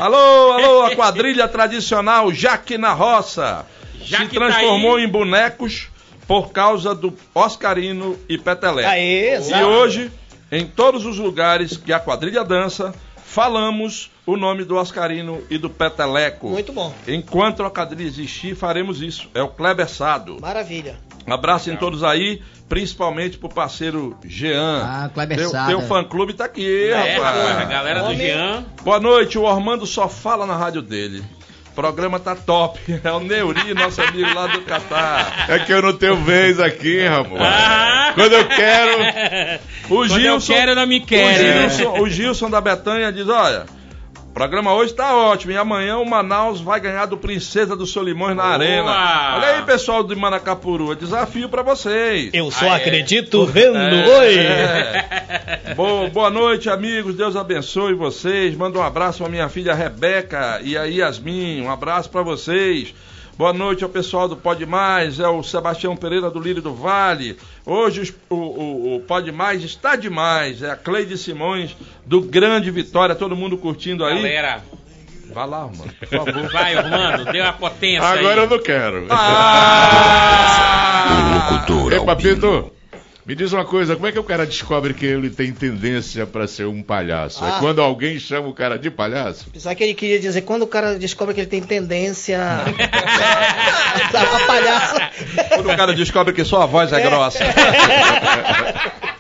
alô, 0.01 0.53
alô, 0.53 0.83
a 0.85 0.95
quadrilha 0.95 1.49
tradicional 1.49 2.33
Jaque 2.33 2.77
na 2.79 2.93
Roça. 2.93 3.65
Jaque 4.03 4.29
se 4.31 4.35
transformou 4.35 4.97
tá 4.97 5.03
em 5.03 5.09
bonecos 5.09 5.89
por 6.27 6.51
causa 6.53 6.95
do 6.95 7.15
Oscarino 7.35 8.19
e 8.29 8.37
Petelé. 8.39 8.85
Aê, 8.87 9.39
E 9.41 9.63
hoje, 9.65 10.11
em 10.53 10.67
todos 10.67 11.05
os 11.07 11.19
lugares 11.19 11.77
que 11.77 11.93
a 11.93 11.99
quadrilha 11.99 12.45
dança, 12.45 12.95
falamos 13.29 14.11
o 14.27 14.37
nome 14.37 14.65
do 14.65 14.77
Oscarino 14.77 15.43
e 15.51 15.59
do 15.59 15.69
Peteleco. 15.69 16.49
Muito 16.49 16.73
bom. 16.73 16.93
Enquanto 17.07 17.63
a 17.63 17.71
quadrilha 17.71 18.07
existir, 18.09 18.55
faremos 18.57 19.03
isso. 19.03 19.29
É 19.35 19.43
o 19.43 19.49
Kleber 19.49 19.89
Sado. 19.89 20.39
Maravilha. 20.41 20.97
Um 21.27 21.33
abraço 21.35 21.71
em 21.71 21.77
todos 21.77 22.03
aí, 22.03 22.41
principalmente 22.71 23.37
pro 23.37 23.51
parceiro 23.51 24.17
Jean. 24.25 24.83
Ah, 24.83 25.11
Kleber 25.13 25.37
teu, 25.37 25.51
Sado. 25.51 25.69
teu 25.69 25.81
fã 25.83 26.03
clube 26.03 26.33
tá 26.33 26.47
aqui, 26.47 26.89
É, 26.91 27.17
rapaz, 27.17 27.37
a 27.39 27.49
rapaz. 27.51 27.69
galera 27.69 28.01
do 28.01 28.07
Homem. 28.07 28.27
Jean. 28.29 28.65
Boa 28.83 28.99
noite, 28.99 29.39
o 29.39 29.43
Ormando 29.43 29.85
só 29.85 30.09
fala 30.09 30.47
na 30.47 30.57
rádio 30.57 30.81
dele. 30.81 31.23
O 31.79 31.81
programa 31.81 32.19
tá 32.19 32.35
top. 32.35 32.81
É 33.05 33.13
o 33.13 33.21
Neuri, 33.21 33.73
nosso 33.73 34.03
amigo 34.03 34.35
lá 34.35 34.49
do 34.49 34.63
Catar. 34.63 35.47
É 35.49 35.61
que 35.61 35.73
eu 35.73 35.81
não 35.81 35.93
tenho 35.93 36.17
vez 36.17 36.59
aqui, 36.59 37.07
rapaz. 37.07 37.41
Ah. 37.41 38.13
Quando 38.17 38.33
eu 38.33 38.49
quero. 38.49 39.61
O 39.85 39.87
Quando 39.87 40.11
eu 40.11 40.19
Gilson, 40.19 40.53
quero, 40.55 40.75
não 40.75 40.87
me 40.89 40.99
o 40.99 41.07
querem. 41.07 41.39
né? 41.39 41.69
Gilson, 41.69 42.01
o 42.01 42.11
Gilson 42.11 42.51
da 42.51 42.61
Betanha 42.61 43.13
diz: 43.13 43.29
olha. 43.29 43.78
O 44.39 44.41
programa 44.41 44.73
hoje 44.73 44.95
tá 44.95 45.17
ótimo 45.17 45.53
e 45.53 45.57
amanhã 45.57 45.97
o 45.99 46.09
Manaus 46.09 46.61
vai 46.61 46.79
ganhar 46.79 47.07
do 47.07 47.17
Princesa 47.17 47.75
dos 47.75 47.91
Solimões 47.91 48.37
na 48.37 48.45
Boa! 48.45 48.55
Arena. 48.55 49.35
Olha 49.35 49.49
aí, 49.57 49.63
pessoal 49.63 50.05
de 50.05 50.15
Manacapuru, 50.15 50.93
é 50.93 50.95
desafio 50.95 51.49
pra 51.49 51.61
vocês. 51.61 52.31
Eu 52.33 52.49
só 52.53 52.67
Ah, 52.67 52.75
é. 52.75 52.77
acredito 52.77 53.45
vendo. 53.51 53.77
É, 53.77 54.19
Oi! 54.21 54.39
é. 54.39 55.75
Boa, 55.75 56.09
boa 56.09 56.31
noite, 56.31 56.71
amigos. 56.71 57.17
Deus 57.17 57.35
abençoe 57.35 57.95
vocês. 57.95 58.55
Manda 58.55 58.79
um 58.79 58.83
abraço 58.83 59.19
pra 59.19 59.29
minha 59.29 59.49
filha 59.49 59.75
Rebeca 59.75 60.61
e 60.63 60.79
a 60.79 60.85
Yasmin. 60.85 61.61
Um 61.63 61.69
abraço 61.73 62.09
pra 62.09 62.23
vocês. 62.23 62.95
Boa 63.39 63.53
noite 63.53 63.85
ao 63.85 63.91
pessoal 63.91 64.27
do 64.29 64.37
Pode 64.37 64.67
Mais, 64.67 65.21
é 65.21 65.29
o 65.29 65.45
Sebastião 65.45 65.95
Pereira 65.97 66.29
do 66.29 66.41
Lírio 66.41 66.61
do 66.61 66.75
Vale. 66.75 67.39
Hoje 67.65 68.13
o, 68.29 68.35
o, 68.35 68.97
o 68.97 69.01
Pode 69.03 69.31
Mais 69.31 69.63
está 69.63 69.95
demais. 69.95 70.61
É 70.61 70.73
a 70.73 70.77
Cleide 70.77 71.17
Simões 71.17 71.77
do 72.05 72.21
Grande 72.21 72.69
Vitória. 72.73 73.15
Todo 73.15 73.37
mundo 73.37 73.57
curtindo 73.57 74.05
aí. 74.05 74.17
Galera, 74.17 74.65
Vai 75.33 75.47
lá, 75.47 75.61
mano, 75.61 75.93
por 76.01 76.09
favor. 76.09 76.49
vai, 76.51 76.77
Orlando, 76.77 77.31
dê 77.31 77.41
uma 77.43 77.53
potência 77.53 78.03
Agora 78.03 78.41
aí. 78.41 78.47
eu 78.47 78.51
não 78.51 78.59
quero. 78.59 79.07
Ah! 79.11 81.05
Locutor 81.51 81.93
Ei, 81.93 81.99
albino. 81.99 82.07
Papito, 82.07 82.73
me 83.29 83.35
diz 83.35 83.53
uma 83.53 83.63
coisa, 83.67 83.95
como 83.95 84.07
é 84.07 84.13
que 84.13 84.19
o 84.19 84.25
cara 84.25 84.47
descobre 84.47 84.95
que 84.95 85.05
ele 85.05 85.29
tem 85.29 85.53
tendência 85.53 86.27
pra 86.27 86.47
ser 86.49 86.67
um 86.67 86.83
palhaço? 86.83 87.45
É 87.45 87.49
Ah. 87.49 87.57
quando 87.61 87.83
alguém 87.83 88.19
chama 88.19 88.49
o 88.49 88.55
cara 88.55 88.79
de 88.79 88.91
palhaço? 88.91 89.51
Só 89.55 89.75
que 89.75 89.85
ele 89.85 89.93
queria 89.93 90.19
dizer, 90.19 90.41
quando 90.41 90.63
o 90.63 90.67
cara 90.67 90.99
descobre 90.99 91.35
que 91.35 91.41
ele 91.41 91.47
tem 91.47 91.61
tendência 91.61 92.39
a, 94.15 94.47
palhaça. 94.47 95.11
Quando 95.51 95.71
o 95.71 95.77
cara 95.77 95.93
descobre 95.93 96.33
que 96.33 96.43
só 96.43 96.63
a 96.63 96.67
voz 96.67 96.91
é 96.91 97.03
grossa. 97.03 97.45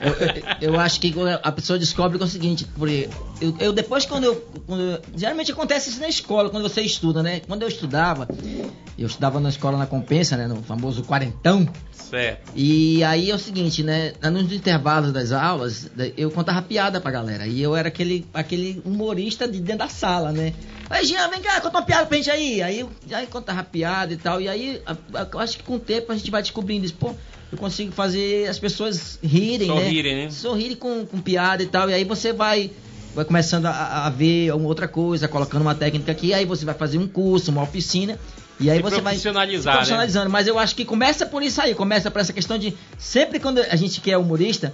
Eu, 0.00 0.12
eu- 0.12 0.72
eu 0.74 0.80
acho 0.80 1.00
que 1.00 1.14
a 1.42 1.52
pessoa 1.52 1.78
descobre 1.78 2.18
que 2.18 2.24
é 2.24 2.26
o 2.26 2.30
seguinte, 2.30 2.66
porque 2.76 3.08
eu, 3.40 3.54
eu 3.58 3.72
depois 3.72 4.04
quando 4.04 4.24
eu, 4.24 4.36
quando 4.66 4.82
eu- 4.82 5.00
Geralmente 5.16 5.50
acontece 5.52 5.88
isso 5.90 6.00
na 6.00 6.08
escola, 6.08 6.50
quando 6.50 6.62
você 6.62 6.82
estuda, 6.82 7.22
né? 7.22 7.40
Quando 7.46 7.62
eu 7.62 7.68
estudava, 7.68 8.28
eu 8.98 9.06
estudava 9.06 9.40
na 9.40 9.48
escola 9.48 9.78
na 9.78 9.86
compensa, 9.86 10.36
né? 10.36 10.46
No 10.46 10.62
famoso 10.62 11.02
quarentão. 11.02 11.66
Certo. 11.92 12.52
E 12.54 13.02
aí 13.04 13.30
é 13.30 13.34
o 13.34 13.38
seguinte, 13.38 13.82
né? 13.82 14.12
Nos 14.30 14.52
intervalos 14.52 15.12
das 15.12 15.32
aulas, 15.32 15.90
eu 16.16 16.30
contava 16.30 16.62
piada 16.62 17.00
pra 17.00 17.10
galera. 17.10 17.46
E 17.46 17.60
eu 17.60 17.74
era 17.74 17.88
aquele, 17.88 18.26
aquele 18.32 18.80
humorista 18.84 19.48
de 19.48 19.58
dentro 19.60 19.78
da 19.78 19.88
sala, 19.88 20.30
né? 20.30 20.52
Aí, 20.88 21.04
Jean, 21.04 21.28
vem 21.30 21.40
cá, 21.42 21.60
conta 21.60 21.78
uma 21.78 21.84
piada 21.84 22.06
pra 22.06 22.16
gente 22.16 22.30
aí. 22.30 22.62
Aí 22.62 22.86
aí 23.10 23.26
contava 23.26 23.64
piada 23.64 24.12
e 24.12 24.16
tal. 24.16 24.40
E 24.40 24.48
aí, 24.48 24.80
eu 25.32 25.40
acho 25.40 25.56
que 25.58 25.64
com 25.64 25.74
o 25.76 25.80
tempo 25.80 26.12
a 26.12 26.16
gente 26.16 26.30
vai 26.30 26.42
descobrindo 26.42 26.84
isso. 26.84 26.94
Pô, 26.94 27.12
eu 27.50 27.58
consigo 27.58 27.92
fazer 27.92 28.48
as 28.48 28.58
pessoas 28.58 29.18
rirem, 29.22 29.68
Sorrirem, 29.68 30.16
né? 30.16 30.24
né? 30.24 30.30
Sorrirem 30.30 30.76
com, 30.76 31.06
com 31.06 31.20
piada 31.20 31.62
e 31.62 31.66
tal. 31.66 31.88
E 31.88 31.94
aí 31.94 32.04
você 32.04 32.32
vai. 32.32 32.70
Vai 33.14 33.24
começando 33.24 33.64
a, 33.64 34.06
a 34.06 34.10
ver 34.10 34.52
outra 34.52 34.86
coisa, 34.86 35.26
colocando 35.26 35.62
uma 35.62 35.74
técnica 35.74 36.12
aqui, 36.12 36.34
aí 36.34 36.44
você 36.44 36.66
vai 36.66 36.74
fazer 36.74 36.98
um 36.98 37.08
curso, 37.08 37.50
uma 37.50 37.62
oficina, 37.62 38.18
e 38.58 38.70
aí 38.70 38.76
Se 38.78 38.82
você 38.82 38.94
vai 38.96 39.02
profissionalizar, 39.14 39.62
se 39.62 39.66
né? 39.66 39.72
profissionalizando. 39.76 40.30
Mas 40.30 40.46
eu 40.46 40.58
acho 40.58 40.74
que 40.74 40.84
começa 40.84 41.26
por 41.26 41.42
isso 41.42 41.60
aí, 41.60 41.74
começa 41.74 42.10
por 42.10 42.20
essa 42.20 42.32
questão 42.32 42.56
de 42.58 42.74
sempre 42.98 43.38
quando 43.38 43.58
a 43.60 43.76
gente 43.76 44.00
que 44.00 44.10
é 44.10 44.16
humorista, 44.18 44.72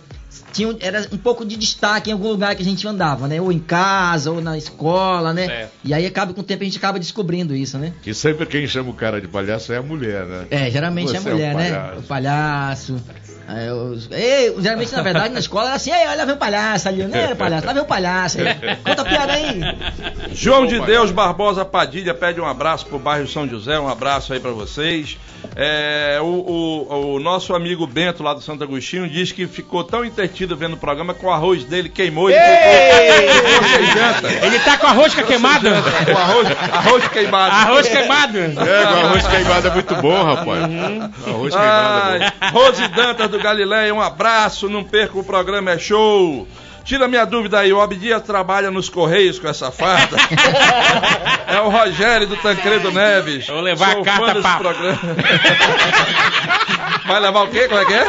tinha, 0.53 0.69
um- 0.69 0.77
era 0.81 1.07
um 1.13 1.17
pouco 1.19 1.45
de 1.45 1.57
destaque 1.57 2.11
em 2.11 2.13
algum 2.13 2.29
lugar 2.29 2.55
que 2.55 2.63
a 2.63 2.65
gente 2.65 2.87
andava, 2.87 3.27
né? 3.27 3.41
Ou 3.41 3.51
em 3.53 3.59
casa, 3.59 4.31
ou 4.31 4.41
na 4.41 4.57
escola, 4.57 5.33
né? 5.33 5.47
Certo. 5.47 5.73
E 5.85 5.93
aí 5.95 6.07
acaba 6.07 6.33
com 6.33 6.41
o 6.41 6.45
tempo 6.45 6.63
a 6.63 6.65
gente 6.65 6.79
acaba 6.79 6.99
descobrindo 6.99 7.55
isso, 7.57 7.79
né? 7.79 7.93
Que 8.03 8.13
sempre 8.15 8.47
quem 8.47 8.67
chama 8.67 8.91
o 8.91 8.95
cara 8.95 9.21
de 9.21 9.29
palhaço 9.29 9.73
é 9.73 9.79
a 9.79 9.83
mulher, 9.83 10.25
né? 10.27 10.47
É, 10.51 10.71
geralmente 10.71 11.11
Você 11.11 11.17
é 11.17 11.19
a 11.19 11.23
mulher, 11.23 11.53
é 11.53 11.55
um 11.55 11.59
né? 11.59 11.93
O 11.99 12.03
palhaço. 12.03 12.97
É, 13.49 13.69
Ei, 14.13 14.55
geralmente, 14.63 14.93
na 14.93 15.03
verdade, 15.03 15.35
na 15.35 15.41
escola 15.41 15.67
era 15.67 15.75
assim, 15.77 15.91
Ei, 15.91 16.07
olha, 16.07 16.25
vem 16.25 16.35
um 16.35 16.39
palhaço 16.39 16.89
ali, 16.89 17.03
né, 17.05 17.35
palhaço? 17.35 17.67
Lá 17.67 17.73
vem 17.73 17.83
um 17.83 17.87
palhaço. 17.87 18.39
Conta 18.85 19.03
a 19.03 19.05
piada 19.05 19.33
aí. 19.33 19.61
João 20.33 20.67
de 20.67 20.81
Deus 20.81 21.11
Barbosa 21.11 21.65
Padilha 21.65 22.15
pede 22.15 22.41
um 22.41 22.47
abraço 22.47 22.87
pro 22.87 22.99
bairro 22.99 23.27
São 23.29 23.47
José, 23.49 23.72
um 23.79 23.89
abraço 23.89 24.33
aí 24.33 24.41
pra 24.41 24.51
vocês. 24.51 25.19
É, 25.57 26.19
o, 26.23 26.25
o- 26.25 27.15
o 27.17 27.21
nosso 27.21 27.55
amigo 27.55 27.87
Bento 27.87 28.23
lá 28.23 28.33
do 28.33 28.41
Santo 28.41 28.63
Agostinho 28.63 29.09
diz 29.09 29.33
que 29.33 29.47
ficou 29.47 29.83
tão 29.85 30.05
entretido 30.05 30.57
vendo 30.57 30.75
o 30.75 30.77
programa 30.77 31.13
que 31.15 31.25
o 31.27 31.31
arroz 31.31 31.65
dele 31.65 31.89
queimou 31.89 32.31
e 32.31 32.35
ficou 32.35 33.85
janta. 33.87 34.47
Ele 34.47 34.59
tá 34.61 34.79
com 34.79 34.87
a 34.87 34.93
rosca 34.93 35.23
queimada. 35.25 35.71
O 36.13 36.17
arroz, 36.17 36.49
arroz 36.73 37.09
queimado. 37.09 37.55
Arroz 37.55 37.89
queimado. 37.89 38.39
É, 38.39 38.51
o 38.85 39.07
arroz 39.07 39.27
queimado 39.27 39.69
é 39.69 39.71
muito 39.73 39.95
bom, 39.97 40.23
rapaz. 40.23 40.63
Arroz 41.27 41.55
queimado 41.55 42.23
é 42.25 42.33
Rose 42.51 42.89
Dantas 42.89 43.29
do 43.31 43.39
Galileia, 43.41 43.93
um 43.95 44.01
abraço, 44.01 44.69
não 44.69 44.85
perca 44.85 45.19
o 45.19 45.25
programa, 45.25 45.73
é 45.73 45.79
show. 45.79 46.47
Tira 46.85 47.07
minha 47.09 47.25
dúvida 47.25 47.61
aí, 47.61 47.73
o 47.73 47.81
Abdias 47.81 48.23
trabalha 48.23 48.71
nos 48.71 48.89
Correios 48.89 49.39
com 49.39 49.49
essa 49.49 49.71
farda? 49.71 50.17
é 51.49 51.61
o 51.61 51.69
Rogério 51.69 52.27
do 52.27 52.37
Tancredo 52.37 52.91
Neves. 52.91 53.47
Vou 53.47 53.61
levar 53.61 53.93
Sou 53.93 54.03
a 54.03 54.05
carta 54.05 54.35
pra- 54.41 54.57
programa. 54.57 54.99
Vai 57.07 57.21
levar 57.21 57.43
o 57.43 57.49
quê? 57.49 57.69
Como 57.69 57.81
é 57.81 57.85
que 57.85 57.95
é? 57.95 58.05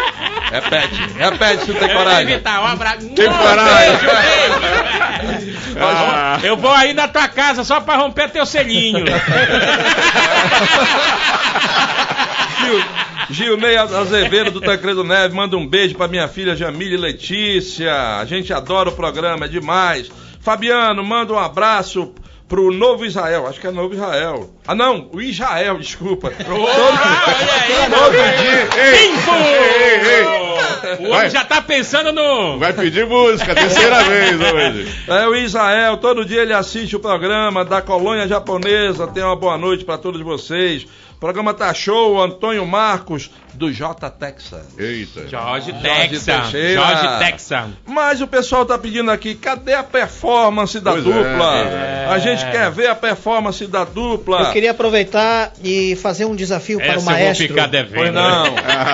Repete, 0.51 1.01
repete 1.17 1.65
se 1.65 1.74
tu 1.74 1.80
tem 1.80 1.89
coragem. 1.93 2.34
evitar, 2.34 2.61
um 2.61 2.67
abraço. 2.67 3.09
Tem 3.09 3.30
coragem. 3.30 3.99
Ah, 5.76 6.38
Eu 6.43 6.55
vou 6.55 6.71
aí 6.71 6.93
na 6.93 7.07
tua 7.07 7.28
casa 7.28 7.63
só 7.63 7.82
pra 7.82 7.95
romper 7.95 8.30
teu 8.30 8.45
selinho. 8.45 9.03
Gil, 13.30 13.57
Gilney 13.59 13.78
Azevedo 13.78 14.51
do 14.51 14.61
Tancredo 14.61 15.03
Neves, 15.03 15.36
manda 15.36 15.55
um 15.57 15.67
beijo 15.67 15.95
pra 15.95 16.07
minha 16.07 16.28
filha 16.28 16.55
Jamile 16.55 16.97
Letícia. 16.97 18.17
A 18.19 18.26
gente 18.26 18.53
adora 18.53 18.89
o 18.89 18.93
programa, 18.93 19.45
é 19.45 19.47
demais. 19.47 20.11
Fabiano, 20.39 21.03
manda 21.03 21.34
um 21.34 21.39
abraço 21.39 22.13
pro 22.47 22.71
Novo 22.71 23.05
Israel. 23.05 23.47
Acho 23.47 23.59
que 23.59 23.67
é 23.67 23.71
Novo 23.71 23.93
Israel. 23.93 24.49
Ah, 24.67 24.76
não, 24.76 25.09
o 25.11 25.21
Israel, 25.21 25.78
desculpa. 25.80 26.30
Todo, 26.32 26.61
olha 26.61 27.53
aí, 27.61 27.89
todo 27.89 28.11
dia. 28.11 28.69
Ei, 28.84 29.07
Pimpo! 29.07 29.32
ei, 29.32 30.19
ei. 30.19 31.07
O 31.07 31.11
homem 31.11 31.30
já 31.30 31.43
tá 31.43 31.61
pensando 31.61 32.11
no. 32.11 32.59
Vai 32.59 32.74
pedir 32.74 33.05
música, 33.07 33.55
terceira 33.55 34.03
vez 34.03 34.39
hoje. 34.39 34.95
É 35.07 35.28
o 35.28 35.36
Israel, 35.36 35.97
todo 35.97 36.26
dia 36.26 36.41
ele 36.41 36.53
assiste 36.53 36.95
o 36.95 36.99
programa 36.99 37.63
da 37.63 37.82
colônia 37.82 38.28
japonesa. 38.28 39.07
Tenha 39.07 39.28
uma 39.28 39.36
boa 39.36 39.57
noite 39.57 39.86
para 39.86 39.97
todos 39.97 40.21
vocês. 40.21 40.86
Programa 41.24 41.53
tá 41.53 41.74
show, 41.74 42.21
Antônio 42.21 42.65
Marcos, 42.67 43.32
do 43.53 43.71
J 43.71 44.09
Texas. 44.09 44.65
Eita. 44.78 45.26
Jorge. 45.26 45.71
Teixeira. 45.71 46.74
Jorge 46.74 47.19
Texan. 47.19 47.71
Mas 47.86 48.19
o 48.19 48.28
pessoal 48.28 48.65
tá 48.65 48.78
pedindo 48.78 49.09
aqui, 49.09 49.34
cadê 49.34 49.74
a 49.74 49.84
performance 49.84 50.78
da 50.82 50.91
Pois 50.91 51.05
é, 51.07 51.09
dupla? 51.09 51.55
é. 51.59 52.07
A 52.09 52.19
gente 52.19 52.45
quer 52.51 52.69
ver 52.71 52.88
a 52.88 52.95
performance 52.95 53.65
da 53.67 53.86
dupla. 53.86 54.41
Eu 54.41 54.51
queria 54.51 54.71
aproveitar 54.71 55.53
e 55.63 55.95
fazer 55.95 56.26
um 56.26 56.36
desafio 56.36 56.78
para 56.78 56.88
o 56.88 56.89
Essa 56.89 56.99
eu 56.99 57.03
vou 57.05 57.13
maestro. 57.13 57.47
ficar 57.47 57.67
devendo. 57.67 57.95
Pois 57.95 58.13
não. 58.13 58.45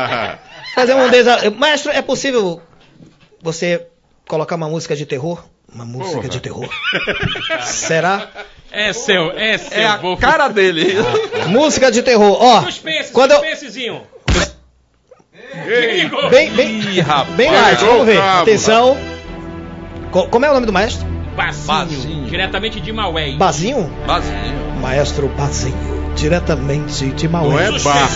Fazer 0.75 0.93
um 0.93 1.09
desafio. 1.09 1.51
Maestro, 1.55 1.91
é 1.91 2.01
possível 2.03 2.61
você 3.41 3.88
colocar 4.27 4.55
uma 4.55 4.69
música 4.69 4.95
de 4.95 5.07
terror? 5.07 5.43
Uma 5.73 5.84
música 5.84 6.17
Porra. 6.17 6.30
de 6.30 6.39
terror. 6.39 6.69
Será? 7.63 8.30
É 8.72 8.93
seu, 8.93 9.32
é 9.32 9.57
seu. 9.57 9.78
É 9.82 9.86
a 9.86 9.97
vou 9.97 10.15
cara 10.17 10.47
dele. 10.47 10.93
Música 11.47 11.91
de 11.91 12.01
terror. 12.03 12.38
Ó, 12.39 12.61
Suspense, 12.63 13.11
quando 13.11 13.32
eu, 13.32 13.38
suspensezinho. 13.39 14.01
Ei, 15.67 16.09
bem, 16.30 16.51
bem, 16.51 16.80
Ih, 16.80 16.99
rapaz. 17.01 17.36
bem 17.36 17.51
light, 17.51 17.84
vamos 17.84 18.05
ver. 18.05 18.17
Cabo. 18.17 18.41
Atenção. 18.43 18.97
Co- 20.11 20.28
Como 20.28 20.45
é 20.45 20.49
o 20.49 20.53
nome 20.53 20.65
do 20.65 20.74
maestro? 20.74 21.07
Bacinho, 21.36 21.67
Bacinho. 21.67 22.26
diretamente 22.26 22.80
de 22.80 22.91
Maués. 22.91 23.36
Bazinho? 23.36 23.89
Bazinho. 24.05 24.80
Maestro 24.82 25.28
Bazinho, 25.30 26.13
diretamente 26.15 27.09
de 27.11 27.28
Não 27.28 27.32
Maués. 27.49 27.76
é 27.76 27.80
bar, 27.80 28.09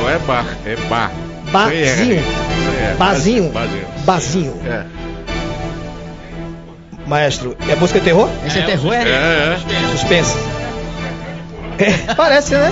não 0.00 0.10
é 0.10 0.18
bar, 0.18 0.46
é 0.64 0.76
bar. 0.88 1.10
Bazinho. 1.50 2.22
É, 2.80 2.94
Bazinho. 2.96 3.50
Bazinho. 3.50 3.86
Bazinho. 4.04 4.60
É. 4.66 4.84
Maestro, 7.08 7.56
é 7.66 7.74
música 7.74 7.98
de 7.98 8.04
terror? 8.04 8.28
Esse 8.46 8.58
é, 8.58 8.62
É, 8.62 8.66
terror, 8.66 8.92
é? 8.92 9.02
É, 9.02 9.56
é. 9.56 9.58
Suspense. 9.92 10.36
É, 11.78 12.14
parece, 12.14 12.54
né? 12.54 12.70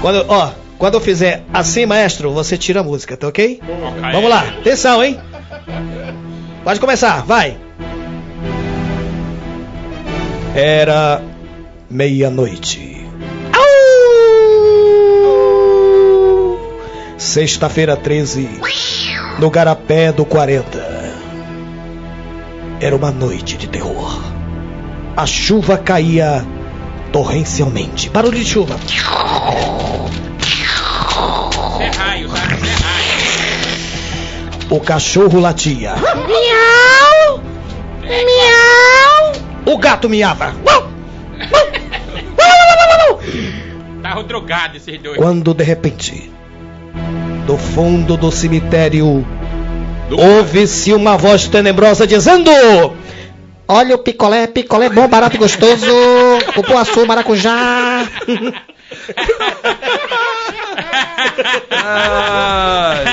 Quando, 0.00 0.24
ó, 0.28 0.50
quando 0.76 0.94
eu 0.94 1.00
fizer 1.00 1.44
assim, 1.52 1.86
maestro, 1.86 2.32
você 2.32 2.56
tira 2.58 2.80
a 2.80 2.82
música, 2.82 3.16
tá 3.16 3.28
ok? 3.28 3.60
Ok. 3.62 4.12
Vamos 4.12 4.28
lá, 4.28 4.40
atenção, 4.60 5.04
hein? 5.04 5.20
Pode 6.64 6.80
começar, 6.80 7.22
vai. 7.24 7.56
Era 10.54 11.22
meia-noite. 11.88 13.06
Au! 13.52 13.62
Sexta-feira 17.16 17.96
13, 17.96 18.48
no 19.38 19.48
Garapé 19.48 20.10
do 20.10 20.24
40. 20.24 20.95
Era 22.80 22.94
uma 22.94 23.10
noite 23.10 23.56
de 23.56 23.68
terror. 23.68 24.20
A 25.16 25.24
chuva 25.26 25.78
caía 25.78 26.44
torrencialmente. 27.10 28.10
Barulho 28.10 28.38
de 28.38 28.44
chuva. 28.44 28.76
É 31.80 31.86
raio, 31.96 32.28
tá? 32.28 32.36
É 32.36 32.74
raio. 32.82 33.16
O 34.68 34.80
cachorro 34.80 35.40
latia. 35.40 35.94
Miau! 35.96 37.40
Miau! 38.02 39.32
O 39.64 39.78
gato 39.78 40.08
miava. 40.08 40.54
Tava 44.02 44.22
drogado 44.22 44.76
esses 44.76 45.00
dois. 45.00 45.16
Quando 45.16 45.54
de 45.54 45.64
repente, 45.64 46.30
do 47.46 47.56
fundo 47.56 48.16
do 48.16 48.30
cemitério, 48.30 49.26
ouve-se 50.10 50.92
uma 50.92 51.16
voz 51.16 51.46
tenebrosa 51.48 52.06
dizendo: 52.06 52.50
Olha 53.68 53.94
o 53.94 53.98
picolé, 53.98 54.46
picolé 54.46 54.88
bom, 54.88 55.08
barato 55.08 55.36
e 55.36 55.38
gostoso, 55.38 55.86
cupuaçu, 56.54 57.04
maracujá. 57.06 58.04
Ai. 61.70 63.04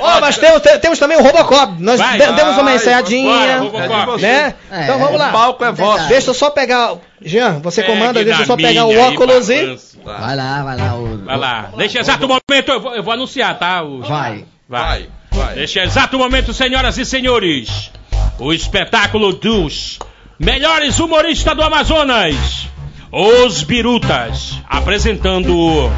Ó, 0.00 0.20
mas 0.20 0.38
temos, 0.38 0.60
te- 0.62 0.78
temos 0.78 0.98
também 0.98 1.16
o 1.18 1.22
Robocop. 1.22 1.74
Nós 1.80 1.98
Vai, 1.98 2.18
de- 2.18 2.32
demos 2.32 2.54
uma 2.54 2.64
vai, 2.64 2.76
ensaiadinha, 2.76 3.58
bora, 3.60 4.16
É 4.16 4.18
né? 4.20 4.54
É, 4.70 4.82
então 4.84 4.98
vamos 4.98 5.14
O 5.14 5.18
lá. 5.18 5.30
palco 5.30 5.64
é 5.64 5.72
vosso. 5.72 6.08
Deixa 6.08 6.30
eu 6.30 6.34
só 6.34 6.50
pegar. 6.50 6.94
Jean, 7.20 7.60
você 7.60 7.82
comanda, 7.82 8.24
deixa 8.24 8.42
eu 8.42 8.46
só 8.46 8.56
pegar 8.56 8.84
o 8.84 8.88
minha 8.88 9.06
aí, 9.06 9.12
óculos 9.14 9.48
e. 9.50 9.76
Vai 10.04 10.36
lá, 10.36 10.62
vai 10.64 10.76
lá. 10.76 10.94
O, 10.94 11.18
Vai 11.24 11.36
lá. 11.36 11.70
Neste 11.76 11.98
exato 11.98 12.26
momento, 12.26 12.68
eu 12.68 12.80
vou, 12.80 12.94
eu 12.96 13.02
vou 13.02 13.12
anunciar, 13.12 13.58
tá? 13.58 13.82
O... 13.82 14.00
Vai. 14.02 14.44
Vai, 14.68 15.06
vai. 15.42 15.56
Neste 15.56 15.78
exato 15.80 16.18
momento, 16.18 16.54
senhoras 16.54 16.96
e 16.98 17.04
senhores, 17.04 17.90
o 18.38 18.52
espetáculo 18.52 19.32
dos 19.32 19.98
melhores 20.38 20.98
humoristas 20.98 21.56
do 21.56 21.62
Amazonas, 21.62 22.68
os 23.10 23.62
Birutas, 23.62 24.58
apresentando 24.68 25.90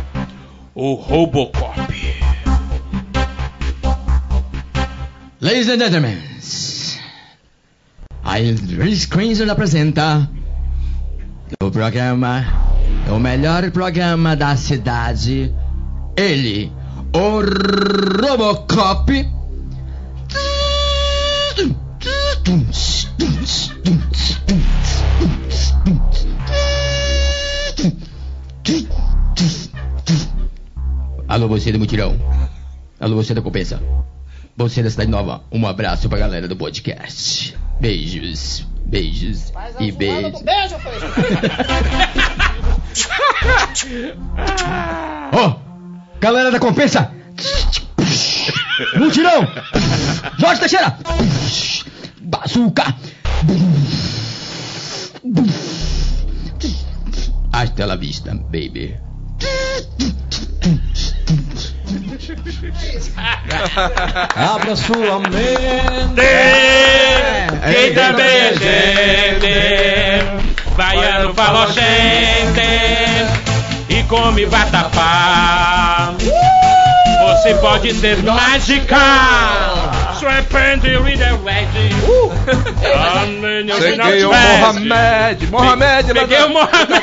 o 0.75 0.95
Robocop. 0.95 1.95
Ladies 5.41 5.69
and 5.69 5.79
gentlemen, 5.79 6.19
I 8.25 8.53
Rich 8.83 9.09
Crimson 9.09 9.51
apresenta 9.51 10.29
o 11.63 11.71
programa, 11.71 12.47
o 13.11 13.19
melhor 13.19 13.71
programa 13.71 14.35
da 14.35 14.57
cidade, 14.57 15.55
ele, 16.17 16.73
o 17.15 17.41
Robocop. 18.21 19.31
Alô, 31.29 31.49
você 31.49 31.73
do 31.73 31.79
mutirão. 31.79 32.19
Alô, 32.99 33.15
você 33.17 33.33
da 33.33 33.41
compensa. 33.41 33.81
Você 34.57 34.83
da 34.83 34.91
Cidade 34.91 35.11
Nova, 35.11 35.43
um 35.51 35.67
abraço 35.67 36.09
pra 36.09 36.19
galera 36.19 36.49
do 36.49 36.57
podcast. 36.57 37.57
Beijos, 37.81 38.67
beijos 38.85 39.53
e 39.81 39.91
beijos. 39.93 40.43
Beijo, 40.43 40.79
foi. 40.79 40.95
Galera 46.25 46.51
da 46.51 46.59
compensa! 46.59 47.11
Mutirão! 48.97 49.47
Jorge 50.39 50.61
Teixeira! 50.61 50.97
Bazuca! 52.23 52.97
Hasta 57.53 57.85
la 57.85 57.97
vista, 57.97 58.33
baby. 58.35 58.97
Abra 64.35 64.77
sua 64.77 65.19
mente! 65.19 66.23
Quem 67.71 67.93
também 67.93 68.27
é 68.27 68.55
gente, 68.55 69.53
baiano 70.75 71.35
falocente 71.35 72.61
e 72.61 73.44
come 74.09 74.47
vatapá. 74.47 76.15
Você 77.23 77.55
pode 77.55 77.93
ser 77.95 78.23
mágica. 78.23 79.94
The 80.25 80.31
red. 80.31 81.65
Peguei 83.81 84.25
o 84.25 84.29
Mohamed. 84.31 85.47
Mohamed, 85.51 86.15
Peguei 86.15 86.43
o 86.43 86.49
Mohamed. 86.51 87.03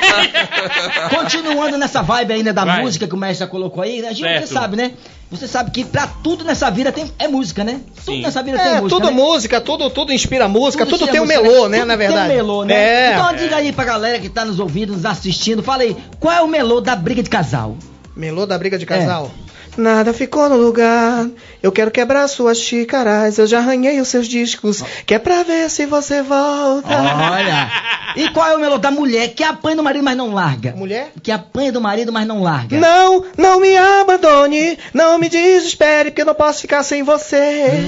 Continuando 1.09 1.77
nessa 1.77 2.01
vibe 2.01 2.33
ainda 2.33 2.53
da 2.53 2.65
Vai. 2.65 2.81
música 2.81 3.07
que 3.07 3.13
o 3.13 3.17
mestre 3.17 3.47
colocou 3.47 3.83
aí, 3.83 4.03
a 4.05 4.09
gente 4.09 4.21
Certo. 4.21 4.47
você 4.47 4.53
sabe, 4.53 4.75
né? 4.75 4.91
Você 5.29 5.47
sabe 5.47 5.71
que 5.71 5.85
pra 5.85 6.07
tudo 6.07 6.43
nessa 6.43 6.69
vida 6.69 6.91
tem, 6.91 7.09
é 7.17 7.27
música, 7.27 7.63
né? 7.63 7.79
Tudo 8.05 8.15
Sim. 8.17 8.21
nessa 8.21 8.43
vida 8.43 8.57
tem 8.57 8.67
É, 8.67 8.81
música. 8.81 8.89
tudo 8.89 9.05
né? 9.07 9.11
música, 9.11 9.61
tudo, 9.61 9.89
tudo 9.89 10.11
inspira 10.11 10.47
música, 10.47 10.85
tudo, 10.85 11.03
inspira 11.05 11.11
tem 11.13 11.21
um 11.21 11.25
música, 11.25 11.41
melô, 11.41 11.69
né, 11.69 11.77
Tudo 11.79 11.87
na 11.87 11.95
verdade. 11.95 12.27
Tem 12.27 12.33
um 12.33 12.37
melô, 12.37 12.65
né? 12.65 12.73
É. 12.73 13.13
Então 13.13 13.35
diga 13.35 13.55
aí 13.55 13.71
pra 13.71 13.85
galera 13.85 14.19
que 14.19 14.27
tá 14.29 14.43
nos 14.43 14.59
ouvindo, 14.59 14.91
nos 14.93 15.05
assistindo, 15.05 15.63
fala 15.63 15.83
aí, 15.83 15.95
qual 16.19 16.33
é 16.33 16.41
o 16.41 16.47
melô 16.47 16.81
da 16.81 16.95
briga 16.95 17.23
de 17.23 17.29
casal? 17.29 17.77
Melô 18.15 18.45
da 18.45 18.57
briga 18.57 18.77
de 18.77 18.85
casal. 18.85 19.31
Nada 19.77 20.13
ficou 20.13 20.49
no 20.49 20.57
lugar. 20.57 21.27
Eu 21.63 21.71
quero 21.71 21.91
quebrar 21.91 22.27
suas 22.27 22.57
xícaras. 22.57 23.37
Eu 23.37 23.47
já 23.47 23.59
arranhei 23.59 24.01
os 24.01 24.07
seus 24.07 24.27
discos. 24.27 24.83
Que 25.05 25.13
é 25.13 25.19
pra 25.19 25.43
ver 25.43 25.69
se 25.69 25.85
você 25.85 26.21
volta. 26.21 26.89
Olha! 26.89 27.71
E 28.15 28.29
qual 28.31 28.47
é 28.47 28.55
o 28.57 28.59
melô 28.59 28.77
da 28.77 28.91
mulher 28.91 29.29
que 29.29 29.43
apanha 29.43 29.77
do 29.77 29.83
marido, 29.83 30.03
mas 30.03 30.17
não 30.17 30.33
larga? 30.33 30.73
Mulher? 30.75 31.11
Que 31.23 31.31
apanha 31.31 31.71
do 31.71 31.79
marido, 31.79 32.11
mas 32.11 32.27
não 32.27 32.41
larga. 32.43 32.77
Não, 32.77 33.23
não 33.37 33.59
me 33.61 33.77
abandone. 33.77 34.77
Não 34.93 35.17
me 35.17 35.29
desespere, 35.29 36.11
porque 36.11 36.21
eu 36.21 36.25
não 36.25 36.35
posso 36.35 36.61
ficar 36.61 36.83
sem 36.83 37.03
você. 37.03 37.37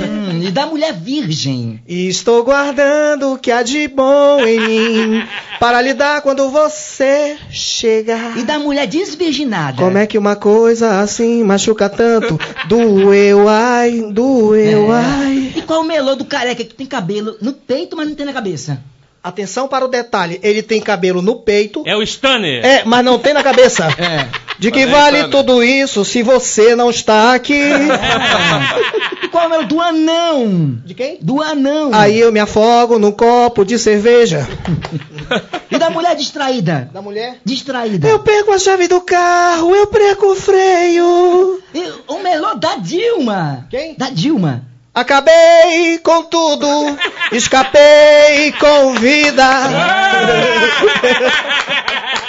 Hum, 0.07 0.41
e 0.43 0.51
da 0.51 0.65
mulher 0.65 0.93
virgem. 0.93 1.81
E 1.87 2.07
Estou 2.07 2.43
guardando 2.43 3.33
o 3.33 3.37
que 3.37 3.51
há 3.51 3.61
de 3.63 3.87
bom 3.87 4.39
em 4.45 4.59
mim. 4.59 5.27
Para 5.59 5.81
lidar 5.81 6.21
quando 6.21 6.49
você 6.49 7.37
chegar. 7.49 8.37
E 8.37 8.43
da 8.43 8.57
mulher 8.59 8.87
desvirginada. 8.87 9.77
Como 9.77 9.97
é 9.97 10.07
que 10.07 10.17
uma 10.17 10.35
coisa 10.35 11.01
assim 11.01 11.43
machuca 11.43 11.72
machuca 11.73 11.89
tanto. 11.89 12.39
Doeu, 12.67 13.49
ai, 13.49 14.05
doeu, 14.11 14.93
É. 14.93 15.01
ai. 15.01 15.53
E 15.55 15.61
qual 15.63 15.81
o 15.81 15.83
melô 15.83 16.15
do 16.15 16.25
careca 16.25 16.63
que 16.63 16.73
tem 16.73 16.85
cabelo 16.85 17.35
no 17.41 17.53
peito, 17.53 17.97
mas 17.97 18.07
não 18.07 18.15
tem 18.15 18.25
na 18.25 18.33
cabeça? 18.33 18.79
Atenção 19.23 19.67
para 19.69 19.85
o 19.85 19.87
detalhe, 19.87 20.39
ele 20.43 20.61
tem 20.61 20.81
cabelo 20.81 21.21
no 21.21 21.35
peito. 21.37 21.83
É 21.85 21.95
o 21.95 22.03
Stanner. 22.03 22.63
É, 22.65 22.83
mas 22.83 23.05
não 23.05 23.17
tem 23.17 23.33
na 23.33 23.43
cabeça. 23.43 23.87
É. 23.97 24.43
De 24.59 24.71
que 24.71 24.81
é 24.81 24.87
vale 24.87 25.27
tudo 25.29 25.63
isso 25.63 26.05
se 26.05 26.21
você 26.21 26.75
não 26.75 26.89
está 26.89 27.33
aqui? 27.33 27.53
E 27.53 29.22
qual 29.33 29.51
é 29.51 29.57
o 29.57 29.65
do 29.65 29.81
anão? 29.81 30.77
De 30.85 30.93
quem? 30.93 31.17
Do 31.19 31.41
anão. 31.41 31.89
Aí 31.91 32.19
eu 32.19 32.31
me 32.31 32.39
afogo 32.39 32.99
num 32.99 33.11
copo 33.11 33.65
de 33.65 33.79
cerveja. 33.79 34.47
E 35.71 35.77
da 35.79 35.89
mulher 35.89 36.15
distraída? 36.15 36.87
Da 36.93 37.01
mulher? 37.01 37.39
Distraída. 37.43 38.07
Eu 38.07 38.19
perco 38.19 38.51
a 38.51 38.59
chave 38.59 38.87
do 38.87 39.01
carro, 39.01 39.75
eu 39.75 39.87
perco 39.87 40.27
o 40.27 40.35
freio. 40.35 41.59
E 41.73 41.93
o 42.07 42.19
melô 42.19 42.53
da 42.53 42.75
Dilma. 42.75 43.65
Quem? 43.71 43.95
Da 43.95 44.11
Dilma. 44.11 44.65
Acabei 44.93 45.97
com 46.03 46.21
tudo, 46.21 46.67
escapei 47.31 48.51
com 48.59 48.93
vida. 48.93 49.43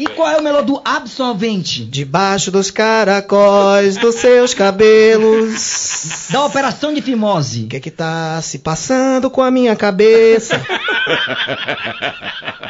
E 0.00 0.06
qual 0.06 0.30
é 0.30 0.38
o 0.38 0.42
melô 0.42 0.62
do 0.62 0.80
absolvente? 0.82 1.84
Debaixo 1.84 2.50
dos 2.50 2.70
caracóis 2.70 3.98
dos 3.98 4.14
seus 4.14 4.54
cabelos. 4.54 6.26
Da 6.30 6.42
operação 6.42 6.94
de 6.94 7.02
fimose. 7.02 7.64
O 7.64 7.68
que 7.68 7.76
é 7.76 7.80
que 7.80 7.90
tá 7.90 8.40
se 8.40 8.60
passando 8.60 9.28
com 9.28 9.42
a 9.42 9.50
minha 9.50 9.76
cabeça? 9.76 10.58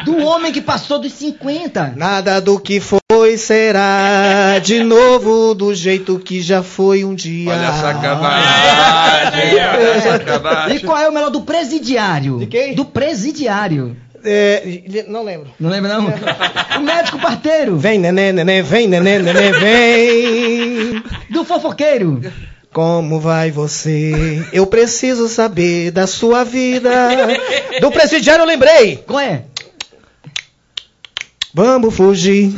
Do 0.04 0.16
homem 0.24 0.52
que 0.52 0.60
passou 0.60 0.98
dos 0.98 1.12
50. 1.12 1.94
Nada 1.96 2.40
do 2.40 2.58
que 2.58 2.80
foi 2.80 3.36
será 3.36 4.58
de 4.58 4.82
novo 4.82 5.54
do 5.54 5.72
jeito 5.72 6.18
que 6.18 6.42
já 6.42 6.64
foi 6.64 7.04
um 7.04 7.14
dia. 7.14 7.52
Olha 7.52 7.68
a 7.68 7.72
sacanagem. 7.74 9.54
Olha 9.54 9.94
a 9.94 10.00
sacanagem. 10.00 10.76
E 10.80 10.80
qual 10.80 10.98
é 10.98 11.08
o 11.08 11.12
melô 11.12 11.30
do 11.30 11.42
presidiário? 11.42 12.38
De 12.38 12.46
quem? 12.46 12.74
Do 12.74 12.84
presidiário. 12.84 13.96
É, 14.24 15.04
não 15.08 15.22
lembro. 15.22 15.50
Não 15.58 15.70
lembra 15.70 15.94
não? 15.94 16.06
o 16.78 16.80
médico 16.80 17.18
parteiro. 17.18 17.76
Vem, 17.76 17.98
neném, 17.98 18.32
neném, 18.32 18.62
vem, 18.62 18.88
neném, 18.88 19.18
neném, 19.20 19.52
vem. 19.52 21.02
Do 21.30 21.44
fofoqueiro. 21.44 22.20
Como 22.72 23.18
vai 23.18 23.50
você? 23.50 24.46
Eu 24.52 24.64
preciso 24.66 25.28
saber 25.28 25.90
da 25.90 26.06
sua 26.06 26.44
vida. 26.44 26.90
Do 27.80 27.90
presidiário 27.90 28.42
eu 28.42 28.46
lembrei. 28.46 28.96
Qual 28.98 29.18
é? 29.18 29.42
Vamos 31.52 31.96
fugir 31.96 32.52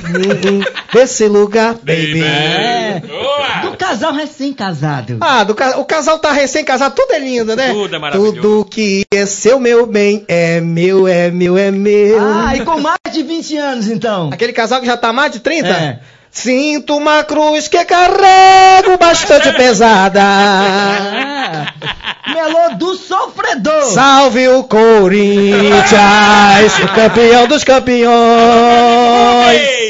desse 0.92 1.26
lugar, 1.26 1.74
baby. 1.74 2.22
É. 2.22 3.02
Do 3.62 3.76
casal 3.76 4.12
recém-casado. 4.12 5.16
Ah, 5.20 5.44
do 5.44 5.54
ca- 5.54 5.78
o 5.78 5.84
casal 5.84 6.18
tá 6.18 6.30
recém-casado, 6.32 6.94
tudo 6.94 7.12
é 7.12 7.18
lindo, 7.18 7.56
né? 7.56 7.70
Tudo 7.72 7.96
é 7.96 7.98
maravilhoso. 7.98 8.34
Tudo 8.36 8.64
que 8.66 9.04
é 9.12 9.24
seu, 9.24 9.58
meu 9.58 9.86
bem, 9.86 10.24
é 10.28 10.60
meu, 10.60 11.08
é 11.08 11.30
meu, 11.30 11.56
é 11.56 11.70
meu. 11.70 12.18
Ah, 12.20 12.54
e 12.56 12.64
com 12.64 12.78
mais 12.80 12.98
de 13.12 13.22
20 13.22 13.56
anos 13.56 13.88
então. 13.88 14.28
Aquele 14.32 14.52
casal 14.52 14.80
que 14.80 14.86
já 14.86 14.96
tá 14.96 15.12
mais 15.12 15.32
de 15.32 15.40
30? 15.40 15.68
É. 15.68 16.00
Sinto 16.32 16.96
uma 16.96 17.22
cruz 17.22 17.68
que 17.68 17.84
carrego 17.84 18.96
bastante 18.98 19.52
pesada. 19.54 20.22
Melô 22.26 22.74
do 22.76 22.94
sofredor. 22.96 23.82
Salve 23.92 24.48
o 24.48 24.64
Corinthians, 24.64 25.92
o 26.82 26.88
campeão 26.96 27.46
dos 27.46 27.62
campeões. 27.62 28.10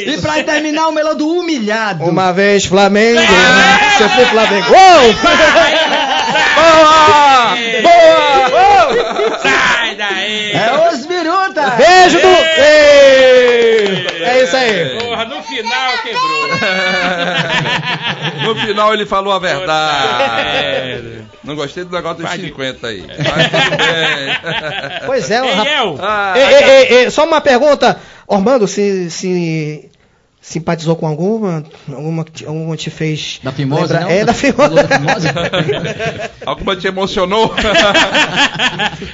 E 0.05 0.19
pra 0.21 0.43
terminar, 0.43 0.89
o 0.89 0.93
melô 0.93 1.15
do 1.15 1.29
humilhado. 1.29 2.03
Uma 2.05 2.33
vez 2.33 2.65
Flamengo, 2.65 3.21
sempre 3.97 4.27
Flamengo. 4.27 4.67
Uou! 4.73 5.15
Boa! 7.83 8.51
Boa! 8.51 9.39
Sai 9.39 9.95
daí! 9.95 10.51
É 10.53 10.91
os 10.93 11.07
biruta. 11.07 11.71
Beijo 11.77 12.19
do. 12.19 12.27
Ei! 12.27 13.92
É 14.43 14.45
isso 14.45 14.57
aí. 14.57 14.99
Porra, 14.99 15.25
no 15.25 15.43
final 15.43 15.93
quebrou. 16.03 16.49
No 18.45 18.55
final 18.57 18.93
ele 18.95 19.07
falou 19.07 19.33
a 19.33 19.39
verdade. 19.39 20.53
merda. 20.53 21.25
Não 21.45 21.55
gostei 21.57 21.85
do 21.85 21.95
negócio 21.95 22.19
dos 22.19 22.27
Vai 22.29 22.39
de- 22.39 22.47
50 22.47 22.87
aí. 22.87 23.05
Mas 23.07 23.51
tudo 23.51 23.77
bem. 23.77 25.01
Pois 25.07 25.31
é, 25.31 25.41
Ei, 25.41 25.55
rap- 25.55 25.67
El, 25.67 25.99
Ah, 26.01 26.33
Ei, 26.37 26.43
ei, 26.45 26.65
ei, 26.65 26.97
ei, 27.05 27.11
só 27.11 27.25
uma 27.25 27.41
pergunta. 27.41 27.99
Ormando, 28.27 28.67
se, 28.69 29.11
se 29.11 29.91
simpatizou 30.43 30.97
com 30.97 31.07
alguma? 31.07 31.65
Alguma, 31.89 32.27
alguma 32.47 32.77
te 32.77 32.91
fez. 32.91 33.39
Da 33.45 33.53
Fimose, 33.53 33.95
não? 33.95 34.11
É, 34.11 34.25
da 34.25 34.35
Fimose. 34.35 34.75
Melô 34.75 34.83
da 34.83 34.99
Fimose? 34.99 35.29
Alguma 36.45 36.75
te 36.75 36.89
emocionou? 36.89 37.55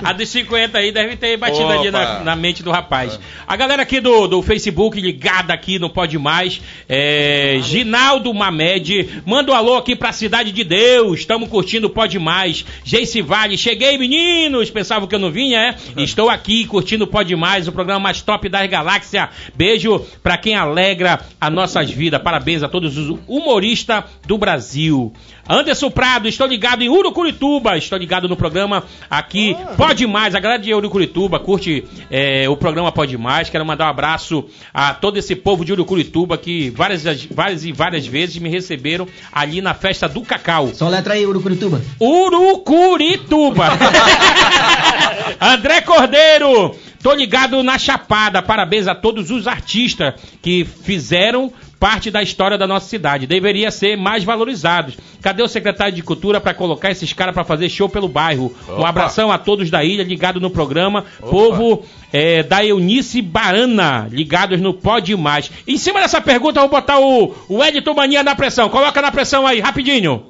A 0.03 0.13
dos 0.15 0.31
50 0.31 0.79
aí 0.79 0.91
deve 0.91 1.17
ter 1.17 1.37
batido 1.37 1.65
Opa. 1.65 1.75
ali 1.75 1.91
na, 1.91 2.21
na 2.21 2.35
mente 2.35 2.63
do 2.63 2.71
rapaz. 2.71 3.21
A 3.47 3.55
galera 3.55 3.83
aqui 3.83 4.01
do, 4.01 4.27
do 4.27 4.43
Facebook 4.43 4.99
ligada 4.99 5.53
aqui 5.53 5.79
no 5.79 5.91
Pode 5.91 6.19
Mais, 6.19 6.63
é, 6.89 7.59
Ginaldo 7.61 8.33
Mamed, 8.33 9.23
manda 9.27 9.53
um 9.53 9.55
alô 9.55 9.77
aqui 9.77 9.95
pra 9.95 10.13
Cidade 10.13 10.51
de 10.51 10.65
Deus, 10.65 11.21
estamos 11.21 11.51
curtindo 11.51 11.89
o 11.89 11.91
Pode 11.91 12.19
Mais. 12.19 12.65
Geice 12.83 13.21
Vale, 13.21 13.59
cheguei 13.59 13.99
meninos, 13.99 14.71
pensavam 14.71 15.07
que 15.07 15.15
eu 15.15 15.19
não 15.19 15.31
vinha, 15.31 15.61
é? 15.61 15.77
Estou 16.03 16.31
aqui 16.31 16.65
curtindo 16.65 17.05
o 17.05 17.09
Pode 17.09 17.37
Mais, 17.37 17.69
o 17.69 17.73
programa 17.73 18.01
mais 18.01 18.23
top 18.23 18.49
das 18.49 18.67
galáxias. 18.71 19.29
Beijo 19.55 20.01
pra 20.23 20.39
quem 20.39 20.55
alegra 20.55 21.18
as 21.41 21.53
nossas 21.53 21.91
vidas. 21.91 22.21
Parabéns 22.23 22.63
a 22.63 22.69
todos 22.69 22.97
os 22.97 23.19
humoristas 23.27 24.05
do 24.27 24.39
Brasil. 24.39 25.13
Anderson 25.49 25.91
Prado, 25.91 26.29
estou 26.29 26.47
ligado 26.47 26.83
em 26.83 26.91
Urucurituba, 26.91 27.79
estou 27.79 27.99
ligado 27.99 28.29
no 28.29 28.37
programa 28.37 28.85
aqui 29.09 29.57
Pode 29.79 30.07
Mais, 30.07 30.35
a 30.35 30.41
galera 30.41 30.61
de 30.61 30.75
Urucurituba 30.75 31.41
curte 31.41 31.85
é, 32.11 32.47
o 32.51 32.57
programa 32.57 32.93
Pode 32.93 33.17
Mais, 33.17 33.49
quero 33.49 33.65
mandar 33.65 33.87
um 33.87 33.89
abraço 33.89 34.45
a 34.75 34.93
todo 34.93 35.17
esse 35.17 35.35
povo 35.35 35.65
de 35.65 35.73
Urucurituba 35.73 36.37
que 36.37 36.69
várias, 36.69 37.03
várias 37.31 37.65
e 37.65 37.73
várias 37.73 38.07
vezes 38.07 38.37
me 38.37 38.51
receberam 38.51 39.09
ali 39.33 39.63
na 39.63 39.73
festa 39.73 40.07
do 40.07 40.21
Cacau. 40.21 40.69
Só 40.75 40.87
letra 40.89 41.15
aí, 41.15 41.27
Urucurituba. 41.27 41.81
Urucurituba. 41.99 43.69
André 45.41 45.81
Cordeiro, 45.81 46.75
tô 47.03 47.13
ligado 47.13 47.63
na 47.63 47.79
Chapada. 47.79 48.43
Parabéns 48.43 48.87
a 48.87 48.95
todos 48.95 49.31
os 49.31 49.47
artistas 49.47 50.15
que 50.43 50.65
fizeram 50.65 51.53
parte 51.79 52.11
da 52.11 52.23
história 52.23 52.59
da 52.59 52.67
nossa 52.67 52.89
cidade. 52.89 53.27
Deveria 53.27 53.71
ser 53.71 53.97
mais 53.97 54.25
valorizados. 54.25 54.97
Cadê 55.23 55.43
o 55.43 55.49
secretário 55.49 55.95
de 55.95 56.03
Cultura 56.03 56.41
para 56.41 56.55
colocar 56.55 56.91
esses 56.91 57.13
caras 57.13 57.35
para 57.35 57.45
fazer 57.45 57.69
show 57.69 57.89
pelo 57.89 58.09
bairro? 58.09 58.55
Um 58.69 58.75
Opa. 58.75 58.89
abração 58.89 59.31
a 59.31 59.39
todos 59.39 59.71
da 59.71 59.85
ilha, 59.85 60.03
ligado 60.03 60.41
no 60.41 60.51
programa. 60.51 61.05
Povo 61.21 61.85
é, 62.13 62.43
da 62.43 62.65
Eunice 62.65 63.23
Barana, 63.23 64.09
ligados 64.11 64.61
no 64.61 64.75
Pode 64.75 65.17
Mais. 65.17 65.51
Em 65.67 65.79
cima 65.79 66.01
dessa 66.01 66.21
pergunta, 66.21 66.59
eu 66.59 66.69
vou 66.69 66.81
botar 66.81 66.99
o, 66.99 67.35
o 67.49 67.65
Edson 67.65 67.95
Mania 67.95 68.23
na 68.23 68.35
pressão. 68.35 68.69
Coloca 68.69 69.01
na 69.01 69.11
pressão 69.11 69.47
aí, 69.47 69.61
rapidinho. 69.61 70.27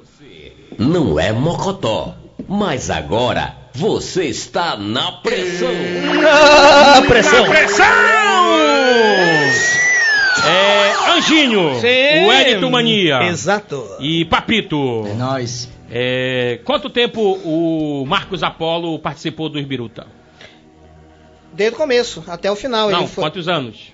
Não 0.77 1.19
é 1.19 1.33
mocotó, 1.33 2.15
mas 2.47 2.89
agora 2.89 3.57
você 3.79 4.25
está 4.25 4.75
na 4.75 5.13
pressão. 5.13 5.71
Ah, 6.29 7.01
pressão. 7.07 7.45
É, 10.45 11.11
Anjinho, 11.17 11.71
o 11.71 12.33
Edito 12.33 12.69
Mania 12.69 13.23
Exato. 13.23 13.85
e 14.01 14.25
Papito. 14.25 15.05
É 15.07 15.13
nóis. 15.13 15.69
É, 15.89 16.59
quanto 16.65 16.89
tempo 16.89 17.39
o 17.43 18.05
Marcos 18.05 18.43
Apolo 18.43 18.99
participou 18.99 19.47
do 19.47 19.57
Esbiruta? 19.57 20.07
Desde 21.53 21.75
o 21.75 21.77
começo, 21.77 22.23
até 22.27 22.51
o 22.51 22.55
final. 22.55 22.89
Não, 22.89 22.99
ele 22.99 23.07
foi... 23.07 23.23
quantos 23.23 23.47
anos? 23.47 23.93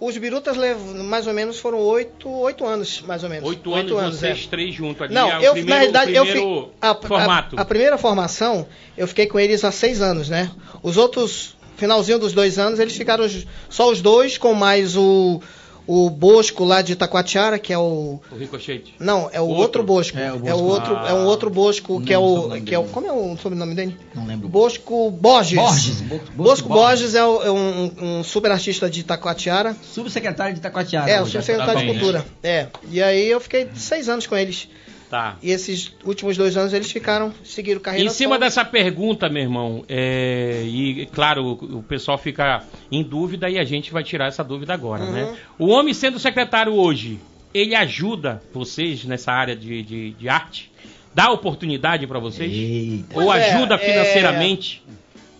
Os 0.00 0.16
birutas 0.16 0.56
mais 1.04 1.26
ou 1.26 1.34
menos 1.34 1.58
foram 1.58 1.78
oito, 1.78 2.26
oito 2.30 2.64
anos, 2.64 3.02
mais 3.02 3.22
ou 3.22 3.28
menos. 3.28 3.46
Oito 3.46 3.74
anos, 3.74 4.22
é. 4.22 4.32
vocês 4.32 4.46
três 4.46 4.74
juntos 4.74 5.02
ali. 5.02 5.12
Não, 5.12 5.30
é 5.30 5.46
eu, 5.46 5.52
primeiro, 5.52 5.68
na 5.68 5.76
realidade, 5.76 6.14
eu 6.14 6.24
fiquei. 6.24 6.68
A, 6.80 6.94
formato. 6.94 7.56
A, 7.58 7.60
a 7.60 7.64
primeira 7.66 7.98
formação, 7.98 8.66
eu 8.96 9.06
fiquei 9.06 9.26
com 9.26 9.38
eles 9.38 9.62
há 9.62 9.70
seis 9.70 10.00
anos, 10.00 10.30
né? 10.30 10.50
Os 10.82 10.96
outros, 10.96 11.54
finalzinho 11.76 12.18
dos 12.18 12.32
dois 12.32 12.58
anos, 12.58 12.78
eles 12.78 12.96
ficaram 12.96 13.26
só 13.68 13.90
os 13.90 14.00
dois, 14.00 14.38
com 14.38 14.54
mais 14.54 14.96
o, 14.96 15.42
o 15.86 16.08
Bosco 16.10 16.64
lá 16.64 16.82
de 16.82 16.92
Itacoatiara, 16.92 17.58
que 17.58 17.72
é 17.72 17.78
o. 17.78 18.20
O 18.30 18.36
Ricochete. 18.36 18.94
Não, 18.98 19.28
é 19.32 19.40
o 19.40 19.44
Outro. 19.44 19.62
outro, 19.62 19.82
Bosco. 19.82 20.18
É, 20.18 20.26
É 20.26 20.32
o 20.32 20.36
o, 20.36 20.38
Bosco. 20.40 20.64
outro, 20.64 20.96
Ah. 20.96 21.08
é 21.08 21.14
um 21.14 21.24
outro 21.26 21.50
Bosco 21.50 21.94
Não 21.94 22.02
que 22.02 22.12
é 22.12 22.18
o 22.18 22.22
o. 22.22 22.60
Que 22.62 22.74
é 22.74 22.78
o 22.78 22.84
como 22.84 23.06
é 23.06 23.12
o 23.12 23.36
sobrenome 23.36 23.74
dele? 23.74 23.96
Não 24.14 24.26
lembro. 24.26 24.48
Bosco 24.48 25.10
Borges. 25.10 25.56
Borges. 25.58 26.00
Bosco, 26.02 26.32
Bosco 26.36 26.68
Borges 26.68 27.14
é, 27.14 27.24
o- 27.24 27.42
é 27.42 27.50
um, 27.50 27.90
um 28.18 28.22
super 28.24 28.50
artista 28.50 28.88
de 28.90 29.00
Itacoatiara. 29.00 29.76
Subsecretário 29.82 30.54
de 30.54 30.60
Itacoatiara. 30.60 31.10
É, 31.10 31.20
o 31.20 31.26
subsecretário 31.26 31.74
tá 31.74 31.78
de 31.80 31.86
bem, 31.86 31.94
Cultura. 31.98 32.24
É. 32.42 32.66
E 32.90 33.02
aí 33.02 33.28
eu 33.30 33.40
fiquei 33.40 33.68
seis 33.74 34.08
anos 34.08 34.26
com 34.26 34.36
eles. 34.36 34.68
Tá. 35.10 35.36
E 35.42 35.50
esses 35.50 35.92
últimos 36.04 36.36
dois 36.36 36.56
anos 36.56 36.72
eles 36.72 36.88
ficaram, 36.90 37.34
seguiram 37.44 37.80
carreira 37.80 38.06
Em 38.06 38.10
cima 38.12 38.36
solo. 38.36 38.40
dessa 38.44 38.64
pergunta, 38.64 39.28
meu 39.28 39.42
irmão, 39.42 39.84
é, 39.88 40.62
e 40.64 41.04
claro, 41.12 41.58
o, 41.60 41.82
pessoal 41.82 42.16
fica 42.16 42.62
em 42.92 43.02
dúvida 43.02 43.50
e 43.50 43.58
a 43.58 43.64
gente 43.64 43.92
vai 43.92 44.04
tirar 44.04 44.28
essa 44.28 44.44
dúvida 44.44 44.72
agora, 44.72 45.02
Uhum. 45.02 45.10
né? 45.12 45.36
O 45.58 45.66
homem 45.66 45.92
sendo 45.92 46.20
secretário 46.20 46.72
hoje, 46.74 47.18
ele 47.52 47.74
ajuda 47.74 48.40
vocês 48.54 49.04
nessa 49.04 49.32
área 49.32 49.56
de, 49.56 49.82
de, 49.82 50.10
de 50.12 50.28
arte? 50.28 50.70
Dá 51.12 51.28
oportunidade 51.32 52.06
para 52.06 52.20
vocês? 52.20 52.52
Eita. 52.52 53.18
Ou 53.18 53.24
Pois 53.26 53.42
é, 53.42 53.52
ajuda 53.52 53.74
é- 53.74 53.78
financeiramente? 53.78 54.80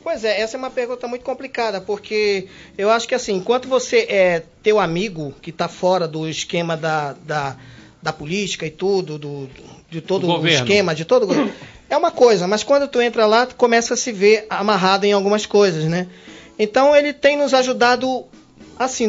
Pois 0.03 0.25
é, 0.25 0.41
essa 0.41 0.57
é 0.57 0.59
uma 0.59 0.71
pergunta 0.71 1.07
muito 1.07 1.23
complicada, 1.25 1.81
porque 1.81 2.49
eu 2.77 2.91
acho 2.91 3.07
que 3.07 3.15
assim, 3.15 3.35
enquanto 3.37 3.69
você 3.69 3.99
é 4.09 4.43
teu 4.65 4.81
amigo 4.81 5.33
que 5.41 5.51
está 5.51 5.69
fora 5.69 6.09
do 6.09 6.27
esquema 6.29 6.77
da, 6.77 7.13
da, 7.25 7.57
da 8.03 8.13
política 8.13 8.67
e 8.67 8.71
tudo, 8.71 9.19
do, 9.19 9.49
de 9.91 10.01
todo 10.01 10.27
Do 10.27 10.33
o 10.33 10.37
governo. 10.37 10.59
esquema, 10.59 10.95
de 10.95 11.05
todo 11.05 11.27
o- 11.31 11.51
é 11.89 11.97
uma 11.97 12.11
coisa, 12.11 12.47
mas 12.47 12.63
quando 12.63 12.87
tu 12.89 13.01
entra 13.01 13.27
lá, 13.27 13.47
tu 13.47 13.55
começa 13.57 13.95
a 13.95 13.97
se 13.97 14.13
ver 14.13 14.47
amarrado 14.49 15.05
em 15.05 15.13
algumas 15.13 15.45
coisas, 15.47 15.85
né? 15.85 16.07
Então 16.59 16.95
ele 16.95 17.13
tem 17.13 17.37
nos 17.37 17.53
ajudado 17.53 18.25
assim, 18.79 19.07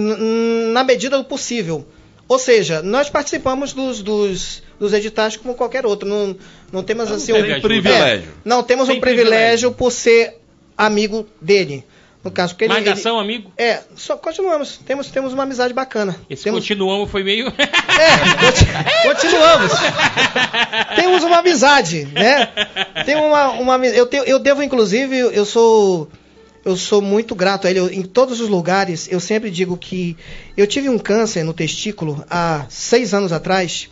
na 0.74 0.84
medida 0.84 1.18
do 1.18 1.24
possível. 1.24 1.86
Ou 2.28 2.40
seja, 2.40 2.82
nós 2.82 3.10
participamos 3.10 3.74
dos, 3.74 4.02
dos, 4.02 4.64
dos 4.80 4.94
editais 4.94 5.36
como 5.38 5.54
qualquer 5.54 5.86
outro. 5.86 6.08
Não, 6.08 6.36
não 6.72 6.82
temos 6.84 7.12
assim 7.12 7.34
teve 7.34 7.50
um 7.50 7.52
ajuda. 7.56 7.68
privilégio. 7.68 8.30
É, 8.30 8.34
não 8.46 8.64
temos 8.64 8.88
Sem 8.88 8.98
um 8.98 9.02
privilégio 9.02 9.72
por 9.74 9.92
ser 9.92 10.38
amigo 10.78 11.28
dele. 11.42 11.84
No 12.24 12.30
caso, 12.30 12.54
porque 12.54 12.66
ele, 12.66 12.74
ele- 12.76 13.20
amigo? 13.20 13.52
É, 13.58 13.80
só 13.96 14.16
continuamos. 14.16 14.78
Temos, 14.86 15.08
temos 15.10 15.34
uma 15.34 15.44
amizade 15.44 15.74
bacana. 15.74 16.16
Esse 16.30 16.44
temos, 16.44 16.60
continuamos 16.60 17.10
foi 17.10 17.24
meio. 17.24 17.48
é, 17.58 18.46
conti- 18.46 19.08
continuamos. 19.08 19.72
temos 20.96 21.24
uma 21.24 21.38
amizade, 21.40 22.06
né? 22.14 22.48
Tem 23.06 23.16
uma, 23.16 23.50
uma 23.50 23.88
eu, 23.88 24.06
tenho, 24.06 24.24
eu 24.24 24.38
devo, 24.38 24.62
inclusive, 24.62 25.18
eu 25.18 25.46
sou 25.46 26.08
eu 26.64 26.78
sou 26.78 27.02
muito 27.02 27.34
grato 27.34 27.66
a 27.66 27.72
ele. 27.72 27.80
Eu- 27.80 27.92
em 27.92 28.04
todos 28.04 28.40
os 28.40 28.48
lugares, 28.50 29.08
eu 29.12 29.20
sempre 29.20 29.50
digo 29.50 29.76
que 29.76 30.16
eu 30.56 30.68
tive 30.68 30.90
um 30.90 31.00
câncer 31.00 31.44
no 31.44 31.54
testículo 31.54 32.24
há 32.30 32.66
seis 32.70 33.14
anos 33.16 33.32
atrás. 33.32 33.90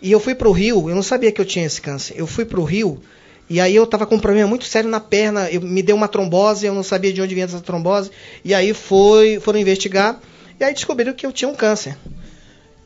E 0.00 0.10
eu 0.10 0.18
fui 0.18 0.34
pro 0.34 0.50
Rio, 0.50 0.88
eu 0.88 0.94
não 0.94 1.02
sabia 1.02 1.30
que 1.30 1.38
eu 1.40 1.44
tinha 1.44 1.66
esse 1.66 1.78
câncer. 1.80 2.14
Eu 2.16 2.26
fui 2.26 2.46
pro 2.46 2.64
Rio 2.64 3.02
e 3.50 3.60
aí 3.60 3.74
eu 3.74 3.84
tava 3.84 4.06
com 4.06 4.14
um 4.14 4.20
problema 4.20 4.48
muito 4.48 4.64
sério 4.64 4.88
na 4.88 5.00
perna. 5.00 5.50
Eu, 5.50 5.60
me 5.60 5.82
deu 5.82 5.96
uma 5.96 6.06
trombose, 6.06 6.64
eu 6.66 6.72
não 6.72 6.84
sabia 6.84 7.12
de 7.12 7.20
onde 7.20 7.34
vinha 7.34 7.46
essa 7.46 7.60
trombose. 7.60 8.10
E 8.44 8.54
aí 8.54 8.72
foi, 8.72 9.40
foram 9.40 9.58
investigar 9.58 10.20
e 10.58 10.62
aí 10.62 10.72
descobriram 10.72 11.12
que 11.12 11.26
eu 11.26 11.32
tinha 11.32 11.48
um 11.48 11.54
câncer. 11.54 11.96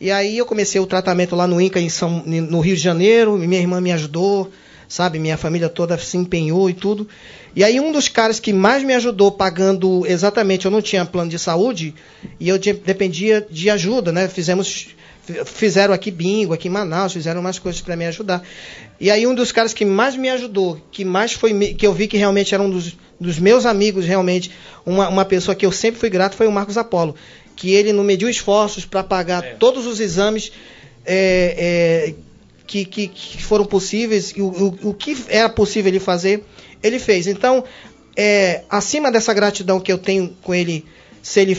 E 0.00 0.10
aí 0.10 0.38
eu 0.38 0.46
comecei 0.46 0.80
o 0.80 0.86
tratamento 0.86 1.36
lá 1.36 1.46
no 1.46 1.60
INCA, 1.60 1.78
em 1.80 1.88
São, 1.90 2.22
no 2.26 2.60
Rio 2.60 2.74
de 2.76 2.82
Janeiro, 2.82 3.36
minha 3.36 3.60
irmã 3.60 3.80
me 3.80 3.92
ajudou, 3.92 4.50
sabe? 4.88 5.18
Minha 5.18 5.36
família 5.36 5.68
toda 5.68 5.96
se 5.98 6.16
empenhou 6.16 6.68
e 6.70 6.74
tudo. 6.74 7.06
E 7.54 7.62
aí 7.62 7.78
um 7.78 7.92
dos 7.92 8.08
caras 8.08 8.40
que 8.40 8.52
mais 8.52 8.82
me 8.82 8.94
ajudou 8.94 9.30
pagando 9.32 10.04
exatamente, 10.06 10.64
eu 10.64 10.70
não 10.70 10.82
tinha 10.82 11.04
plano 11.04 11.30
de 11.30 11.38
saúde, 11.38 11.94
e 12.40 12.48
eu 12.48 12.58
de- 12.58 12.72
dependia 12.72 13.46
de 13.48 13.70
ajuda, 13.70 14.10
né? 14.12 14.28
Fizemos 14.28 14.88
fizeram 15.46 15.94
aqui 15.94 16.10
bingo, 16.10 16.52
aqui 16.52 16.68
em 16.68 16.70
Manaus, 16.70 17.12
fizeram 17.12 17.40
umas 17.40 17.58
coisas 17.58 17.80
para 17.80 17.96
me 17.96 18.06
ajudar. 18.06 18.42
E 19.00 19.10
aí 19.10 19.26
um 19.26 19.34
dos 19.34 19.52
caras 19.52 19.72
que 19.72 19.84
mais 19.84 20.16
me 20.16 20.28
ajudou, 20.30 20.80
que 20.90 21.04
mais 21.04 21.32
foi 21.32 21.74
que 21.74 21.86
eu 21.86 21.92
vi 21.92 22.06
que 22.06 22.16
realmente 22.16 22.54
era 22.54 22.62
um 22.62 22.70
dos, 22.70 22.96
dos 23.18 23.38
meus 23.38 23.66
amigos, 23.66 24.04
realmente, 24.04 24.50
uma, 24.84 25.08
uma 25.08 25.24
pessoa 25.24 25.54
que 25.54 25.64
eu 25.64 25.72
sempre 25.72 25.98
fui 25.98 26.10
grato 26.10 26.36
foi 26.36 26.46
o 26.46 26.52
Marcos 26.52 26.76
Apolo, 26.76 27.14
que 27.56 27.72
ele 27.72 27.92
não 27.92 28.04
mediu 28.04 28.28
esforços 28.28 28.84
para 28.84 29.02
pagar 29.02 29.56
todos 29.58 29.86
os 29.86 30.00
exames 30.00 30.52
é, 31.06 31.54
é, 31.56 32.14
que, 32.66 32.84
que, 32.84 33.08
que 33.08 33.42
foram 33.42 33.64
possíveis, 33.64 34.32
e 34.36 34.42
o, 34.42 34.46
o, 34.46 34.90
o 34.90 34.94
que 34.94 35.16
era 35.28 35.48
possível 35.48 35.90
ele 35.90 36.00
fazer, 36.00 36.44
ele 36.82 36.98
fez. 36.98 37.26
Então, 37.26 37.64
é, 38.16 38.62
acima 38.68 39.10
dessa 39.10 39.32
gratidão 39.32 39.80
que 39.80 39.92
eu 39.92 39.98
tenho 39.98 40.36
com 40.42 40.54
ele, 40.54 40.84
se 41.22 41.40
ele 41.40 41.56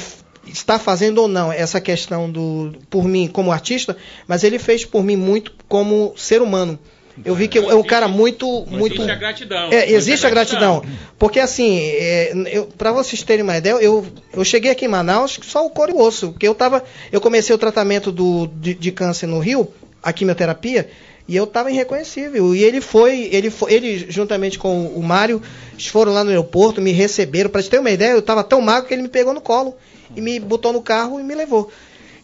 está 0.47 0.80
fazendo 0.80 1.19
ou 1.19 1.27
não 1.27 1.51
essa 1.51 1.81
questão 1.81 2.30
do 2.30 2.73
por 2.89 3.05
mim 3.05 3.27
como 3.27 3.51
artista, 3.51 3.95
mas 4.27 4.43
ele 4.43 4.59
fez 4.59 4.85
por 4.85 5.03
mim 5.03 5.15
muito 5.15 5.53
como 5.67 6.13
ser 6.15 6.41
humano. 6.41 6.80
Eu 7.23 7.34
vi 7.34 7.47
que 7.47 7.57
é 7.57 7.76
um 7.76 7.84
cara 7.84 8.07
muito, 8.07 8.65
muito. 8.65 8.95
Existe 8.95 9.11
a 9.11 9.15
gratidão. 9.15 9.69
É, 9.72 9.91
existe 9.91 10.27
a 10.27 10.30
gratidão. 10.30 10.84
Porque 11.17 11.39
assim, 11.39 11.80
é, 11.80 12.34
eu, 12.51 12.65
para 12.65 12.91
vocês 12.91 13.23
terem 13.23 13.43
uma 13.43 13.57
ideia, 13.57 13.76
eu, 13.76 14.05
eu 14.34 14.43
cheguei 14.43 14.72
aqui 14.72 14.84
em 14.84 14.89
Manaus 14.89 15.39
só 15.43 15.65
o 15.65 15.69
couro 15.69 15.91
e 15.91 15.93
o 15.93 16.01
osso. 16.01 16.31
Porque 16.31 16.47
eu 16.47 16.53
tava. 16.53 16.84
Eu 17.11 17.22
comecei 17.22 17.55
o 17.55 17.57
tratamento 17.57 18.11
do, 18.11 18.47
de, 18.47 18.73
de 18.73 18.91
câncer 18.91 19.27
no 19.27 19.39
Rio, 19.39 19.72
a 20.03 20.11
quimioterapia, 20.11 20.89
e 21.26 21.38
eu 21.38 21.47
tava 21.47 21.72
irreconhecível. 21.72 22.53
E 22.53 22.61
ele 22.61 22.81
foi, 22.81 23.30
ele 23.31 23.49
foi, 23.49 23.73
ele, 23.73 24.05
juntamente 24.09 24.59
com 24.59 24.88
o 24.88 25.01
Mário, 25.01 25.41
foram 25.89 26.11
lá 26.11 26.22
no 26.22 26.31
aeroporto, 26.31 26.81
me 26.81 26.91
receberam. 26.91 27.49
Pra 27.49 27.63
te 27.63 27.69
ter 27.69 27.80
uma 27.80 27.91
ideia, 27.91 28.11
eu 28.11 28.22
tava 28.22 28.43
tão 28.43 28.59
magro 28.59 28.89
que 28.89 28.93
ele 28.93 29.03
me 29.03 29.09
pegou 29.09 29.34
no 29.34 29.39
colo 29.39 29.73
e 30.15 30.21
me 30.21 30.39
botou 30.39 30.71
no 30.73 30.81
carro 30.81 31.19
e 31.19 31.23
me 31.23 31.35
levou. 31.35 31.71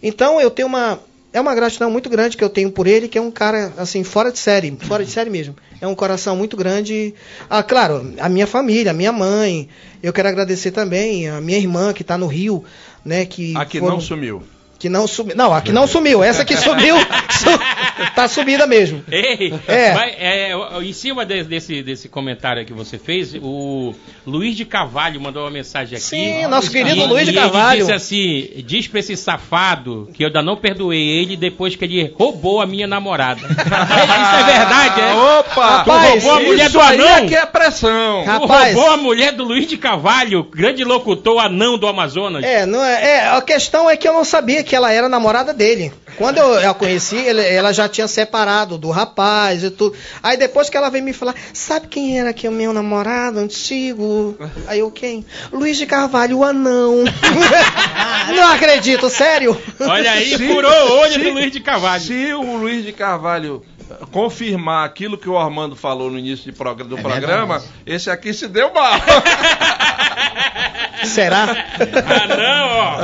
Então 0.01 0.39
eu 0.41 0.49
tenho 0.51 0.67
uma. 0.67 0.99
É 1.33 1.39
uma 1.39 1.55
gratidão 1.55 1.89
muito 1.89 2.09
grande 2.09 2.35
que 2.35 2.43
eu 2.43 2.49
tenho 2.49 2.69
por 2.69 2.85
ele, 2.87 3.07
que 3.07 3.17
é 3.17 3.21
um 3.21 3.31
cara, 3.31 3.71
assim, 3.77 4.03
fora 4.03 4.33
de 4.33 4.37
série, 4.37 4.75
fora 4.81 5.05
de 5.05 5.09
série 5.11 5.29
mesmo. 5.29 5.55
É 5.79 5.87
um 5.87 5.95
coração 5.95 6.35
muito 6.35 6.57
grande. 6.57 7.13
Ah, 7.49 7.63
claro, 7.63 8.13
a 8.19 8.27
minha 8.27 8.45
família, 8.45 8.91
a 8.91 8.93
minha 8.93 9.13
mãe. 9.13 9.69
Eu 10.03 10.11
quero 10.11 10.27
agradecer 10.27 10.71
também 10.71 11.29
a 11.29 11.39
minha 11.39 11.57
irmã, 11.57 11.93
que 11.93 12.01
está 12.01 12.17
no 12.17 12.27
Rio, 12.27 12.65
né? 13.05 13.25
Que 13.25 13.55
Aqui 13.55 13.79
foram- 13.79 13.93
não 13.93 14.01
sumiu. 14.01 14.43
Que 14.81 14.89
não 14.89 15.05
sumiu. 15.05 15.35
Não, 15.35 15.53
aqui 15.53 15.71
não 15.71 15.85
sumiu. 15.85 16.23
Essa 16.23 16.43
que 16.43 16.57
sumiu, 16.57 16.95
su- 17.29 18.11
tá 18.15 18.27
sumida 18.27 18.65
mesmo. 18.65 19.03
Ei, 19.11 19.53
É. 19.67 19.93
mas, 19.93 20.13
é, 20.17 20.53
em 20.81 20.91
cima 20.91 21.23
de- 21.23 21.43
desse, 21.43 21.83
desse 21.83 22.09
comentário 22.09 22.65
que 22.65 22.73
você 22.73 22.97
fez, 22.97 23.35
o 23.35 23.93
Luiz 24.25 24.55
de 24.57 24.65
Carvalho 24.65 25.21
mandou 25.21 25.43
uma 25.43 25.51
mensagem 25.51 25.95
aqui. 25.97 26.03
Sim, 26.05 26.47
nosso 26.47 26.71
querido 26.71 26.99
E- 27.01 27.05
Luiz 27.05 27.25
de 27.25 27.31
e 27.31 27.35
Ele 27.37 27.39
Carvalho. 27.39 27.79
disse 27.79 27.91
assim: 27.93 28.49
diz 28.65 28.87
pra 28.87 28.99
esse 29.01 29.15
safado 29.15 30.09
que 30.15 30.23
eu 30.23 30.27
ainda 30.29 30.41
não 30.41 30.57
perdoei 30.57 30.99
ele 30.99 31.37
depois 31.37 31.75
que 31.75 31.85
ele 31.85 32.11
roubou 32.17 32.59
a 32.59 32.65
minha 32.65 32.87
namorada. 32.87 33.41
Isso 33.45 34.35
é 34.35 34.43
verdade, 34.57 34.99
é? 35.01 35.13
Opa! 35.39 35.83
Tu 35.83 35.91
roubou 35.91 36.31
a 36.31 36.39
mulher 36.39 36.63
Isso 36.65 36.73
do 36.73 36.81
aí 36.81 36.95
anão? 36.99 37.15
é 37.17 37.27
que 37.27 37.35
é 37.35 37.45
pressão. 37.45 38.23
Tu 38.23 38.29
Rapaz. 38.31 38.73
roubou 38.73 38.91
a 38.91 38.97
mulher 38.97 39.31
do 39.33 39.43
Luiz 39.43 39.67
de 39.67 39.77
Carvalho, 39.77 40.43
grande 40.43 40.83
locutor 40.83 41.39
anão 41.39 41.77
do 41.77 41.85
Amazonas. 41.87 42.43
É, 42.43 42.65
não 42.65 42.83
é, 42.83 43.03
é, 43.17 43.27
a 43.29 43.41
questão 43.41 43.87
é 43.87 43.95
que 43.95 44.07
eu 44.07 44.13
não 44.13 44.23
sabia 44.23 44.63
que 44.63 44.70
ela 44.75 44.91
era 44.91 45.07
namorada 45.09 45.53
dele. 45.53 45.91
Quando 46.17 46.37
eu 46.37 46.69
a 46.69 46.73
conheci, 46.73 47.15
ele- 47.15 47.41
ela 47.47 47.71
já 47.73 47.87
tinha 47.89 48.07
separado 48.07 48.77
do 48.77 48.89
rapaz 48.89 49.63
e 49.63 49.69
tudo. 49.71 49.95
Aí 50.21 50.37
depois 50.37 50.69
que 50.69 50.77
ela 50.77 50.89
veio 50.89 51.03
me 51.03 51.13
falar, 51.13 51.35
sabe 51.53 51.87
quem 51.87 52.19
era 52.19 52.33
que 52.33 52.45
é 52.45 52.49
o 52.49 52.53
meu 52.53 52.71
namorado 52.73 53.39
antigo? 53.39 54.37
Aí 54.67 54.79
eu, 54.79 54.91
quem? 54.91 55.25
Luiz 55.51 55.77
de 55.77 55.85
Carvalho, 55.85 56.39
o 56.39 56.43
anão. 56.43 57.03
não 58.35 58.51
acredito, 58.53 59.09
sério? 59.09 59.59
Olha 59.79 60.11
aí, 60.11 60.29
Se- 60.37 60.47
furou 60.47 60.71
o 60.71 60.99
olho 60.99 61.13
se- 61.13 61.19
do 61.19 61.29
Luiz 61.31 61.51
de 61.51 61.59
Carvalho. 61.59 62.01
Se 62.03 62.33
o 62.33 62.57
Luiz 62.57 62.83
de 62.85 62.91
Carvalho 62.91 63.63
eh, 63.89 63.95
confirmar 64.11 64.85
aquilo 64.85 65.17
que 65.17 65.29
o 65.29 65.37
Armando 65.37 65.75
falou 65.75 66.09
no 66.11 66.19
início 66.19 66.51
do 66.51 66.97
É 66.97 67.01
programa, 67.01 67.61
esse 67.85 68.09
aqui 68.09 68.33
se 68.33 68.47
deu 68.47 68.73
mal. 68.73 68.93
Será? 71.05 71.43
Ah, 71.45 72.27
não, 72.27 72.69
ó. 72.77 73.01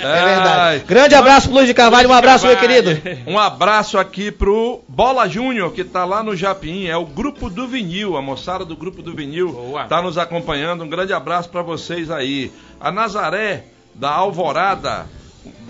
É 0.00 0.24
verdade. 0.24 0.60
Ai. 0.60 0.82
Grande 0.86 1.14
abraço 1.14 1.48
pro 1.48 1.56
Luiz 1.56 1.66
de 1.66 1.74
Carvalho, 1.74 2.08
um 2.08 2.12
abraço, 2.12 2.46
meu 2.46 2.56
querido. 2.56 2.90
Um 3.26 3.38
abraço 3.38 3.98
aqui 3.98 4.30
pro 4.30 4.80
Bola 4.88 5.28
Júnior, 5.28 5.72
que 5.72 5.84
tá 5.84 6.04
lá 6.04 6.22
no 6.22 6.36
Japim. 6.36 6.86
É 6.86 6.96
o 6.96 7.04
grupo 7.04 7.48
do 7.50 7.66
vinil, 7.66 8.16
a 8.16 8.22
moçada 8.22 8.64
do 8.64 8.76
grupo 8.76 9.02
do 9.02 9.14
vinil 9.14 9.52
Boa. 9.52 9.84
tá 9.84 10.02
nos 10.02 10.18
acompanhando. 10.18 10.84
Um 10.84 10.88
grande 10.88 11.12
abraço 11.12 11.48
para 11.48 11.62
vocês 11.62 12.10
aí. 12.10 12.52
A 12.80 12.90
Nazaré 12.90 13.64
da 13.94 14.10
Alvorada 14.10 15.06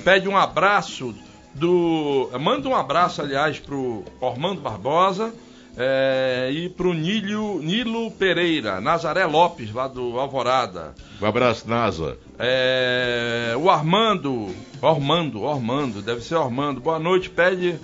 pede 0.04 0.28
um 0.28 0.36
abraço 0.36 1.14
do. 1.54 2.30
Manda 2.40 2.68
um 2.68 2.74
abraço, 2.74 3.20
aliás, 3.20 3.58
pro 3.58 4.04
Ormando 4.20 4.60
Barbosa. 4.60 5.32
É, 5.76 6.48
e 6.52 6.68
pro 6.68 6.92
Nilo, 6.92 7.60
Nilo 7.62 8.10
Pereira, 8.12 8.80
Nazaré 8.80 9.24
Lopes, 9.26 9.72
lá 9.72 9.88
do 9.88 10.18
Alvorada. 10.18 10.94
Um 11.20 11.26
abraço, 11.26 11.68
NASA. 11.68 12.16
É, 12.38 13.54
o 13.56 13.70
Armando, 13.70 14.54
Ormando, 14.82 15.42
Ormando, 15.42 16.02
deve 16.02 16.20
ser 16.22 16.34
Ormando. 16.36 16.80
Boa 16.80 16.98
noite, 16.98 17.30
pede, 17.30 17.78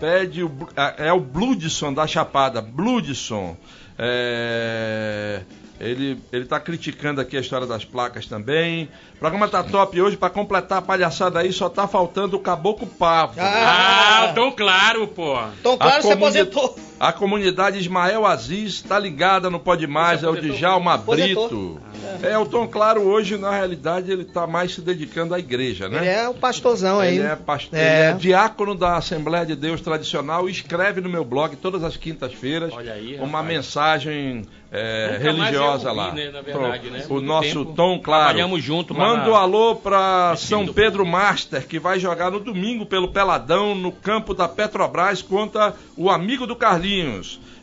pede 0.00 0.42
o, 0.42 0.48
Blu- 0.48 0.68
é 0.96 1.12
o 1.12 1.20
Bloodson 1.20 1.92
da 1.92 2.06
Chapada, 2.06 2.60
Bloodson. 2.60 3.56
É, 3.98 5.42
ele 5.80 6.18
ele 6.32 6.42
está 6.44 6.58
criticando 6.58 7.20
aqui 7.20 7.36
a 7.36 7.40
história 7.40 7.66
das 7.66 7.84
placas 7.84 8.26
também. 8.26 8.88
O 9.16 9.18
programa 9.18 9.46
tá 9.48 9.62
top 9.62 10.00
hoje 10.00 10.16
para 10.16 10.30
completar 10.30 10.78
a 10.78 10.82
palhaçada 10.82 11.38
aí, 11.40 11.52
só 11.52 11.68
tá 11.68 11.86
faltando 11.86 12.36
o 12.36 12.40
Caboclo 12.40 12.86
Pavo. 12.86 13.34
Ah, 13.38 14.32
tão 14.34 14.50
claro, 14.52 15.06
pô. 15.08 15.38
Então, 15.60 15.76
claro, 15.76 15.98
A 15.98 16.02
você 16.02 16.08
comuni- 16.16 16.38
aposentou. 16.40 16.78
A 17.00 17.12
comunidade 17.12 17.78
Ismael 17.78 18.26
Aziz 18.26 18.74
está 18.74 18.98
ligada 18.98 19.48
no 19.48 19.60
Pode 19.60 19.86
Mais, 19.86 20.22
é 20.24 20.28
o 20.28 20.34
Djalma. 20.34 20.96
Brito. 20.96 21.80
É, 22.22 22.36
o 22.38 22.46
Tom 22.46 22.66
Claro 22.66 23.02
hoje, 23.02 23.36
na 23.36 23.50
realidade, 23.50 24.10
ele 24.10 24.22
está 24.22 24.46
mais 24.46 24.74
se 24.74 24.80
dedicando 24.80 25.34
à 25.34 25.38
igreja, 25.38 25.88
né? 25.88 25.98
Ele 25.98 26.08
é 26.08 26.28
o 26.28 26.34
pastorzão 26.34 26.98
aí. 26.98 27.18
Ele 27.18 27.26
é, 27.26 27.36
pastor, 27.36 27.78
É. 27.78 27.82
ele 27.82 28.02
é 28.10 28.12
diácono 28.14 28.74
da 28.74 28.96
Assembleia 28.96 29.44
de 29.46 29.54
Deus 29.54 29.80
Tradicional 29.80 30.48
e 30.48 30.52
escreve 30.52 31.00
no 31.00 31.08
meu 31.08 31.24
blog 31.24 31.54
todas 31.56 31.84
as 31.84 31.96
quintas-feiras 31.96 32.72
uma 33.20 33.38
rapaz. 33.38 33.46
mensagem 33.46 34.42
é, 34.72 35.18
religiosa 35.20 35.88
ouvi, 35.90 36.00
lá. 36.00 36.12
né, 36.12 36.30
verdade, 36.44 36.90
né? 36.90 37.04
O 37.08 37.20
nosso 37.20 37.64
tempo. 37.64 37.74
Tom 37.74 37.98
Claro. 38.00 38.24
Trabalhamos 38.24 38.62
junto 38.62 38.94
Manda 38.94 39.30
um 39.30 39.34
alô 39.34 39.76
para 39.76 40.34
São 40.36 40.66
Pedro 40.66 41.06
Master, 41.06 41.66
que 41.66 41.78
vai 41.78 41.98
jogar 41.98 42.30
no 42.30 42.40
domingo 42.40 42.84
pelo 42.86 43.08
Peladão, 43.08 43.74
no 43.74 43.92
campo 43.92 44.34
da 44.34 44.48
Petrobras, 44.48 45.22
contra 45.22 45.74
o 45.96 46.10
amigo 46.10 46.46
do 46.46 46.56
Carlinhos. 46.56 46.87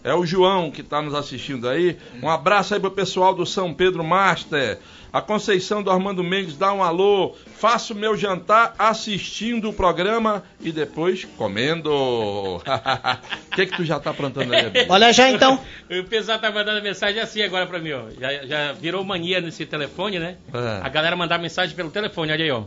É 0.03 0.13
o 0.13 0.23
João 0.23 0.69
que 0.69 0.81
está 0.81 1.01
nos 1.01 1.15
assistindo 1.15 1.67
aí. 1.67 1.97
Um 2.21 2.29
abraço 2.29 2.75
aí 2.75 2.79
pro 2.79 2.91
pessoal 2.91 3.33
do 3.33 3.43
São 3.43 3.73
Pedro 3.73 4.03
Master. 4.03 4.77
A 5.11 5.19
Conceição 5.19 5.81
do 5.81 5.89
Armando 5.89 6.23
Mendes 6.23 6.57
dá 6.57 6.71
um 6.71 6.83
alô. 6.83 7.33
Faço 7.57 7.95
meu 7.95 8.15
jantar 8.15 8.75
assistindo 8.77 9.69
o 9.69 9.73
programa 9.73 10.43
e 10.61 10.71
depois 10.71 11.25
comendo. 11.37 11.89
O 11.89 12.61
que 13.55 13.65
que 13.65 13.77
tu 13.77 13.83
já 13.83 13.99
tá 13.99 14.11
aprontando 14.11 14.53
aí, 14.53 14.67
Abel? 14.67 14.85
Olha 14.89 15.11
já 15.11 15.29
então. 15.29 15.59
O 15.89 16.03
pessoal 16.03 16.37
tá 16.37 16.51
mandando 16.51 16.81
mensagem 16.81 17.21
assim 17.21 17.41
agora 17.41 17.65
pra 17.65 17.79
mim, 17.79 17.93
ó. 17.93 18.03
Já, 18.19 18.45
já 18.45 18.71
virou 18.73 19.03
mania 19.03 19.39
nesse 19.39 19.65
telefone, 19.65 20.19
né? 20.19 20.35
É. 20.53 20.81
A 20.83 20.89
galera 20.89 21.15
mandar 21.15 21.37
mensagem 21.37 21.75
pelo 21.75 21.91
telefone, 21.91 22.31
olha 22.31 22.43
aí, 22.43 22.51
ó. 22.51 22.63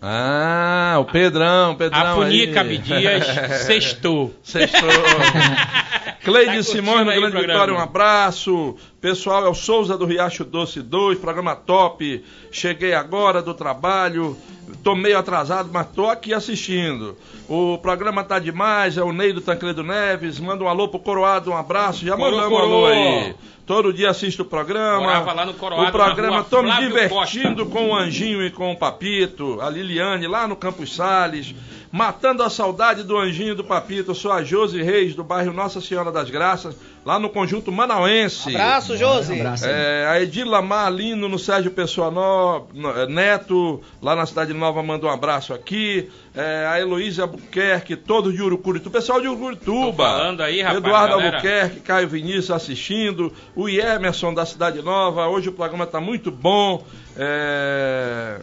Ah, 0.00 0.96
o 1.00 1.04
Pedrão, 1.04 1.74
Pedrão. 1.74 2.00
A 2.00 2.14
Funica 2.14 2.60
aí. 2.62 2.76
Abdias 2.76 3.26
sextou. 3.66 4.32
Sextou. 4.42 4.88
Cleide 6.22 6.56
Tá 6.58 6.62
Simões, 6.62 6.98
no 7.00 7.06
Grande 7.06 7.20
programa. 7.30 7.46
Vitória, 7.46 7.74
um 7.74 7.78
abraço. 7.78 8.76
Pessoal, 9.00 9.44
é 9.44 9.48
o 9.48 9.54
Souza 9.54 9.96
do 9.96 10.04
Riacho 10.04 10.44
Doce 10.44 10.82
2, 10.82 11.18
programa 11.18 11.56
top. 11.56 12.24
Cheguei 12.52 12.92
agora 12.92 13.42
do 13.42 13.54
trabalho, 13.54 14.36
tô 14.84 14.94
meio 14.94 15.18
atrasado, 15.18 15.70
mas 15.72 15.86
tô 15.88 16.06
aqui 16.06 16.34
assistindo. 16.34 17.16
O 17.48 17.78
programa 17.78 18.22
tá 18.22 18.38
demais, 18.38 18.98
é 18.98 19.02
o 19.02 19.10
Ney 19.10 19.32
do 19.32 19.40
Tancredo 19.40 19.82
Neves. 19.82 20.38
Manda 20.38 20.64
um 20.64 20.68
alô 20.68 20.86
pro 20.86 21.00
Coroado, 21.00 21.50
um 21.50 21.56
abraço. 21.56 22.04
Já 22.04 22.14
Coro, 22.14 22.36
mandamos 22.36 22.58
um 22.58 22.62
alô 22.62 22.86
aí. 22.86 23.34
Todo 23.64 23.92
dia 23.92 24.10
assisto 24.10 24.42
o 24.42 24.44
programa. 24.44 25.00
Morava 25.00 25.32
lá 25.32 25.46
no 25.46 25.54
Coroado, 25.54 25.88
o 25.88 25.92
programa, 25.92 26.44
tô 26.44 26.62
me 26.62 26.76
divertindo 26.76 27.64
com 27.66 27.88
o 27.88 27.94
Anjinho 27.94 28.42
e 28.42 28.50
com 28.50 28.72
o 28.72 28.76
Papito, 28.76 29.58
a 29.62 29.70
Liliane 29.70 30.26
lá 30.26 30.46
no 30.46 30.56
Campos 30.56 30.94
Sales, 30.94 31.54
matando 31.90 32.42
a 32.42 32.50
saudade 32.50 33.02
do 33.02 33.16
Anjinho 33.16 33.54
do 33.54 33.64
Papito. 33.64 34.10
Eu 34.10 34.14
sou 34.14 34.30
a 34.32 34.42
Josi 34.42 34.82
Reis, 34.82 35.14
do 35.14 35.24
bairro 35.24 35.52
Nossa 35.52 35.80
Senhora 35.80 36.12
das 36.12 36.28
Graças, 36.30 36.76
lá 37.04 37.18
no 37.18 37.28
conjunto 37.30 37.72
Manauense. 37.72 38.50
Abraço, 38.54 38.96
Josi. 38.96 39.40
abraço. 39.40 39.64
É, 39.66 40.06
a 40.06 40.20
Edila 40.20 40.60
Marlino 40.60 41.28
no 41.28 41.38
Sérgio 41.38 41.70
Pessoa 41.70 42.10
no, 42.10 42.66
no- 42.74 42.90
é, 42.90 43.06
Neto, 43.06 43.80
lá 44.02 44.14
na 44.14 44.26
Cidade 44.26 44.52
Nova, 44.52 44.82
manda 44.82 45.06
um 45.06 45.10
abraço 45.10 45.54
aqui. 45.54 46.10
É, 46.34 46.66
a 46.70 46.78
Heloísa 46.80 47.22
Albuquerque, 47.22 47.96
todo 47.96 48.32
de 48.32 48.40
Urucurituba, 48.42 48.98
pessoal 48.98 49.20
de 49.20 49.26
Urucurituba. 49.26 49.90
Tô 49.90 49.92
falando 49.96 50.42
aí, 50.42 50.60
rapaz, 50.60 50.78
Eduardo 50.84 51.16
galera. 51.16 51.36
Albuquerque, 51.36 51.80
Caio 51.80 52.08
Vinícius 52.08 52.50
assistindo. 52.50 53.32
O 53.56 53.68
Emerson 53.68 54.32
da 54.34 54.44
Cidade 54.46 54.80
Nova. 54.82 55.26
Hoje 55.26 55.48
o 55.48 55.52
programa 55.52 55.84
está 55.84 56.00
muito 56.00 56.30
bom. 56.30 56.84
É, 57.16 58.40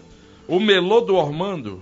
O 0.48 0.60
Melô 0.60 1.02
do 1.02 1.16
Ormando. 1.16 1.82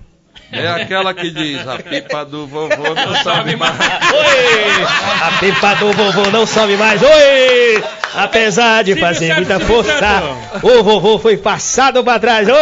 É 0.54 0.68
aquela 0.68 1.14
que 1.14 1.32
diz, 1.32 1.68
a 1.68 1.80
pipa 1.80 2.24
do 2.24 2.46
vovô 2.46 2.94
não 2.94 3.24
sabe 3.24 3.56
mais. 3.56 3.76
Oi! 3.76 4.84
A 5.22 5.32
pipa 5.40 5.74
do 5.76 5.92
vovô 5.92 6.30
não 6.32 6.46
sobe 6.46 6.78
mais. 6.78 7.02
Oi! 7.02 7.84
Apesar 8.16 8.84
de 8.84 8.96
fazer 8.96 9.34
muita 9.36 9.60
força, 9.60 10.24
o 10.62 10.84
vovô 10.84 11.18
foi 11.18 11.38
passado 11.38 12.04
pra 12.04 12.20
trás. 12.20 12.48
Oi! 12.48 12.54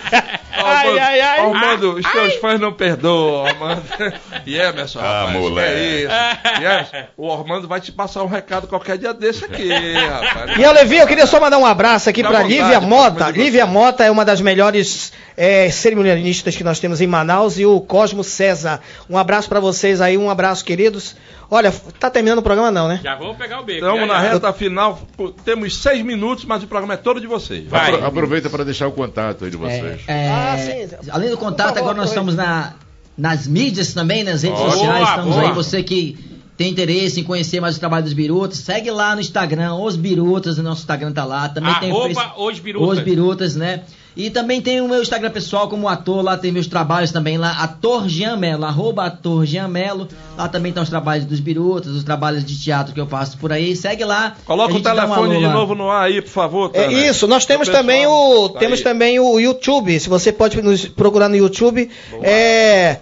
Ai, 0.59 0.99
ai, 0.99 1.21
ai. 1.21 1.41
Armando, 1.41 1.95
os 1.95 2.13
teus 2.13 2.35
fãs 2.37 2.59
não 2.61 2.73
perdoam, 2.73 3.47
Armando. 3.47 3.83
E 4.47 4.57
Emerson, 4.57 5.01
Ah, 5.01 5.25
rapaz, 5.27 5.39
moleque. 5.39 5.69
que 5.71 5.77
é 5.77 6.03
isso? 6.05 6.61
E 6.61 6.65
Emerson, 6.65 6.97
o 7.17 7.33
Armando 7.33 7.67
vai 7.69 7.81
te 7.81 7.91
passar 7.91 8.23
um 8.23 8.29
recado 8.29 8.67
qualquer 8.69 8.97
dia 8.97 9.13
desse 9.13 9.45
aqui, 9.45 9.69
rapaz. 9.73 10.57
E 10.59 10.63
eu, 10.63 10.73
Levi, 10.73 10.97
eu 10.99 11.07
queria 11.07 11.27
só 11.27 11.41
mandar 11.41 11.59
um 11.59 11.67
abraço 11.67 12.09
aqui 12.09 12.23
pra 12.23 12.31
vontade, 12.31 12.49
Lívia 12.49 12.81
Mota. 12.81 13.31
Lívia. 13.31 13.67
Mota 13.67 14.05
é 14.05 14.11
uma 14.11 14.25
das 14.25 14.41
melhores 14.41 15.13
é, 15.37 15.69
cerimonialistas 15.71 16.55
que 16.57 16.63
nós 16.65 16.79
temos 16.79 17.01
em 17.01 17.07
Manaus 17.07 17.59
e 17.59 17.67
o 17.67 17.81
Cosmo 17.81 18.23
César. 18.23 18.81
Um 19.11 19.19
abraço 19.19 19.49
pra 19.49 19.59
vocês 19.61 20.01
aí, 20.01 20.17
um 20.17 20.31
abraço, 20.31 20.65
queridos. 20.65 21.17
Olha, 21.51 21.71
tá 22.01 22.11
terminando 22.11 22.41
o 22.41 22.43
programa 22.43 22.71
não, 22.71 22.89
né? 22.89 23.01
Já 23.03 23.15
vamos 23.15 23.37
pegar 23.37 23.61
o 23.61 23.65
beco. 23.65 23.85
Estamos 23.87 24.09
na 24.09 24.19
reta 24.19 24.53
final, 24.53 25.01
temos 25.45 25.77
seis 25.77 26.05
minutos, 26.05 26.45
mas 26.45 26.63
o 26.63 26.67
programa 26.67 26.95
é 26.95 26.97
todo 26.97 27.21
de 27.21 27.27
vocês. 27.27 27.69
Vai. 27.69 27.93
Apro- 27.95 28.07
Aproveita 28.07 28.51
para 28.51 28.65
deixar 28.65 28.89
o 28.89 28.93
contato 28.93 29.45
aí 29.45 29.51
de 29.51 29.57
vocês. 29.57 30.01
É, 30.09 30.29
Ah, 30.29 30.57
sim. 30.59 31.11
Além 31.11 31.31
do 31.31 31.37
contato, 31.39 31.69
favor, 31.69 31.81
agora 31.81 31.97
nós 31.99 32.09
estamos 32.09 32.35
na, 32.35 32.75
nas 33.17 33.47
mídias 33.47 33.95
também, 33.95 34.25
nas 34.25 34.43
redes 34.43 34.59
Boa, 34.59 34.71
sociais. 34.73 35.09
Estamos 35.09 35.35
boa. 35.37 35.49
aí. 35.49 35.55
Você 35.55 35.83
que 35.83 36.36
tem 36.57 36.71
interesse 36.71 37.21
em 37.21 37.25
conhecer 37.25 37.61
mais 37.61 37.77
o 37.77 37.81
trabalho 37.81 38.05
dos 38.05 38.13
Birutas, 38.13 38.59
segue 38.59 38.91
lá 38.91 39.15
no 39.15 39.21
Instagram, 39.21 39.75
Os 39.75 39.95
Birutas, 39.97 40.59
o 40.59 40.63
nosso 40.63 40.81
Instagram 40.81 41.13
tá 41.13 41.25
lá. 41.25 41.49
Também 41.49 41.75
tem 41.81 41.93
o 41.93 41.97
Arroba 41.97 42.15
Face- 42.15 42.33
Os 42.39 42.59
Birutas. 42.59 42.99
Os 42.99 43.05
Birutas, 43.05 43.57
né? 43.57 43.83
E 44.17 44.31
também 44.31 44.63
tem 44.63 44.81
o 44.81 44.89
meu 44.89 45.03
Instagram 45.03 45.31
pessoal 45.31 45.69
como 45.69 45.87
ator, 45.87 46.23
lá 46.25 46.39
tem 46.39 46.51
meus 46.51 46.67
trabalhos 46.67 47.13
também 47.13 47.37
lá, 47.37 47.51
ator 47.63 48.09
Jean 48.09 48.35
Melo, 48.39 48.65
arroba 48.65 49.05
ator 49.05 49.45
Jean 49.45 49.69
Melo. 49.69 50.09
Lá 50.39 50.49
também 50.49 50.71
estão 50.71 50.83
os 50.83 50.89
trabalhos 50.89 51.27
dos 51.27 51.39
Birutas, 51.39 51.93
os 51.93 52.03
trabalhos 52.03 52.43
de 52.43 52.59
teatro 52.59 52.95
que 52.95 53.01
eu 53.01 53.07
faço 53.07 53.37
por 53.37 53.53
aí. 53.53 53.77
Segue 53.77 54.07
lá. 54.07 54.35
Coloca 54.47 54.73
o 54.73 54.79
um 54.79 54.81
telefone 54.81 55.37
alô 55.37 55.47
de 55.47 55.53
novo 55.53 55.75
no 55.75 55.91
ar 55.91 56.05
aí, 56.07 56.23
por 56.23 56.31
favor. 56.31 56.71
É 56.73 56.85
Tânia. 56.85 57.11
isso, 57.11 57.27
nós 57.29 57.45
temos 57.45 57.67
pessoal, 57.69 57.83
também 57.85 58.07
o 58.07 58.49
tá 58.49 58.59
temos 58.61 58.79
aí. 58.79 58.85
também 58.85 59.21
o 59.21 59.39
YouTube. 59.39 60.01
Se 60.01 60.09
você 60.09 60.33
pode 60.33 60.63
nos 60.63 60.87
procurar 60.87 61.29
no 61.29 61.37
YouTube, 61.37 61.91
é, 62.23 63.01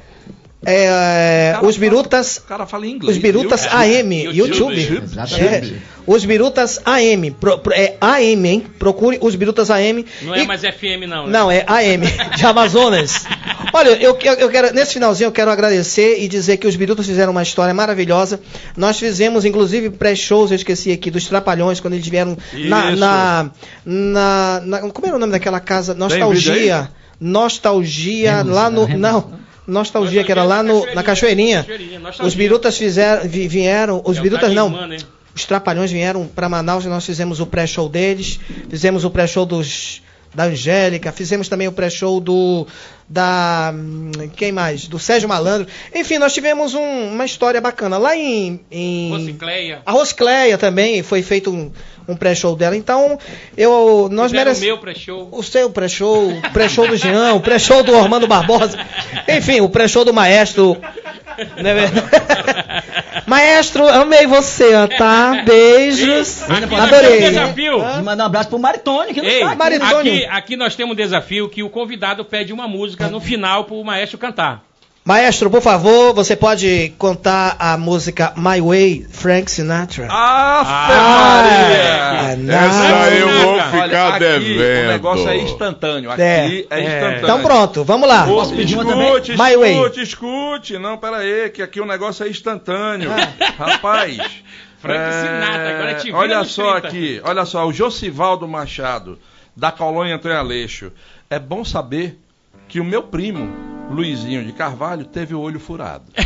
é, 0.66 1.52
Cara, 1.54 1.66
os 1.66 1.76
Birutas, 1.76 2.36
O 2.38 2.42
cara 2.48 2.66
fala 2.66 2.86
em 2.86 2.90
inglês. 2.92 3.16
os 3.16 3.22
Birutas 3.22 3.62
viu? 3.62 3.70
AM, 3.72 4.22
YouTube. 4.24 4.80
YouTube. 4.80 5.02
Exatamente. 5.04 5.74
É, 5.74 5.94
os 6.06 6.24
Birutas 6.24 6.80
AM, 6.84 7.30
pro- 7.30 7.58
pro- 7.58 7.72
é 7.72 7.96
AM, 8.00 8.48
hein? 8.48 8.66
Procure 8.78 9.18
os 9.20 9.34
Birutas 9.34 9.70
AM. 9.70 10.04
Não 10.22 10.34
é 10.34 10.42
E- 10.42 10.46
mais 10.46 10.60
FM, 10.60 11.06
não. 11.08 11.26
né? 11.26 11.32
Não, 11.32 11.50
é 11.50 11.64
AM, 11.66 12.06
de 12.36 12.44
Amazonas. 12.46 13.24
Olha, 13.72 13.88
eu, 13.90 14.16
eu, 14.22 14.34
eu 14.34 14.48
quero, 14.50 14.72
nesse 14.74 14.92
finalzinho 14.94 15.28
eu 15.28 15.32
quero 15.32 15.50
agradecer 15.50 16.18
e 16.22 16.28
dizer 16.28 16.58
que 16.58 16.66
os 16.66 16.76
Birutas 16.76 17.06
fizeram 17.06 17.32
uma 17.32 17.42
história 17.42 17.72
maravilhosa. 17.74 18.38
Nós 18.76 18.98
fizemos, 18.98 19.44
inclusive, 19.44 19.90
pré-shows, 19.90 20.50
eu 20.50 20.56
esqueci 20.56 20.92
aqui, 20.92 21.10
dos 21.10 21.26
Trapalhões, 21.26 21.80
quando 21.80 21.94
eles 21.94 22.06
vieram 22.06 22.36
na, 22.52 22.90
na, 22.92 23.50
na, 23.84 24.60
na- 24.64 24.80
Como 24.90 25.06
era 25.06 25.16
o 25.16 25.18
nome 25.18 25.32
daquela 25.32 25.58
casa? 25.58 25.94
Nostalgia. 25.94 26.88
Nostalgia, 27.20 28.42
lá 28.44 28.70
no. 28.70 28.84
Remos. 28.84 29.00
Não. 29.00 29.43
Nostalgia, 29.66 30.22
que 30.24 30.30
era 30.32 30.44
lá 30.44 30.62
no, 30.62 30.84
na 30.94 31.02
Cachoeirinha. 31.02 31.64
Os 32.26 32.34
Birutas 32.34 32.76
fizeram, 32.76 33.28
vi- 33.28 33.48
vieram, 33.48 34.02
os 34.04 34.18
É 34.18 34.20
Birutas 34.20 34.52
não, 34.52 34.70
os 35.34 35.44
Trapalhões 35.44 35.90
vieram 35.90 36.26
para 36.26 36.48
Manaus 36.48 36.84
e 36.84 36.88
nós 36.88 37.04
fizemos 37.04 37.40
o 37.40 37.46
pré-show 37.46 37.88
deles, 37.88 38.38
fizemos 38.68 39.04
o 39.04 39.10
pré-show 39.10 39.44
dos 39.46 40.02
da 40.34 40.44
Angélica, 40.44 41.12
fizemos 41.12 41.48
também 41.48 41.68
o 41.68 41.72
pré-show 41.72 42.20
do 42.20 42.66
da 43.08 43.70
hum, 43.74 44.10
quem 44.34 44.50
mais? 44.50 44.88
Do 44.88 44.98
Sérgio 44.98 45.28
Malandro. 45.28 45.68
Enfim, 45.94 46.16
nós 46.18 46.32
tivemos 46.32 46.74
um- 46.74 47.08
uma 47.12 47.24
história 47.24 47.60
bacana 47.60 47.98
lá 47.98 48.16
em, 48.16 48.60
em 48.70 49.10
Rocicleia. 49.10 49.82
a 49.84 49.92
Roscleia 49.92 50.56
também 50.56 51.02
foi 51.02 51.22
feito 51.22 51.50
um, 51.52 51.70
um 52.08 52.16
pré-show 52.16 52.56
dela. 52.56 52.74
Então, 52.76 53.18
eu 53.56 54.08
nós 54.10 54.30
Fizeram 54.30 54.50
o 54.50 54.54
merecemos 54.54 54.60
meu 54.60 54.78
pré-show. 54.78 55.28
o 55.30 55.42
seu 55.42 55.70
pré-show, 55.70 56.30
o 56.32 56.52
pré-show 56.52 56.88
do 56.88 56.96
Jean, 56.96 57.34
o 57.34 57.40
pré-show 57.40 57.82
do 57.82 57.94
Armando 57.94 58.26
Barbosa, 58.26 58.78
enfim, 59.28 59.60
o 59.60 59.68
pré-show 59.68 60.04
do 60.04 60.12
maestro. 60.14 60.76
Não 61.60 61.70
é 61.70 61.74
verdade? 61.74 62.84
maestro, 63.26 63.88
amei 63.88 64.26
você, 64.26 64.74
ó, 64.74 64.86
tá? 64.86 65.42
Beijos. 65.44 66.42
Aqui 66.42 66.50
nós 66.50 66.60
temos 66.60 66.78
um 66.78 66.82
Adorei. 66.82 67.20
desafio. 67.20 67.78
E 67.78 68.02
mandar 68.02 68.24
um 68.24 68.26
abraço 68.26 68.48
pro 68.48 68.58
Maritone, 68.58 69.14
que 69.14 69.20
não 69.20 69.28
Ei, 69.28 69.40
tá 69.40 69.46
aqui. 69.48 69.56
Maritone. 69.56 70.10
aqui, 70.10 70.24
aqui 70.26 70.56
nós 70.56 70.74
temos 70.76 70.92
um 70.92 70.96
desafio 70.96 71.48
que 71.48 71.62
o 71.62 71.70
convidado 71.70 72.24
pede 72.24 72.52
uma 72.52 72.68
música 72.68 73.08
no 73.08 73.20
final 73.20 73.64
pro 73.64 73.82
maestro 73.84 74.18
cantar. 74.18 74.62
Maestro, 75.06 75.50
por 75.50 75.60
favor, 75.60 76.14
você 76.14 76.34
pode 76.34 76.94
contar 76.96 77.56
a 77.58 77.76
música 77.76 78.32
My 78.38 78.58
Way, 78.58 79.06
Frank 79.10 79.50
Sinatra? 79.50 80.08
Ah, 80.10 80.64
Maria! 80.88 82.36
não. 82.36 82.54
Essa 82.54 83.02
aí 83.04 83.20
eu 83.20 83.28
vou 83.28 83.52
Olha, 83.54 83.64
ficar 83.84 84.08
aqui, 84.08 84.18
devendo. 84.20 84.84
O 84.88 84.92
negócio 84.92 85.28
é 85.28 85.36
instantâneo. 85.36 86.10
Aqui 86.10 86.22
É. 86.22 86.46
é, 86.70 86.80
É. 86.80 86.80
instantâneo. 86.84 87.18
Então 87.22 87.42
pronto, 87.42 87.84
vamos 87.84 88.08
lá. 88.08 88.24
Ô, 88.26 88.46
pedir 88.48 88.76
uma 88.78 88.84
escute, 88.84 89.36
também? 89.36 89.50
My 89.52 89.56
way. 89.58 89.72
escute, 89.74 90.00
escute. 90.00 90.78
Não, 90.78 90.96
pera 90.96 91.18
aí, 91.18 91.50
que 91.50 91.60
aqui 91.60 91.82
o 91.82 91.86
negócio 91.86 92.24
é 92.24 92.30
instantâneo. 92.30 93.10
Rapaz. 93.58 94.16
Frank 94.80 95.14
Sinatra, 95.14 95.70
agora 95.70 95.94
te 95.96 96.12
Olha 96.12 96.44
só 96.44 96.72
30. 96.80 96.88
aqui, 96.88 97.20
olha 97.24 97.44
só, 97.44 97.66
o 97.66 97.72
Josivaldo 97.74 98.48
Machado, 98.48 99.18
da 99.54 99.70
colônia 99.70 100.14
Antônio 100.14 100.38
Aleixo. 100.38 100.90
É 101.28 101.38
bom 101.38 101.62
saber 101.62 102.18
que 102.68 102.80
o 102.80 102.84
meu 102.84 103.02
primo, 103.02 103.73
Luizinho 103.90 104.44
de 104.44 104.52
Carvalho, 104.52 105.04
teve 105.04 105.34
o 105.34 105.40
olho 105.40 105.60
furado. 105.60 106.04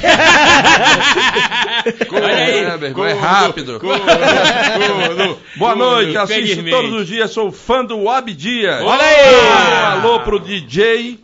meu 2.10 2.24
irmão, 2.28 2.86
é 2.86 2.92
Corno, 2.92 3.20
rápido. 3.20 3.78
corno, 3.80 4.04
corno, 4.06 5.38
Boa 5.56 5.74
noite, 5.76 6.16
assisto 6.16 6.64
todos 6.70 6.92
os 6.92 7.06
dias, 7.06 7.30
sou 7.30 7.52
fã 7.52 7.84
do 7.84 8.08
Abdias. 8.08 8.82
Olha 8.82 9.02
aí! 9.04 9.98
Alô 10.00 10.20
pro 10.20 10.38
DJ 10.40 11.20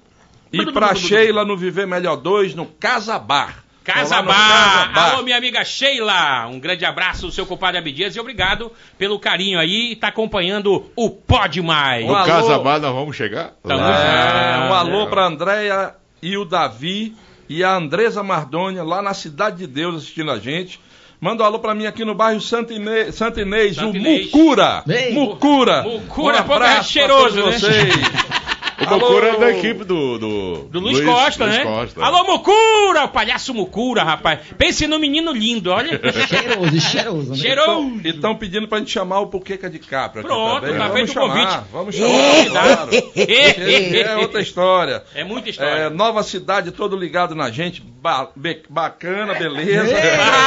e 0.52 0.72
pra 0.72 0.94
Sheila 0.94 1.44
no 1.44 1.56
Viver 1.56 1.86
Melhor 1.86 2.16
2 2.16 2.54
no 2.54 2.66
Casa 2.66 3.18
Bar. 3.18 3.64
Casa 3.82 4.16
lá 4.16 4.22
no 4.22 4.28
Bar. 4.28 4.92
Casa 4.94 5.12
Alô, 5.14 5.22
minha 5.22 5.36
amiga 5.38 5.64
Sheila. 5.64 6.46
Um 6.46 6.58
grande 6.58 6.84
abraço, 6.84 7.30
seu 7.30 7.46
compadre 7.46 7.78
Abdias, 7.78 8.14
e 8.16 8.20
obrigado 8.20 8.70
pelo 8.98 9.18
carinho 9.18 9.58
aí 9.58 9.92
e 9.92 9.96
tá 9.96 10.08
acompanhando 10.08 10.90
o 10.96 11.08
Pode 11.10 11.62
Mais. 11.62 12.04
Um 12.04 12.08
No 12.08 12.16
alô. 12.16 12.26
Casabá 12.26 12.78
nós 12.78 12.94
vamos 12.94 13.16
chegar? 13.16 13.52
Tamo 13.62 13.80
Lá. 13.80 13.98
É, 13.98 14.68
um 14.68 14.74
Ah, 14.74 14.78
alô 14.80 15.06
pra 15.06 15.26
Andréia 15.26 15.94
e 16.24 16.38
o 16.38 16.44
Davi 16.46 17.14
e 17.50 17.62
a 17.62 17.76
Andresa 17.76 18.22
Mardônia 18.22 18.82
lá 18.82 19.02
na 19.02 19.12
Cidade 19.12 19.58
de 19.58 19.66
Deus 19.66 19.96
assistindo 19.96 20.30
a 20.30 20.38
gente. 20.38 20.80
Manda 21.20 21.42
um 21.42 21.46
alô 21.46 21.58
pra 21.58 21.74
mim 21.74 21.84
aqui 21.84 22.02
no 22.02 22.14
bairro 22.14 22.40
Santo 22.40 22.72
Inês, 22.72 23.14
Santo 23.14 23.40
Inês 23.40 23.76
Santo 23.76 23.92
o 23.92 23.96
Inês. 23.96 24.32
Mucura. 24.32 24.82
Ei. 24.88 25.12
Mucura. 25.12 25.82
Mucura, 25.82 26.40
um 26.40 26.44
pô, 26.44 26.52
é 26.52 26.56
abraço 26.56 26.74
pra 26.74 26.82
cheiroso, 26.82 27.42
todos 27.42 27.62
né? 27.62 27.68
vocês. 27.68 27.94
O 28.80 28.86
Bocura 28.86 29.28
é 29.28 29.38
da 29.38 29.50
equipe 29.50 29.84
do. 29.84 30.18
Do, 30.18 30.56
Do 30.70 30.80
Luiz, 30.80 31.00
Costa, 31.04 31.44
Luiz 31.44 31.58
né? 31.58 31.64
Costa. 31.64 32.02
Alô, 32.04 32.24
Mucura! 32.24 33.04
O 33.04 33.08
palhaço 33.08 33.54
Mucura, 33.54 34.02
rapaz. 34.02 34.40
Pense 34.58 34.86
no 34.86 34.98
menino 34.98 35.32
lindo, 35.32 35.70
olha. 35.70 36.00
Cheiroso, 36.26 36.80
cheiroso. 36.80 37.30
Né? 37.30 37.36
Cheiroso. 37.36 38.00
E 38.04 38.08
estão 38.08 38.34
pedindo 38.34 38.66
pra 38.66 38.78
gente 38.78 38.90
chamar 38.90 39.20
o 39.20 39.28
Puqueca 39.28 39.70
de 39.70 39.78
Capra. 39.78 40.22
Pronto, 40.22 40.66
tá 40.66 40.72
vamos 40.88 40.92
feito 40.94 41.10
o 41.10 41.12
chamar, 41.12 41.46
convite. 41.46 41.64
Vamos 41.72 41.94
chamar, 41.94 42.46
claro. 42.50 42.90
é 43.16 44.00
é 44.00 44.16
outra 44.16 44.40
história. 44.40 45.04
muita 45.26 45.48
É, 45.48 45.50
história. 45.50 45.90
nova 45.90 46.22
cidade, 46.22 46.70
todo 46.72 46.96
ligado 46.96 47.34
na 47.34 47.50
gente. 47.50 47.80
Ba- 47.80 48.28
be- 48.34 48.62
bacana, 48.68 49.34
beleza. 49.34 49.94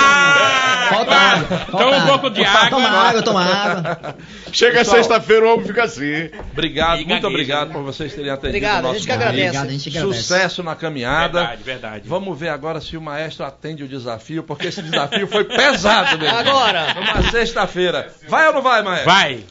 Ah, 0.10 0.88
Falta 0.90 1.12
água. 1.16 1.58
Toma 1.72 1.98
um 1.98 2.08
pouco 2.08 2.30
de 2.30 2.46
água. 2.46 2.70
Toma 2.70 2.88
água, 2.90 3.22
toma 3.22 3.44
água. 3.44 4.16
Chega 4.54 4.86
sexta-feira, 4.86 5.46
o 5.46 5.54
homem 5.56 5.66
fica 5.66 5.84
assim. 5.84 6.30
Obrigado, 6.54 7.06
muito 7.06 7.28
obrigado 7.28 7.68
né? 7.70 7.74
por 7.74 7.84
vocês 7.84 8.14
terem 8.18 8.32
atendido 8.32 8.58
Obrigado, 8.58 8.76
o 8.76 8.78
a 8.78 8.82
nosso 8.82 8.96
gente 8.96 9.06
que 9.06 9.12
agradece. 9.12 9.42
Obrigado, 9.48 9.68
a 9.68 9.72
gente 9.72 9.92
que 9.92 9.98
agradece. 9.98 10.22
Sucesso 10.24 10.64
na 10.64 10.76
caminhada. 10.76 11.40
Verdade, 11.40 11.64
verdade. 11.64 12.10
Vamos 12.10 12.38
ver 12.38 12.50
agora 12.50 12.82
se 12.82 12.98
o 12.98 13.02
maestro 13.02 13.46
atende 13.46 13.84
o 13.84 13.88
desafio, 13.88 14.44
porque 14.44 14.68
esse 14.68 14.82
desafio 14.82 15.28
foi 15.28 15.44
pesado 15.44 16.18
mesmo. 16.18 16.36
Agora. 16.38 16.94
Numa 16.96 17.22
sexta-feira. 17.30 18.12
Vai 18.28 18.48
ou 18.48 18.54
não 18.54 18.62
vai, 18.62 18.82
maestro? 18.82 19.10
Vai. 19.12 19.44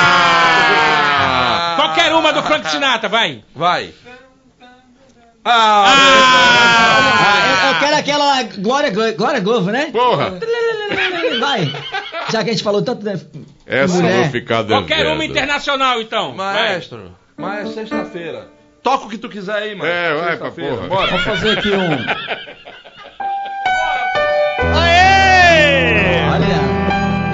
Ah! 0.00 1.74
Qualquer 1.76 2.12
uma 2.14 2.32
do 2.32 2.42
Frank 2.42 2.68
Sinatra, 2.70 3.08
vai. 3.08 3.42
Vai. 3.54 3.92
Ah! 5.44 5.84
Ah, 7.20 7.40
eu, 7.48 7.68
eu 7.72 7.78
quero 7.80 7.96
aquela 7.96 8.42
Glória, 8.42 8.90
Glo- 8.90 9.12
Glória 9.16 9.40
Globo, 9.40 9.70
né? 9.70 9.86
Porra! 9.92 10.38
Vai. 11.40 11.72
Já 12.30 12.44
que 12.44 12.50
a 12.50 12.52
gente 12.52 12.62
falou 12.62 12.82
tanto, 12.82 13.04
né? 13.04 13.18
Essa 13.66 13.96
eu 13.96 14.02
Mulher. 14.02 14.22
vou 14.22 14.30
ficar 14.30 14.62
devendo. 14.62 14.86
Qualquer 14.86 15.06
uma 15.06 15.24
internacional, 15.24 16.00
então. 16.00 16.34
Maestro, 16.34 17.12
mas 17.36 17.70
é 17.70 17.72
sexta-feira. 17.72 18.48
Toca 18.82 19.06
o 19.06 19.08
que 19.08 19.18
tu 19.18 19.28
quiser 19.28 19.54
aí, 19.56 19.74
mano. 19.74 19.90
É, 19.90 20.14
vai 20.14 20.36
pra 20.36 20.50
porra. 20.50 20.86
Bora. 20.88 21.10
Vou 21.10 21.18
fazer 21.20 21.58
aqui 21.58 21.68
um. 21.70 21.88
Olha, 26.30 26.60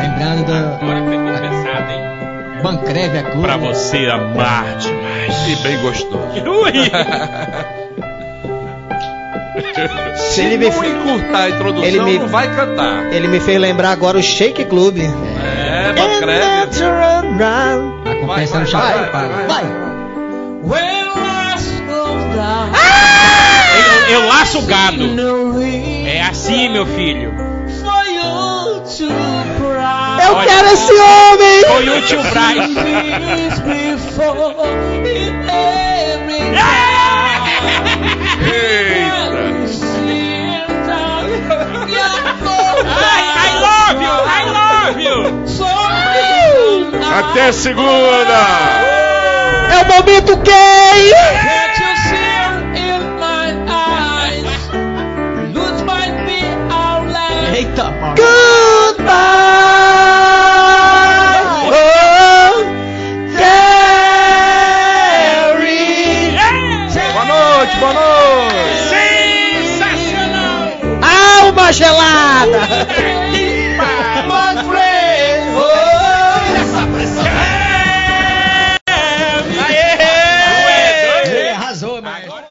lembrando 0.01 0.47
do 0.47 0.53
Agora 0.55 1.03
pegou 1.11 1.33
pesado, 1.41 1.91
hein? 1.93 2.63
Bancreve 2.63 3.19
a 3.19 3.23
cor. 3.31 3.43
Pra 3.43 3.57
você 3.57 4.07
amar 4.07 4.77
demais. 4.79 5.49
E 5.49 5.57
bem 5.63 5.81
gostoso. 5.83 6.51
Ui. 6.51 6.73
Se 10.17 10.41
ele 10.41 10.57
me, 10.59 10.69
Não 10.69 10.85
encurtar 10.85 11.43
a 11.45 11.51
introdução, 11.51 11.85
Ele 11.85 12.01
me- 12.01 12.19
não 12.19 12.29
vai 12.29 12.49
cantar. 12.55 13.13
ele 13.13 13.29
me 13.29 13.39
fez 13.41 13.61
lembrar 13.61 13.91
agora 13.93 14.19
o 14.19 14.23
Shake 14.23 14.65
Club. 14.65 14.99
É, 14.99 15.93
Bancreve. 15.93 16.45
A 18.05 18.15
compensa 18.21 18.59
no 18.59 18.65
vai, 18.65 18.67
chapéu, 18.67 18.99
vai, 18.99 19.11
para. 19.11 19.29
vai, 19.29 19.47
Vai. 19.47 19.65
Eu, 24.09 24.21
eu 24.21 24.27
laço 24.29 24.59
o 24.59 24.63
gado. 24.63 25.05
É 26.07 26.23
assim, 26.23 26.69
meu 26.69 26.87
filho. 26.87 27.33
Eu 30.27 30.35
Olha. 30.37 30.47
quero 30.49 30.69
esse 30.69 30.93
homem! 30.93 31.65
Foi 31.67 31.89
o 31.99 32.03
tio 32.03 32.23
Braz. 32.31 32.71
Até 47.17 47.53
segunda! 47.53 48.41
É 49.71 49.79
o 49.83 49.85
momento 49.87 50.37
gay! 50.39 51.13
Eita, 57.55 57.85
pau. 57.85 58.15
Goodbye! 58.17 59.15
Oh! 61.71 62.65
Boa 67.13 67.25
noite, 67.27 67.77
boa 67.77 67.93
noite. 67.93 68.89
Sensacional. 69.79 70.69
Alma 71.41 71.73
gelada! 71.73 72.59